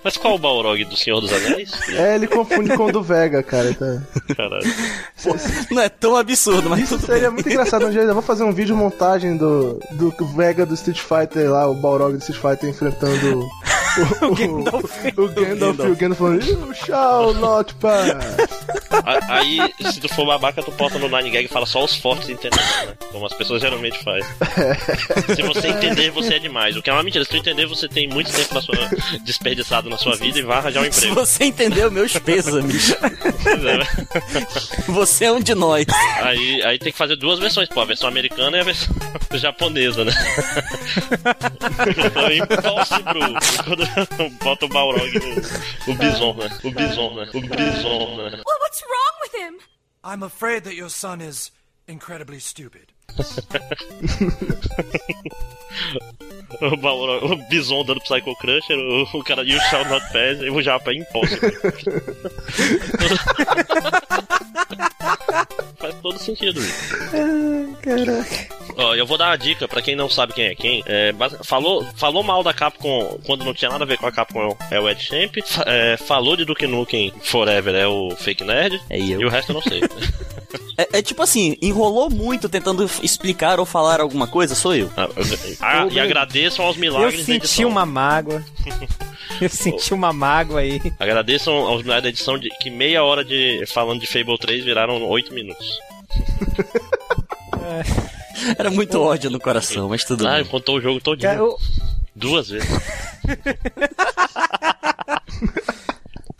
Mas 0.03 0.17
qual 0.17 0.35
o 0.35 0.39
Balrog 0.39 0.83
do 0.85 0.95
Senhor 0.97 1.19
dos 1.21 1.31
Anéis? 1.33 1.71
É, 1.89 2.15
ele 2.15 2.27
confunde 2.27 2.75
com 2.75 2.85
o 2.85 2.91
do 2.91 3.01
Vega, 3.03 3.43
cara. 3.43 3.73
Tá. 3.73 4.01
Caralho. 4.35 4.73
Não 5.71 5.81
é 5.81 5.89
tão 5.89 6.15
absurdo, 6.15 6.69
mas 6.69 6.81
Isso 6.81 6.99
seria 6.99 7.23
bem. 7.27 7.31
muito 7.31 7.49
engraçado. 7.49 7.85
Um 7.85 7.91
dia 7.91 8.01
eu 8.01 8.13
vou 8.13 8.23
fazer 8.23 8.43
um 8.43 8.51
vídeo 8.53 8.75
montagem 8.75 9.35
do, 9.37 9.79
do 9.91 10.13
Vega 10.35 10.65
do 10.65 10.73
Street 10.73 10.99
Fighter 10.99 11.49
lá, 11.51 11.67
o 11.69 11.75
Balrog 11.75 12.13
do 12.17 12.19
Street 12.19 12.39
Fighter 12.41 12.69
enfrentando 12.69 13.45
o, 13.97 14.25
o, 15.21 15.21
o, 15.21 15.25
o 15.25 15.27
Gandalf 15.29 15.79
e 15.79 15.87
o 15.91 15.95
Gandalf 15.95 16.17
falando 16.19 16.45
You 16.45 16.73
shall 16.73 17.33
not 17.33 17.73
pass. 17.75 18.07
Aí, 19.29 19.59
se 19.91 19.99
tu 19.99 20.09
for 20.09 20.25
babaca, 20.25 20.61
tu 20.63 20.71
bota 20.71 20.97
no 20.99 21.07
Nine 21.07 21.29
Gag 21.29 21.45
e 21.45 21.47
fala 21.47 21.65
só 21.65 21.83
os 21.83 21.95
fortes 21.95 22.29
entendendo, 22.29 22.59
né? 22.85 22.93
Como 23.11 23.25
as 23.25 23.33
pessoas 23.33 23.61
geralmente 23.61 24.03
fazem. 24.03 24.23
Se 25.35 25.41
você 25.43 25.67
entender, 25.69 26.09
você 26.11 26.35
é 26.35 26.39
demais. 26.39 26.75
O 26.75 26.81
que 26.81 26.89
é 26.89 26.93
uma 26.93 27.03
mentira. 27.03 27.23
Se 27.23 27.29
tu 27.31 27.37
entender, 27.37 27.65
você 27.65 27.87
tem 27.87 28.07
muito 28.07 28.31
tempo 28.31 28.53
na 28.53 28.61
sua, 28.61 28.75
desperdiçado 29.23 29.89
na 29.89 29.97
sua 29.97 30.15
vida 30.15 30.39
e 30.39 30.41
vai 30.41 30.57
arranjar 30.57 30.81
um 30.81 30.91
Se 30.91 30.99
emprego. 31.07 31.15
você 31.15 31.45
entendeu 31.45 31.91
meus 31.91 32.13
pêsames, 32.13 32.95
Pois 33.43 33.63
é, 33.63 33.77
né? 33.77 33.87
você 34.87 35.25
é 35.25 35.31
um 35.31 35.39
de 35.39 35.53
nós. 35.55 35.85
Aí, 36.21 36.63
aí 36.63 36.79
tem 36.79 36.91
que 36.91 36.97
fazer 36.97 37.15
duas 37.15 37.39
versões, 37.39 37.69
pô. 37.69 37.81
A 37.81 37.85
versão 37.85 38.07
americana 38.09 38.57
e 38.57 38.59
a 38.61 38.63
versão 38.63 38.95
japonesa, 39.33 40.03
né? 40.05 40.13
Então, 42.05 42.31
impossível. 42.31 43.63
Quando 43.65 43.86
bota 44.43 44.65
o 44.65 44.69
Balrog 44.69 45.13
no 45.13 45.91
o 45.91 45.95
Bison, 45.95 46.33
né? 46.33 46.49
O 46.63 46.71
Bison, 46.71 47.13
né? 47.15 47.29
O 47.33 47.41
Bison, 47.41 48.17
né? 48.17 48.29
Well, 48.45 48.59
what's 48.61 48.81
wrong 48.81 49.15
with 49.21 49.35
him? 49.35 49.59
I'm 50.03 50.23
afraid 50.23 50.63
that 50.63 50.75
your 50.75 50.89
son 50.89 51.21
is 51.21 51.51
incredibly 51.87 52.39
stupid. 52.39 52.91
O, 56.61 56.77
Balrog, 56.77 57.25
o 57.25 57.35
Bison 57.49 57.83
dando 57.83 57.99
Psycho 58.01 58.33
Crusher, 58.37 58.77
o, 58.77 59.03
o 59.19 59.23
cara 59.23 59.43
You 59.43 59.59
Shall 59.69 59.85
Not 59.85 60.05
Pass 60.07 60.41
e 60.41 60.49
o 60.49 60.61
Japa 60.61 60.91
é 60.91 60.95
impossível. 60.95 61.51
Faz 65.77 65.95
todo 66.01 66.17
sentido 66.17 66.59
isso. 66.59 66.95
Caraca. 67.81 68.57
Ó, 68.77 68.93
eu 68.95 69.05
vou 69.05 69.17
dar 69.17 69.29
uma 69.29 69.37
dica 69.37 69.67
pra 69.67 69.81
quem 69.81 69.95
não 69.95 70.09
sabe 70.09 70.33
quem 70.33 70.45
é 70.45 70.55
quem. 70.55 70.83
É, 70.85 71.13
falou, 71.43 71.85
falou 71.95 72.23
mal 72.23 72.43
da 72.43 72.53
Capcom 72.53 73.19
quando 73.25 73.43
não 73.43 73.53
tinha 73.53 73.71
nada 73.71 73.83
a 73.83 73.87
ver 73.87 73.97
com 73.97 74.05
a 74.05 74.11
Capcom 74.11 74.55
é 74.69 74.79
o 74.79 74.89
Ed 74.89 75.01
Champ. 75.01 75.37
É, 75.65 75.97
falou 75.97 76.35
de 76.35 76.45
Duke 76.45 76.67
Nukem 76.67 77.11
Forever 77.21 77.75
é 77.75 77.87
o 77.87 78.11
Fake 78.15 78.43
Nerd. 78.43 78.79
É 78.89 78.99
eu. 78.99 79.21
E 79.21 79.25
o 79.25 79.29
resto 79.29 79.51
eu 79.51 79.55
não 79.55 79.61
sei. 79.61 79.81
É, 80.77 80.99
é 80.99 81.01
tipo 81.01 81.21
assim, 81.23 81.57
enrolou 81.61 82.09
muito 82.09 82.47
tentando 82.47 82.89
explicar 83.01 83.59
ou 83.59 83.65
falar 83.65 83.99
alguma 83.99 84.27
coisa, 84.27 84.53
sou 84.53 84.75
eu. 84.75 84.91
Ah, 84.95 85.09
ah, 85.61 85.87
e 85.91 85.99
agradeçam 85.99 86.63
aos 86.65 86.75
Eu 86.75 86.81
milagres 86.81 87.25
da 87.25 87.25
senti 87.25 87.65
uma 87.65 87.85
mágoa. 87.85 88.43
Eu 89.41 89.49
senti 89.49 89.93
uma 89.93 90.11
mágoa 90.13 90.59
aí. 90.61 90.81
Agradeçam 90.99 91.53
aos 91.53 91.83
milagres 91.83 92.03
da 92.03 92.09
edição 92.09 92.37
de 92.37 92.49
que 92.61 92.69
meia 92.69 93.03
hora 93.03 93.23
de 93.25 93.63
falando 93.67 93.99
de 93.99 94.07
Fable 94.07 94.37
3 94.37 94.63
viraram 94.63 95.03
8 95.03 95.33
minutos. 95.33 95.79
Era 98.57 98.69
muito 98.69 99.01
ódio 99.01 99.29
no 99.29 99.39
coração, 99.39 99.89
mas 99.89 100.03
tudo 100.03 100.27
Ah, 100.27 100.35
bem. 100.35 100.45
contou 100.45 100.77
o 100.77 100.81
jogo 100.81 100.99
todinho. 101.01 101.31
Eu- 101.31 101.57
Duas 102.15 102.49
vezes. 102.49 102.67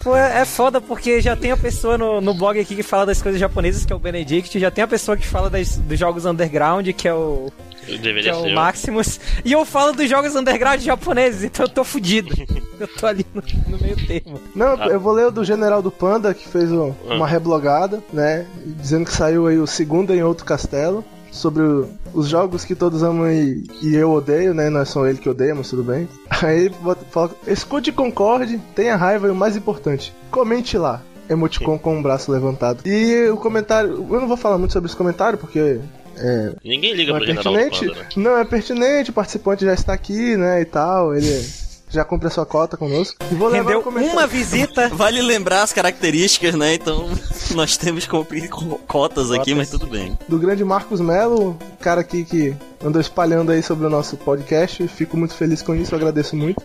Pô, 0.04 0.16
é 0.16 0.42
é 0.42 0.46
foda 0.46 0.80
porque 0.80 1.20
já 1.22 1.36
tem 1.36 1.52
a 1.52 1.58
pessoa 1.58 1.98
no, 1.98 2.22
no 2.22 2.34
blog 2.34 2.58
aqui 2.60 2.76
que 2.76 2.84
fala 2.84 3.06
das 3.06 3.22
coisas 3.22 3.40
japonesas, 3.40 3.86
que 3.86 3.92
é 3.92 3.96
o 3.96 4.00
Benedict, 4.00 4.58
já 4.60 4.72
tem 4.72 4.84
a 4.84 4.88
pessoa 4.88 5.18
que 5.18 5.26
fala 5.28 5.50
das, 5.50 5.76
dos 5.78 6.00
jogos 6.00 6.26
underground, 6.26 6.88
que 6.94 7.08
é 7.08 7.14
o, 7.14 7.52
que 7.88 7.98
Deveria 7.98 8.32
é 8.32 8.36
o 8.36 8.42
ser. 8.44 8.50
eu. 8.52 8.56
Maximus, 8.56 9.20
e 9.44 9.52
eu 9.54 9.66
falo 9.66 9.94
dos 9.94 10.10
jogos 10.10 10.36
underground 10.36 10.80
japoneses, 10.82 11.44
então 11.44 11.66
eu 11.66 11.70
tô 11.70 11.84
fudido. 11.84 12.34
Eu 12.80 12.88
tô 12.88 13.08
ali 13.08 13.26
no, 13.34 13.42
no 13.70 13.80
meio 13.82 13.96
termo. 14.06 14.40
Não, 14.56 14.76
Ah. 14.80 14.86
eu 14.90 15.00
vou 15.00 15.12
ler 15.12 15.26
o 15.26 15.32
do 15.32 15.44
General 15.44 15.82
do 15.82 15.90
Panda, 15.90 16.32
que 16.32 16.48
fez 16.48 16.72
o- 16.72 16.94
Ah. 17.10 17.16
uma 17.16 17.26
reblogada, 17.28 18.04
né? 18.14 18.46
Dizendo 18.64 19.06
que 19.06 19.12
saiu 19.12 19.48
aí 19.48 19.58
o 19.58 19.66
segundo 19.66 20.14
em 20.14 20.22
outro 20.22 20.46
castelo. 20.46 21.04
Sobre 21.32 21.64
o- 21.64 21.90
os 22.14 22.28
jogos 22.28 22.64
que 22.64 22.76
todos 22.76 23.02
amam 23.02 23.32
e, 23.32 23.64
e 23.82 23.96
eu 23.96 24.12
odeio, 24.12 24.54
né? 24.54 24.70
Não 24.70 24.82
é 24.82 24.86
só 24.86 25.08
ele 25.08 25.18
que 25.18 25.28
odeia, 25.28 25.56
mas 25.56 25.70
tudo 25.72 25.84
bem. 25.84 26.08
Aí 26.30 26.70
bota- 26.70 27.04
fala: 27.10 27.32
escute 27.48 27.90
e 27.90 27.94
concorde, 27.94 28.60
tenha 28.76 28.96
raiva 28.96 29.26
e 29.28 29.32
o 29.32 29.36
mais 29.36 29.56
importante, 29.58 30.14
comente 30.30 30.78
lá. 30.78 31.02
Emoticon 31.28 31.80
com 31.80 31.98
o 32.00 32.04
braço 32.04 32.32
levantado. 32.32 32.88
E 32.88 33.28
o 33.30 33.38
comentário. 33.38 34.06
Eu 34.08 34.22
não 34.22 34.28
vou 34.28 34.38
falar 34.38 34.60
muito 34.60 34.72
sobre 34.74 34.86
esse 34.88 34.96
comentário, 34.96 35.40
porque 35.40 35.80
é, 36.18 36.52
Ninguém 36.64 36.94
liga 36.94 37.12
não 37.14 37.20
pro 37.20 37.30
é 37.30 37.34
General 37.34 37.54
do 37.54 37.60
pertinente. 37.60 37.88
Panda, 37.88 38.02
né? 38.04 38.10
Não 38.16 38.38
é 38.38 38.46
pertinente, 38.46 39.10
o 39.10 39.14
participante 39.14 39.66
já 39.66 39.74
está 39.74 39.94
aqui, 39.94 40.36
né? 40.38 40.62
E 40.62 40.66
tal. 40.66 41.16
Ele 41.16 41.46
já 41.90 42.04
cumpre 42.04 42.28
a 42.28 42.30
sua 42.30 42.46
cota 42.46 42.76
conosco. 42.76 43.16
E 43.32 43.36
vou 43.36 43.50
Rendeu 43.50 43.80
uma 43.82 44.28
visita. 44.28 44.90
Vale 44.94 45.22
lembrar 45.22 45.64
as 45.64 45.72
características, 45.72 46.54
né? 46.56 46.74
Então, 46.74 47.10
nós 47.56 47.78
temos 47.78 48.04
que 48.06 48.10
cumprir 48.12 48.50
co- 48.50 48.80
cotas 48.88 49.32
aqui, 49.32 49.56
mas 49.56 49.70
tudo 49.70 49.88
bem. 49.88 50.18
do 50.28 50.38
grande 50.38 50.64
Marcos 50.66 51.00
Melo, 51.00 51.52
o 51.52 51.78
cara 51.80 52.02
aqui 52.02 52.26
que 52.26 52.54
andou 52.84 53.00
espalhando 53.00 53.52
aí 53.52 53.64
sobre 53.64 53.86
o 53.86 53.90
nosso 53.90 54.18
podcast. 54.18 54.86
Fico 54.90 55.16
muito 55.16 55.34
feliz 55.34 55.62
com 55.62 55.74
isso, 55.74 55.94
eu 55.94 55.98
agradeço 55.98 56.36
muito. 56.36 56.62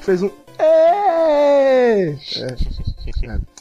Fez 0.00 0.22
um. 0.22 0.30
É. 0.58 2.08
É. 2.08 2.14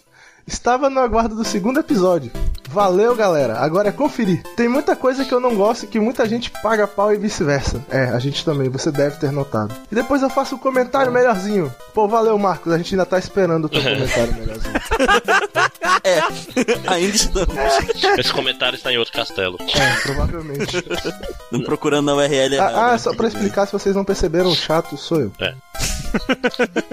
Estava 0.45 0.89
no 0.89 0.99
aguardo 0.99 1.35
do 1.35 1.45
segundo 1.45 1.79
episódio. 1.79 2.29
Valeu, 2.73 3.15
galera. 3.15 3.59
Agora 3.59 3.89
é 3.89 3.91
conferir. 3.91 4.41
Tem 4.55 4.67
muita 4.67 4.95
coisa 4.95 5.23
que 5.23 5.31
eu 5.31 5.39
não 5.39 5.55
gosto 5.55 5.83
e 5.83 5.87
que 5.87 5.99
muita 5.99 6.27
gente 6.27 6.49
paga 6.49 6.87
pau 6.87 7.13
e 7.13 7.17
vice-versa. 7.17 7.85
É, 7.87 8.05
a 8.05 8.17
gente 8.17 8.43
também, 8.43 8.67
você 8.67 8.91
deve 8.91 9.17
ter 9.17 9.31
notado. 9.31 9.75
E 9.91 9.93
depois 9.93 10.23
eu 10.23 10.29
faço 10.29 10.55
um 10.55 10.57
comentário 10.57 11.11
melhorzinho. 11.11 11.71
Pô, 11.93 12.07
valeu, 12.07 12.35
Marcos. 12.39 12.73
A 12.73 12.77
gente 12.79 12.95
ainda 12.95 13.05
tá 13.05 13.19
esperando 13.19 13.65
o 13.65 13.69
teu 13.69 13.79
comentário 13.83 14.33
melhorzinho. 14.33 14.73
É, 16.05 16.19
ainda 16.87 17.15
estamos 17.15 17.55
Esse 18.17 18.33
comentário 18.33 18.75
está 18.75 18.91
em 18.91 18.97
outro 18.97 19.13
castelo. 19.13 19.57
É, 19.61 20.01
provavelmente. 20.01 20.83
procurando 21.65 22.07
na 22.07 22.15
URL. 22.15 22.59
Ah, 22.59 22.91
ah, 22.91 22.97
só 22.97 23.13
pra 23.13 23.27
explicar, 23.27 23.65
se 23.65 23.71
vocês 23.71 23.95
não 23.95 24.03
perceberam, 24.03 24.49
o 24.49 24.55
chato 24.55 24.97
sou 24.97 25.21
eu. 25.21 25.31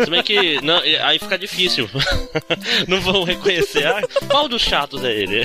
Se 0.05 0.11
bem 0.11 0.23
que. 0.23 0.61
Não, 0.63 0.79
aí 0.79 1.19
fica 1.19 1.39
difícil. 1.39 1.89
não 2.89 3.01
vão 3.01 3.25
reconhecer. 3.25 3.87
Ah, 3.87 4.01
qual 4.29 4.49
dos 4.49 4.63
chatos 4.63 5.05
é 5.05 5.13
ele? 5.13 5.45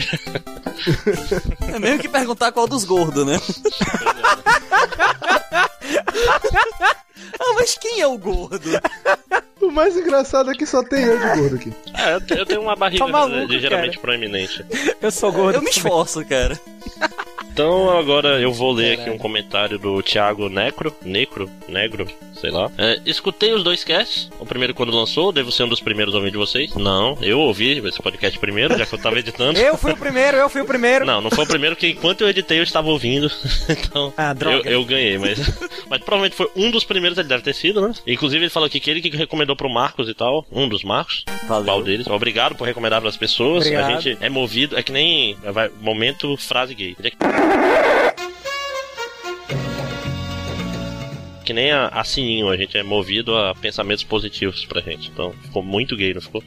É 1.74 1.80
mesmo 1.80 2.00
que 2.00 2.10
perguntar 2.10 2.52
qual 2.52 2.68
dos 2.68 2.84
gordos, 2.84 3.26
né? 3.26 3.40
ah, 7.40 7.54
mas 7.56 7.78
quem 7.78 8.02
é 8.02 8.08
o 8.08 8.18
gordo? 8.18 8.60
O 9.62 9.72
mais 9.72 9.96
engraçado 9.98 10.52
é 10.52 10.54
que 10.54 10.66
só 10.66 10.84
tem 10.84 11.04
eu 11.04 11.18
de 11.20 11.40
gordo 11.40 11.56
aqui. 11.56 11.74
É, 11.96 12.14
eu 12.16 12.22
te- 12.22 12.34
eu 12.38 12.46
tenho 12.46 12.62
uma 12.62 12.76
barriga 12.76 13.06
Tá 13.06 13.12
maluco, 13.12 13.52
ligeiramente 13.52 13.92
cara. 13.98 14.02
proeminente. 14.02 14.66
Eu 15.02 15.12
sou 15.12 15.32
gordo. 15.32 15.56
Eu 15.56 15.62
me 15.62 15.70
esforço, 15.70 16.24
cara. 16.26 16.60
Então 17.56 17.98
agora 17.98 18.42
eu 18.42 18.52
vou 18.52 18.74
ler 18.74 19.00
aqui 19.00 19.10
um 19.10 19.18
comentário 19.18 19.80
do 19.80 20.04
Thiago 20.04 20.50
Necro, 20.50 20.94
Necro, 21.02 21.50
Negro, 21.70 22.06
sei 22.34 22.52
lá. 22.52 22.70
É, 22.78 23.00
escutei 23.06 23.54
os 23.54 23.64
dois 23.64 23.82
casts, 23.82 24.30
o 24.38 24.46
primeiro 24.46 24.74
quando 24.74 24.94
lançou, 24.94 25.32
devo 25.32 25.54
ser 25.54 25.64
um 25.64 25.70
dos 25.70 25.80
primeiros 25.80 26.14
a 26.14 26.18
ouvir 26.18 26.32
de 26.32 26.38
vocês. 26.38 26.76
Não, 26.76 27.18
eu 27.22 27.40
ouvi 27.40 27.78
esse 27.88 28.02
podcast 28.02 28.38
primeiro, 28.40 28.78
já 28.78 28.86
que 28.86 28.94
eu 28.94 29.00
tava 29.00 29.18
editando. 29.20 29.58
Eu 29.58 29.78
fui 29.78 29.94
o 29.94 29.98
primeiro, 29.98 30.36
eu 30.36 30.50
fui 30.50 30.60
o 30.60 30.66
primeiro. 30.66 31.06
Não, 31.06 31.22
não 31.22 31.32
foi 31.32 31.46
o 31.46 31.48
primeiro, 31.48 31.78
que 31.78 31.88
enquanto 31.88 32.20
eu 32.22 32.28
editei 32.30 32.60
eu 32.60 32.64
estava 32.64 32.90
ouvindo. 32.90 33.32
então, 33.70 34.14
Ah, 34.18 34.34
droga. 34.34 34.68
eu, 34.70 34.82
eu 34.82 34.84
ganhei, 34.84 35.18
mas. 35.18 35.40
mas 35.90 36.02
provavelmente 36.02 36.36
foi 36.36 36.50
um 36.58 36.70
dos 36.70 36.84
primeiros, 36.84 37.18
ele 37.18 37.30
deve 37.30 37.42
ter 37.44 37.54
sido, 37.56 37.80
né? 37.80 37.94
Inclusive 38.06 38.44
ele 38.44 38.50
falou 38.52 38.68
aqui 38.68 38.82
que 38.82 38.90
ele 38.92 39.00
que 39.02 39.16
recomendou 39.16 39.56
pro 39.56 39.70
Marcos 39.70 40.10
e 40.10 40.14
tal. 40.14 40.46
Um 40.52 40.68
dos 40.68 40.84
Marcos. 40.84 41.24
Valeu. 41.48 41.64
Qual 41.68 41.82
deles? 41.82 42.06
Obrigado 42.08 42.54
por 42.56 42.68
recomendar 42.68 43.00
pras 43.00 43.16
pessoas. 43.16 43.64
Obrigado. 43.66 43.92
A 43.96 44.02
gente 44.02 44.18
é 44.22 44.28
movido, 44.28 44.78
é 44.78 44.84
que 44.84 44.92
nem. 44.92 45.38
vai- 45.54 45.72
momento 45.80 46.36
frase 46.36 46.76
gay. 46.76 46.98
Ele 47.00 47.08
é 47.08 47.45
que 51.44 51.54
nem 51.54 51.72
a, 51.72 51.88
a 51.90 52.04
Sininho, 52.04 52.50
a 52.50 52.58
gente 52.58 52.76
é 52.76 52.82
movido 52.82 53.38
a 53.38 53.54
pensamentos 53.54 54.04
positivos 54.04 54.66
pra 54.66 54.82
gente. 54.82 55.12
Então, 55.14 55.32
ficou 55.44 55.62
muito 55.62 55.96
gay, 55.96 56.12
não 56.14 56.22
ficou? 56.22 56.44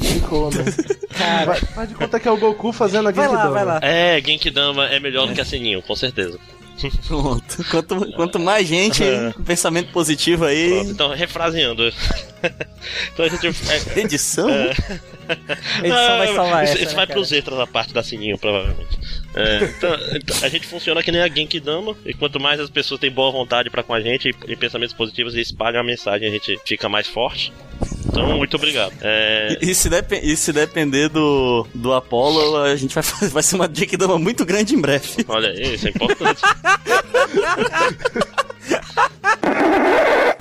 Ficou, 0.00 0.50
né? 0.52 0.64
Vai- 1.44 1.60
Faz 1.60 1.88
de 1.88 1.94
conta 1.96 2.20
que 2.20 2.28
é 2.28 2.30
o 2.30 2.36
Goku 2.36 2.72
fazendo 2.72 3.08
a 3.08 3.12
Vai 3.12 3.26
lá, 3.26 3.32
Genkidama. 3.32 3.50
vai 3.54 3.64
lá. 3.64 3.80
É, 3.82 4.20
Genkidama 4.24 4.86
é 4.86 5.00
melhor 5.00 5.26
do 5.26 5.34
que 5.34 5.40
a 5.40 5.44
Sininho, 5.44 5.82
com 5.82 5.96
certeza. 5.96 6.38
Pronto. 7.08 7.64
Quanto, 7.70 8.12
quanto 8.12 8.38
mais 8.38 8.68
gente 8.68 9.02
É. 9.02 9.32
pensamento 9.44 9.90
positivo 9.92 10.44
aí. 10.44 10.68
Pronto, 10.70 10.90
então, 10.90 11.10
refraseando. 11.14 11.82
então 13.12 13.24
a 13.24 13.28
gente. 13.28 13.46
é- 13.48 13.98
Edição? 14.00 14.48
É. 14.48 14.74
Edição 15.82 16.18
vai 16.18 16.34
salvar 16.34 16.64
isso, 16.64 16.72
essa, 16.74 16.82
isso 16.82 16.90
né, 16.90 16.96
vai 16.96 17.06
cara? 17.06 17.18
pros 17.18 17.32
extras 17.32 17.58
da 17.58 17.66
parte 17.66 17.92
da 17.92 18.02
Sininho, 18.02 18.38
provavelmente. 18.38 18.98
É, 19.34 19.64
então, 19.76 19.94
então, 20.14 20.36
a 20.42 20.48
gente 20.48 20.66
funciona 20.66 21.02
que 21.02 21.12
nem 21.12 21.20
a 21.20 21.28
Genkidama, 21.28 21.94
e 22.06 22.14
quanto 22.14 22.40
mais 22.40 22.58
as 22.60 22.70
pessoas 22.70 22.98
têm 23.00 23.10
boa 23.10 23.30
vontade 23.30 23.68
pra 23.70 23.82
com 23.82 23.92
a 23.94 24.00
gente 24.00 24.30
e, 24.30 24.52
e 24.52 24.56
pensamentos 24.56 24.94
positivos 24.94 25.34
e 25.34 25.40
espalham 25.40 25.80
a 25.80 25.84
mensagem, 25.84 26.28
a 26.28 26.30
gente 26.30 26.58
fica 26.64 26.88
mais 26.88 27.06
forte. 27.06 27.52
Então, 28.06 28.36
muito 28.38 28.56
obrigado. 28.56 28.92
É, 29.02 29.58
E, 29.60 29.70
e 29.70 29.74
se 29.74 29.90
depe- 29.90 30.20
e 30.22 30.34
se 30.36 30.52
depender 30.52 31.08
do, 31.10 31.66
do 31.74 31.92
Apollo, 31.92 32.56
a 32.62 32.74
gente 32.76 32.94
vai, 32.94 33.02
fazer- 33.02 33.28
vai 33.30 33.42
ser 33.42 33.56
uma 33.56 33.68
Genkidama 33.72 34.18
muito 34.18 34.44
grande 34.46 34.74
em 34.74 34.80
breve. 34.80 35.24
olha 35.28 35.50
aí, 35.50 35.74
isso 35.74 35.86
é 35.86 35.90
importante. 35.90 36.40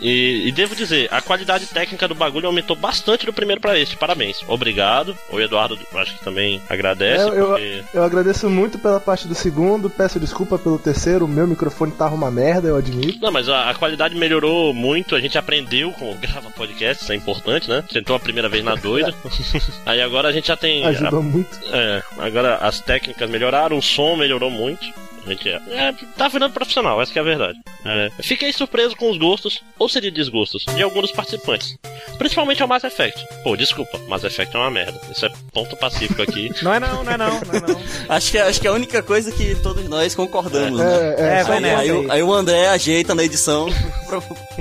E, 0.02 0.48
e 0.48 0.52
devo 0.52 0.76
dizer, 0.76 1.08
a 1.12 1.20
qualidade 1.20 1.66
técnica 1.66 2.08
do 2.08 2.14
bagulho 2.14 2.46
aumentou 2.46 2.76
bastante 2.76 3.26
do 3.26 3.34
primeiro 3.34 3.60
pra 3.60 3.78
este. 3.78 3.98
Parabéns. 3.98 4.44
Obrigado. 4.48 5.18
O 5.32 5.40
Eduardo, 5.40 5.80
acho 5.96 6.18
que 6.18 6.24
também 6.24 6.62
agradece. 6.70 7.24
É, 7.24 7.40
eu, 7.40 7.48
porque... 7.48 7.84
eu 7.94 8.04
agradeço 8.04 8.48
muito 8.50 8.78
pela 8.78 9.00
parte 9.00 9.28
do 9.28 9.34
segundo, 9.34 9.90
peço 9.90 10.20
desculpa 10.20 10.60
pelo 10.60 10.78
terceiro, 10.78 11.26
o 11.26 11.28
meu 11.28 11.48
microfone 11.48 11.92
tava 11.92 12.14
uma 12.14 12.30
merda, 12.30 12.68
eu 12.68 12.76
admito. 12.76 13.20
Não, 13.20 13.32
mas 13.32 13.50
a, 13.50 13.70
a 13.70 13.74
qualidade 13.74 14.16
melhorou 14.16 14.74
muito, 14.74 15.16
a 15.16 15.20
gente 15.20 15.38
aprendeu 15.38 15.92
como 15.94 16.14
gravar 16.22 16.52
podcast, 16.52 17.04
isso 17.04 17.12
é 17.12 17.16
importante, 17.16 17.70
né? 17.70 17.84
Tentou 17.92 18.16
a 18.16 18.20
primeira 18.20 18.50
vez 18.50 18.64
na 18.64 18.76
doida. 18.78 19.14
Aí 19.88 20.02
agora 20.02 20.28
a 20.28 20.32
gente 20.32 20.48
já 20.48 20.58
tem. 20.58 20.86
Ajudou 20.86 21.24
muito. 21.24 21.58
É, 21.72 22.04
agora 22.20 22.58
as 22.58 22.80
técnicas 22.80 23.30
melhoraram, 23.30 23.78
o 23.78 23.82
som 23.82 24.16
melhorou 24.16 24.52
muito. 24.52 24.86
É, 25.28 25.60
é, 25.90 25.94
tá 26.18 26.28
virando 26.28 26.54
profissional, 26.54 27.02
essa 27.02 27.12
que 27.12 27.20
é 27.20 27.22
a 27.22 27.26
verdade. 27.26 27.58
É, 27.84 28.10
fiquei 28.22 28.52
surpreso 28.54 28.96
com 28.96 29.10
os 29.12 29.18
gostos, 29.18 29.62
ou 29.78 29.88
seria 29.90 30.12
desgostos, 30.12 30.66
de 30.66 30.82
alguns 30.84 31.02
dos 31.04 31.12
participantes. 31.12 31.78
Principalmente 32.18 32.62
ao 32.62 32.68
Mass 32.68 32.84
Effect. 32.84 33.24
Pô, 33.44 33.56
desculpa, 33.58 34.00
Mass 34.08 34.24
Effect 34.24 34.56
é 34.56 34.60
uma 34.60 34.72
merda. 34.72 35.00
Isso 35.12 35.26
é 35.26 35.30
ponto 35.54 35.76
pacífico 35.78 36.22
aqui. 36.22 36.52
Não 36.64 36.74
é 36.74 36.80
não, 36.80 37.04
não 37.04 37.12
é 37.12 37.18
não, 37.18 37.30
não 37.30 37.54
é 37.54 37.62
não. 37.74 37.82
Acho 38.10 38.32
que, 38.32 38.38
é- 38.38 38.42
acho 38.44 38.60
que 38.62 38.68
é 38.68 38.70
a 38.70 38.74
única 38.74 39.02
coisa 39.04 39.32
que 39.32 39.56
todos 39.56 39.88
nós 39.90 40.16
concordamos, 40.16 40.80
né? 40.80 41.16
É, 41.18 41.22
é, 41.22 41.34
É, 41.40 41.42
só, 41.44 41.48
vai 41.50 41.58
Aí, 41.58 41.62
nessa 41.64 41.82
aí, 41.82 41.92
o- 41.92 42.00
aí. 42.02 42.12
aí 42.12 42.24
o 42.24 42.34
André 42.34 42.68
ajeita 42.70 43.14
na 43.14 43.24
edição. 43.24 43.68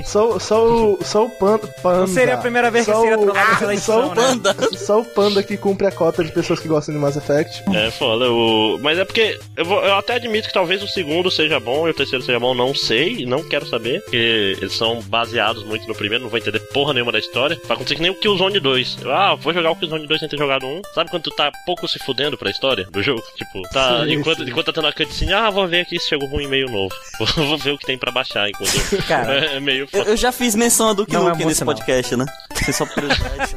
só, 0.03 0.39
só, 0.39 0.65
o- 0.67 0.99
só 1.03 1.25
o 1.25 1.29
panda, 1.29 1.67
panda. 1.81 1.99
Não 2.01 2.07
seria 2.07 2.35
a 2.35 2.37
primeira 2.37 2.69
vez 2.69 2.85
que 2.85 2.91
só 2.91 3.01
seria 3.01 3.17
trollado 3.17 3.57
pela 3.59 3.59
Só 3.65 3.71
edição, 3.73 4.05
o 4.05 4.09
né? 4.09 4.15
Panda. 4.15 4.55
Só 4.77 4.99
o 5.01 5.05
panda 5.05 5.43
que 5.43 5.57
cumpre 5.57 5.87
a 5.87 5.91
cota 5.91 6.23
de 6.23 6.31
pessoas 6.31 6.59
que 6.59 6.67
gostam 6.67 6.93
de 6.93 6.99
Mass 6.99 7.15
Effect. 7.15 7.63
É 7.73 7.91
foda, 7.91 8.29
o... 8.31 8.77
mas 8.81 8.97
é 8.97 9.05
porque 9.05 9.39
eu, 9.55 9.65
vou- 9.65 9.83
eu 9.83 9.95
até 9.95 10.15
admito 10.15 10.47
que 10.47 10.53
talvez 10.55 10.81
o 10.81 10.87
segundo 10.87 11.29
seja 11.29 11.59
bom 11.59 11.85
e 11.85 11.91
o 11.91 11.93
terceiro 11.93 12.23
seja 12.23 12.39
bom, 12.39 12.53
não 12.55 12.73
sei, 12.73 13.25
não 13.25 13.43
quero 13.43 13.67
saber, 13.67 14.01
porque 14.03 14.55
eles 14.61 14.71
são 14.73 15.01
baseados 15.01 15.65
muito 15.65 15.85
no 15.85 15.93
primeiro, 15.93 16.23
não 16.23 16.29
vou 16.31 16.39
entender 16.39 16.59
porra 16.71 16.93
nenhuma 16.93 17.11
da 17.11 17.19
história. 17.19 17.59
Vai 17.65 17.75
acontecer 17.75 17.95
que 17.95 18.01
nem 18.01 18.09
o 18.11 18.15
Killzone 18.15 18.57
2. 18.57 18.99
Eu, 19.01 19.11
ah, 19.13 19.35
vou 19.35 19.53
jogar 19.53 19.71
o 19.71 19.75
Killzone 19.75 20.07
2 20.07 20.17
sem 20.21 20.29
ter 20.29 20.37
jogado 20.37 20.65
um. 20.65 20.81
Sabe 20.93 21.09
quando 21.09 21.23
tu 21.23 21.31
tá 21.31 21.51
pouco 21.65 21.85
se 21.89 21.99
fudendo 21.99 22.37
pra 22.37 22.49
história 22.49 22.85
do 22.85 23.03
jogo? 23.03 23.21
Tipo, 23.35 23.61
tá, 23.73 24.05
Sim, 24.05 24.13
enquanto, 24.13 24.43
sim. 24.45 24.49
enquanto 24.49 24.65
tá 24.67 24.71
tendo 24.73 24.87
a 24.87 24.93
cutscene, 24.93 25.33
ah, 25.33 25.49
vou 25.49 25.67
ver 25.67 25.81
aqui 25.81 25.99
se 25.99 26.07
chegou 26.07 26.29
um 26.29 26.39
e-mail 26.39 26.69
novo. 26.69 26.95
vou 27.35 27.57
ver 27.57 27.71
o 27.71 27.77
que 27.77 27.85
tem 27.85 27.97
pra 27.97 28.11
baixar 28.11 28.47
enquanto. 28.49 28.71
Cara, 29.07 29.45
é, 29.45 29.55
é 29.57 29.59
meio 29.59 29.83
Eu, 29.83 29.87
foda. 29.87 30.09
eu 30.11 30.15
já 30.17 30.31
fiz 30.31 30.55
menção 30.55 30.87
a 30.89 30.93
Duke 30.93 31.11
Não 31.11 31.29
é 31.29 31.35
nesse 31.35 31.65
podcast, 31.65 32.15
né? 32.15 32.25
Foi 32.63 32.73
só 32.73 32.85
curiosidade. 32.85 33.53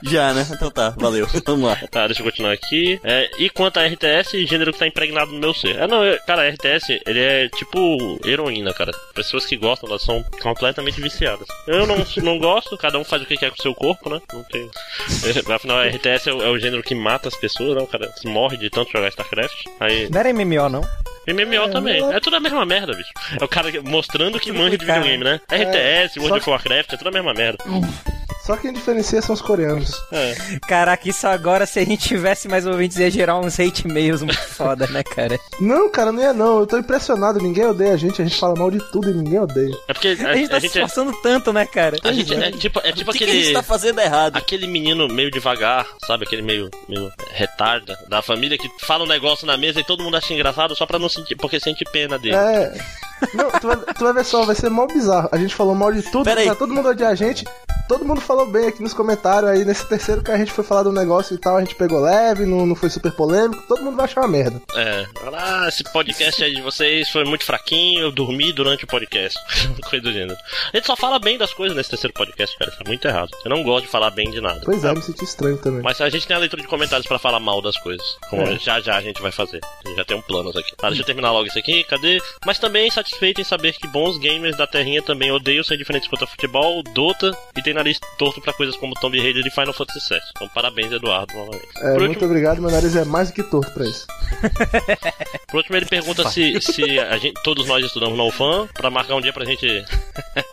já, 0.02 0.32
né? 0.32 0.46
Então 0.50 0.70
tá, 0.70 0.90
valeu. 0.96 1.28
Vamos 1.44 1.68
lá. 1.68 1.76
Tá, 1.90 2.06
deixa 2.06 2.22
eu 2.22 2.24
continuar 2.24 2.52
aqui. 2.52 2.98
É, 3.04 3.30
e 3.38 3.50
quanto 3.50 3.78
a 3.78 3.86
RTS, 3.86 4.46
gênero 4.46 4.72
que 4.72 4.78
tá 4.78 4.86
impregnado 4.86 5.30
no 5.32 5.38
meu 5.38 5.52
ser. 5.52 5.76
É, 5.76 5.86
não, 5.86 6.02
eu- 6.02 6.13
cara, 6.26 6.48
RTS, 6.48 7.02
ele 7.06 7.20
é 7.20 7.48
tipo 7.48 8.18
heroína, 8.24 8.72
cara. 8.72 8.92
Pessoas 9.14 9.46
que 9.46 9.56
gostam, 9.56 9.88
elas 9.88 10.02
são 10.02 10.22
completamente 10.42 11.00
viciadas. 11.00 11.46
Eu 11.66 11.86
não, 11.86 11.96
não 12.22 12.38
gosto, 12.38 12.76
cada 12.76 12.98
um 12.98 13.04
faz 13.04 13.22
o 13.22 13.26
que 13.26 13.36
quer 13.36 13.50
com 13.50 13.58
o 13.58 13.62
seu 13.62 13.74
corpo, 13.74 14.10
né? 14.10 14.20
Não 14.32 14.42
tem. 14.44 14.70
É, 15.24 15.52
afinal, 15.54 15.82
RTS 15.82 16.28
é 16.28 16.32
o, 16.32 16.42
é 16.42 16.50
o 16.50 16.58
gênero 16.58 16.82
que 16.82 16.94
mata 16.94 17.28
as 17.28 17.36
pessoas, 17.36 17.76
né? 17.76 17.82
O 17.82 17.86
cara 17.86 18.10
se 18.16 18.26
morre 18.26 18.56
de 18.56 18.70
tanto 18.70 18.90
jogar 18.90 19.08
StarCraft. 19.08 19.64
Aí. 19.80 20.08
não 20.10 20.20
era 20.20 20.32
MMO 20.32 20.68
não? 20.68 20.82
MMO 21.26 21.72
também. 21.72 22.02
É 22.12 22.20
tudo 22.20 22.36
a 22.36 22.40
mesma 22.40 22.66
merda, 22.66 22.92
bicho. 22.94 23.10
É 23.40 23.44
o 23.44 23.48
cara 23.48 23.70
mostrando 23.82 24.38
que 24.38 24.52
manja 24.52 24.76
de 24.76 24.84
videogame, 24.84 25.24
né? 25.24 25.40
RTS, 25.50 26.18
World 26.18 26.28
só 26.28 26.36
of 26.36 26.50
Warcraft, 26.50 26.92
é 26.92 26.96
tudo 26.96 27.08
a 27.08 27.12
mesma 27.12 27.32
merda. 27.32 27.64
Só 28.44 28.56
quem 28.56 28.72
diferencia 28.72 29.22
são 29.22 29.34
os 29.34 29.40
coreanos. 29.40 29.90
É. 30.12 30.34
Caraca, 30.68 31.08
isso 31.08 31.26
agora, 31.26 31.64
se 31.64 31.78
a 31.78 31.84
gente 31.84 32.06
tivesse 32.08 32.46
mais 32.46 32.66
ouvintes, 32.66 32.98
ia 32.98 33.10
gerar 33.10 33.38
uns 33.38 33.58
hate 33.58 33.88
mails 33.88 34.22
muito 34.22 34.38
foda, 34.48 34.86
né, 34.88 35.02
cara? 35.02 35.38
Não, 35.58 35.88
cara, 35.88 36.12
não 36.12 36.22
é 36.22 36.32
não. 36.32 36.60
Eu 36.60 36.66
tô 36.66 36.76
impressionado. 36.76 37.40
Ninguém 37.40 37.64
odeia 37.66 37.94
a 37.94 37.96
gente. 37.96 38.20
A 38.20 38.24
gente 38.24 38.38
fala 38.38 38.54
mal 38.54 38.70
de 38.70 38.78
tudo 38.90 39.10
e 39.10 39.14
ninguém 39.14 39.38
odeia. 39.38 39.74
É 39.88 39.94
porque 39.94 40.08
a, 40.08 40.28
A 40.30 40.36
gente 40.36 40.48
tá 40.50 40.56
a 40.58 40.60
se 40.60 40.66
gente 40.66 40.78
é. 40.78 40.82
esforçando 40.82 41.12
tanto, 41.22 41.52
né, 41.52 41.64
cara? 41.64 41.96
A 42.04 42.12
gente 42.12 42.34
é 42.34 42.50
tipo, 42.52 42.80
é 42.84 42.92
tipo 42.92 43.10
O 43.10 43.12
que, 43.12 43.18
que 43.20 43.24
a 43.24 43.26
aquele. 43.28 43.44
gente 43.44 43.54
tá 43.54 43.62
fazendo 43.62 43.98
errado? 44.00 44.36
Aquele 44.36 44.66
menino 44.66 45.08
meio 45.08 45.30
devagar, 45.30 45.86
sabe? 46.06 46.24
Aquele 46.26 46.42
meio, 46.42 46.68
meio 46.86 47.10
retarda 47.32 47.98
da 48.08 48.20
família 48.20 48.58
que 48.58 48.68
fala 48.80 49.04
um 49.04 49.08
negócio 49.08 49.46
na 49.46 49.56
mesa 49.56 49.80
e 49.80 49.84
todo 49.84 50.02
mundo 50.02 50.16
acha 50.18 50.34
engraçado 50.34 50.76
só 50.76 50.84
pra 50.84 50.98
não 50.98 51.08
sentir, 51.08 51.34
porque 51.36 51.58
sente 51.58 51.82
pena 51.90 52.18
dele. 52.18 52.36
É. 52.36 52.72
Não, 53.32 53.50
tu 53.52 53.66
vai, 53.68 53.76
tu 53.76 54.04
vai 54.04 54.12
ver 54.12 54.24
só, 54.24 54.44
vai 54.44 54.54
ser 54.54 54.68
mal 54.68 54.86
bizarro. 54.86 55.28
A 55.32 55.38
gente 55.38 55.54
falou 55.54 55.74
mal 55.74 55.90
de 55.90 56.02
tudo, 56.02 56.24
Pera 56.24 56.40
aí. 56.40 56.46
pra 56.46 56.54
todo 56.54 56.74
mundo 56.74 56.90
odiar 56.90 57.10
a 57.10 57.14
gente. 57.14 57.44
Todo 57.88 58.04
mundo 58.04 58.20
falou 58.34 58.46
bem 58.50 58.66
aqui 58.66 58.82
nos 58.82 58.92
comentários. 58.92 59.48
Aí 59.48 59.64
nesse 59.64 59.86
terceiro 59.88 60.20
que 60.22 60.30
a 60.32 60.36
gente 60.36 60.50
foi 60.50 60.64
falar 60.64 60.82
do 60.82 60.92
negócio 60.92 61.34
e 61.34 61.38
tal, 61.38 61.56
a 61.56 61.60
gente 61.60 61.76
pegou 61.76 62.00
leve, 62.00 62.44
não, 62.44 62.66
não 62.66 62.74
foi 62.74 62.90
super 62.90 63.12
polêmico. 63.12 63.62
Todo 63.68 63.82
mundo 63.82 63.96
vai 63.96 64.06
achar 64.06 64.22
uma 64.22 64.28
merda. 64.28 64.60
É. 64.74 65.06
Ah, 65.32 65.66
esse 65.68 65.84
podcast 65.84 66.42
aí 66.42 66.54
de 66.56 66.60
vocês 66.62 67.08
foi 67.10 67.24
muito 67.24 67.44
fraquinho, 67.44 68.00
eu 68.00 68.10
dormi 68.12 68.52
durante 68.52 68.84
o 68.84 68.86
podcast. 68.88 69.38
Coisa 69.88 70.02
do 70.02 70.12
gênero. 70.12 70.36
A 70.72 70.76
gente 70.76 70.86
só 70.86 70.96
fala 70.96 71.18
bem 71.20 71.38
das 71.38 71.54
coisas 71.54 71.76
nesse 71.76 71.90
terceiro 71.90 72.12
podcast, 72.12 72.58
cara. 72.58 72.70
Isso 72.72 72.82
é 72.82 72.88
muito 72.88 73.06
errado. 73.06 73.30
Eu 73.44 73.50
não 73.50 73.62
gosto 73.62 73.84
de 73.84 73.90
falar 73.90 74.10
bem 74.10 74.28
de 74.30 74.40
nada. 74.40 74.60
Pois 74.64 74.82
é, 74.84 74.88
tá? 74.88 74.94
me 74.94 75.02
senti 75.02 75.22
estranho 75.24 75.56
também. 75.58 75.82
Mas 75.82 76.00
a 76.00 76.08
gente 76.08 76.26
tem 76.26 76.36
a 76.36 76.40
leitura 76.40 76.60
de 76.62 76.68
comentários 76.68 77.06
pra 77.06 77.18
falar 77.18 77.38
mal 77.38 77.62
das 77.62 77.76
coisas. 77.78 78.04
Como 78.28 78.42
É. 78.42 78.58
já 78.58 78.80
já 78.80 78.96
a 78.96 79.00
gente 79.00 79.22
vai 79.22 79.30
fazer. 79.30 79.60
Já 79.96 80.04
tem 80.04 80.16
um 80.16 80.22
plano 80.22 80.50
aqui. 80.50 80.74
Tá, 80.76 80.88
deixa 80.88 81.02
eu 81.02 81.06
terminar 81.06 81.30
logo 81.30 81.46
isso 81.46 81.58
aqui. 81.58 81.84
Cadê? 81.84 82.20
Mas 82.44 82.58
também 82.58 82.90
satisfeito 82.90 83.40
em 83.40 83.44
saber 83.44 83.72
que 83.74 83.86
bons 83.86 84.18
gamers 84.18 84.56
da 84.56 84.66
terrinha 84.66 85.02
também 85.02 85.30
odeiam 85.30 85.62
ser 85.62 85.76
diferentes 85.76 86.08
quanto 86.08 86.24
a 86.24 86.26
futebol, 86.26 86.82
Dota 86.82 87.36
e 87.56 87.62
tem 87.62 87.74
nariz 87.74 87.98
torto 88.24 88.40
pra 88.40 88.52
coisas 88.54 88.74
como 88.76 88.94
Tomb 88.94 89.20
Raider 89.20 89.44
e 89.46 89.50
Final 89.50 89.74
Fantasy 89.74 90.00
VII. 90.08 90.20
Então 90.30 90.48
parabéns, 90.48 90.90
Eduardo, 90.92 91.34
novamente. 91.34 91.68
É, 91.76 91.90
muito 91.90 92.02
último, 92.08 92.26
obrigado, 92.26 92.60
meu 92.62 92.70
nariz 92.70 92.96
é 92.96 93.04
mais 93.04 93.28
do 93.28 93.34
que 93.34 93.42
torto 93.42 93.70
pra 93.72 93.84
isso. 93.84 94.06
por 95.48 95.58
último, 95.58 95.76
ele 95.76 95.86
pergunta 95.86 96.28
se, 96.30 96.60
se 96.60 96.98
a 96.98 97.18
gente, 97.18 97.40
todos 97.42 97.66
nós 97.66 97.84
estudamos 97.84 98.16
no 98.16 98.26
UFAM 98.28 98.66
pra 98.72 98.90
marcar 98.90 99.14
um 99.16 99.20
dia 99.20 99.32
pra 99.32 99.44
gente. 99.44 99.66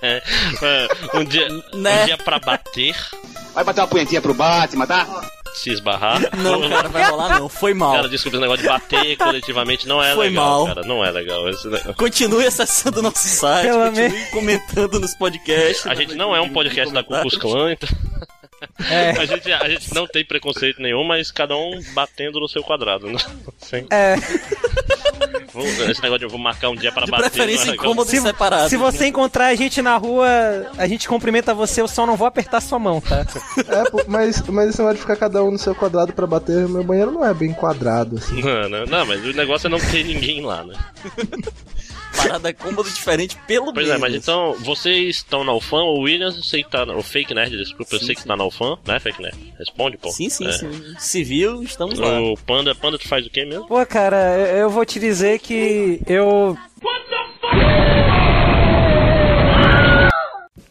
É, 0.03 0.87
um 1.13 1.23
dia, 1.23 1.47
Né? 1.73 2.01
um 2.03 2.05
dia 2.05 2.17
pra 2.17 2.39
bater, 2.39 2.95
Vai 3.53 3.63
bater 3.63 3.81
uma 3.81 3.87
punhetinha 3.87 4.21
pro 4.21 4.33
Batman, 4.33 4.87
tá? 4.87 5.07
Se 5.53 5.69
esbarrar. 5.71 6.19
Não, 6.37 6.67
cara, 6.69 6.89
vai 6.89 7.09
rolar 7.09 7.39
não. 7.39 7.49
Foi 7.49 7.73
mal. 7.73 7.93
Cara, 7.95 8.09
desculpa, 8.09 8.37
esse 8.37 8.41
negócio 8.41 8.63
de 8.63 8.69
bater 8.69 9.17
coletivamente 9.17 9.87
não 9.87 10.01
é 10.03 10.13
Foi 10.15 10.27
legal, 10.29 10.65
mal. 10.65 10.75
cara. 10.75 10.87
Não 10.87 11.03
é 11.05 11.11
legal. 11.11 11.47
Esse 11.49 11.67
negócio- 11.67 11.93
Continue 11.95 12.45
acessando 12.45 12.99
o 12.99 13.03
nosso 13.03 13.27
site, 13.27 13.67
Pelo 13.67 13.85
continue 13.85 14.25
comentando 14.31 14.99
nos 14.99 15.13
podcasts. 15.15 15.85
A 15.87 15.93
gente 15.95 16.15
não 16.15 16.35
é 16.35 16.41
um 16.41 16.49
podcast 16.49 16.93
da 16.93 17.03
Klux 17.03 17.37
Klan, 17.37 17.73
então 17.73 17.89
É, 18.89 19.11
a 19.19 19.25
gente, 19.25 19.51
a 19.51 19.69
gente 19.69 19.93
não 19.93 20.07
tem 20.07 20.23
preconceito 20.25 20.81
nenhum, 20.81 21.03
mas 21.03 21.31
cada 21.31 21.55
um 21.55 21.81
batendo 21.93 22.39
no 22.39 22.47
seu 22.47 22.63
quadrado, 22.63 23.07
né? 23.07 23.17
Sim. 23.59 23.85
é. 23.89 24.15
Vou- 25.53 25.65
esse 25.65 26.01
negócio 26.01 26.19
de 26.19 26.25
eu 26.25 26.29
vou 26.29 26.39
marcar 26.39 26.69
um 26.69 26.75
dia 26.75 26.91
para 26.91 27.05
De 27.05 27.11
bater. 27.11 27.29
preferência 27.29 27.71
é 27.71 27.75
cômodos 27.75 28.09
Se, 28.09 28.21
separados. 28.21 28.69
se 28.69 28.77
você 28.77 29.07
encontrar 29.07 29.47
a 29.47 29.55
gente 29.55 29.81
na 29.81 29.97
rua, 29.97 30.27
a 30.77 30.87
gente 30.87 31.07
cumprimenta 31.09 31.53
você, 31.53 31.81
eu 31.81 31.87
só 31.87 32.05
não 32.05 32.15
vou 32.15 32.25
apertar 32.25 32.61
sua 32.61 32.79
mão, 32.79 33.01
tá? 33.01 33.25
É, 33.67 33.89
pô, 33.89 34.01
mas, 34.07 34.41
mas 34.47 34.69
esse 34.69 34.77
negócio 34.79 34.95
de 34.95 35.01
ficar 35.01 35.17
cada 35.17 35.43
um 35.43 35.51
no 35.51 35.57
seu 35.59 35.75
quadrado 35.75 36.13
pra 36.13 36.25
bater, 36.25 36.67
meu 36.69 36.83
banheiro 36.83 37.11
não 37.11 37.25
é 37.25 37.33
bem 37.33 37.51
quadrado, 37.53 38.17
assim. 38.17 38.41
Não, 38.41 38.69
não, 38.69 38.85
não, 38.85 39.05
mas 39.05 39.23
o 39.25 39.33
negócio 39.33 39.67
é 39.67 39.69
não 39.69 39.79
ter 39.79 40.03
ninguém 40.05 40.41
lá, 40.41 40.63
né? 40.63 40.73
Parada 42.15 42.49
é 42.49 42.53
cômodo 42.53 42.89
diferente, 42.89 43.37
pelo 43.47 43.73
Pois 43.73 43.87
menos. 43.87 43.91
é, 43.95 43.97
mas 44.01 44.13
então, 44.15 44.53
vocês 44.59 45.15
estão 45.17 45.43
na 45.43 45.53
UFAM, 45.53 45.83
o 45.83 45.99
Williams, 46.01 46.35
eu 46.37 46.43
sei 46.43 46.63
que 46.63 46.69
tá. 46.69 46.83
O 46.83 47.01
Fake 47.01 47.33
Nerd, 47.33 47.55
desculpa, 47.57 47.95
eu 47.95 47.99
Sim, 47.99 48.05
sei 48.05 48.15
que 48.15 48.21
sim. 48.21 48.27
tá 48.27 48.35
na 48.35 48.45
UFAM, 48.45 48.77
né, 48.85 48.99
Fake 48.99 49.21
Nerd? 49.21 49.53
Responde, 49.57 49.97
pô. 49.97 50.09
Sim, 50.11 50.29
sim, 50.29 50.47
É. 50.47 50.51
sim. 50.51 50.95
Civil, 50.99 51.63
estamos 51.63 51.97
lá. 51.97 52.19
O 52.21 52.35
Panda, 52.37 52.75
Panda, 52.75 52.97
tu 52.99 53.07
faz 53.07 53.25
o 53.25 53.29
quê 53.29 53.45
mesmo? 53.45 53.67
Pô, 53.67 53.83
cara, 53.85 54.37
eu 54.37 54.57
eu 54.61 54.69
vou 54.69 54.85
te 54.85 54.99
dizer 54.99 55.39
que 55.39 56.01
eu. 56.05 56.55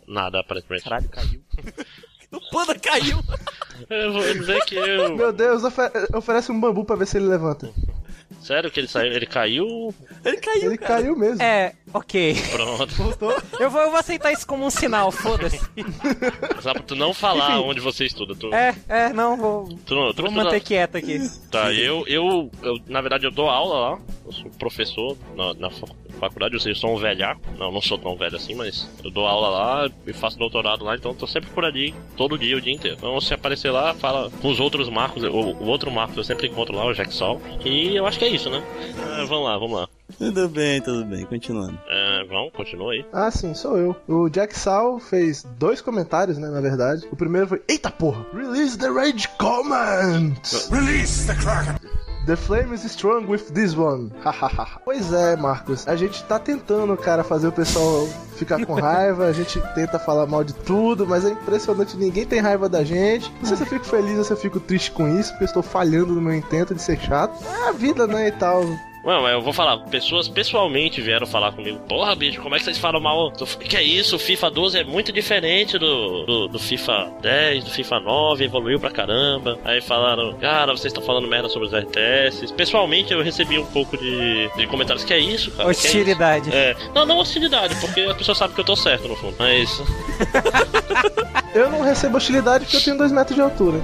Nada, 0.07 0.41
aparentemente. 0.41 0.85
Caralho, 0.85 1.09
caiu. 1.09 1.41
o 2.33 2.41
panda 2.51 2.79
caiu. 2.79 3.19
Eu 3.89 4.13
vou 4.13 4.23
dizer 4.35 4.65
que 4.65 4.75
eu. 4.75 5.17
Meu 5.17 5.33
Deus, 5.33 5.63
ofe- 5.65 5.91
oferece 6.15 6.51
um 6.53 6.61
bambu 6.61 6.85
pra 6.85 6.97
ver 6.97 7.07
se 7.07 7.17
ele 7.17 7.27
levanta. 7.27 7.73
Sério 8.41 8.71
que 8.71 8.81
ele 8.81 8.89
saiu? 8.89 9.13
Ele 9.13 9.27
caiu? 9.27 9.95
Ele 10.25 10.37
caiu, 10.39 10.63
Ele 10.71 10.79
cara. 10.79 10.95
caiu 11.03 11.17
mesmo. 11.17 11.43
É, 11.43 11.75
ok. 11.93 12.35
Pronto. 12.51 13.41
Eu 13.61 13.71
vou, 13.71 13.81
eu 13.83 13.91
vou 13.91 14.01
aceitar 14.01 14.33
isso 14.33 14.47
como 14.47 14.65
um 14.65 14.71
sinal, 14.71 15.11
foda-se. 15.13 15.61
Só 16.63 16.73
pra 16.73 16.83
tu 16.83 16.95
não 16.97 17.13
falar 17.13 17.61
onde 17.61 17.81
você 17.81 18.05
estuda. 18.07 18.35
Tu, 18.35 18.53
É, 18.55 18.75
é, 18.89 19.13
não, 19.13 19.37
vou, 19.37 19.69
tu, 19.87 19.95
não- 19.95 20.13
tu 20.13 20.23
vou 20.23 20.31
estuda- 20.31 20.31
manter 20.45 20.61
quieto 20.61 20.97
aqui. 20.97 21.19
Tá, 21.51 21.73
eu, 21.73 22.05
eu, 22.07 22.51
eu, 22.63 22.79
na 22.87 23.01
verdade, 23.01 23.27
eu 23.27 23.31
dou 23.31 23.49
aula 23.49 23.91
lá. 23.93 23.99
Eu 24.27 24.33
sou 24.33 24.51
professor 24.59 25.17
na, 25.37 25.55
na 25.55 25.71
faculdade, 26.21 26.55
ou 26.55 26.61
seja, 26.61 26.71
eu 26.71 26.81
sou 26.81 26.95
um 26.95 26.99
velhaco. 26.99 27.41
Não, 27.59 27.73
não 27.73 27.81
sou 27.81 27.99
tão 27.99 28.17
velho 28.17 28.37
assim, 28.37 28.55
mas 28.55 28.89
eu 29.03 29.11
dou 29.11 29.27
aula 29.27 29.49
lá 29.49 29.91
e 30.07 30.13
faço 30.13 30.39
doutorado 30.39 30.85
lá, 30.85 30.95
então 30.95 31.15
tô 31.15 31.27
sempre 31.27 31.51
por 31.51 31.65
ali, 31.65 31.95
todo 32.17 32.39
dia, 32.39 32.57
o 32.57 32.61
dia 32.61 32.73
inteiro. 32.73 32.97
Então, 32.99 33.21
se 33.21 33.35
aparecer 33.35 33.71
lá, 33.71 33.95
fala 33.95 34.31
com 34.31 34.49
os 34.49 34.61
outros 34.61 34.89
Marcos. 34.89 35.23
O, 35.23 35.29
o 35.29 35.67
outro 35.67 35.91
Marcos 35.91 36.17
eu 36.17 36.25
sempre 36.25 36.49
encontro 36.49 36.75
lá, 36.75 36.87
o 36.87 36.95
Jack 36.95 37.13
Sol. 37.13 37.41
E 37.65 37.97
eu 37.97 38.07
acho 38.07 38.19
que 38.19 38.25
é 38.25 38.29
isso, 38.29 38.51
né? 38.51 38.63
Ah, 38.99 39.25
vamos 39.27 39.45
lá, 39.45 39.59
vamos 39.59 39.81
lá. 39.81 39.89
Tudo 40.19 40.49
bem, 40.49 40.81
tudo 40.81 41.05
bem, 41.05 41.25
continuando. 41.25 41.79
É, 41.89 42.25
vamos, 42.25 42.53
continua 42.53 42.93
aí. 42.93 43.05
Ah, 43.13 43.31
sim, 43.31 43.55
sou 43.55 43.77
eu. 43.77 43.97
O 44.09 44.29
Jack 44.29 44.59
Sal 44.59 44.99
fez 44.99 45.45
dois 45.59 45.81
comentários, 45.81 46.37
né, 46.37 46.49
na 46.49 46.61
verdade. 46.61 47.07
O 47.11 47.17
primeiro 47.17 47.47
foi, 47.47 47.63
eita 47.69 47.91
porra, 47.91 48.27
release 48.35 48.77
the 48.77 48.89
rage 48.89 49.29
comment! 49.39 50.41
Release 50.71 51.27
the 51.27 51.35
Kraken! 51.35 52.00
The 52.27 52.37
flame 52.37 52.75
is 52.75 52.85
strong 52.85 53.27
with 53.27 53.53
this 53.53 53.75
one. 53.75 54.13
Pois 54.85 55.13
é, 55.13 55.37
Marcos. 55.37 55.89
A 55.89 55.97
gente 55.97 56.23
tá 56.25 56.39
tentando, 56.39 56.97
cara, 56.97 57.25
fazer 57.25 57.49
o 57.49 57.53
pessoal 57.53 58.07
ficar 58.37 58.65
com 58.65 58.75
raiva. 58.75 59.27
A 59.27 59.33
gente 59.33 59.61
tenta 59.75 59.99
falar 59.99 60.27
mal 60.27 60.45
de 60.45 60.53
tudo, 60.53 61.07
mas 61.07 61.25
é 61.25 61.31
impressionante. 61.31 61.97
Ninguém 61.97 62.27
tem 62.27 62.41
raiva 62.41 62.69
da 62.69 62.85
gente. 62.85 63.33
Não 63.39 63.47
sei 63.47 63.57
se 63.57 63.63
eu 63.63 63.67
fico 63.67 63.85
feliz 63.85 64.19
ou 64.19 64.25
se 64.25 64.33
eu 64.33 64.37
fico 64.37 64.61
triste 64.61 64.91
com 64.91 65.09
isso, 65.09 65.31
porque 65.31 65.45
eu 65.45 65.47
estou 65.47 65.63
falhando 65.63 66.15
no 66.15 66.21
meu 66.21 66.35
intento 66.35 66.75
de 66.75 66.83
ser 66.83 66.99
chato. 67.01 67.43
É 67.45 67.69
a 67.69 67.73
vida, 67.73 68.07
né, 68.07 68.29
e 68.29 68.33
tal. 68.33 68.65
Não, 69.03 69.23
mas 69.23 69.33
eu 69.33 69.41
vou 69.41 69.53
falar, 69.53 69.79
pessoas 69.79 70.29
pessoalmente 70.29 71.01
vieram 71.01 71.27
falar 71.27 71.53
comigo, 71.53 71.79
porra, 71.89 72.15
bicho, 72.15 72.41
como 72.43 72.55
é 72.55 72.59
que 72.59 72.65
vocês 72.65 72.77
falam 72.77 73.01
mal? 73.01 73.31
do- 73.31 73.47
Que 73.47 73.77
é 73.77 73.83
isso? 73.83 74.17
O 74.17 74.19
FIFA 74.19 74.51
12 74.51 74.79
é 74.79 74.85
muito 74.85 75.11
diferente 75.11 75.79
do, 75.79 76.27
do, 76.27 76.49
do 76.49 76.59
FIFA 76.59 77.11
10, 77.23 77.65
do 77.65 77.71
FIFA 77.71 78.01
9, 78.01 78.45
evoluiu 78.45 78.79
pra 78.79 78.91
caramba. 78.91 79.59
Aí 79.65 79.81
falaram, 79.81 80.35
cara, 80.35 80.73
vocês 80.73 80.87
estão 80.93 81.03
falando 81.03 81.27
merda 81.29 81.49
sobre 81.49 81.67
os 81.69 81.73
RTS. 81.75 82.53
Pessoalmente 82.53 83.13
eu 83.13 83.23
recebi 83.23 83.59
um 83.59 83.65
pouco 83.67 83.97
de, 83.97 84.51
de 84.57 84.67
comentários, 84.67 85.03
que 85.03 85.15
é 85.15 85.19
isso, 85.19 85.51
cara? 85.53 85.65
Que 85.65 85.71
é 85.71 85.73
isso?" 85.73 85.87
Hostilidade. 85.89 86.55
É, 86.55 86.77
não, 86.95 87.07
não 87.07 87.17
hostilidade, 87.19 87.75
porque 87.77 88.03
a 88.03 88.15
pessoa 88.15 88.35
sabe 88.35 88.53
que 88.55 88.61
eu 88.61 88.65
tô 88.65 88.77
certo 88.77 89.09
no 89.09 89.17
fundo. 89.17 89.35
Mas. 89.39 89.81
Eu 91.53 91.69
não 91.69 91.81
recebo 91.81 92.17
hostilidade 92.17 92.65
porque 92.65 92.77
eu 92.77 92.81
tenho 92.85 92.97
dois 92.99 93.11
metros 93.11 93.35
de 93.35 93.43
altura. 93.43 93.81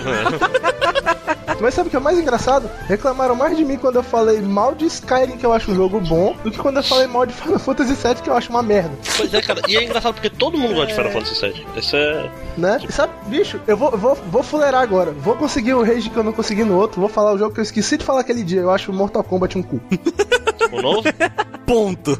Mas 1.60 1.74
sabe 1.74 1.88
o 1.88 1.90
que 1.90 1.96
é 1.96 2.00
mais 2.00 2.18
engraçado? 2.18 2.70
Reclamaram 2.86 3.34
mais 3.34 3.54
de 3.56 3.64
mim 3.64 3.76
quando 3.76 3.96
eu 3.96 4.02
falei 4.02 4.40
mal 4.40 4.74
de 4.74 4.86
Skyrim, 4.86 5.36
que 5.36 5.44
eu 5.44 5.52
acho 5.52 5.70
um 5.70 5.74
jogo 5.74 6.00
bom, 6.00 6.34
do 6.42 6.50
que 6.50 6.58
quando 6.58 6.78
eu 6.78 6.82
falei 6.82 7.06
mal 7.06 7.26
de 7.26 7.34
Final 7.34 7.58
Fantasy 7.58 7.94
VII, 7.94 8.14
que 8.22 8.30
eu 8.30 8.34
acho 8.34 8.48
uma 8.48 8.62
merda. 8.62 8.92
Pois 9.16 9.32
é, 9.34 9.42
cara, 9.42 9.60
e 9.68 9.76
é 9.76 9.84
engraçado 9.84 10.14
porque 10.14 10.30
todo 10.30 10.56
mundo 10.56 10.74
gosta 10.74 10.86
de 10.86 10.94
Final 10.94 11.12
Fantasy 11.12 11.46
VII. 11.46 11.66
Isso 11.76 11.96
é. 11.96 12.30
Né? 12.56 12.80
E 12.88 12.90
sabe, 12.90 13.12
bicho, 13.26 13.60
eu 13.66 13.76
vou, 13.76 13.90
vou, 13.90 14.14
vou 14.14 14.42
fuleirar 14.42 14.82
agora. 14.82 15.10
Vou 15.12 15.36
conseguir 15.36 15.74
o 15.74 15.84
rage 15.84 16.08
que 16.08 16.16
eu 16.16 16.24
não 16.24 16.32
consegui 16.32 16.64
no 16.64 16.78
outro. 16.78 16.98
Vou 16.98 17.10
falar 17.10 17.34
o 17.34 17.38
jogo 17.38 17.52
que 17.52 17.60
eu 17.60 17.64
esqueci 17.64 17.98
de 17.98 18.04
falar 18.04 18.20
aquele 18.20 18.42
dia. 18.42 18.60
Eu 18.60 18.70
acho 18.70 18.92
Mortal 18.92 19.22
Kombat 19.22 19.58
um 19.58 19.62
cu. 19.62 19.80
O 20.72 20.80
novo? 20.80 21.02
Ponto. 21.66 22.16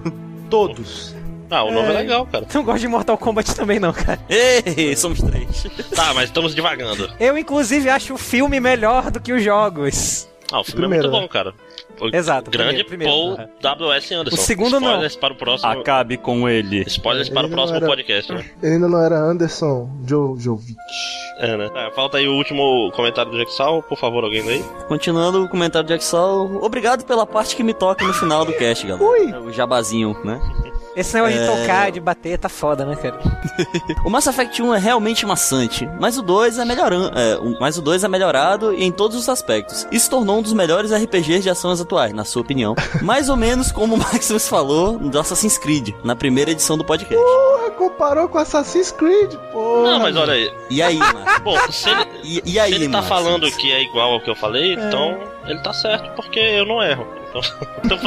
Todos. 0.49 1.15
Ah, 1.51 1.65
o 1.65 1.73
novo 1.73 1.89
é 1.91 1.93
legal, 1.95 2.27
cara. 2.27 2.47
Não 2.55 2.63
gosto 2.65 2.81
de 2.81 2.89
Mortal 2.89 3.19
Kombat 3.19 3.55
também 3.57 3.81
não, 3.81 3.93
cara. 3.93 4.21
Ei, 4.29 4.95
somos 4.97 5.21
três. 5.21 5.65
Tá, 5.95 6.15
mas 6.15 6.25
estamos 6.25 6.55
devagando. 6.55 7.11
Eu, 7.19 7.37
inclusive, 7.37 7.89
acho 7.91 8.15
o 8.15 8.19
filme 8.19 8.61
melhor 8.61 9.11
do 9.11 9.21
que 9.21 9.33
os 9.33 9.43
jogos. 9.43 10.29
Ah, 10.53 10.61
o 10.61 10.65
filme 10.65 10.81
Primeiro, 10.81 11.07
é 11.07 11.11
muito 11.11 11.21
né? 11.21 11.27
bom, 11.27 11.33
cara. 11.33 11.55
O 12.01 12.17
Exato, 12.17 12.51
Grande 12.51 12.83
primeiro, 12.83 13.13
Paul 13.13 13.35
primeiro, 13.37 13.53
W.S. 13.61 14.15
Anderson. 14.15 14.41
O 14.41 14.45
segundo 14.45 14.81
não. 14.81 14.89
Spoilers 14.89 15.17
para 15.17 15.33
o 15.35 15.37
próximo. 15.37 15.71
Acabe 15.71 16.17
com 16.17 16.49
ele. 16.49 16.83
Spoilers 16.87 17.29
para 17.29 17.43
o 17.43 17.45
Ele 17.45 17.49
não 17.51 17.57
próximo 17.57 17.77
era- 17.77 17.87
podcast, 17.87 18.33
né? 18.33 18.51
Ele 18.63 18.73
ainda 18.75 18.89
não 18.89 19.03
era 19.05 19.17
Anderson 19.19 19.89
jo 20.07 20.35
Jovic. 20.39 20.75
É, 21.41 21.57
né? 21.59 21.69
Tá, 21.69 21.91
falta 21.95 22.17
aí 22.17 22.27
o 22.27 22.33
último 22.33 22.91
comentário 22.97 23.31
do 23.31 23.37
Jack 23.39 23.53
Sal, 23.53 23.83
por 23.83 23.99
favor, 23.99 24.25
alguém 24.25 24.43
daí. 24.45 24.65
Continuando 24.89 25.45
o 25.45 25.49
comentário 25.49 25.87
de 25.87 25.93
Axel, 25.95 26.59
obrigado 26.63 27.05
pela 27.05 27.27
parte 27.27 27.55
que 27.55 27.63
me 27.63 27.75
toca 27.75 28.03
no 28.05 28.15
final 28.15 28.45
do 28.47 28.53
cast, 28.55 28.87
galera. 28.87 29.07
Ui. 29.07 29.31
É 29.31 29.39
O 29.39 29.53
jabazinho, 29.53 30.17
né? 30.25 30.41
Esse 30.97 31.15
negócio 31.15 31.37
É. 31.37 31.41
de 31.41 31.47
tocar, 31.61 31.91
de 31.93 32.01
bater, 32.01 32.39
tá 32.39 32.49
foda, 32.49 32.85
né, 32.85 32.97
cara? 32.97 33.19
O 34.05 34.11
Mass 34.11 34.27
Effect 34.27 34.61
1 34.63 34.75
é 34.75 34.79
realmente 34.79 35.25
maçante, 35.27 35.89
mas 36.01 36.19
o 36.19 36.23
2 36.23 36.59
é 36.59 36.65
melhorando, 36.65 37.13
é, 37.19 37.39
mas 37.61 37.77
o 37.79 37.83
2 37.83 38.03
é 38.05 38.09
melhorado 38.09 38.73
em 38.75 38.91
todos 38.91 39.17
os 39.17 39.29
aspectos. 39.29 39.87
Isso 39.93 40.11
tornou 40.11 40.39
um 40.39 40.43
dos 40.43 40.53
melhores 40.53 40.91
RPGs 40.93 41.41
de 41.43 41.51
ações 41.51 41.81
atuais, 41.81 42.13
na 42.13 42.25
sua 42.25 42.43
opinião. 42.43 42.75
Mais 43.03 43.29
ou 43.29 43.37
menos 43.37 43.71
como 43.71 43.95
o 43.95 43.99
Maximus 43.99 44.49
falou 44.49 44.99
do 44.99 45.19
Assassin's 45.19 45.59
Creed, 45.59 45.95
na 46.03 46.17
primeira 46.17 46.51
edição 46.51 46.77
do 46.77 46.85
podcast. 46.85 47.23
Porra, 47.23 47.71
comparou 47.73 48.29
com 48.29 48.39
Assassin's 48.39 48.91
Creed, 48.91 49.35
porra. 49.53 49.83
Não, 49.93 50.01
mas 50.01 50.17
olha 50.17 50.33
aí. 50.33 50.53
E 50.71 50.83
aí, 50.83 50.97
Marcos? 50.99 51.39
Bom, 51.43 51.73
se 51.73 51.89
ele, 51.89 52.07
E, 52.25 52.43
e 52.55 52.59
aí, 52.59 52.71
se 52.71 52.77
ele 52.77 52.89
tá 52.89 53.03
falando 53.03 53.51
que 53.53 53.71
é 53.73 53.83
igual 53.83 54.13
ao 54.15 54.21
que 54.21 54.31
eu 54.31 54.35
falei, 54.37 54.75
então 54.75 55.19
ele 55.47 55.61
tá 55.61 55.73
certo, 55.73 56.11
porque 56.17 56.39
eu 56.41 56.67
não 56.67 56.83
erro. 56.83 57.07
Então, 57.31 57.41
então 57.85 57.99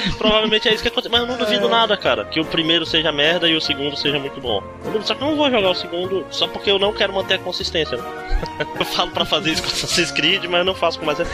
provavelmente 0.18 0.68
é 0.68 0.74
isso 0.74 0.82
que 0.82 0.88
acontece. 0.88 1.10
Mas 1.10 1.20
eu 1.22 1.26
não 1.26 1.36
duvido 1.36 1.68
nada, 1.68 1.96
cara. 1.96 2.24
Que 2.24 2.40
o 2.40 2.44
primeiro 2.44 2.84
seja 2.86 3.10
merda 3.12 3.48
e 3.48 3.56
o 3.56 3.60
segundo 3.60 3.96
seja 3.96 4.18
muito 4.18 4.40
bom. 4.40 4.62
Só 5.04 5.14
que 5.14 5.22
eu 5.22 5.28
não 5.28 5.36
vou 5.36 5.50
jogar 5.50 5.70
o 5.70 5.74
segundo 5.74 6.24
só 6.30 6.46
porque 6.48 6.70
eu 6.70 6.78
não 6.78 6.92
quero 6.92 7.12
manter 7.12 7.34
a 7.34 7.38
consistência. 7.38 7.96
né? 7.96 8.04
Eu 8.78 8.84
falo 8.84 9.10
pra 9.12 9.24
fazer 9.24 9.52
isso 9.52 9.62
com 9.62 9.68
Assassin's 9.68 10.10
Creed, 10.10 10.44
mas 10.44 10.58
eu 10.60 10.64
não 10.64 10.74
faço 10.74 10.98
com 10.98 11.06
mais. 11.06 11.16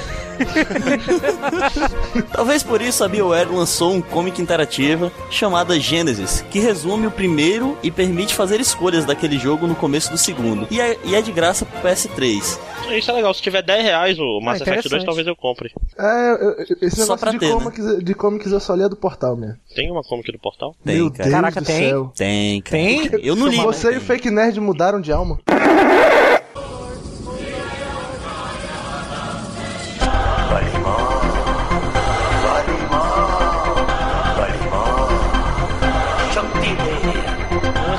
Talvez 2.33 2.63
por 2.63 2.81
isso 2.81 3.03
a 3.05 3.09
BioWare 3.09 3.49
lançou 3.51 3.93
um 3.93 4.01
comic 4.01 4.41
interativa 4.41 5.11
chamada 5.31 5.79
Genesis, 5.79 6.45
que 6.51 6.59
resume 6.61 7.07
o 7.07 7.11
primeiro 7.11 7.77
e 7.83 7.91
permite 7.91 8.35
fazer 8.35 8.61
escolhas 8.61 9.05
daquele 9.05 9.39
jogo 9.39 9.67
no 9.67 9.75
começo 9.75 10.11
do 10.11 10.19
segundo. 10.19 10.67
E 10.71 10.81
é, 10.81 10.97
e 11.05 11.15
é 11.15 11.23
de 11.23 11.33
graça 11.33 11.65
pro 11.65 11.81
PS3. 11.89 12.59
Isso 12.93 13.11
é 13.11 13.15
legal. 13.15 13.33
Se 13.33 13.41
tiver 13.43 13.63
10 13.63 13.83
reais 13.85 14.19
o 14.19 14.41
Mass 14.41 14.61
Ah, 14.61 14.65
Effect 14.65 14.89
2, 14.89 15.03
interessante. 15.03 15.07
talvez 15.07 15.27
eu 15.27 15.37
compre. 15.37 15.73
É, 15.99 16.33
eu- 16.33 16.37
eu- 16.51 16.67
esse 16.83 16.97
Só 16.97 17.03
negócio 17.03 17.19
pra 17.19 17.31
de, 17.33 17.39
ter, 17.39 17.47
né? 17.47 17.53
comics, 17.53 18.05
de 18.05 18.15
comics 18.15 18.52
eu 18.53 18.61
só 18.61 18.75
li 18.75 18.83
a 18.85 18.89
do 18.89 18.97
portal 18.97 19.37
mesmo. 19.37 19.57
Tem 19.75 19.91
uma 19.91 20.03
comic 20.03 20.31
do 20.33 20.39
portal? 20.39 20.75
Tem, 20.85 20.97
Meu 20.97 21.11
cara. 21.11 21.23
Deus 21.25 21.35
Caraca, 21.35 21.61
do 21.61 21.67
tem? 21.67 21.77
céu. 21.89 22.13
Tem, 22.17 22.61
cara. 22.63 22.77
Tem? 22.83 23.11
Eu 23.23 23.35
não 23.37 23.47
li. 23.49 23.57
Você 23.57 23.93
e 23.93 23.97
o 23.97 24.01
Fake 24.01 24.31
Nerd 24.31 24.61
mudaram 24.61 25.01
de 25.01 25.13
alma. 25.13 25.39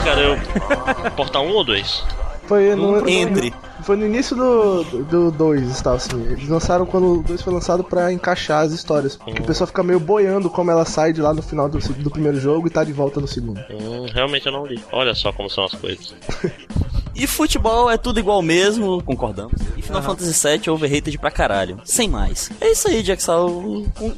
Cara, 0.03 0.19
eu. 0.21 1.11
Portal 1.11 1.45
1 1.45 1.53
ou 1.53 1.63
2? 1.63 2.05
Foi 2.47 2.75
no, 2.75 3.01
no- 3.01 3.09
Entre. 3.09 3.53
Foi 3.83 3.95
no 3.95 4.05
início 4.05 4.35
do 4.35 5.31
2 5.31 5.81
tal, 5.81 5.95
assim. 5.95 6.21
Eles 6.31 6.47
lançaram 6.49 6.85
quando 6.85 7.19
o 7.19 7.23
2 7.23 7.41
foi 7.41 7.53
lançado 7.53 7.83
pra 7.83 8.11
encaixar 8.11 8.63
as 8.63 8.71
histórias. 8.71 9.15
Porque 9.15 9.41
o 9.41 9.45
pessoal 9.45 9.67
fica 9.67 9.83
meio 9.83 9.99
boiando 9.99 10.49
como 10.49 10.71
ela 10.71 10.85
sai 10.85 11.13
de 11.13 11.21
lá 11.21 11.33
no 11.33 11.41
final 11.41 11.69
do, 11.69 11.77
do 11.79 12.09
primeiro 12.11 12.39
jogo 12.39 12.67
e 12.67 12.69
tá 12.69 12.83
de 12.83 12.93
volta 12.93 13.19
no 13.19 13.27
segundo. 13.27 13.59
Hum, 13.69 14.05
realmente 14.13 14.45
eu 14.45 14.51
não 14.51 14.65
li. 14.65 14.81
Olha 14.91 15.13
só 15.13 15.31
como 15.31 15.49
são 15.49 15.65
as 15.65 15.73
coisas. 15.73 16.13
E 17.15 17.27
futebol 17.27 17.91
é 17.91 17.95
tudo 17.97 18.19
igual 18.19 18.41
mesmo, 18.41 19.01
concordamos. 19.03 19.53
E 19.77 19.83
Final 19.83 20.01
Fantasy 20.01 20.47
VII 20.47 20.61
é 20.65 20.71
overrated 20.71 21.15
pra 21.19 21.29
caralho. 21.29 21.79
Sem 21.85 22.09
mais. 22.09 22.49
É 22.59 22.71
isso 22.71 22.87
aí. 22.87 23.03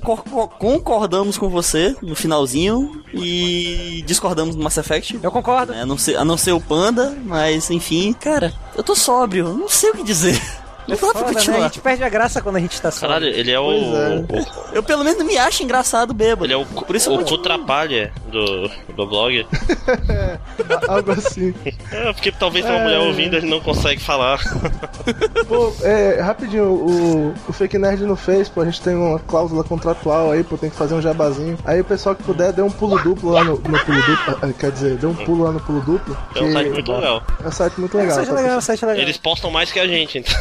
Concor- 0.01 0.47
concordamos 0.57 1.37
com 1.37 1.49
você 1.49 1.93
no 2.01 2.15
finalzinho 2.15 3.03
e 3.13 4.01
discordamos 4.05 4.55
no 4.55 4.63
Mass 4.63 4.77
Effect. 4.77 5.19
Eu 5.21 5.29
concordo. 5.31 5.73
É, 5.73 5.81
a, 5.81 5.85
não 5.85 5.97
ser, 5.97 6.15
a 6.15 6.23
não 6.23 6.37
ser 6.37 6.53
o 6.53 6.61
Panda, 6.61 7.13
mas 7.25 7.69
enfim. 7.69 8.13
Cara, 8.13 8.53
eu 8.77 8.83
tô 8.83 8.95
sóbrio, 8.95 9.53
não 9.55 9.69
sei 9.69 9.91
o 9.91 9.93
que 9.93 10.03
dizer. 10.03 10.41
Eu 10.87 10.97
vou 10.97 11.07
lá 11.13 11.13
pra 11.23 11.33
Foda, 11.33 11.51
né? 11.51 11.57
A 11.57 11.61
gente 11.63 11.79
perde 11.79 12.03
a 12.03 12.09
graça 12.09 12.41
quando 12.41 12.57
a 12.57 12.59
gente 12.59 12.79
tá 12.81 12.91
só. 12.91 13.07
Caralho, 13.07 13.25
ele 13.27 13.51
é 13.51 13.59
o. 13.59 14.23
Pois 14.27 14.45
o- 14.45 14.51
Eu 14.73 14.83
pelo 14.83 15.03
menos 15.03 15.23
me 15.23 15.37
acho 15.37 15.63
engraçado 15.63 16.13
bêbado. 16.13 16.45
ele 16.45 16.53
é 16.53 16.57
o, 16.57 16.65
Por 16.65 16.95
isso 16.95 17.09
eu 17.09 17.13
o 17.13 17.17
continuo. 17.19 17.37
Cutrapalha 17.39 18.11
do, 18.31 18.69
do 18.95 19.07
blog. 19.07 19.45
Algo 20.87 21.11
assim. 21.11 21.53
É, 21.91 22.13
porque 22.13 22.31
talvez 22.31 22.65
tenha 22.65 22.77
uma 22.77 22.83
mulher 22.85 22.99
ouvindo 22.99 23.35
ele 23.35 23.47
não 23.47 23.59
consegue 23.61 24.01
falar. 24.01 24.39
Pô, 25.47 25.73
é, 25.81 26.19
rapidinho, 26.21 26.65
o, 26.65 27.33
o 27.47 27.53
Fake 27.53 27.77
Nerd 27.77 28.03
não 28.03 28.15
fez, 28.15 28.49
pô, 28.49 28.61
a 28.61 28.65
gente 28.65 28.81
tem 28.81 28.95
uma 28.95 29.19
cláusula 29.19 29.63
contratual 29.63 30.31
aí, 30.31 30.43
pô, 30.43 30.57
tem 30.57 30.69
que 30.69 30.75
fazer 30.75 30.93
um 30.95 31.01
jabazinho. 31.01 31.57
Aí 31.65 31.79
o 31.81 31.85
pessoal 31.85 32.15
que 32.15 32.23
puder, 32.23 32.51
dê 32.51 32.61
um 32.61 32.71
pulo 32.71 32.99
duplo 33.01 33.31
lá 33.31 33.43
no, 33.43 33.53
no 33.53 33.59
pulo 33.59 34.01
duplo, 34.01 34.37
ah, 34.41 34.53
quer 34.57 34.71
dizer, 34.71 34.97
dê 34.97 35.05
um 35.05 35.15
pulo 35.15 35.43
lá 35.43 35.51
no 35.51 35.59
pulo 35.59 35.81
duplo. 35.81 36.17
É 36.35 36.41
um 36.41 36.51
site 36.51 36.69
muito 36.71 36.91
legal. 36.91 37.23
É 37.43 37.47
um 37.47 37.51
site 37.51 37.79
muito 37.79 37.97
legal. 37.97 38.15
Seja 38.19 38.33
tá? 38.33 38.41
legal, 38.41 38.61
seja 38.61 38.85
legal. 38.85 39.01
Eles 39.03 39.17
postam 39.17 39.51
mais 39.51 39.71
que 39.71 39.79
a 39.79 39.87
gente, 39.87 40.17
então. 40.19 40.35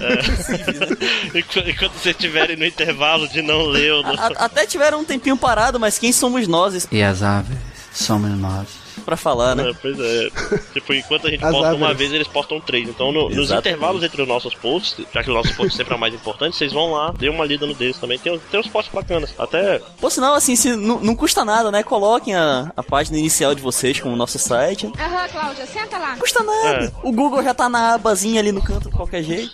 É. 0.00 1.38
Enqu- 1.38 1.58
Enquanto 1.68 1.92
vocês 1.94 2.14
estiverem 2.14 2.56
no 2.56 2.64
intervalo 2.66 3.26
de 3.28 3.40
não 3.42 3.62
ler 3.66 3.92
ou 3.92 4.02
não. 4.02 4.14
A- 4.14 4.44
até 4.44 4.66
tiveram 4.66 5.00
um 5.00 5.04
tempinho 5.04 5.36
parado, 5.36 5.78
mas 5.80 5.98
quem 5.98 6.12
somos 6.12 6.46
nós 6.46 6.86
E 6.90 7.02
as 7.02 7.22
aves 7.22 7.56
somos 7.92 8.30
nós. 8.38 8.83
Pra 9.04 9.16
falar, 9.16 9.54
né? 9.54 9.70
É, 9.70 9.72
pois 9.80 9.98
é. 9.98 10.28
Tipo, 10.72 10.94
enquanto 10.94 11.26
a 11.26 11.30
gente 11.30 11.40
posta 11.40 11.74
uma 11.74 11.94
vez, 11.94 12.12
eles 12.12 12.28
postam 12.28 12.60
três. 12.60 12.88
Então, 12.88 13.12
no- 13.12 13.28
nos 13.28 13.50
intervalos 13.50 14.02
entre 14.02 14.20
os 14.22 14.28
nossos 14.28 14.54
posts, 14.54 15.04
já 15.12 15.22
que 15.22 15.30
os 15.30 15.34
nossos 15.36 15.52
posts 15.52 15.76
sempre 15.76 15.92
é 15.94 15.96
o 15.96 16.00
mais 16.00 16.14
importante, 16.14 16.56
vocês 16.56 16.72
vão 16.72 16.92
lá, 16.92 17.12
dê 17.18 17.28
uma 17.28 17.44
lida 17.44 17.66
no 17.66 17.74
deles 17.74 17.98
também. 17.98 18.18
Tem, 18.18 18.38
tem 18.50 18.60
uns 18.60 18.68
posts 18.68 18.92
bacanas. 18.94 19.34
Até. 19.38 19.78
Por 20.00 20.10
sinal, 20.10 20.34
assim, 20.34 20.56
se, 20.56 20.74
não, 20.76 21.00
não 21.00 21.14
custa 21.16 21.44
nada, 21.44 21.70
né? 21.70 21.82
Coloquem 21.82 22.34
a, 22.34 22.72
a 22.76 22.82
página 22.82 23.18
inicial 23.18 23.54
de 23.54 23.60
vocês 23.62 24.00
como 24.00 24.16
nosso 24.16 24.38
site. 24.38 24.90
Aham, 24.98 25.28
Cláudia, 25.28 25.66
senta 25.66 25.98
lá. 25.98 26.16
custa 26.16 26.42
nada. 26.42 26.84
É. 26.86 26.92
O 27.02 27.12
Google 27.12 27.42
já 27.42 27.54
tá 27.54 27.68
na 27.68 27.94
abazinha 27.94 28.40
ali 28.40 28.52
no 28.52 28.62
canto 28.62 28.90
de 28.90 28.96
qualquer 28.96 29.22
jeito. 29.22 29.52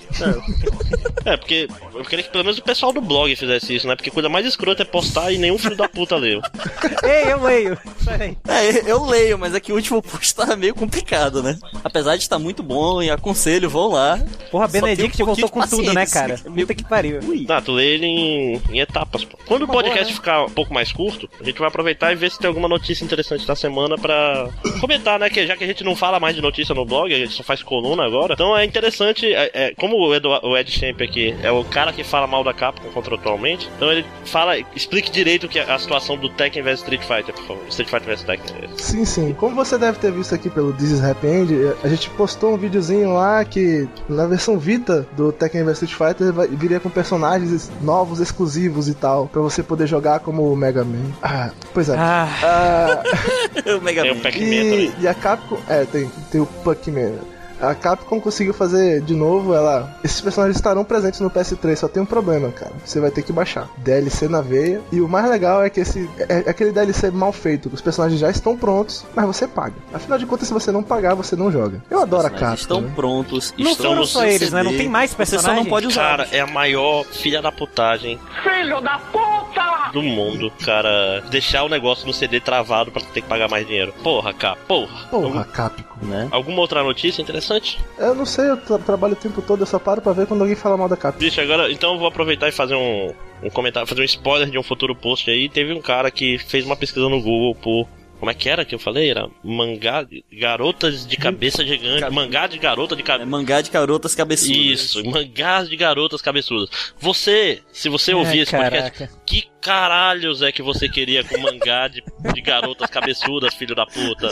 É, 1.25 1.37
porque 1.37 1.69
eu 1.95 2.05
queria 2.05 2.25
que 2.25 2.31
pelo 2.31 2.45
menos 2.45 2.59
o 2.59 2.63
pessoal 2.63 2.93
do 2.93 3.01
blog 3.01 3.35
fizesse 3.37 3.75
isso, 3.75 3.87
né? 3.87 3.95
Porque 3.97 4.11
coisa 4.11 4.29
mais 4.29 4.47
escrota 4.47 4.83
é 4.83 4.85
postar 4.85 5.31
e 5.33 5.39
nenhum 5.39 5.59
filho 5.59 5.77
da 5.77 5.89
puta 5.89 6.17
leu. 6.17 6.41
Ei, 7.03 7.33
eu 7.33 7.43
leio. 7.43 7.79
Peraí. 8.05 8.37
É, 8.49 8.91
eu 8.91 9.05
leio, 9.05 9.30
mas 9.39 9.55
é 9.55 9.61
que 9.61 9.73
o 9.73 9.77
último 9.77 10.03
post 10.03 10.35
tá 10.35 10.57
meio 10.57 10.75
complicado, 10.75 11.43
né? 11.43 11.59
Apesar 11.85 12.17
de 12.17 12.23
estar 12.23 12.39
muito 12.39 12.63
bom 12.63 13.03
e 13.03 13.11
aconselho, 13.11 13.69
vão 13.69 13.89
lá. 13.89 14.19
Porra, 14.51 14.67
um 14.67 14.69
Benedict 14.69 15.19
pouquinho 15.19 15.27
voltou 15.27 15.49
com 15.49 15.67
tudo, 15.67 15.93
né, 15.93 16.07
cara? 16.07 16.39
Puta 16.71 16.75
que 16.75 16.85
pariu. 16.85 17.21
Ui. 17.25 17.45
Tá, 17.45 17.61
tu 17.61 17.73
lê 17.73 17.95
ele 17.95 18.07
em, 18.07 18.63
em 18.71 18.81
etapas, 18.81 19.25
pô. 19.25 19.39
Quando 19.47 19.63
o 19.63 19.69
podcast 19.69 20.07
né? 20.07 20.13
ficar 20.13 20.45
um 20.45 20.51
pouco 20.51 20.73
mais 20.73 20.93
curto, 20.93 21.29
a 21.41 21.45
gente 21.45 21.59
vai 21.59 21.69
aproveitar 21.69 22.13
e 22.13 22.17
ver 22.17 22.31
se 22.31 22.39
tem 22.39 22.49
alguma 22.49 22.69
notícia 22.69 23.05
interessante 23.05 23.47
da 23.47 23.57
semana 23.57 23.97
pra 23.97 24.49
comentar, 24.81 25.19
né? 25.19 25.29
Que 25.29 25.47
já 25.47 25.57
que 25.57 25.65
a 25.65 25.67
gente 25.67 25.85
não 25.85 25.97
fala 25.97 26.21
mais 26.21 26.35
de 26.35 26.43
notícia 26.43 26.75
no 26.75 26.85
blog, 26.85 27.13
a 27.13 27.19
gente 27.19 27.33
só 27.33 27.43
faz 27.43 27.63
coluna 27.63 28.05
agora. 28.05 28.35
Então 28.35 28.57
é 28.57 28.65
interessante, 28.65 29.33
é, 29.33 29.51
é, 29.53 29.75
como 29.75 29.97
o, 29.97 30.15
Edu, 30.15 30.29
o 30.29 30.57
Ed 30.57 30.71
Champ 30.71 31.01
aqui 31.03 31.35
é 31.43 31.51
o 31.51 31.65
cara 31.65 31.93
que 31.93 32.05
fala 32.05 32.27
mal 32.27 32.45
da 32.45 32.53
Capcom 32.53 32.89
contratualmente, 32.91 33.69
então 33.77 33.91
ele 33.91 34.05
fala, 34.25 34.59
explique 34.75 35.11
direito 35.11 35.49
que 35.49 35.59
a, 35.59 35.75
a 35.75 35.79
situação 35.79 36.17
do 36.17 36.29
Tekken 36.29 36.63
vs 36.63 36.81
Street 36.81 37.03
Fighter, 37.03 37.35
por 37.35 37.45
favor. 37.45 37.69
Street 37.69 37.89
Fighter 37.89 38.09
vs 38.09 38.23
Tekken. 38.25 38.69
Sim, 38.77 39.05
sim. 39.05 39.20
Como 39.39 39.55
você 39.55 39.77
deve 39.79 39.99
ter 39.99 40.11
visto 40.13 40.35
aqui 40.35 40.49
pelo 40.51 40.73
This 40.73 40.91
is 40.91 41.05
Happy 41.05 41.27
End, 41.27 41.55
a 41.83 41.89
gente 41.89 42.09
postou 42.11 42.55
um 42.55 42.57
videozinho 42.57 43.13
lá 43.15 43.45
que 43.45 43.89
na 44.09 44.27
versão 44.27 44.59
Vita 44.59 45.07
do 45.17 45.33
Tekken 45.33 45.65
vs 45.65 45.83
Street 45.83 45.95
Fighter 45.95 46.33
viria 46.57 46.81
com 46.81 46.89
personagens 46.91 47.71
novos, 47.81 48.21
exclusivos 48.21 48.89
e 48.89 48.95
tal, 48.95 49.27
pra 49.29 49.41
você 49.41 49.63
poder 49.63 49.87
jogar 49.87 50.21
como 50.21 50.51
o 50.53 50.57
Mega 50.57 50.85
Man. 50.85 51.11
Ah, 51.23 51.51
pois 51.75 51.89
é. 51.89 51.97
Ah, 51.97 52.29
Ah, 52.43 53.03
o 53.79 53.81
Mega 53.83 54.03
Tem 54.03 54.13
o 54.13 54.15
Man. 54.17 54.23
Pac-Man 54.23 54.45
e, 54.47 54.71
também. 54.71 54.93
e 55.01 55.09
a 55.09 55.15
Capcom. 55.15 55.59
É, 55.69 55.85
tem, 55.85 56.11
tem 56.31 56.41
o 56.41 56.47
Pac-Man. 56.47 57.13
A 57.61 57.75
Capcom 57.75 58.21
conseguiu 58.21 58.55
fazer 58.55 59.01
de 59.03 59.15
novo, 59.15 59.55
ela. 59.55 59.97
Esses 60.03 60.21
personagens 60.21 60.57
estarão 60.57 60.85
presentes 60.85 61.21
no 61.21 61.31
PS3, 61.31 61.77
só 61.77 61.89
tem 61.89 62.03
um 62.03 62.07
problema, 62.07 62.51
cara. 62.51 62.73
Você 62.85 63.01
vai 63.01 63.11
ter 63.11 63.23
que 63.23 63.33
baixar. 63.33 63.69
DLC 63.79 64.29
na 64.29 64.41
veia. 64.41 64.81
E 64.91 65.01
o 65.01 65.09
mais 65.09 65.29
legal 65.29 65.63
é 65.63 65.71
que 65.71 65.81
esse. 65.81 66.09
É, 66.19 66.45
é 66.47 66.51
aquele 66.51 66.73
DLC 66.73 67.11
mal 67.11 67.33
feito. 67.33 67.71
Os 67.73 67.81
personagens 67.81 68.21
já 68.21 68.31
estão 68.31 68.57
prontos, 68.57 69.05
mas 69.15 69.27
você 69.27 69.47
paga. 69.47 69.75
Afinal 69.93 70.19
de 70.19 70.27
contas, 70.27 70.49
se 70.49 70.55
você 70.55 70.73
não 70.73 70.83
pagar, 70.83 71.15
você 71.15 71.37
não 71.37 71.51
joga. 71.51 71.83
Eu 71.91 72.01
adoro 72.03 72.27
a 72.27 72.31
Capcom. 72.31 72.55
estão 72.55 72.81
né? 72.81 72.93
prontos. 72.95 73.55
Não 73.59 73.71
estão 73.71 73.87
foram 73.87 74.01
no 74.01 74.07
só 74.07 74.25
eles, 74.25 74.53
né? 74.53 74.63
Não 74.63 74.77
tem 74.77 74.89
mais 74.89 75.13
Você 75.13 75.25
só 75.27 75.33
não 75.37 75.43
personagem? 75.43 75.71
pode 75.71 75.87
usar. 75.87 76.01
Cara, 76.03 76.29
é 76.33 76.41
a 76.41 76.47
maior 76.47 77.05
filha 77.05 77.43
da 77.43 77.53
putagem 77.53 78.19
Filho 78.43 78.81
da 78.81 78.99
puta! 79.13 79.91
do 79.93 80.03
mundo, 80.03 80.53
cara. 80.65 81.23
Deixar 81.31 81.65
o 81.65 81.69
negócio 81.69 82.07
no 82.07 82.13
CD 82.13 82.41
travado 82.41 82.91
pra 82.91 83.03
ter 83.03 83.23
que 83.23 83.29
pagar 83.29 83.49
mais 83.49 83.67
dinheiro. 83.67 83.93
Porra, 84.03 84.33
cara, 84.33 84.57
porra. 84.69 85.07
Porra, 85.11 85.45
Capcom. 85.45 85.90
Né? 86.03 86.29
Alguma 86.31 86.61
outra 86.61 86.83
notícia 86.83 87.21
interessante? 87.23 87.79
Eu 87.99 88.15
não 88.15 88.25
sei, 88.27 88.51
eu 88.51 88.57
tra- 88.57 88.79
trabalho 88.79 89.13
o 89.15 89.17
tempo 89.17 89.41
todo, 89.43 89.61
eu 89.63 89.67
só 89.67 89.79
paro 89.79 90.01
pra 90.01 90.13
ver 90.13 90.27
quando 90.27 90.41
alguém 90.41 90.57
fala 90.57 90.77
mal 90.77 90.89
da 90.89 90.97
Capcom. 90.97 91.19
Bicho, 91.21 91.41
agora, 91.41 91.71
então 91.71 91.93
eu 91.95 91.99
vou 91.99 92.09
aproveitar 92.09 92.49
e 92.49 92.53
fazer 92.53 92.75
um, 92.75 93.13
um 93.43 93.51
comentário, 93.51 93.89
fazer 93.89 94.01
um 94.01 94.05
spoiler 94.05 94.49
de 94.51 94.59
um 94.59 94.63
futuro 94.63 94.95
post 94.95 95.31
aí. 95.31 95.49
Teve 95.49 95.73
um 95.73 95.81
cara 95.81 96.11
que 96.11 96.39
fez 96.39 96.65
uma 96.65 96.77
pesquisa 96.77 97.09
no 97.09 97.21
Google 97.21 97.55
por. 97.55 97.89
Como 98.19 98.31
é 98.31 98.35
que 98.35 98.51
era 98.51 98.67
que 98.67 98.75
eu 98.75 98.79
falei? 98.79 99.11
Era 99.11 99.31
mangá. 99.43 100.03
de- 100.03 100.23
Garotas 100.31 101.07
de 101.07 101.17
cabeça 101.17 101.65
gigante. 101.65 102.11
Mangá 102.13 102.47
de 102.47 102.59
garota 102.59 102.95
de 102.95 103.01
É 103.01 103.05
cabeça. 103.05 103.31
mangá 103.31 103.61
de 103.63 103.71
garotas 103.71 104.15
cabeçudas. 104.15 104.57
Isso, 104.59 105.03
mangás 105.07 105.71
de 105.71 105.77
garotas 105.77 106.21
cabeçudas. 106.21 106.69
Você, 106.99 107.63
se 107.73 107.89
você 107.89 108.11
Ai, 108.11 108.19
ouvir 108.19 108.41
esse 108.41 108.51
podcast, 108.55 108.91
caraca. 108.99 109.11
que 109.25 109.45
caralhos 109.61 110.43
é 110.43 110.51
que 110.51 110.63
você 110.63 110.89
queria 110.89 111.23
com 111.23 111.39
mangá 111.39 111.89
de, 111.89 112.03
de 112.33 112.41
garotas 112.41 112.89
cabeçudas, 112.91 113.55
filho 113.55 113.75
da 113.75 113.87
puta? 113.87 114.29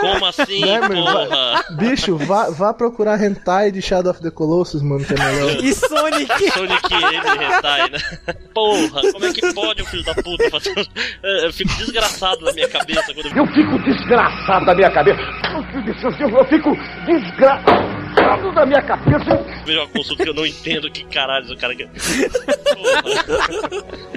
Como 0.00 0.26
assim, 0.26 0.60
Né, 0.64 0.80
porra? 0.88 1.64
Bicho, 1.76 2.16
vá, 2.16 2.50
vá 2.50 2.72
procurar 2.72 3.22
hentai 3.22 3.70
de 3.70 3.82
Shadow 3.82 4.10
of 4.12 4.22
the 4.22 4.30
Colossus, 4.30 4.82
mano, 4.82 5.04
que 5.04 5.14
é 5.14 5.16
melhor. 5.18 5.64
E 5.64 5.74
Sonic? 5.74 6.50
Sonic 6.52 6.94
M 6.94 7.44
Hentai, 7.44 7.90
né? 7.90 7.98
Porra, 8.54 9.02
como 9.12 9.24
é 9.24 9.32
que 9.32 9.52
pode 9.52 9.82
o 9.82 9.86
filho 9.86 10.04
da 10.04 10.14
puta 10.14 10.50
fazer. 10.50 10.86
É, 11.22 11.46
Eu 11.46 11.52
fico 11.52 11.74
desgraçado 11.76 12.44
na 12.44 12.52
minha 12.52 12.68
cabeça 12.68 13.12
quando 13.14 13.26
eu 13.26 13.36
Eu 13.36 13.46
fico 13.48 13.78
desgraçado 13.84 14.64
da 14.66 14.74
minha 14.74 14.90
cabeça. 14.90 15.20
Eu 15.20 16.44
fico 16.46 16.70
desgraçado 17.06 18.01
da 18.54 18.66
minha 18.66 18.82
cabeça. 18.82 19.44
vejo 19.64 19.78
uma 19.80 19.88
consulta 19.88 20.22
que 20.24 20.30
eu 20.30 20.34
não 20.34 20.46
entendo 20.46 20.90
que 20.90 21.04
caralho 21.04 21.52
o 21.52 21.56
cara 21.56 21.74
quer. 21.74 21.88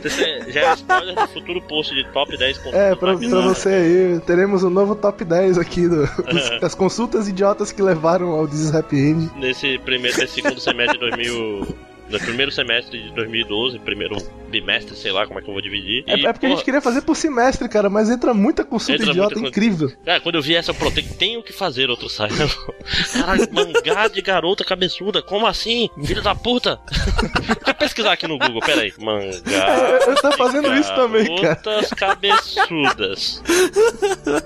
É- 0.05 0.51
já 0.51 0.61
é 0.61 0.73
spoiler 0.75 1.15
do 1.15 1.27
futuro 1.29 1.61
post 1.63 1.93
de 1.95 2.03
top 2.11 2.37
10 2.37 2.57
consultas 2.57 2.79
É, 2.79 2.95
pra, 2.95 3.17
pra 3.17 3.41
você 3.41 3.69
aí, 3.69 4.19
teremos 4.25 4.63
um 4.63 4.69
novo 4.69 4.95
top 4.95 5.25
10 5.25 5.57
aqui 5.57 5.87
do, 5.87 6.05
dos- 6.05 6.59
das 6.61 6.75
consultas 6.75 7.27
idiotas 7.27 7.71
que 7.71 7.81
levaram 7.81 8.29
ao 8.29 8.47
This 8.47 8.59
is 8.59 8.75
Happy 8.75 8.97
End. 8.97 9.31
Nesse 9.37 9.79
primeiro, 9.79 10.15
nesse 10.19 10.35
segundo 10.35 10.59
semestre 10.59 10.99
de 10.99 11.09
2000. 11.09 11.75
No 12.09 12.19
primeiro 12.19 12.51
semestre 12.51 13.01
de 13.01 13.11
2012, 13.13 13.79
primeiro 13.79 14.15
bimestre, 14.49 14.95
sei 14.95 15.11
lá 15.11 15.25
como 15.25 15.39
é 15.39 15.41
que 15.41 15.49
eu 15.49 15.53
vou 15.53 15.61
dividir. 15.61 16.03
É, 16.07 16.17
E, 16.17 16.25
é 16.25 16.31
porque 16.31 16.45
a 16.45 16.49
gente 16.49 16.63
queria 16.63 16.81
fazer 16.81 17.01
por 17.01 17.15
semestre, 17.15 17.67
cara, 17.67 17.89
mas 17.89 18.09
entra 18.09 18.33
muita 18.33 18.63
consulta 18.63 19.01
Entra 19.01 19.11
idiota, 19.11 19.35
muita 19.35 19.49
incrível. 19.49 19.91
Cara, 20.05 20.19
quando 20.21 20.35
eu 20.35 20.41
vi 20.41 20.55
essa, 20.55 20.71
eu 20.71 20.75
falei, 20.75 21.03
tenho, 21.17 21.43
que 21.43 21.51
fazer 21.51 21.89
outro 21.89 22.07
site. 22.07 22.35
Caralho, 23.13 23.47
mangá 23.51 24.07
de 24.07 24.21
garota 24.21 24.63
cabeçuda, 24.63 25.21
como 25.21 25.47
assim? 25.47 25.89
Filho 26.03 26.21
da 26.21 26.35
puta! 26.35 26.79
Deixa 26.89 27.61
eu 27.67 27.73
pesquisar 27.73 28.13
aqui 28.13 28.27
no 28.27 28.37
Google, 28.37 28.61
peraí. 28.61 28.93
Mangá. 28.99 29.25
É, 29.25 30.09
eu 30.09 30.15
tô 30.15 30.29
de 30.29 30.37
fazendo 30.37 30.73
isso 30.75 30.93
também, 30.95 31.25
cara. 31.41 31.55
Garotas 31.55 31.89
cabeçudas. 31.89 33.43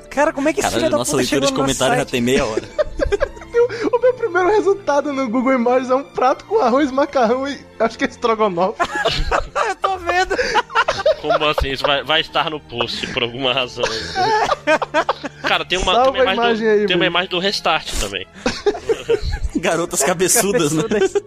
Cara, 0.10 0.34
como 0.34 0.50
é 0.50 0.54
que 0.54 0.60
esse 0.60 0.70
filho 0.70 0.82
Caralho, 0.82 0.92
da 0.92 0.98
nossa 0.98 1.12
puta 1.12 1.22
leitura 1.22 1.46
de 1.46 1.54
comentário 1.54 1.98
já 1.98 2.06
tem 2.06 2.22
meia 2.22 2.46
hora. 2.46 2.64
O 3.92 4.00
meu 4.00 4.14
primeiro 4.14 4.50
resultado 4.50 5.12
no 5.12 5.28
Google 5.30 5.54
Imagens 5.54 5.90
é 5.90 5.96
um 5.96 6.04
prato 6.04 6.46
com 6.46 6.60
arroz, 6.60 6.92
macarrão 6.92 7.48
e 7.48 7.60
acho 7.80 7.98
que 7.98 8.06
é 8.06 8.08
estrogonofe. 8.08 8.82
Eu 9.70 9.76
tô 9.76 9.98
vendo. 9.98 10.36
Como 11.22 11.46
assim? 11.46 11.70
Isso 11.72 11.84
vai, 11.84 12.04
vai 12.04 12.22
estar 12.22 12.50
no 12.50 12.60
post 12.60 13.06
por 13.08 13.24
alguma 13.24 13.54
razão. 13.54 13.84
Cara, 15.44 15.66
tem 15.66 15.78
uma, 15.78 16.04
tem 16.04 16.12
uma 16.12 16.20
imagem, 16.20 16.34
imagem 16.34 16.68
do, 16.68 16.72
aí, 16.72 16.86
tem 16.88 16.96
uma 16.96 17.06
imagem 17.06 17.30
do 17.30 17.40
restart 17.40 17.92
também. 18.00 18.26
Garotas 19.56 20.04
cabeçudas, 20.04 20.72
né? 20.72 20.84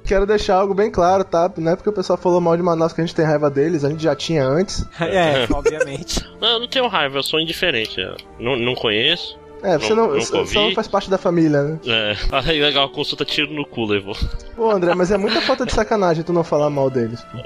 Quero 0.07 0.27
deixar 0.27 0.57
algo 0.57 0.75
bem 0.75 0.91
claro, 0.91 1.25
tá? 1.25 1.53
Não 1.57 1.73
é 1.73 1.77
porque 1.77 1.91
o 1.91 1.93
pessoal 1.93 2.17
falou 2.17 2.41
mal 2.41 2.57
de 2.57 2.63
Manaus 2.63 2.93
que 2.93 3.01
a 3.01 3.05
gente 3.05 3.15
tem 3.15 3.25
raiva 3.25 3.51
deles, 3.51 3.85
a 3.85 3.91
gente 3.91 4.03
já 4.03 4.15
tinha 4.15 4.45
antes. 4.45 4.85
É, 5.01 5.47
obviamente. 5.53 6.25
Não, 6.41 6.53
eu 6.53 6.61
não 6.61 6.69
tenho 6.69 6.87
raiva, 6.89 7.19
eu 7.19 7.23
sou 7.23 7.41
indiferente. 7.41 8.01
eu 8.01 8.17
Não, 8.39 8.57
não 8.57 8.75
conheço. 8.75 9.39
É, 9.63 9.79
você 9.79 9.95
não, 9.95 10.21
só 10.21 10.39
ouvi. 10.39 10.55
não 10.55 10.73
faz 10.73 10.89
parte 10.89 11.09
da 11.09 11.17
família, 11.19 11.63
né? 11.63 11.79
É, 11.87 12.17
aí 12.51 12.61
legal, 12.61 12.89
consulta 12.89 13.25
tiro 13.25 13.53
no 13.53 13.65
cu, 13.65 13.85
levou. 13.85 14.17
Pô, 14.57 14.71
André, 14.71 14.95
mas 14.95 15.11
é 15.11 15.17
muita 15.17 15.41
falta 15.41 15.65
de 15.65 15.73
sacanagem 15.73 16.25
tu 16.25 16.33
não 16.33 16.43
falar 16.45 16.69
mal 16.69 16.91
deles. 16.91 17.21
pô. 17.31 17.39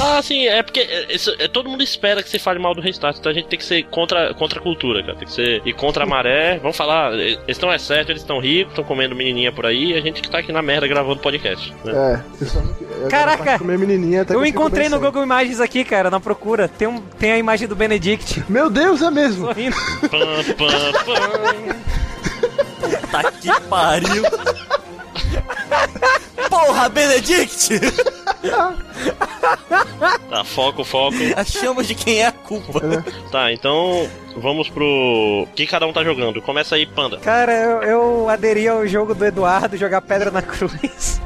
Ah, 0.00 0.22
sim, 0.22 0.46
é 0.46 0.62
porque 0.62 0.80
é, 0.80 1.14
é, 1.40 1.48
todo 1.48 1.68
mundo 1.68 1.82
espera 1.82 2.22
que 2.22 2.28
você 2.28 2.38
fale 2.38 2.58
mal 2.58 2.74
do 2.74 2.80
restart, 2.80 3.18
então 3.18 3.30
a 3.30 3.34
gente 3.34 3.48
tem 3.48 3.58
que 3.58 3.64
ser 3.64 3.82
contra, 3.84 4.32
contra 4.34 4.58
a 4.58 4.62
cultura, 4.62 5.02
cara. 5.02 5.16
Tem 5.16 5.26
que 5.26 5.32
ser 5.32 5.62
ir 5.64 5.72
contra 5.72 6.04
a 6.04 6.06
maré. 6.06 6.58
Vamos 6.62 6.76
falar, 6.76 7.12
eles 7.14 7.38
estão 7.48 7.72
é 7.72 7.78
certo, 7.78 8.10
eles 8.10 8.22
estão 8.22 8.38
ricos, 8.38 8.72
estão 8.72 8.84
comendo 8.84 9.14
menininha 9.14 9.52
por 9.52 9.66
aí, 9.66 9.92
e 9.92 9.94
a 9.94 10.00
gente 10.00 10.22
que 10.22 10.30
tá 10.30 10.38
aqui 10.38 10.52
na 10.52 10.62
merda 10.62 10.86
gravando 10.86 11.20
podcast. 11.20 11.74
Né? 11.84 11.92
É, 11.92 12.44
eu 12.44 13.00
não- 13.02 13.08
Caraca! 13.08 13.58
comer 13.58 13.78
menininha 13.78 14.22
até 14.22 14.34
Eu 14.34 14.44
encontrei 14.46 14.88
no. 14.88 15.04
Google 15.04 15.22
Imagens 15.22 15.60
aqui, 15.60 15.84
cara, 15.84 16.10
na 16.10 16.18
procura. 16.18 16.66
Tem, 16.66 16.88
um, 16.88 17.00
tem 17.18 17.32
a 17.32 17.38
imagem 17.38 17.68
do 17.68 17.76
Benedict 17.76 18.42
Meu 18.48 18.70
Deus, 18.70 19.02
é 19.02 19.10
mesmo! 19.10 19.46
sorrindo. 19.46 19.76
Pam, 20.00 20.54
pam, 20.56 21.04
pam. 21.04 21.63
Tá 23.10 23.30
que 23.30 23.60
pariu. 23.68 24.24
Porra, 26.50 26.88
Benedict! 26.88 27.80
Tá, 30.28 30.44
foco, 30.44 30.84
foco. 30.84 31.16
A 31.36 31.44
chama 31.44 31.82
de 31.82 31.94
quem 31.94 32.20
é 32.20 32.26
a 32.26 32.32
culpa. 32.32 32.80
Tá, 33.30 33.52
então 33.52 34.08
vamos 34.36 34.68
pro. 34.68 34.84
O 35.44 35.48
que 35.54 35.66
cada 35.66 35.86
um 35.86 35.92
tá 35.92 36.02
jogando? 36.04 36.42
Começa 36.42 36.74
aí, 36.74 36.86
Panda. 36.86 37.18
Cara, 37.18 37.52
eu, 37.52 37.82
eu 37.82 38.28
aderi 38.28 38.68
ao 38.68 38.86
jogo 38.86 39.14
do 39.14 39.24
Eduardo, 39.24 39.76
jogar 39.76 40.00
pedra 40.02 40.30
na 40.30 40.42
cruz. 40.42 41.20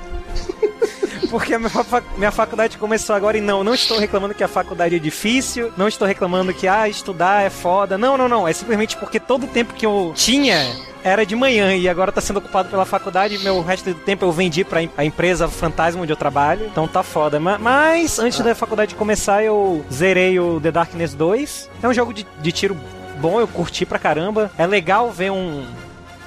Porque 1.31 1.55
a 1.55 1.59
minha, 1.59 1.71
fa- 1.71 2.03
minha 2.17 2.31
faculdade 2.31 2.79
começou 2.79 3.15
agora 3.15 3.37
e 3.37 3.41
não, 3.41 3.63
não 3.65 3.75
estou 3.75 3.99
reclamando 3.99 4.35
que 4.35 4.43
a 4.45 4.49
faculdade 4.49 4.97
é 4.97 4.99
difícil, 4.99 5.73
não 5.77 5.87
estou 5.89 6.07
reclamando 6.09 6.53
que, 6.55 6.67
ah, 6.69 6.89
estudar 6.89 7.43
é 7.45 7.51
foda. 7.51 7.97
Não, 7.99 8.17
não, 8.17 8.29
não. 8.29 8.47
É 8.49 8.53
simplesmente 8.53 8.97
porque 8.97 9.19
todo 9.21 9.45
o 9.45 9.49
tempo 9.49 9.75
que 9.75 9.85
eu 9.87 10.13
tinha 10.15 10.75
era 11.05 11.25
de 11.25 11.37
manhã 11.37 11.75
e 11.75 11.89
agora 11.89 12.11
tá 12.11 12.21
sendo 12.21 12.39
ocupado 12.39 12.69
pela 12.69 12.85
faculdade. 12.85 13.39
Meu 13.39 13.63
resto 13.63 13.91
do 13.93 14.01
tempo 14.01 14.25
eu 14.25 14.33
vendi 14.33 14.65
pra 14.65 14.81
a 14.97 15.05
empresa 15.05 15.49
fantasma 15.49 16.03
onde 16.03 16.13
eu 16.13 16.17
trabalho. 16.17 16.67
Então 16.67 16.87
tá 16.89 17.03
foda. 17.03 17.39
Ma- 17.39 17.59
Mas 17.59 18.19
antes 18.19 18.41
da 18.41 18.55
faculdade 18.55 18.95
começar, 18.95 19.43
eu 19.45 19.85
zerei 19.93 20.39
o 20.41 20.61
The 20.61 20.71
Darkness 20.73 21.15
2. 21.15 21.71
É 21.83 21.89
um 21.89 21.95
jogo 21.95 22.13
de, 22.13 22.27
de 22.41 22.53
tiro 22.53 22.77
bom, 23.21 23.41
eu 23.41 23.49
curti 23.49 23.85
pra 23.87 23.99
caramba. 23.99 24.51
É 24.59 24.67
legal 24.67 25.11
ver 25.11 25.31
um, 25.31 25.67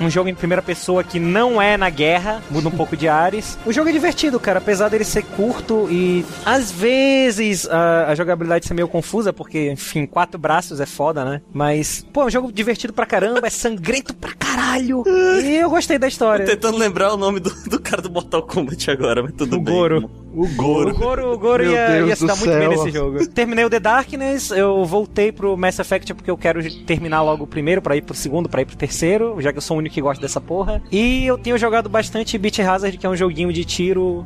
um 0.01 0.09
jogo 0.09 0.27
em 0.29 0.35
primeira 0.35 0.61
pessoa 0.61 1.03
que 1.03 1.19
não 1.19 1.61
é 1.61 1.77
na 1.77 1.89
guerra, 1.89 2.41
muda 2.49 2.67
um 2.67 2.71
pouco 2.71 2.97
de 2.97 3.07
ares. 3.07 3.57
O 3.65 3.71
jogo 3.71 3.89
é 3.89 3.91
divertido, 3.93 4.39
cara, 4.39 4.57
apesar 4.57 4.89
dele 4.89 5.03
ser 5.05 5.23
curto 5.23 5.87
e 5.89 6.25
às 6.45 6.71
vezes 6.71 7.67
a, 7.69 8.07
a 8.07 8.15
jogabilidade 8.15 8.65
ser 8.67 8.73
meio 8.73 8.87
confusa, 8.87 9.31
porque, 9.31 9.71
enfim, 9.71 10.05
quatro 10.05 10.37
braços 10.39 10.81
é 10.81 10.85
foda, 10.85 11.23
né? 11.23 11.41
Mas, 11.53 12.05
pô, 12.11 12.23
é 12.23 12.25
um 12.25 12.29
jogo 12.29 12.51
divertido 12.51 12.91
pra 12.91 13.05
caramba, 13.05 13.47
é 13.47 13.49
sangrento 13.49 14.13
pra 14.13 14.33
caralho. 14.33 15.03
E 15.41 15.55
eu 15.55 15.69
gostei 15.69 15.97
da 15.97 16.07
história. 16.07 16.45
Tô 16.45 16.51
tentando 16.51 16.77
lembrar 16.77 17.13
o 17.13 17.17
nome 17.17 17.39
do, 17.39 17.49
do 17.69 17.79
cara 17.79 18.01
do 18.01 18.09
Mortal 18.09 18.43
Kombat 18.43 18.89
agora, 18.91 19.21
mas 19.23 19.33
tudo 19.33 19.57
O 19.57 19.61
bem. 19.61 19.73
Goro. 19.73 20.09
O 20.33 20.43
O 20.43 20.47
Goro. 20.55 20.93
Goro, 20.95 21.33
o 21.33 21.37
Goro 21.37 21.63
Meu 21.63 21.73
ia, 21.73 22.01
ia 22.07 22.15
se 22.15 22.25
dar 22.25 22.35
muito 22.35 22.49
bem 22.49 22.59
céu. 22.59 22.69
nesse 22.69 22.91
jogo. 22.91 23.27
Terminei 23.27 23.65
o 23.65 23.69
The 23.69 23.79
Darkness, 23.79 24.51
eu 24.51 24.85
voltei 24.85 25.31
pro 25.31 25.57
Mass 25.57 25.79
Effect 25.79 26.13
porque 26.13 26.31
eu 26.31 26.37
quero 26.37 26.61
terminar 26.85 27.21
logo 27.21 27.43
o 27.43 27.47
primeiro 27.47 27.81
pra 27.81 27.95
ir 27.95 28.01
pro 28.01 28.13
segundo, 28.15 28.47
pra 28.47 28.61
ir 28.61 28.65
pro 28.65 28.75
terceiro, 28.77 29.35
já 29.41 29.51
que 29.51 29.57
eu 29.57 29.61
sou 29.61 29.75
o 29.75 29.79
único 29.79 29.93
que 29.93 30.01
gosta 30.01 30.21
dessa 30.21 30.39
porra. 30.39 30.81
E 30.91 31.25
eu 31.25 31.37
tenho 31.37 31.57
jogado 31.57 31.89
bastante 31.89 32.37
Beat 32.37 32.59
Hazard, 32.59 32.97
que 32.97 33.05
é 33.05 33.09
um 33.09 33.15
joguinho 33.15 33.51
de 33.51 33.65
tiro 33.65 34.25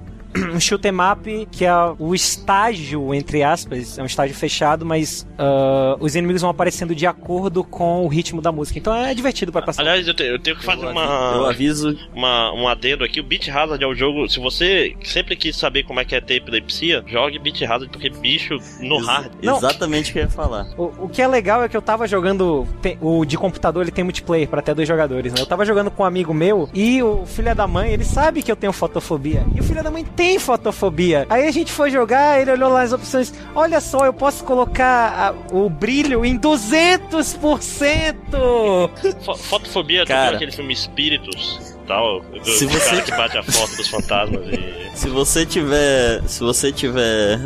um 0.54 0.60
shoot 0.60 0.86
'em 0.88 0.94
up, 1.12 1.48
que 1.52 1.66
é 1.66 1.72
o 2.00 2.14
estágio, 2.14 3.14
entre 3.14 3.44
aspas, 3.44 3.98
é 3.98 4.04
um 4.04 4.06
estágio 4.06 4.36
fechado, 4.36 4.86
mas 4.86 5.26
ah, 5.38 5.96
os 6.00 6.16
inimigos 6.16 6.42
vão 6.42 6.50
aparecendo 6.52 6.94
de 6.96 7.06
acordo 7.08 7.64
com 7.64 8.04
o 8.06 8.08
ritmo 8.08 8.42
da 8.42 8.52
música. 8.52 8.78
Então 8.80 8.94
é 8.96 9.14
divertido 9.14 9.52
pra 9.52 9.62
passar. 9.62 9.82
Aliás, 9.82 10.08
eu, 10.08 10.14
te- 10.14 10.24
eu 10.24 10.40
tenho 10.40 10.56
que 10.58 10.64
fazer 10.64 10.86
Eu 10.86 10.90
uma, 10.92 11.50
aviso. 11.50 11.98
uma, 12.14 12.52
um 12.54 12.68
adendo 12.68 13.04
aqui. 13.04 13.20
O 13.20 13.24
Beat 13.24 13.48
Hazard 13.50 13.84
é 13.84 13.88
o 13.88 13.96
jogo. 13.96 14.28
Se 14.30 14.40
você 14.40 14.96
sempre 15.04 15.36
quis 15.36 15.56
saber 15.56 15.84
como 15.84 16.00
é 16.00 16.06
que 16.06 16.16
é 16.16 16.22
ter 16.22 16.36
epilepsia, 16.36 17.04
jogue 17.08 17.40
Beat 17.40 17.62
Hazard, 17.64 17.90
porque 17.90 18.10
bicho 18.10 18.58
no 18.80 18.98
Ex- 18.98 19.08
hard. 19.08 19.32
Não. 19.44 19.58
Exatamente 19.58 20.10
o 20.10 20.14
que 20.14 20.20
eu 20.20 20.24
ia 20.24 20.30
falar. 20.30 20.66
O, 20.78 21.06
o 21.06 21.10
que 21.10 21.22
é 21.22 21.28
legal 21.28 21.64
é 21.64 21.70
que 21.70 21.76
eu 21.78 21.82
tava 21.82 22.08
jogando. 22.08 22.68
tem- 22.82 22.98
o 23.02 23.26
de 23.26 23.38
computador 23.38 23.84
ele 23.84 23.92
tem 23.92 24.04
multiplayer 24.04 24.48
pra 24.48 24.60
até 24.60 24.74
dois 24.74 24.88
jogadores, 24.88 25.34
né? 25.34 25.42
Eu 25.42 25.46
tava 25.46 25.66
jogando 25.66 25.90
com 25.92 26.04
um 26.04 26.06
amigo 26.06 26.34
meu 26.34 26.70
e 26.74 27.02
o 27.02 27.26
filho 27.26 27.54
da 27.56 27.68
mãe, 27.68 27.92
ele 27.92 28.04
sabe 28.04 28.42
que 28.42 28.52
eu 28.52 28.56
tenho 28.56 28.74
fotofobia. 28.74 29.46
E 29.56 29.60
o 29.60 29.64
filho 29.64 29.84
da 29.84 29.92
mãe 29.92 30.04
tem 30.04 30.25
fotofobia. 30.40 31.26
Aí 31.30 31.48
a 31.48 31.52
gente 31.52 31.72
foi 31.72 31.92
jogar, 31.92 32.42
ele 32.42 32.52
olhou 32.52 32.70
lá 32.72 32.82
as 32.82 32.92
opções. 32.94 33.34
Olha 33.54 33.80
só, 33.80 34.06
eu 34.06 34.14
posso 34.14 34.44
colocar 34.44 35.14
a- 35.18 35.34
o 35.56 35.70
brilho 35.70 36.26
em 36.26 36.36
200%! 36.38 38.90
Fo- 39.24 39.36
Fotofobia, 39.36 40.04
tu 40.06 40.10
Cara. 40.10 40.36
aquele 40.36 40.52
filme 40.52 40.74
Espíritos? 40.74 41.76
Tal, 41.88 42.22
do 42.22 42.46
Se 42.46 42.66
do 42.66 42.72
você- 42.74 42.90
cara 42.90 43.02
que 43.04 43.12
bate 43.12 43.38
a 43.38 43.44
foto 43.44 43.76
dos 43.76 43.88
fantasmas 43.88 44.42
e. 44.48 44.76
Se 44.98 45.10
você 45.10 45.46
tiver. 45.46 46.24
Se 46.28 46.40
você 46.40 46.72
tiver. 46.72 47.40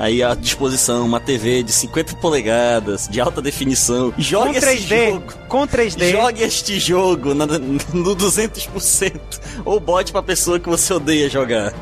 Aí 0.00 0.22
à 0.22 0.34
disposição 0.34 1.04
uma 1.04 1.20
TV 1.20 1.62
de 1.62 1.70
50 1.72 2.16
polegadas, 2.16 3.06
de 3.06 3.20
alta 3.20 3.42
definição. 3.42 4.10
Com 4.10 4.20
Jogue 4.22 4.56
esse 4.56 4.66
3D, 4.66 5.10
jogo. 5.10 5.32
com 5.46 5.66
3D. 5.66 6.10
Jogue 6.10 6.42
este 6.42 6.80
jogo 6.80 7.34
na- 7.34 7.46
no 7.46 8.16
200%. 8.16 9.12
Ou 9.64 9.78
bote 9.78 10.10
pra 10.10 10.22
pessoa 10.22 10.58
que 10.58 10.68
você 10.70 10.94
odeia 10.94 11.28
jogar. 11.28 11.74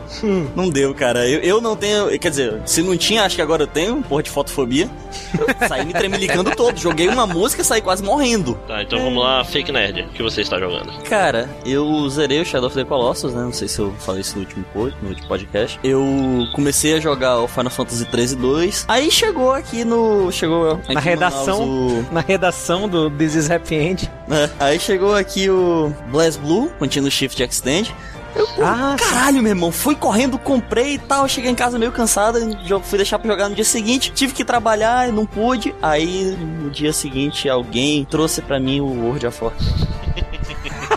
Não 0.56 0.68
deu, 0.68 0.92
cara. 0.94 1.28
Eu, 1.28 1.40
eu 1.40 1.60
não 1.60 1.76
tenho. 1.76 2.08
Quer 2.18 2.30
dizer, 2.30 2.60
se 2.66 2.82
não 2.82 2.96
tinha, 2.96 3.22
acho 3.22 3.36
que 3.36 3.42
agora 3.42 3.62
eu 3.62 3.66
tenho, 3.68 4.02
porra 4.02 4.22
de 4.24 4.30
fotofobia. 4.30 4.90
Eu 5.38 5.68
saí 5.68 5.84
me 5.86 5.92
tremelicando 5.92 6.50
todo. 6.56 6.76
Joguei 6.76 7.08
uma 7.08 7.26
música 7.26 7.62
e 7.62 7.64
saí 7.64 7.80
quase 7.80 8.02
morrendo. 8.02 8.54
Tá, 8.66 8.82
então 8.82 8.98
vamos 8.98 9.22
lá, 9.22 9.44
Fake 9.44 9.70
Nerd, 9.70 10.02
o 10.02 10.08
que 10.08 10.22
você 10.24 10.40
está 10.40 10.58
jogando? 10.58 10.92
Cara, 11.04 11.48
eu 11.64 12.08
zerei 12.10 12.40
o 12.40 12.44
Shadow 12.44 12.66
of 12.66 12.74
the 12.76 12.84
Colossus, 12.84 13.32
né? 13.32 13.42
Não 13.42 13.52
sei 13.52 13.68
se 13.68 13.78
eu 13.78 13.94
falei 14.00 14.22
isso 14.22 14.34
no 14.36 14.40
último, 14.42 14.64
no 14.74 15.08
último 15.08 15.28
podcast. 15.28 15.78
Eu 15.84 16.04
comecei 16.52 16.94
a 16.94 17.00
jogar 17.00 17.38
o 17.38 17.46
Final 17.46 17.70
Fantasy 17.70 18.07
13 18.10 18.36
2. 18.36 18.85
Aí 18.89 19.10
chegou 19.10 19.52
aqui 19.52 19.85
no. 19.85 20.30
Chegou 20.32 20.72
aqui 20.72 20.94
Na 20.94 21.01
redação, 21.01 21.60
Manaus 21.66 22.06
o- 22.09 22.12
na 22.14 22.20
redação 22.20 22.89
do 22.89 23.10
This 23.10 23.35
is 23.35 23.51
Happy 23.51 23.74
End. 23.74 24.10
É, 24.30 24.51
aí 24.60 24.80
chegou 24.80 25.14
aqui 25.14 25.48
o 25.51 25.93
Blast 26.10 26.40
Blue, 26.40 26.70
Continuous 26.78 27.14
Shift 27.14 27.43
Extend. 27.43 27.94
Eu, 28.36 28.47
pô, 28.48 28.62
Ah, 28.62 28.94
caralho, 28.98 29.43
meu 29.43 29.51
irmão, 29.51 29.72
fui 29.72 29.94
correndo, 29.94 30.39
comprei 30.39 30.94
e 30.94 30.98
tal. 30.98 31.26
Cheguei 31.26 31.51
em 31.51 31.55
casa 31.55 31.78
meio 31.78 31.90
cansado, 31.90 32.39
fui 32.85 32.98
deixar 32.98 33.18
pra 33.18 33.28
jogar 33.30 33.48
no 33.48 33.55
dia 33.55 33.64
seguinte. 33.64 34.12
Tive 34.14 34.32
que 34.35 34.44
trabalhar, 34.44 35.09
não 35.12 35.24
pude. 35.26 35.74
Aí 35.82 36.36
no 36.62 36.70
dia 36.70 36.93
seguinte 36.93 37.48
alguém 37.48 38.05
trouxe 38.05 38.40
pra 38.43 38.60
mim 38.60 38.80
o 38.80 38.86
World 38.86 39.26
of 39.26 39.43
Warcraft. 39.44 39.89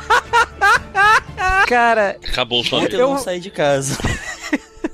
Cara, 1.67 2.17
Acabou 2.27 2.59
Ontem 2.59 2.81
vida. 2.81 2.95
eu 2.95 2.99
Eu- 3.01 3.09
não 3.11 3.17
saí 3.17 3.39
de 3.39 3.49
casa. 3.49 3.97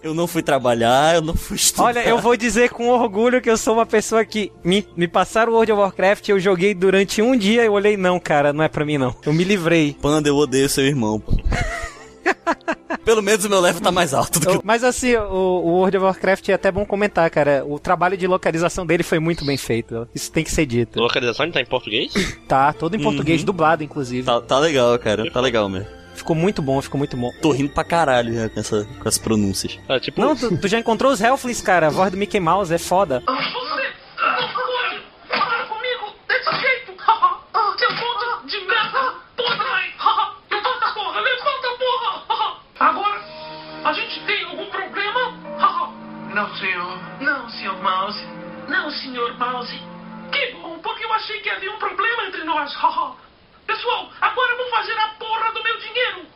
Eu 0.04 0.14
não 0.14 0.28
fui 0.28 0.42
trabalhar, 0.42 1.16
eu 1.16 1.22
não 1.22 1.34
fui 1.36 1.56
estudar. 1.58 1.84
Olha, 1.86 2.08
eu 2.08 2.20
vou 2.20 2.36
dizer 2.38 2.70
com 2.70 2.88
orgulho 2.90 3.42
que 3.42 3.50
eu 3.50 3.58
sou 3.58 3.74
uma 3.74 3.86
pessoa 3.86 4.24
que 4.26 4.52
me, 4.64 4.88
me 4.96 5.08
passaram 5.08 5.52
o 5.52 5.56
World 5.56 5.72
of 5.72 5.82
Warcraft, 5.82 6.30
eu 6.30 6.40
joguei 6.40 6.74
durante 6.74 7.22
um 7.22 7.36
dia 7.36 7.64
e 7.66 7.70
olhei, 7.70 7.98
não, 7.98 8.20
cara, 8.20 8.52
não 8.54 8.64
é 8.64 8.68
pra 8.68 8.86
mim 8.86 8.98
não. 8.98 9.16
Eu 9.26 9.34
me 9.34 9.44
livrei. 9.44 9.96
Panda, 10.02 10.30
eu 10.30 10.36
odeio 10.36 10.70
seu 10.70 10.86
irmão, 10.86 11.20
pô. 11.20 11.34
Pelo 13.04 13.22
menos 13.22 13.46
o 13.46 13.50
meu 13.50 13.62
level 13.62 13.82
tá 13.82 13.92
mais 13.92 14.14
alto 14.14 14.40
do 14.40 14.60
que 14.60 14.66
mas 14.66 14.84
assim, 14.84 15.16
o, 15.16 15.22
o 15.32 15.70
World 15.78 15.96
of 15.98 16.06
Warcraft 16.08 16.50
é 16.50 16.54
até 16.54 16.70
bom 16.72 16.86
comentar, 16.86 17.30
cara. 17.30 17.64
O 17.66 17.80
trabalho 17.80 18.18
de 18.18 18.28
localização 18.28 18.86
dele 18.86 19.02
foi 19.04 19.18
muito 19.20 19.46
bem 19.46 19.56
feito. 19.56 20.08
Isso 20.14 20.30
tem 20.32 20.44
que 20.44 20.52
ser 20.52 20.66
dito. 20.66 21.00
Localização 21.00 21.46
ele 21.46 21.54
tá 21.54 21.62
em 21.62 21.66
português? 21.66 22.12
Tá, 22.48 22.74
todo 22.74 22.96
em 22.96 22.98
Uhum. 22.98 23.04
português, 23.04 23.44
dublado, 23.46 23.84
inclusive. 23.84 24.24
Tá, 24.26 24.42
tá 24.42 24.60
legal, 24.60 24.98
cara. 25.00 25.30
Tá 25.32 25.40
legal 25.40 25.70
mesmo. 25.70 25.88
Ficou 26.18 26.36
muito 26.36 26.62
bom, 26.62 26.82
ficou 26.82 26.98
muito 26.98 27.16
bom. 27.16 27.32
Tô 27.42 27.52
rindo 27.52 27.70
pra 27.70 27.84
caralho 27.84 28.34
já 28.34 28.50
com, 28.50 28.60
essa, 28.60 28.86
com 29.00 29.08
as 29.08 29.18
pronúncias. 29.18 29.80
Ah, 29.88 30.00
tipo, 30.00 30.20
Não, 30.20 30.36
tu, 30.36 30.58
tu 30.60 30.68
já 30.68 30.80
encontrou 30.80 31.12
os 31.12 31.22
Helflings, 31.22 31.62
cara. 31.62 31.88
A 31.88 31.90
voz 31.90 32.12
do 32.12 32.18
Mickey 32.18 32.40
Mouse 32.40 32.74
é 32.74 32.78
foda. 32.78 33.22
Você 33.26 33.34
não 33.34 34.50
pode 34.50 35.04
falar 35.30 35.66
comigo 35.68 36.16
desse 36.28 36.60
jeito! 36.60 36.94
Ah, 37.08 37.40
Seu 37.78 37.90
bando 37.90 38.48
de 38.48 38.60
merda! 38.66 39.14
Podre! 39.38 39.64
Levanta, 40.50 40.94
porra! 40.94 41.22
Levanta, 41.22 41.68
porra! 41.80 42.58
Agora, 42.80 43.22
a 43.86 43.94
gente 43.94 44.20
tem 44.26 44.44
algum 44.46 44.66
problema? 44.72 45.32
Não, 46.34 46.56
senhor. 46.58 47.00
Não, 47.22 47.50
senhor 47.50 47.82
Mouse. 47.82 48.20
Não, 48.68 48.92
senhor 48.92 49.38
Mouse. 49.38 49.82
Que 50.32 50.52
bom, 50.54 50.78
porque 50.80 51.06
eu 51.06 51.14
achei 51.14 51.40
que 51.42 51.50
havia 51.50 51.72
um 51.72 51.80
problema 51.80 52.24
entre 52.28 52.44
nós. 52.44 52.76
Pessoal, 53.68 54.10
agora 54.22 54.52
eu 54.54 54.58
vou 54.58 54.70
fazer 54.70 54.94
a 54.94 55.08
porra 55.20 55.54
do 55.54 55.64
meu 55.64 55.78
dinheiro! 55.80 56.28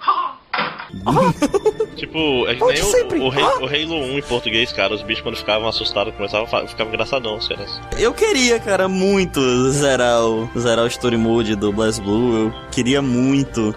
tipo, 1.96 2.48
é 2.48 2.56
que 2.56 2.64
nem 2.64 2.82
o, 2.82 2.86
sempre? 2.86 3.20
o, 3.20 3.30
Rei- 3.30 3.44
o 3.44 3.66
Halo 3.66 3.96
1 4.14 4.18
em 4.18 4.22
português, 4.22 4.72
cara. 4.72 4.94
Os 4.94 5.02
bichos 5.02 5.24
quando 5.24 5.38
ficavam 5.38 5.68
assustados 5.68 6.14
começavam 6.16 6.46
a 6.60 6.68
ficavam 6.68 6.94
engraçadão, 6.94 7.38
os 7.38 7.48
caras. 7.48 7.80
Eu 7.98 8.14
queria, 8.14 8.60
cara, 8.60 8.88
muito 8.88 9.40
zerar 9.72 10.22
o, 10.24 10.50
zerar 10.60 10.86
o 10.86 10.88
Story 10.88 11.18
Mode 11.18 11.56
do 11.56 11.72
Blast 11.72 12.02
Blue. 12.02 12.46
Eu 12.46 12.54
queria 12.72 13.02
muito 13.02 13.74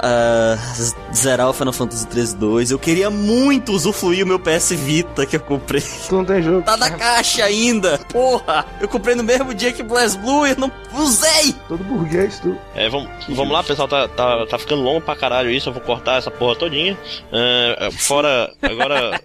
z- 0.75 0.95
zerar 1.15 1.49
o 1.49 1.53
Final 1.53 1.73
Fantasy 1.73 2.07
13 2.07 2.37
2. 2.37 2.71
Eu 2.71 2.79
queria 2.79 3.11
muito 3.11 3.73
usufruir 3.73 4.25
o 4.25 4.27
meu 4.29 4.39
PS 4.39 4.71
Vita 4.73 5.27
que 5.27 5.37
eu 5.37 5.41
comprei. 5.41 5.83
Tu 6.09 6.15
não 6.15 6.25
tem 6.25 6.43
jogo. 6.43 6.63
Tá 6.63 6.77
na 6.77 6.91
caixa 6.91 7.45
ainda! 7.45 7.99
Porra! 8.11 8.65
Eu 8.81 8.89
comprei 8.89 9.15
no 9.15 9.23
mesmo 9.23 9.53
dia 9.53 9.73
que 9.73 9.83
Blast 9.83 10.19
Blue 10.19 10.47
e 10.47 10.51
eu 10.51 10.57
não 10.59 10.71
usei! 10.95 11.55
Todo 11.69 11.83
burguês, 11.85 12.39
tu. 12.41 12.57
É, 12.75 12.89
vamos, 12.89 13.09
vamos 13.29 13.53
lá, 13.53 13.63
pessoal, 13.63 13.89
tá, 13.89 14.09
tá, 14.09 14.47
tá 14.47 14.59
ficando 14.59 14.83
longo 14.83 15.01
pra 15.01 15.17
caralho 15.17 15.51
isso, 15.51 15.69
eu 15.69 15.73
vou 15.73 15.83
cortar 15.83 16.19
essa 16.19 16.31
porra 16.31 16.57
todinha. 16.57 16.97
Ah, 17.33 17.89
fora, 17.93 18.51
agora... 18.63 19.21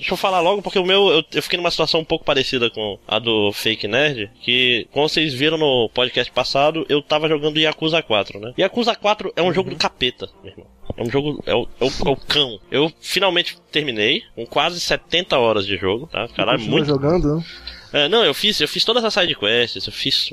Deixa 0.00 0.14
eu 0.14 0.16
falar 0.16 0.40
logo, 0.40 0.62
porque 0.62 0.78
o 0.78 0.84
meu, 0.84 1.08
eu, 1.10 1.22
eu 1.30 1.42
fiquei 1.42 1.58
numa 1.58 1.70
situação 1.70 2.00
um 2.00 2.04
pouco 2.06 2.24
parecida 2.24 2.70
com 2.70 2.98
a 3.06 3.18
do 3.18 3.52
Fake 3.52 3.86
Nerd, 3.86 4.30
que, 4.40 4.88
como 4.92 5.06
vocês 5.06 5.34
viram 5.34 5.58
no 5.58 5.90
podcast 5.90 6.32
passado, 6.32 6.86
eu 6.88 7.02
tava 7.02 7.28
jogando 7.28 7.58
Yakuza 7.58 8.02
4, 8.02 8.40
né? 8.40 8.54
Yakuza 8.58 8.94
4 8.96 9.30
é 9.36 9.42
um 9.42 9.52
jogo 9.52 9.68
do 9.68 9.76
capeta, 9.76 10.30
meu 10.42 10.52
irmão. 10.52 10.66
É 10.96 11.02
um 11.02 11.10
jogo, 11.10 11.42
é 11.44 11.54
o, 11.54 11.68
é, 11.78 11.84
o, 11.84 11.88
é 11.88 12.10
o 12.10 12.16
cão. 12.16 12.58
Eu 12.70 12.90
finalmente 12.98 13.58
terminei, 13.70 14.22
com 14.34 14.46
quase 14.46 14.80
70 14.80 15.38
horas 15.38 15.66
de 15.66 15.76
jogo, 15.76 16.06
tá? 16.06 16.26
Caralho, 16.28 16.62
muito 16.62 16.86
jogando, 16.86 17.36
né? 17.36 17.44
é, 17.92 18.08
não, 18.08 18.24
eu 18.24 18.32
fiz, 18.32 18.58
eu 18.58 18.68
fiz 18.68 18.82
todas 18.82 19.04
as 19.04 19.12
side 19.12 19.34
quests, 19.34 19.86
eu 19.86 19.92
fiz 19.92 20.30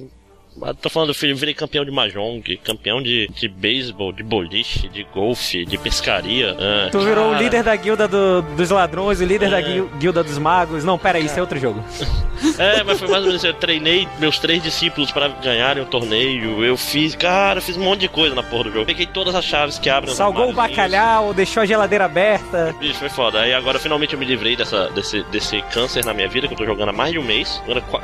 Tô 0.81 0.89
falando, 0.89 1.13
eu 1.21 1.35
virei 1.35 1.53
campeão 1.53 1.85
de 1.85 1.91
Mahjong, 1.91 2.41
campeão 2.63 3.01
de, 3.01 3.27
de 3.29 3.47
beisebol, 3.47 4.11
de 4.11 4.23
boliche, 4.23 4.87
de 4.89 5.03
golfe, 5.13 5.65
de 5.65 5.77
pescaria. 5.77 6.55
Ah, 6.59 6.89
Tu 6.91 6.99
virou 6.99 7.27
o 7.27 7.31
cara. 7.31 7.43
líder 7.43 7.63
da 7.63 7.75
guilda 7.75 8.07
do- 8.07 8.41
dos 8.41 8.69
ladrões, 8.69 9.19
o 9.21 9.25
líder 9.25 9.49
da 9.49 9.59
É. 9.59 9.61
guil- 9.61 9.89
guilda 9.99 10.23
dos 10.23 10.37
magos. 10.37 10.83
Não, 10.83 10.97
pera 10.97 11.17
aí, 11.19 11.25
isso 11.25 11.37
é 11.37 11.41
outro 11.41 11.59
jogo. 11.59 11.83
É, 12.59 12.83
mas 12.83 12.99
foi 12.99 13.07
mais 13.07 13.21
ou 13.21 13.27
menos 13.29 13.37
assim, 13.43 13.47
eu 13.47 13.53
treinei 13.55 14.07
meus 14.19 14.37
três 14.37 14.61
discípulos 14.61 15.11
pra 15.11 15.27
ganharem 15.27 15.81
o 15.81 15.87
torneio. 15.87 16.63
Eu 16.63 16.77
fiz, 16.77 17.15
cara, 17.15 17.57
eu 17.57 17.63
fiz 17.63 17.75
um 17.75 17.83
monte 17.83 18.01
de 18.01 18.07
coisa 18.07 18.35
na 18.35 18.43
porra 18.43 18.65
do 18.65 18.73
jogo. 18.73 18.85
Peguei 18.85 19.07
todas 19.07 19.33
as 19.33 19.43
chaves 19.43 19.79
que 19.79 19.89
abrem 19.89 20.13
Salgou 20.13 20.45
o 20.45 20.49
armáriozinhos. 20.49 20.91
bacalhau, 20.91 21.33
deixou 21.33 21.63
a 21.63 21.65
geladeira 21.65 22.05
aberta. 22.05 22.75
Bicho, 22.79 22.99
foi 22.99 23.09
foda. 23.09 23.39
Aí 23.41 23.53
agora 23.55 23.79
finalmente 23.79 24.13
eu 24.13 24.19
me 24.19 24.25
livrei 24.25 24.55
dessa, 24.55 24.87
desse, 24.89 25.23
desse 25.31 25.63
câncer 25.73 26.05
na 26.05 26.13
minha 26.13 26.27
vida, 26.27 26.47
que 26.47 26.53
eu 26.53 26.57
tô 26.57 26.63
jogando 26.65 26.89
há 26.89 26.93
mais 26.93 27.11
de 27.11 27.17
um 27.17 27.23
mês. 27.23 27.59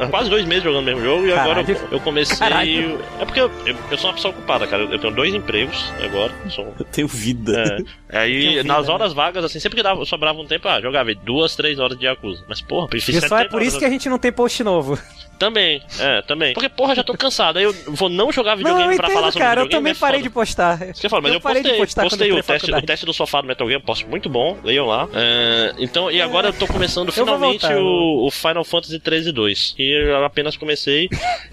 Quase 0.09 0.31
dois 0.31 0.45
meses 0.47 0.63
jogando 0.63 0.81
o 0.81 0.85
mesmo 0.85 1.01
jogo, 1.03 1.27
e 1.27 1.31
agora 1.31 1.61
eu, 1.61 1.65
Caralho. 1.67 1.88
eu 1.91 1.99
comecei. 1.99 2.42
Caralho. 2.49 2.99
É 3.19 3.25
porque 3.25 3.39
eu, 3.39 3.51
eu, 3.65 3.75
eu 3.91 3.97
sou 3.97 4.09
uma 4.09 4.15
pessoa 4.15 4.33
ocupada, 4.33 4.67
cara. 4.67 4.83
Eu 4.83 4.99
tenho 4.99 5.13
dois 5.13 5.33
empregos 5.33 5.91
agora. 6.03 6.31
Sou, 6.49 6.73
Eu 6.77 6.85
tenho 6.91 7.07
vida. 7.07 7.85
é. 8.09 8.19
Aí, 8.19 8.39
Tenho 8.41 8.51
vida, 8.51 8.63
nas 8.63 8.87
né? 8.87 8.93
horas 8.93 9.13
vagas, 9.13 9.43
assim, 9.43 9.59
sempre 9.59 9.77
que 9.77 9.83
dava, 9.83 10.05
sobrava 10.05 10.39
um 10.39 10.45
tempo, 10.45 10.67
ah, 10.67 10.79
jogava 10.79 11.09
aí 11.09 11.15
duas, 11.15 11.55
três 11.55 11.79
horas 11.79 11.97
de 11.97 12.05
Yakuza. 12.05 12.43
Mas, 12.47 12.61
porra, 12.61 12.87
E 12.93 13.01
só 13.01 13.11
é 13.11 13.21
70 13.21 13.49
por 13.49 13.61
isso 13.61 13.79
que 13.79 13.85
a 13.85 13.89
gente 13.89 14.07
não 14.07 14.19
tem 14.19 14.31
post 14.31 14.63
novo. 14.63 14.99
Também, 15.39 15.81
é, 15.99 16.21
também. 16.21 16.53
Porque, 16.53 16.69
porra, 16.69 16.95
já 16.95 17.03
tô 17.03 17.17
cansado. 17.17 17.57
Aí 17.57 17.65
eu 17.65 17.73
vou 17.87 18.07
não 18.07 18.31
jogar 18.31 18.51
Não, 18.51 18.57
videogame 18.57 18.93
eu 18.93 18.97
pra 18.97 19.07
falar 19.07 19.19
entendo, 19.19 19.33
sobre 19.33 19.47
cara. 19.47 19.61
Eu 19.61 19.65
videogame. 19.65 19.81
também 19.81 19.91
é 19.91 19.99
parei 19.99 20.19
foda. 20.19 20.29
de 20.29 20.33
postar. 20.33 20.89
Isso 20.89 21.01
que 21.01 21.05
eu 21.07 21.09
falo, 21.09 21.23
mas 21.23 21.33
eu, 21.33 21.41
parei 21.41 21.61
postei, 21.61 21.79
de 21.79 21.85
postar 21.85 22.03
postei 22.03 22.31
o 22.31 22.37
eu 22.37 22.43
teste, 22.43 22.71
o 22.71 22.81
teste 22.81 23.05
do 23.05 23.13
sofá 23.13 23.41
do 23.41 23.47
Metal 23.47 23.67
Gear, 23.67 23.81
posto 23.81 24.07
muito 24.07 24.29
bom, 24.29 24.57
leiam 24.63 24.85
lá. 24.85 25.09
É, 25.13 25.73
então, 25.79 26.09
e 26.11 26.21
agora 26.21 26.49
eu 26.49 26.53
tô 26.53 26.67
começando 26.67 27.07
Eu 27.07 27.13
finalmente 27.13 27.61
voltar, 27.61 27.73
eu 27.73 27.83
o, 27.83 28.27
o 28.27 28.31
Final 28.31 28.63
Fantasy 28.63 28.99
13 28.99 29.31
2. 29.31 29.75
E 29.79 30.11
eu 30.11 30.23
apenas 30.23 30.55
comecei. 30.55 31.09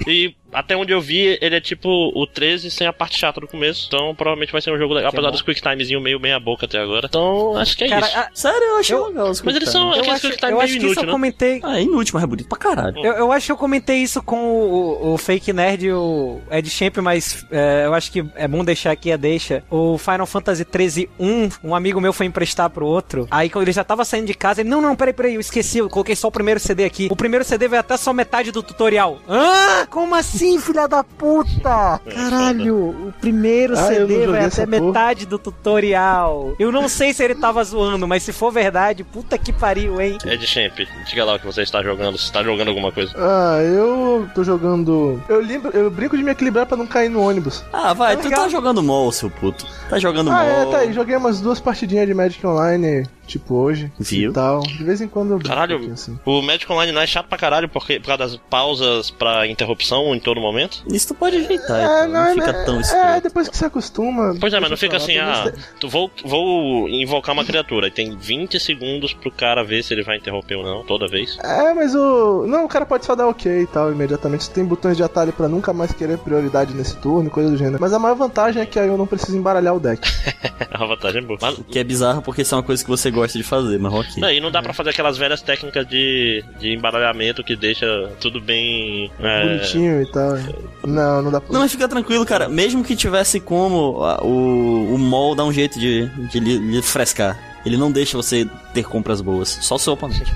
e 0.07 0.35
até 0.53 0.77
onde 0.77 0.93
eu 0.93 1.01
vi, 1.01 1.39
ele 1.41 1.55
é 1.57 1.61
tipo 1.61 1.89
o 2.15 2.27
13 2.27 2.71
sem 2.71 2.87
a 2.87 2.93
parte 2.93 3.19
chata 3.19 3.41
do 3.41 3.47
começo. 3.49 3.87
Então 3.89 4.15
provavelmente 4.15 4.53
vai 4.53 4.61
ser 4.61 4.73
um 4.73 4.79
jogo 4.79 4.95
legal, 4.95 5.11
Que 5.11 5.17
apesar 5.17 5.29
bom. 5.29 5.33
dos 5.33 5.43
quick 5.43 5.61
timezinho 5.61 6.01
meio 6.01 6.19
meia 6.21 6.39
boca 6.41 6.67
até 6.67 6.79
agora. 6.79 7.07
Então, 7.09 7.57
acho 7.57 7.77
que 7.77 7.85
é 7.85 7.89
Cara, 7.89 8.07
isso. 8.07 8.19
a- 8.19 8.29
Sério, 8.35 8.63
eu 8.63 8.77
achei 8.79 8.95
Eu- 8.97 9.07
legal 9.07 9.31
os 9.31 9.43
Mas 9.43 9.57
eles 9.57 9.69
são 9.71 9.89
eu 9.89 10.01
aqueles 10.01 10.09
acho, 10.15 10.21
quick 10.29 10.37
time 10.39 10.53
eu 10.53 10.57
meio 10.59 10.65
acho 10.65 10.73
que 10.73 10.79
isso 10.79 10.87
inútil, 10.87 11.03
eu 11.03 11.07
né? 11.07 11.13
comentei. 11.13 11.61
Ah, 11.63 11.79
é 11.79 11.83
inútil, 11.83 12.13
mas 12.15 12.23
é 12.23 12.27
bonito 12.27 12.49
pra 12.49 12.59
caralho. 12.59 12.99
Eu, 13.05 13.13
eu 13.15 13.33
acho 13.33 13.47
que 13.47 13.53
eu 13.53 13.57
comentei 13.57 13.97
isso 13.99 14.23
com 14.23 14.37
o, 14.39 15.13
o 15.15 15.19
Fake 15.19 15.53
Nerd 15.53 15.87
e 15.87 15.93
o 15.93 16.41
Ed 16.51 16.69
Champ, 16.71 16.97
mas 16.99 17.47
é, 17.51 17.83
eu 17.87 17.95
acho 17.95 18.11
que 18.11 18.25
é 18.35 18.47
bom 18.49 18.65
deixar 18.65 18.91
aqui 18.93 19.13
a 19.13 19.17
deixa. 19.17 19.63
O 19.71 19.99
Final 19.99 20.27
Fantasy 20.27 20.65
13 20.65 21.09
1, 21.19 21.49
um 21.65 21.75
amigo 21.75 22.01
meu 22.01 22.13
foi 22.13 22.27
emprestar 22.27 22.71
pro 22.71 22.87
outro. 22.87 23.27
Aí 23.31 23.49
quando 23.51 23.65
ele 23.65 23.73
já 23.73 23.85
tava 23.85 24.05
saindo 24.05 24.27
de 24.27 24.35
casa, 24.35 24.61
ele, 24.61 24.69
não, 24.69 24.81
não, 24.81 24.97
peraí, 24.97 25.13
peraí, 25.13 25.35
eu 25.35 25.41
esqueci, 25.41 25.79
eu 25.79 25.89
coloquei 25.89 26.17
só 26.17 26.29
o 26.29 26.33
primeiro 26.33 26.59
CD 26.61 26.85
aqui. 26.85 27.09
O 27.11 27.17
primeiro 27.17 27.45
CD 27.45 27.69
vai 27.69 27.79
até 27.79 27.97
só 27.97 28.13
metade 28.13 28.51
do 28.51 28.63
tutorial. 28.63 29.19
Hã? 29.29 29.87
Como 29.91 30.15
assim, 30.15 30.40
filha 30.61 30.87
da 30.89 31.03
puta? 31.05 32.01
Caralho, 32.15 32.77
o 33.09 33.13
primeiro 33.21 33.75
Ah, 33.75 33.87
CD 33.87 34.27
vai 34.27 34.39
até 34.39 34.47
essa 34.47 34.67
porra. 34.67 34.81
metade 34.87 35.27
do 35.27 35.39
tutorial. 35.39 36.55
Eu 36.59 36.71
não 36.73 36.89
sei 36.89 37.13
se 37.13 37.23
ele 37.23 37.35
tava 37.35 37.63
zoando, 37.65 38.07
mas 38.07 38.23
se 38.23 38.33
for 38.33 38.51
verdade, 38.51 39.05
puta 39.05 39.37
que 39.39 39.53
pariu, 39.53 40.01
hein? 40.01 40.19
Ed 40.25 40.47
Champ, 40.47 40.79
diga 41.09 41.25
lá 41.25 41.35
o 41.35 41.39
que 41.39 41.47
você 41.47 41.63
está 41.63 41.83
jogando, 41.83 42.19
se 42.19 42.25
está 42.25 42.43
jogando 42.43 42.69
alguma 42.69 42.93
coisa. 42.93 43.13
Ah, 43.17 43.59
eu 43.63 44.29
tô 44.35 44.43
jogando. 44.45 45.23
Eu, 45.29 45.41
lembro, 45.41 45.71
eu 45.77 45.91
brinco 45.91 46.17
de 46.17 46.23
me 46.23 46.31
equilibrar 46.33 46.67
pra 46.67 46.77
não 46.77 46.87
cair 46.87 47.09
no 47.09 47.21
ônibus. 47.23 47.65
Ah, 47.73 47.93
vai, 47.93 48.17
Tá 48.17 48.23
tu 48.23 48.29
legal. 48.29 48.45
tá 48.45 48.49
jogando 48.49 48.83
mol, 48.83 49.11
seu 49.13 49.31
puto. 49.31 49.67
Tá 49.89 49.99
jogando 49.99 50.31
Ah, 50.31 50.45
é, 50.45 50.63
mol. 50.65 50.71
tá 50.73 50.79
aí. 50.79 50.93
Joguei 50.93 51.17
umas 51.17 51.41
duas 51.41 51.61
partidinhas 51.61 52.07
de 52.07 52.15
Magic 52.15 52.45
Online, 52.47 53.07
tipo 53.31 53.55
hoje. 53.55 53.91
Viu? 53.99 54.31
E 54.31 54.35
tal. 54.35 54.61
De 54.61 54.85
vez 54.85 55.01
em 55.01 55.09
quando 55.09 55.31
eu 55.33 55.37
um 55.37 55.41
Caralho, 55.41 55.73
pouquinho, 55.77 55.95
assim. 55.95 56.19
o 56.25 56.43
Magic 56.43 56.71
Online 56.71 56.93
não 56.93 57.01
é 57.01 57.07
chato 57.07 57.27
pra 57.29 57.39
caralho 57.39 57.69
porque, 57.69 57.99
por 57.99 58.07
causa 58.07 58.19
das 58.19 58.37
pausas 58.51 59.11
pra 59.11 59.47
interrupção 59.47 60.15
em 60.15 60.21
todo 60.21 60.41
momento. 60.41 60.83
Isso 60.91 61.09
tu 61.09 61.15
pode 61.15 61.37
ajeitar, 61.37 61.81
É, 61.81 62.07
não, 62.07 62.13
não, 62.13 62.27
é, 62.27 62.35
fica 62.35 62.51
é, 62.51 62.65
tão 62.65 62.77
é, 62.77 62.81
escroto. 62.81 63.21
depois 63.23 63.49
que 63.49 63.57
você 63.57 63.65
acostuma. 63.67 64.35
Pois 64.41 64.53
é, 64.53 64.61
mas 64.61 64.71
não 64.71 64.77
fica 64.77 64.97
assim, 64.97 65.17
ah, 65.19 65.53
tu 65.79 65.89
vou, 65.89 66.11
vou 66.25 66.89
invocar 66.89 67.33
uma 67.33 67.45
criatura 67.45 67.89
e 67.89 67.91
tem 67.91 68.17
20 68.17 68.59
segundos 68.59 69.13
pro 69.13 69.31
cara 69.31 69.63
ver 69.63 69.83
se 69.83 69.95
ele 69.95 70.03
vai 70.03 70.17
interromper 70.17 70.57
ou 70.57 70.65
não, 70.65 70.85
toda 70.85 71.07
vez. 71.09 71.39
É, 71.43 71.73
mas 71.75 71.95
o. 71.95 72.47
Não, 72.47 72.65
o 72.65 72.69
cara 72.69 72.85
pode 72.85 73.05
só 73.05 73.15
dar 73.15 73.29
ok 73.29 73.63
e 73.63 73.67
tal, 73.67 73.93
imediatamente. 73.93 74.45
Você 74.45 74.53
tem 74.53 74.65
botões 74.65 74.97
de 74.97 75.03
atalho 75.03 75.33
pra 75.33 75.49
nunca 75.49 75.73
mais 75.73 75.93
querer 75.93 76.19
prioridade 76.19 76.75
nesse 76.75 76.97
turno, 76.97 77.31
coisa 77.31 77.51
do 77.51 77.57
gênero. 77.57 77.79
Mas 77.81 77.93
a 77.93 77.99
maior 77.99 78.15
vantagem 78.15 78.63
é 78.63 78.67
que 78.67 78.79
aí 78.79 78.89
eu 78.89 78.97
não 78.99 79.07
preciso 79.07 79.37
embaralhar 79.37 79.75
o 79.75 79.81
deck. 79.81 80.01
a 80.71 80.85
vantagem 80.87 81.23
é 81.23 81.25
boa. 81.25 81.39
Mas, 81.41 81.61
que 81.71 81.79
é 81.79 81.85
bizarro 81.85 82.23
porque 82.23 82.43
isso 82.43 82.55
é 82.55 82.59
uma 82.59 82.65
coisa 82.65 82.83
que 82.83 82.91
você 82.91 83.11
gosta 83.11 83.20
de 83.29 83.45
fazer, 83.45 83.79
mas 83.79 83.93
ok. 83.93 84.15
não, 84.19 84.31
e 84.31 84.41
não 84.41 84.51
dá 84.51 84.63
pra 84.63 84.73
fazer 84.73 84.91
aquelas 84.91 85.17
velhas 85.17 85.41
técnicas 85.43 85.87
de, 85.87 86.45
de 86.59 86.73
embaralhamento 86.73 87.43
que 87.45 87.57
deixa 87.57 87.87
tudo 88.21 88.41
bem. 88.41 89.11
é, 89.21 89.43
Bonitinho 89.47 90.03
e 90.03 90.07
tal. 90.11 90.37
Não, 90.85 91.23
não 91.23 91.31
dá 91.31 91.41
pra. 91.41 91.53
Não, 91.53 91.61
mas 91.61 91.73
fica 91.73 91.89
tranquilo, 91.89 92.25
cara. 92.27 92.49
Mesmo 92.49 92.83
que 92.85 92.97
tivesse 92.97 93.41
como 93.41 94.03
o, 94.23 94.95
o 94.95 94.99
mall 94.99 95.35
dar 95.35 95.45
um 95.45 95.53
jeito 95.53 95.79
de, 95.79 96.07
de 96.29 96.41
lhe, 96.41 96.59
lhe 96.59 96.83
frescar. 96.83 97.39
Ele 97.65 97.77
não 97.77 97.93
deixa 97.93 98.17
você 98.17 98.49
ter 98.73 98.85
compras 98.85 99.21
boas. 99.21 99.49
Só 99.61 99.75
o 99.75 99.79
seu 99.79 99.93
oponente. 99.93 100.33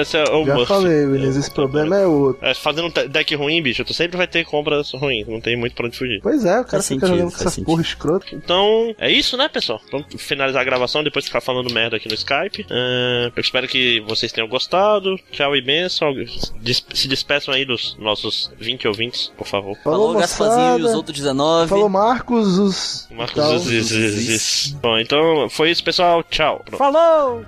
Esse 0.00 0.16
é 0.16 0.24
o 0.24 0.44
Já 0.44 0.54
must. 0.54 0.68
falei, 0.68 1.06
Vinícius, 1.06 1.36
esse 1.36 1.50
problema 1.50 1.96
é 1.98 2.06
outro. 2.06 2.44
É, 2.46 2.54
fazendo 2.54 2.86
um 2.88 3.08
deck 3.08 3.34
ruim, 3.34 3.60
bicho, 3.62 3.84
tu 3.84 3.92
sempre 3.92 4.16
vai 4.16 4.26
ter 4.26 4.44
compras 4.44 4.90
ruins, 4.92 5.26
não 5.28 5.40
tem 5.40 5.56
muito 5.56 5.74
pra 5.74 5.86
onde 5.86 5.96
fugir. 5.96 6.20
Pois 6.22 6.44
é, 6.44 6.60
o 6.60 6.64
cara 6.64 6.68
Faz 6.82 6.88
fica 6.88 7.00
sentido, 7.06 7.06
jogando 7.08 7.24
com 7.24 7.30
faz 7.32 7.40
essas 7.42 7.54
sentido. 7.54 7.66
porra 7.66 7.82
escrota. 7.82 8.26
Então, 8.32 8.94
é 8.98 9.10
isso, 9.10 9.36
né, 9.36 9.48
pessoal? 9.48 9.80
Vamos 9.90 10.06
finalizar 10.18 10.62
a 10.62 10.64
gravação 10.64 11.04
depois 11.04 11.24
de 11.24 11.28
ficar 11.30 11.40
falando 11.40 11.72
merda 11.72 11.96
aqui 11.96 12.08
no 12.08 12.14
Skype. 12.14 12.66
É, 12.70 13.30
eu 13.34 13.40
espero 13.40 13.68
que 13.68 14.00
vocês 14.00 14.32
tenham 14.32 14.48
gostado. 14.48 15.16
Tchau 15.30 15.54
e 15.54 15.60
benção. 15.60 16.12
Des- 16.60 16.84
se 16.94 17.08
despeçam 17.08 17.52
aí 17.52 17.64
dos 17.64 17.96
nossos 17.98 18.50
20 18.58 18.88
ouvintes, 18.88 19.32
por 19.36 19.46
favor. 19.46 19.76
Falou, 19.84 20.14
Gaspazinho 20.14 20.78
e 20.78 20.82
os 20.82 20.94
outros 20.94 21.16
19. 21.18 21.68
Falou 21.68 21.88
Marcos, 21.88 22.58
os. 22.58 23.08
Marcos 23.10 23.62
Ziz. 23.62 24.72
Bom, 24.80 24.96
então 24.98 25.48
foi 25.50 25.70
isso, 25.70 25.84
pessoal. 25.84 26.22
Tchau. 26.24 26.62
Pronto. 26.64 26.78
Falou! 26.78 27.44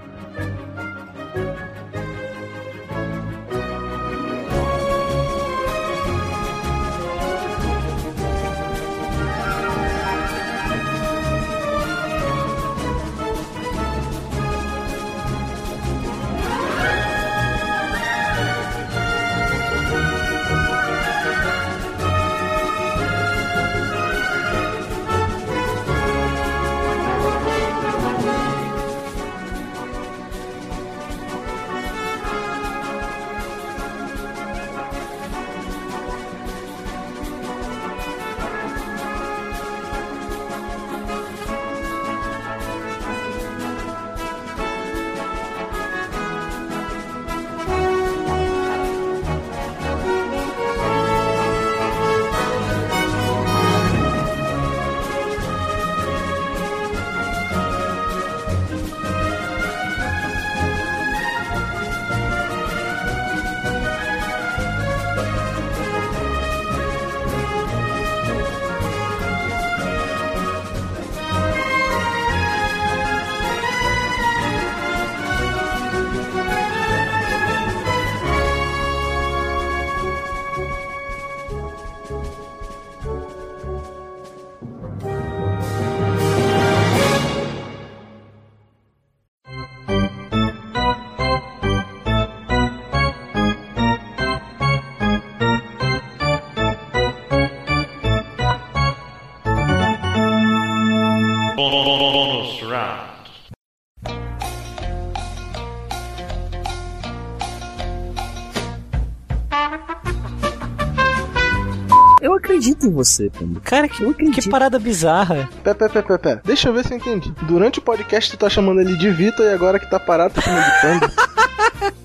Você, 112.95 113.31
Panda. 113.31 113.61
Cara, 113.61 113.89
que, 113.89 114.31
que 114.31 114.49
parada 114.49 114.79
bizarra. 114.79 115.49
Pera, 115.63 115.75
pera, 115.75 115.91
pera, 115.91 116.07
pera, 116.07 116.19
pera. 116.19 116.43
Deixa 116.45 116.69
eu 116.69 116.73
ver 116.73 116.85
se 116.85 116.93
eu 116.93 116.99
entendi. 116.99 117.33
Durante 117.43 117.79
o 117.79 117.83
podcast 117.83 118.31
tu 118.31 118.37
tá 118.39 118.49
chamando 118.49 118.81
ele 118.81 118.97
de 118.97 119.11
Vitor 119.11 119.45
e 119.45 119.53
agora 119.53 119.79
que 119.79 119.91
tá 119.91 119.99
parado 119.99 120.35
tá 120.35 120.41
chamando 120.41 120.65
de 120.65 120.81
Panda? 120.81 121.13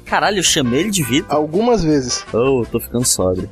Caralho, 0.05 0.39
eu 0.39 0.43
chamei 0.43 0.79
ele 0.81 0.91
de 0.91 1.03
Vitor? 1.03 1.33
Algumas 1.33 1.83
vezes. 1.83 2.25
Oh, 2.33 2.61
eu 2.63 2.67
tô 2.69 2.79
ficando 2.79 3.05
sóbrio. 3.05 3.49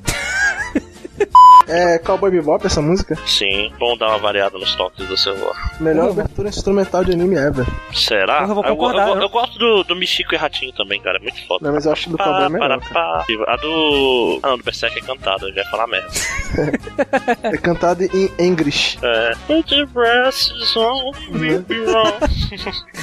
É 1.67 1.97
Cowboy 1.99 2.31
Bebop 2.31 2.65
essa 2.65 2.81
música? 2.81 3.17
Sim, 3.25 3.73
bom 3.77 3.97
dar 3.97 4.07
uma 4.09 4.17
variada 4.19 4.57
nos 4.57 4.73
toques 4.75 5.05
do 5.07 5.17
celular. 5.17 5.53
Melhor 5.81 6.11
abertura 6.11 6.47
instrumental 6.49 7.03
de 7.03 7.11
anime 7.11 7.35
ever. 7.35 7.65
Será? 7.93 8.43
Eu 8.43 8.55
vou 8.55 8.63
eu, 8.63 8.69
concordar, 8.75 9.09
eu- 9.09 9.15
eu- 9.15 9.21
eu 9.23 9.29
gosto 9.29 9.59
do, 9.59 9.83
do 9.83 9.95
Michico 9.95 10.33
e 10.33 10.37
Ratinho 10.37 10.71
também, 10.73 11.01
cara. 11.01 11.17
É 11.17 11.21
muito 11.21 11.45
foda. 11.45 11.65
Não, 11.67 11.73
mas 11.73 11.85
eu 11.85 11.91
acho 11.91 12.09
do 12.09 12.17
Cowboy 12.17 12.49
melhor. 12.49 12.79
cara. 12.79 13.25
A 13.47 13.55
do. 13.57 14.39
Ah, 14.43 14.47
não, 14.49 14.57
do 14.57 14.63
Berserk 14.63 14.97
é 14.97 15.01
cantada, 15.01 15.51
já 15.51 15.61
ia 15.61 15.69
falar 15.69 15.87
merda. 15.87 16.07
É 17.43 17.57
cantado 17.57 18.03
em 18.03 18.31
English. 18.39 18.97
É. 19.01 19.33
Put 19.47 19.73
your 19.75 19.87
breasts 19.87 20.75
on 20.75 21.11
me 21.31 21.59
be 21.59 21.79
wrong. 21.85 22.13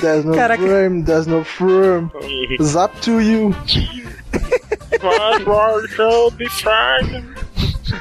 There's 0.00 0.24
no 0.24 0.34
Caraca. 0.34 0.62
firm, 0.62 1.02
there's 1.04 1.26
no 1.26 1.44
firm. 1.44 2.08
Zap 2.62 2.98
to 3.02 3.20
you. 3.20 3.54
My 5.02 5.44
world 5.44 5.88
shall 5.90 6.30
be 6.30 6.48
frightened. 6.48 7.43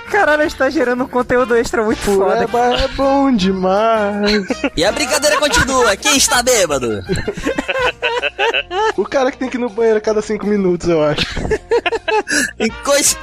Caralho, 0.09 0.41
a 0.41 0.47
gente 0.47 0.57
tá 0.57 0.69
gerando 0.69 1.03
um 1.03 1.07
conteúdo 1.07 1.55
extra 1.55 1.83
muito 1.83 1.99
foda. 1.99 2.47
Fureba 2.47 2.75
é 2.75 2.87
bom 2.89 3.31
demais. 3.31 4.45
E 4.75 4.83
a 4.83 4.91
brincadeira 4.91 5.37
continua. 5.37 5.95
Quem 5.95 6.17
está 6.17 6.41
bêbado? 6.43 7.01
O 8.95 9.05
cara 9.05 9.31
que 9.31 9.37
tem 9.37 9.49
que 9.49 9.57
ir 9.57 9.59
no 9.59 9.69
banheiro 9.69 9.97
a 9.97 10.01
cada 10.01 10.21
cinco 10.21 10.45
minutos, 10.45 10.87
eu 10.87 11.03
acho. 11.03 11.25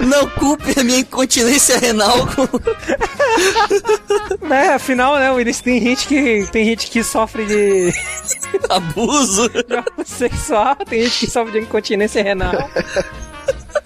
Não 0.01 0.29
culpe 0.31 0.79
a 0.79 0.85
minha 0.85 1.01
incontinência 1.01 1.79
renal 1.79 2.27
com... 2.27 2.49
Né, 4.47 4.71
afinal, 4.71 5.17
né, 5.17 5.31
Willis, 5.31 5.61
tem 5.61 5.81
gente 5.81 6.07
que 6.07 6.47
tem 6.51 6.65
gente 6.65 6.91
que 6.91 7.05
sofre 7.05 7.47
de, 7.47 7.93
abuso. 8.69 9.49
de 9.67 9.77
abuso 9.77 10.05
sexual, 10.05 10.77
tem 10.77 11.05
gente 11.05 11.21
que 11.21 11.31
sofre 11.31 11.53
de 11.53 11.59
incontinência 11.61 12.23
renal. 12.23 12.71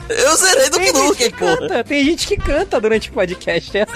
Eu 0.08 0.36
zerei 0.36 0.70
do 0.70 1.14
que 1.14 1.30
porra. 1.30 1.56
canta, 1.56 1.84
tem 1.84 2.04
gente 2.04 2.26
que 2.26 2.36
canta 2.36 2.80
durante 2.80 3.08
o 3.10 3.12
podcast. 3.12 3.78
É 3.78 3.86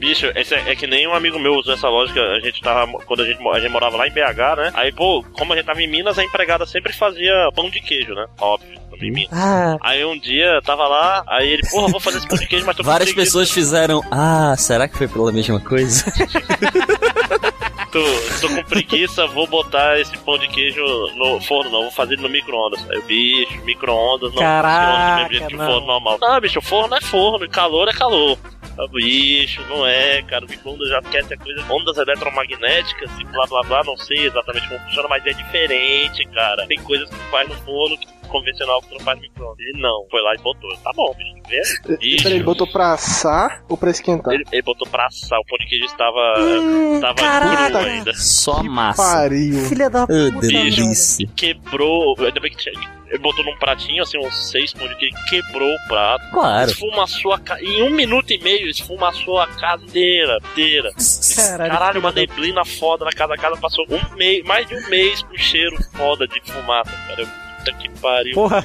Bicho, 0.00 0.26
esse 0.34 0.54
é, 0.54 0.72
é 0.72 0.76
que 0.76 0.86
nem 0.86 1.06
um 1.06 1.14
amigo 1.14 1.38
meu 1.38 1.54
usou 1.54 1.74
essa 1.74 1.88
lógica. 1.88 2.20
A 2.20 2.40
gente 2.40 2.60
tava. 2.60 2.90
Quando 3.06 3.22
a 3.22 3.26
gente, 3.26 3.38
a 3.48 3.60
gente 3.60 3.70
morava 3.70 3.96
lá 3.96 4.06
em 4.06 4.10
BH, 4.10 4.56
né? 4.56 4.72
Aí, 4.74 4.92
pô, 4.92 5.24
como 5.32 5.52
a 5.52 5.56
gente 5.56 5.66
tava 5.66 5.80
em 5.82 5.88
Minas, 5.88 6.18
a 6.18 6.24
empregada 6.24 6.66
sempre 6.66 6.92
fazia 6.92 7.32
pão 7.54 7.70
de 7.70 7.80
queijo, 7.80 8.14
né? 8.14 8.26
Óbvio, 8.40 8.78
em 9.00 9.12
Minas. 9.12 9.32
Ah, 9.32 9.76
Aí 9.80 10.04
um 10.04 10.18
dia 10.18 10.60
tava 10.64 10.86
lá, 10.88 11.24
aí 11.28 11.48
ele, 11.48 11.62
porra, 11.70 11.88
vou 11.88 12.00
fazer 12.00 12.18
esse 12.18 12.28
pão 12.28 12.38
de 12.38 12.46
queijo, 12.46 12.66
mas 12.66 12.76
tô 12.76 12.82
Várias 12.82 13.12
pessoas 13.12 13.50
fizeram. 13.50 14.02
Ah, 14.10 14.54
será 14.58 14.88
que 14.88 14.98
foi 14.98 15.08
pela 15.08 15.32
mesma 15.32 15.60
coisa? 15.60 16.04
Tô, 17.94 18.02
tô 18.40 18.52
com 18.52 18.64
preguiça, 18.64 19.24
vou 19.28 19.46
botar 19.46 20.00
esse 20.00 20.18
pão 20.18 20.36
de 20.36 20.48
queijo 20.48 20.82
no 21.14 21.40
forno, 21.40 21.70
não, 21.70 21.82
vou 21.82 21.92
fazer 21.92 22.18
no 22.18 22.28
micro-ondas. 22.28 22.84
Aí 22.90 22.98
o 22.98 23.02
bicho, 23.02 23.64
micro-ondas, 23.64 24.34
não 24.34 24.42
Caraca, 24.42 24.86
funciona 24.86 24.98
do 24.98 25.14
mesmo 25.14 25.30
jeito 25.30 25.46
que 25.46 25.54
o 25.54 25.58
forno 25.58 25.86
normal. 25.86 26.18
Não, 26.20 26.40
bicho, 26.40 26.60
forno 26.60 26.96
é 26.96 27.00
forno, 27.00 27.48
calor 27.48 27.88
é 27.88 27.92
calor. 27.92 28.36
Ah, 28.76 28.88
Bicho, 28.92 29.62
não 29.68 29.86
é, 29.86 30.20
cara. 30.22 30.44
O 30.44 30.48
micro-ondas 30.48 30.88
já 30.88 31.00
quer 31.02 31.24
ter 31.24 31.38
coisa. 31.38 31.64
Ondas 31.72 31.96
eletromagnéticas 31.96 33.08
e 33.20 33.24
blá 33.26 33.46
blá 33.46 33.62
blá, 33.62 33.84
não 33.84 33.96
sei 33.96 34.26
exatamente 34.26 34.66
como 34.66 34.80
funciona, 34.80 35.08
mas 35.08 35.24
é 35.26 35.32
diferente, 35.32 36.26
cara. 36.30 36.66
Tem 36.66 36.82
coisas 36.82 37.08
que 37.08 37.16
faz 37.30 37.48
no 37.48 37.54
forno 37.58 37.96
que 37.96 38.08
convencional 38.24 38.80
que 38.82 38.88
tu 38.88 38.94
não 38.94 39.00
faz 39.04 39.20
micro-ondas. 39.20 39.58
Ele 39.60 39.80
não, 39.80 40.06
foi 40.10 40.22
lá 40.22 40.34
e 40.34 40.38
botou. 40.38 40.76
Tá 40.82 40.90
bom, 40.94 41.14
bicho, 41.16 41.34
vê? 41.48 41.96
E, 42.00 42.16
Peraí, 42.22 42.34
ele 42.36 42.44
botou 42.44 42.66
pra 42.66 42.92
assar 42.92 43.62
ou 43.68 43.76
pra 43.76 43.90
esquentar? 43.90 44.32
Ele, 44.34 44.44
ele 44.52 44.62
botou 44.62 44.88
pra 44.88 45.06
assar, 45.06 45.38
o 45.38 45.44
pão 45.46 45.58
de 45.58 45.66
queijo 45.66 45.84
estava, 45.86 46.34
Hum, 46.38 46.94
estava 46.96 47.14
caraca. 47.14 47.68
cru 47.70 47.78
ainda. 47.78 48.12
Só 48.14 48.62
massa. 48.62 49.02
Pariu. 49.02 49.68
filha 49.68 49.88
da 49.90 50.04
Oh, 50.04 50.06
puta. 50.06 50.46
delícia. 50.46 51.28
quebrou. 51.36 52.14
Ainda 52.20 52.40
bem 52.40 52.50
que 52.50 52.56
tinha. 52.58 52.94
Ele 53.08 53.18
botou 53.22 53.44
num 53.44 53.56
pratinho, 53.58 54.02
assim, 54.02 54.18
uns 54.18 54.50
seis 54.50 54.72
pão 54.72 54.88
de 54.88 54.96
queijo, 54.96 55.14
quebrou 55.28 55.68
o 55.70 55.88
prato. 55.88 56.30
Claro. 56.32 56.70
Esfumaçou 56.70 57.32
a 57.32 57.38
casa. 57.38 57.62
Em 57.62 57.82
um 57.82 57.90
minuto 57.90 58.32
e 58.32 58.38
meio, 58.38 58.68
esfumaçou 58.68 59.38
a 59.38 59.46
casa 59.46 59.84
inteira. 59.84 60.38
inteira. 60.52 60.90
Caralho, 61.36 61.70
Caralho, 61.72 62.00
uma 62.00 62.10
neblina 62.12 62.64
foda 62.64 63.04
na 63.04 63.12
casa. 63.12 63.34
A 63.34 63.36
casa 63.38 63.56
passou 63.58 63.84
um 63.88 64.16
mês, 64.16 64.42
mais 64.44 64.66
de 64.66 64.74
um 64.74 64.88
mês 64.88 65.22
com 65.22 65.36
cheiro 65.36 65.76
foda 65.96 66.26
de 66.26 66.40
fumaça, 66.44 66.90
cara. 67.08 67.22
Eu, 67.22 67.28
Puta 67.64 67.72
que 67.72 67.88
pariu. 68.00 68.34
Porra, 68.34 68.64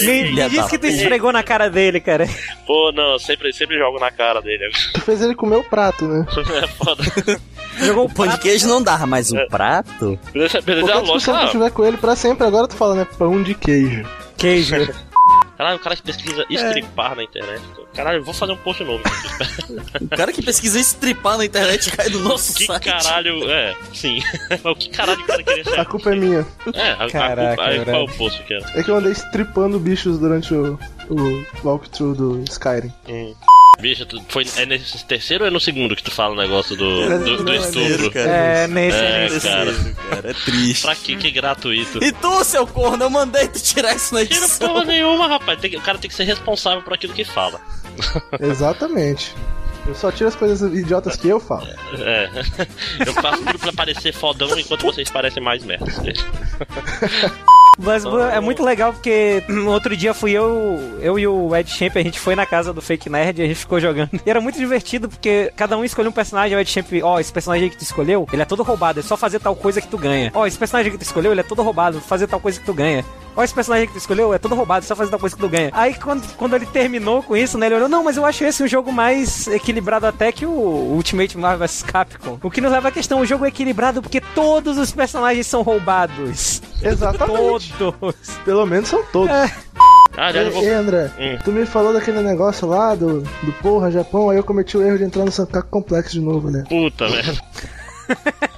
me, 0.00 0.32
me 0.32 0.48
diz 0.48 0.66
que 0.66 0.78
tu 0.78 0.86
esfregou 0.86 1.30
na 1.30 1.42
cara 1.42 1.68
dele, 1.68 2.00
cara. 2.00 2.26
Pô, 2.66 2.90
não, 2.92 3.12
eu 3.12 3.18
sempre, 3.18 3.52
sempre 3.52 3.76
jogo 3.76 3.98
na 3.98 4.10
cara 4.10 4.40
dele. 4.40 4.70
Tu 4.94 5.00
fez 5.02 5.20
ele 5.20 5.34
comer 5.34 5.56
o 5.56 5.64
prato, 5.64 6.06
né? 6.06 6.26
é 6.62 6.66
foda. 6.66 7.04
Jogou 7.78 8.06
o 8.06 8.12
Pão 8.12 8.26
de 8.26 8.38
queijo 8.38 8.66
não 8.66 8.82
dá, 8.82 9.06
mas 9.06 9.30
o 9.30 9.46
prato. 9.48 10.18
Beleza, 10.32 10.60
beleza, 10.60 10.92
Qualquer 10.92 11.30
é 11.30 11.46
tu 11.46 11.50
tiver 11.52 11.70
com 11.70 11.84
ele 11.84 11.96
pra 11.96 12.16
sempre, 12.16 12.46
agora 12.46 12.66
tu 12.66 12.74
fala, 12.74 12.94
né? 12.94 13.06
Pão 13.18 13.42
de 13.42 13.54
queijo. 13.54 14.08
Queijo. 14.36 14.74
Caralho, 15.58 15.76
o 15.76 15.80
cara 15.80 15.96
que 15.96 16.02
pesquisa 16.02 16.46
estripar 16.48 17.16
na 17.16 17.24
internet. 17.24 17.60
Caralho, 17.92 18.18
eu 18.18 18.24
vou 18.24 18.32
fazer 18.32 18.52
um 18.52 18.56
post 18.56 18.84
novo. 18.84 19.02
O 20.00 20.08
cara 20.16 20.32
que 20.32 20.40
pesquisa 20.40 20.78
estripar 20.78 21.36
na 21.36 21.44
internet 21.44 21.90
cai 21.90 22.08
do 22.08 22.20
nosso 22.20 22.54
que 22.54 22.64
site. 22.64 22.84
caralho. 22.84 23.50
É, 23.50 23.76
sim. 23.92 24.20
o 24.64 24.74
que 24.74 24.88
caralho 24.88 25.20
o 25.20 25.26
cara 25.26 25.42
queria 25.42 25.64
ser? 25.64 25.80
A 25.80 25.84
culpa 25.84 26.12
é 26.12 26.16
minha. 26.16 26.46
É, 26.72 26.90
a, 26.92 27.04
a 27.04 27.10
Caraca, 27.10 27.56
culpa. 27.56 27.70
Aí, 27.70 27.84
qual 27.84 27.96
é 27.96 28.04
o 28.04 28.08
post 28.08 28.42
que 28.44 28.54
era? 28.54 28.78
É 28.78 28.82
que 28.82 28.90
eu 28.90 28.96
andei 28.96 29.12
estripando 29.12 29.78
bichos 29.78 30.18
durante 30.18 30.54
o, 30.54 30.78
o 31.10 31.44
walkthrough 31.64 32.14
do 32.14 32.44
Skyrim. 32.44 32.92
Hum. 33.08 33.34
Bicho, 33.80 34.04
tu, 34.06 34.20
foi, 34.28 34.44
é 34.56 34.66
nesse 34.66 35.04
terceiro 35.06 35.44
ou 35.44 35.48
é 35.48 35.50
no 35.52 35.60
segundo 35.60 35.94
que 35.94 36.02
tu 36.02 36.10
fala 36.10 36.34
o 36.34 36.36
negócio 36.36 36.74
do, 36.76 37.02
É, 37.12 37.18
do, 37.18 37.44
do 37.44 37.52
é 37.52 37.56
estupro? 37.58 38.10
cara. 38.10 38.28
É, 38.30 38.66
nesse, 38.66 38.96
É, 38.98 39.28
nesse. 39.28 39.40
cara. 39.48 39.74
Cara, 40.10 40.30
é 40.30 40.34
triste. 40.34 40.82
Pra 40.82 40.94
que 40.96 41.16
que 41.16 41.26
é 41.28 41.30
gratuito? 41.30 42.02
E 42.02 42.10
tu, 42.12 42.42
seu 42.44 42.66
corno, 42.66 43.04
eu 43.04 43.10
mandei 43.10 43.46
tu 43.46 43.60
tirar 43.62 43.94
isso 43.94 44.12
na 44.14 44.26
Tira 44.26 44.44
edição. 44.44 44.68
porra 44.68 44.84
nenhuma, 44.84 45.28
rapaz. 45.28 45.60
Tem 45.60 45.76
o 45.76 45.80
cara 45.80 45.96
tem 45.98 46.10
que 46.10 46.16
ser 46.16 46.24
responsável 46.24 46.82
por 46.82 46.92
aquilo 46.94 47.12
que 47.14 47.24
fala. 47.24 47.60
Exatamente. 48.40 49.32
Eu 49.86 49.94
só 49.94 50.10
tiro 50.12 50.28
as 50.28 50.34
coisas 50.36 50.60
idiotas 50.74 51.16
que 51.16 51.28
eu 51.28 51.38
falo. 51.40 51.66
É. 51.98 52.28
Eu 53.06 53.12
faço 53.14 53.42
tudo 53.44 53.58
pra 53.58 53.72
parecer 53.72 54.12
fodão 54.12 54.58
enquanto 54.58 54.82
vocês 54.82 55.08
parecem 55.08 55.42
mais 55.42 55.64
merda. 55.64 55.86
Mas 57.78 58.04
é 58.04 58.40
muito 58.40 58.64
legal 58.64 58.92
porque 58.92 59.42
no 59.48 59.70
outro 59.70 59.96
dia 59.96 60.12
fui 60.12 60.32
eu, 60.32 60.98
eu 61.00 61.18
e 61.18 61.26
o 61.26 61.54
Ed 61.54 61.70
Champ, 61.70 61.96
a 61.96 62.02
gente 62.02 62.18
foi 62.18 62.34
na 62.34 62.44
casa 62.44 62.72
do 62.72 62.82
Fake 62.82 63.08
Nerd 63.08 63.40
e 63.40 63.44
a 63.44 63.46
gente 63.46 63.60
ficou 63.60 63.78
jogando. 63.78 64.10
E 64.26 64.28
era 64.28 64.40
muito 64.40 64.58
divertido 64.58 65.08
porque 65.08 65.52
cada 65.56 65.78
um 65.78 65.84
escolheu 65.84 66.10
um 66.10 66.14
personagem, 66.14 66.56
o 66.56 66.60
Ed 66.60 66.68
Champ, 66.68 66.86
ó, 67.02 67.20
esse 67.20 67.32
personagem 67.32 67.70
que 67.70 67.76
tu 67.76 67.82
escolheu, 67.82 68.26
ele 68.32 68.42
é 68.42 68.44
todo 68.44 68.62
roubado, 68.62 68.98
é 68.98 69.02
só 69.02 69.16
fazer 69.16 69.38
tal 69.38 69.54
coisa 69.54 69.80
que 69.80 69.86
tu 69.86 69.96
ganha. 69.96 70.30
Ó, 70.34 70.46
esse 70.46 70.58
personagem 70.58 70.90
que 70.90 70.98
tu 70.98 71.02
escolheu, 71.02 71.30
ele 71.30 71.40
é 71.40 71.44
todo 71.44 71.62
roubado, 71.62 72.00
fazer 72.00 72.26
tal 72.26 72.40
coisa 72.40 72.58
que 72.58 72.66
tu 72.66 72.74
ganha. 72.74 73.04
Ó, 73.38 73.44
esse 73.44 73.54
personagem 73.54 73.86
que 73.86 73.92
tu 73.92 73.98
escolheu 73.98 74.34
é 74.34 74.38
todo 74.38 74.56
roubado, 74.56 74.84
só 74.84 74.96
fazer 74.96 75.12
tal 75.12 75.20
coisa 75.20 75.36
que 75.36 75.40
tu 75.40 75.48
ganha. 75.48 75.70
Aí 75.72 75.94
quando, 75.94 76.26
quando 76.36 76.56
ele 76.56 76.66
terminou 76.66 77.22
com 77.22 77.36
isso, 77.36 77.56
né, 77.56 77.66
ele 77.66 77.76
olhou, 77.76 77.88
não, 77.88 78.02
mas 78.02 78.16
eu 78.16 78.26
acho 78.26 78.42
esse 78.42 78.64
um 78.64 78.66
jogo 78.66 78.90
mais 78.92 79.46
equilibrado 79.46 80.06
até 80.06 80.32
que 80.32 80.44
o 80.44 80.50
Ultimate 80.50 81.38
Marvel 81.38 81.60
vs 81.68 81.84
Capcom. 81.84 82.36
O 82.42 82.50
que 82.50 82.60
nos 82.60 82.72
leva 82.72 82.88
à 82.88 82.90
questão, 82.90 83.20
o 83.20 83.24
jogo 83.24 83.44
é 83.44 83.48
equilibrado 83.48 84.02
porque 84.02 84.20
todos 84.20 84.76
os 84.76 84.90
personagens 84.90 85.46
são 85.46 85.62
roubados. 85.62 86.60
Exatamente. 86.82 87.72
Todos. 87.78 88.16
Pelo 88.44 88.66
menos 88.66 88.88
são 88.88 89.04
todos. 89.12 89.30
Ah, 90.16 90.32
já 90.32 90.42
Ei, 90.42 90.50
vou. 90.50 90.68
André, 90.68 91.08
Hum. 91.16 91.38
tu 91.44 91.52
me 91.52 91.64
falou 91.64 91.92
daquele 91.92 92.20
negócio 92.22 92.66
lá 92.66 92.92
do, 92.96 93.20
do 93.20 93.52
porra 93.62 93.88
Japão, 93.88 94.30
aí 94.30 94.36
eu 94.36 94.42
cometi 94.42 94.76
o 94.76 94.82
erro 94.82 94.98
de 94.98 95.04
entrar 95.04 95.24
no 95.24 95.30
Sankaku 95.30 95.68
Complexo 95.70 96.10
de 96.14 96.20
novo, 96.20 96.50
né? 96.50 96.64
Puta 96.68 97.08
merda. 97.08 97.40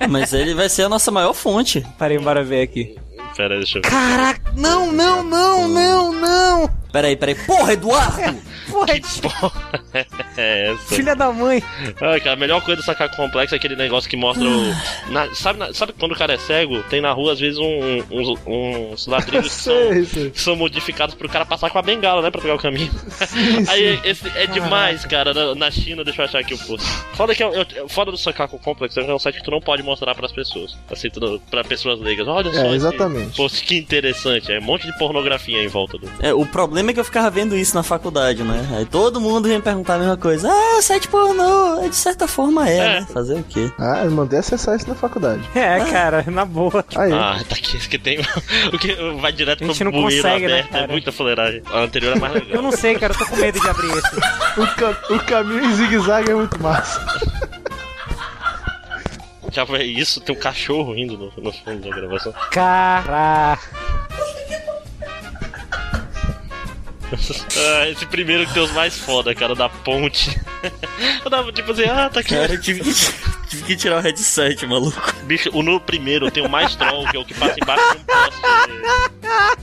Mas 0.09 0.32
ele 0.32 0.55
vai 0.55 0.70
ser 0.70 0.85
a 0.85 0.89
nossa 0.89 1.11
maior 1.11 1.35
fonte. 1.35 1.86
Parei, 1.98 2.19
bora 2.19 2.43
ver 2.43 2.62
aqui. 2.62 2.97
Pera 3.36 3.55
aí, 3.55 3.61
deixa 3.61 3.78
eu 3.78 3.82
ver. 3.82 3.90
Caraca, 3.90 4.52
não, 4.57 4.93
não, 4.93 5.23
não, 5.23 5.69
não, 5.69 6.12
não! 6.12 6.70
Peraí, 6.93 7.16
peraí. 7.16 7.35
Porra, 7.35 7.73
Eduardo! 7.73 8.39
Porra, 8.71 8.87
É 10.37 10.71
essa. 10.73 10.95
filha 10.95 11.15
da 11.17 11.31
mãe. 11.33 11.63
Ai, 12.01 12.21
cara, 12.21 12.33
a 12.35 12.37
melhor 12.37 12.61
coisa 12.63 12.81
do 12.81 12.85
sacar 12.85 13.15
complexo 13.15 13.55
é 13.55 13.59
aquele 13.59 13.77
negócio 13.77 14.09
que 14.09 14.17
mostra 14.17 14.45
o. 14.49 15.11
na- 15.13 15.35
sabe, 15.35 15.59
na- 15.59 15.73
sabe 15.75 15.93
quando 15.99 16.13
o 16.13 16.17
cara 16.17 16.35
é 16.35 16.39
cego? 16.39 16.83
Tem 16.85 17.01
na 17.01 17.13
rua, 17.13 17.33
às 17.33 17.41
vezes, 17.41 17.59
um- 17.59 18.03
uns, 18.11 18.39
uns 18.47 19.07
ladrilhos 19.07 19.49
que 19.49 19.51
são, 19.63 20.05
Sei, 20.05 20.31
que 20.31 20.41
são 20.41 20.57
modificados 20.57 21.15
pro 21.15 21.29
cara 21.29 21.45
passar 21.45 21.71
com 21.71 21.79
a 21.79 21.83
bengala, 21.83 22.23
né? 22.23 22.31
Pra 22.31 22.41
pegar 22.41 22.55
o 22.55 22.59
caminho. 22.59 22.91
Sim, 23.27 23.65
Aí 23.69 23.97
sim. 23.97 24.01
esse 24.05 24.29
é 24.37 24.47
demais, 24.47 25.05
cara. 25.05 25.35
Na, 25.35 25.55
na 25.55 25.71
China, 25.71 26.05
deixa 26.05 26.23
eu 26.23 26.25
achar 26.27 26.39
aqui 26.39 26.55
o 26.55 26.59
post. 26.59 26.87
Foda 27.15 27.35
que 27.35 27.43
é, 27.43 27.47
é- 27.61 27.89
foda 27.89 28.11
do 28.11 28.17
Sakaku 28.19 28.59
Complex 28.59 28.97
é 28.97 29.03
um 29.03 29.19
site 29.19 29.37
que 29.39 29.45
tu 29.45 29.51
não 29.51 29.61
pode 29.61 29.83
mostrar 29.83 30.15
pras 30.15 30.33
pessoas. 30.33 30.77
Assim, 30.91 31.11
tu, 31.11 31.21
não- 31.21 31.39
pra 31.51 31.65
pessoas 31.65 32.01
leigas. 32.01 32.27
Olha 32.29 32.53
só. 32.53 32.61
É, 32.61 32.67
esse 32.69 32.77
exatamente. 32.77 33.37
Post 33.37 33.65
que 33.65 33.77
interessante. 33.77 34.53
É 34.53 34.59
um 34.59 34.63
monte 34.63 34.87
de 34.87 34.97
pornografia 34.99 35.63
em 35.63 35.69
volta 35.69 35.99
do. 35.99 36.09
É, 36.21 36.33
o 36.33 36.47
problema 36.47 36.91
é 36.91 36.95
que 36.95 37.01
eu 37.01 37.05
ficava 37.05 37.29
vendo 37.31 37.57
isso 37.57 37.75
na 37.75 37.83
faculdade, 37.83 38.43
né? 38.43 38.60
Aí 38.77 38.85
todo 38.87 39.20
mundo 39.20 39.49
me 39.49 39.61
perguntar 39.61 39.95
a 39.95 39.99
mesma 39.99 40.16
coisa. 40.16 40.49
Ah, 40.51 40.82
site 40.82 41.09
pornô. 41.09 41.89
De 41.89 41.95
certa 41.97 42.27
forma 42.28 42.69
é, 42.69 42.77
É. 42.77 43.01
né? 43.01 43.07
Fazer 43.12 43.35
o 43.41 43.43
quê? 43.45 43.70
Ah, 43.78 44.03
eu 44.05 44.11
mandei 44.11 44.39
acessar 44.39 44.77
isso 44.77 44.89
na 44.89 44.95
faculdade. 44.95 45.43
É, 45.55 45.81
cara, 45.91 46.24
na 46.28 46.45
boa. 46.45 46.85
Aí. 46.97 47.12
Ah, 47.12 47.39
tá 47.49 47.55
aqui, 47.57 47.77
esse 47.77 47.89
que 47.89 47.99
tem. 47.99 48.19
O 48.73 48.78
que 48.78 48.95
vai 49.20 49.32
direto 49.32 49.62
A 49.65 49.66
gente 49.66 49.77
pro 49.78 49.93
não 49.93 50.03
bueiro 50.03 50.23
consegue, 50.23 50.47
né, 50.47 50.53
aberto, 50.61 50.69
é 50.74 50.81
cara? 50.81 50.93
muita 50.93 51.12
fuleiragem. 51.12 51.62
A 51.73 51.78
anterior 51.81 52.16
é 52.16 52.20
mais 52.20 52.32
legal. 52.35 52.51
Eu 52.51 52.62
não 52.62 52.73
sei, 52.73 52.95
cara, 52.99 53.12
eu 53.12 53.19
tô 53.19 53.27
com 53.27 53.37
medo 53.37 53.61
de 53.61 53.69
abrir 53.69 53.91
esse. 53.91 54.16
O, 54.61 54.66
ca- 54.77 55.15
o 55.15 55.19
caminho 55.20 55.65
em 55.65 55.74
zigue-zague 55.74 56.31
é 56.31 56.35
muito 56.35 56.61
massa. 56.62 57.01
Já 59.53 59.66
foi 59.66 59.82
isso, 59.82 60.20
tem 60.20 60.35
um 60.35 60.39
cachorro 60.39 60.93
rindo 60.95 61.16
no, 61.19 61.43
no 61.43 61.53
fundo 61.53 61.89
da 61.89 61.95
gravação. 61.97 62.32
Cara. 62.53 63.59
Ah, 67.12 67.89
esse 67.89 68.07
primeiro 68.07 68.47
que 68.47 68.55
tem 68.55 68.62
os 68.62 68.70
mais 68.73 68.97
foda, 68.97 69.35
cara, 69.35 69.55
da 69.55 69.69
ponte. 69.69 70.39
Eu 71.24 71.31
dava 71.31 71.53
tipo 71.53 71.73
assim, 71.73 71.85
ah, 71.85 72.09
tá 72.09 72.20
aqui. 72.20 72.35
Cara, 72.35 72.53
eu 72.53 72.61
tive 72.61 72.81
que, 72.81 72.93
tive 73.49 73.62
que 73.65 73.77
tirar 73.77 73.99
o 73.99 74.01
headset, 74.01 74.66
maluco. 74.66 75.15
Bicho, 75.24 75.51
o 75.53 75.62
no 75.62 75.81
primeiro 75.81 76.31
tem 76.31 76.45
o 76.45 76.49
mais 76.49 76.77
troll, 76.77 77.07
que 77.09 77.16
é 77.16 77.20
o 77.20 77.24
que 77.24 77.35
passa 77.35 77.57
embaixo 77.61 77.85
de 77.93 77.99
um 77.99 78.05
poste. 78.05 78.41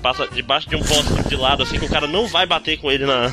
Passa 0.02 0.28
debaixo 0.28 0.70
de 0.70 0.76
um 0.76 0.84
poste 0.84 1.30
de 1.30 1.36
lado, 1.36 1.64
assim, 1.64 1.80
que 1.80 1.86
o 1.86 1.90
cara 1.90 2.08
não 2.08 2.28
vai 2.28 2.46
bater 2.46 2.78
com 2.80 2.92
ele 2.92 3.06
na. 3.06 3.32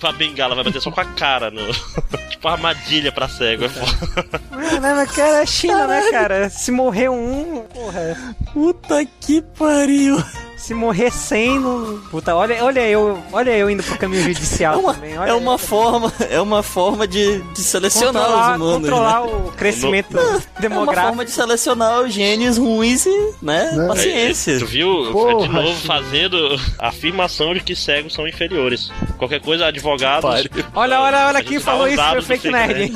com 0.00 0.06
a 0.06 0.12
bengala, 0.12 0.54
vai 0.54 0.64
bater 0.64 0.80
só 0.80 0.90
com 0.90 1.00
a 1.00 1.04
cara, 1.04 1.50
no. 1.50 1.66
tipo 2.30 2.48
uma 2.48 2.52
armadilha 2.52 3.12
pra 3.12 3.28
cego. 3.28 3.64
É 3.64 3.68
foda. 3.68 4.40
Caramba, 4.50 5.06
cara, 5.06 5.42
é 5.42 5.46
China, 5.46 5.86
né, 5.86 6.10
cara? 6.10 6.50
Se 6.50 6.70
morrer 6.70 7.10
um, 7.10 7.62
porra. 7.72 8.34
Puta 8.52 9.04
que 9.20 9.42
pariu. 9.42 10.22
Se 10.58 10.74
morrer 10.74 11.10
100, 11.10 11.60
não... 11.60 11.98
Puta, 12.10 12.34
olha, 12.34 12.62
olha 12.64 12.80
eu, 12.86 13.22
olha 13.32 13.56
eu 13.56 13.70
indo 13.70 13.82
pro 13.82 13.96
caminho 13.96 14.22
judicial 14.24 14.74
É 14.74 14.76
uma, 14.76 14.94
também. 14.94 15.16
Olha 15.18 15.30
é 15.30 15.32
uma 15.34 15.52
eu. 15.52 15.58
forma, 15.58 16.12
é 16.28 16.40
uma 16.40 16.62
forma 16.62 17.06
de, 17.06 17.40
de 17.54 17.60
selecionar 17.60 18.24
controlar, 18.24 18.50
os 18.50 18.56
humanos. 18.56 18.80
controlar 18.80 19.20
né? 19.26 19.32
o 19.48 19.52
crescimento 19.52 20.18
É 20.18 20.20
uma 20.20 20.42
demográfico. 20.60 21.06
forma 21.06 21.24
de 21.24 21.30
selecionar 21.30 22.00
os 22.00 22.12
genes 22.12 22.58
ruins 22.58 23.06
e, 23.06 23.30
né, 23.40 23.70
Né? 23.72 23.86
paciência. 23.86 24.58
Tu 24.58 24.66
viu? 24.66 25.10
Porra, 25.12 25.46
de 25.46 25.52
novo 25.54 25.74
fazendo 25.86 26.60
a 26.78 26.88
afirmação 26.88 27.54
de 27.54 27.60
que 27.60 27.74
cegos 27.76 28.12
são 28.12 28.26
inferiores. 28.28 28.90
Qualquer 29.16 29.40
coisa, 29.40 29.66
advogados. 29.66 30.28
Pariu. 30.28 30.50
Olha, 30.74 31.00
olha, 31.00 31.26
olha 31.28 31.42
quem 31.42 31.60
falou 31.60 31.86
isso, 31.88 32.02
foi 32.02 32.20
Fake 32.22 32.50
Nerd. 32.50 32.82
hein? 32.82 32.92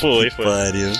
Foi, 0.00 0.30
foi. 0.30 0.44
Pariu. 0.44 0.92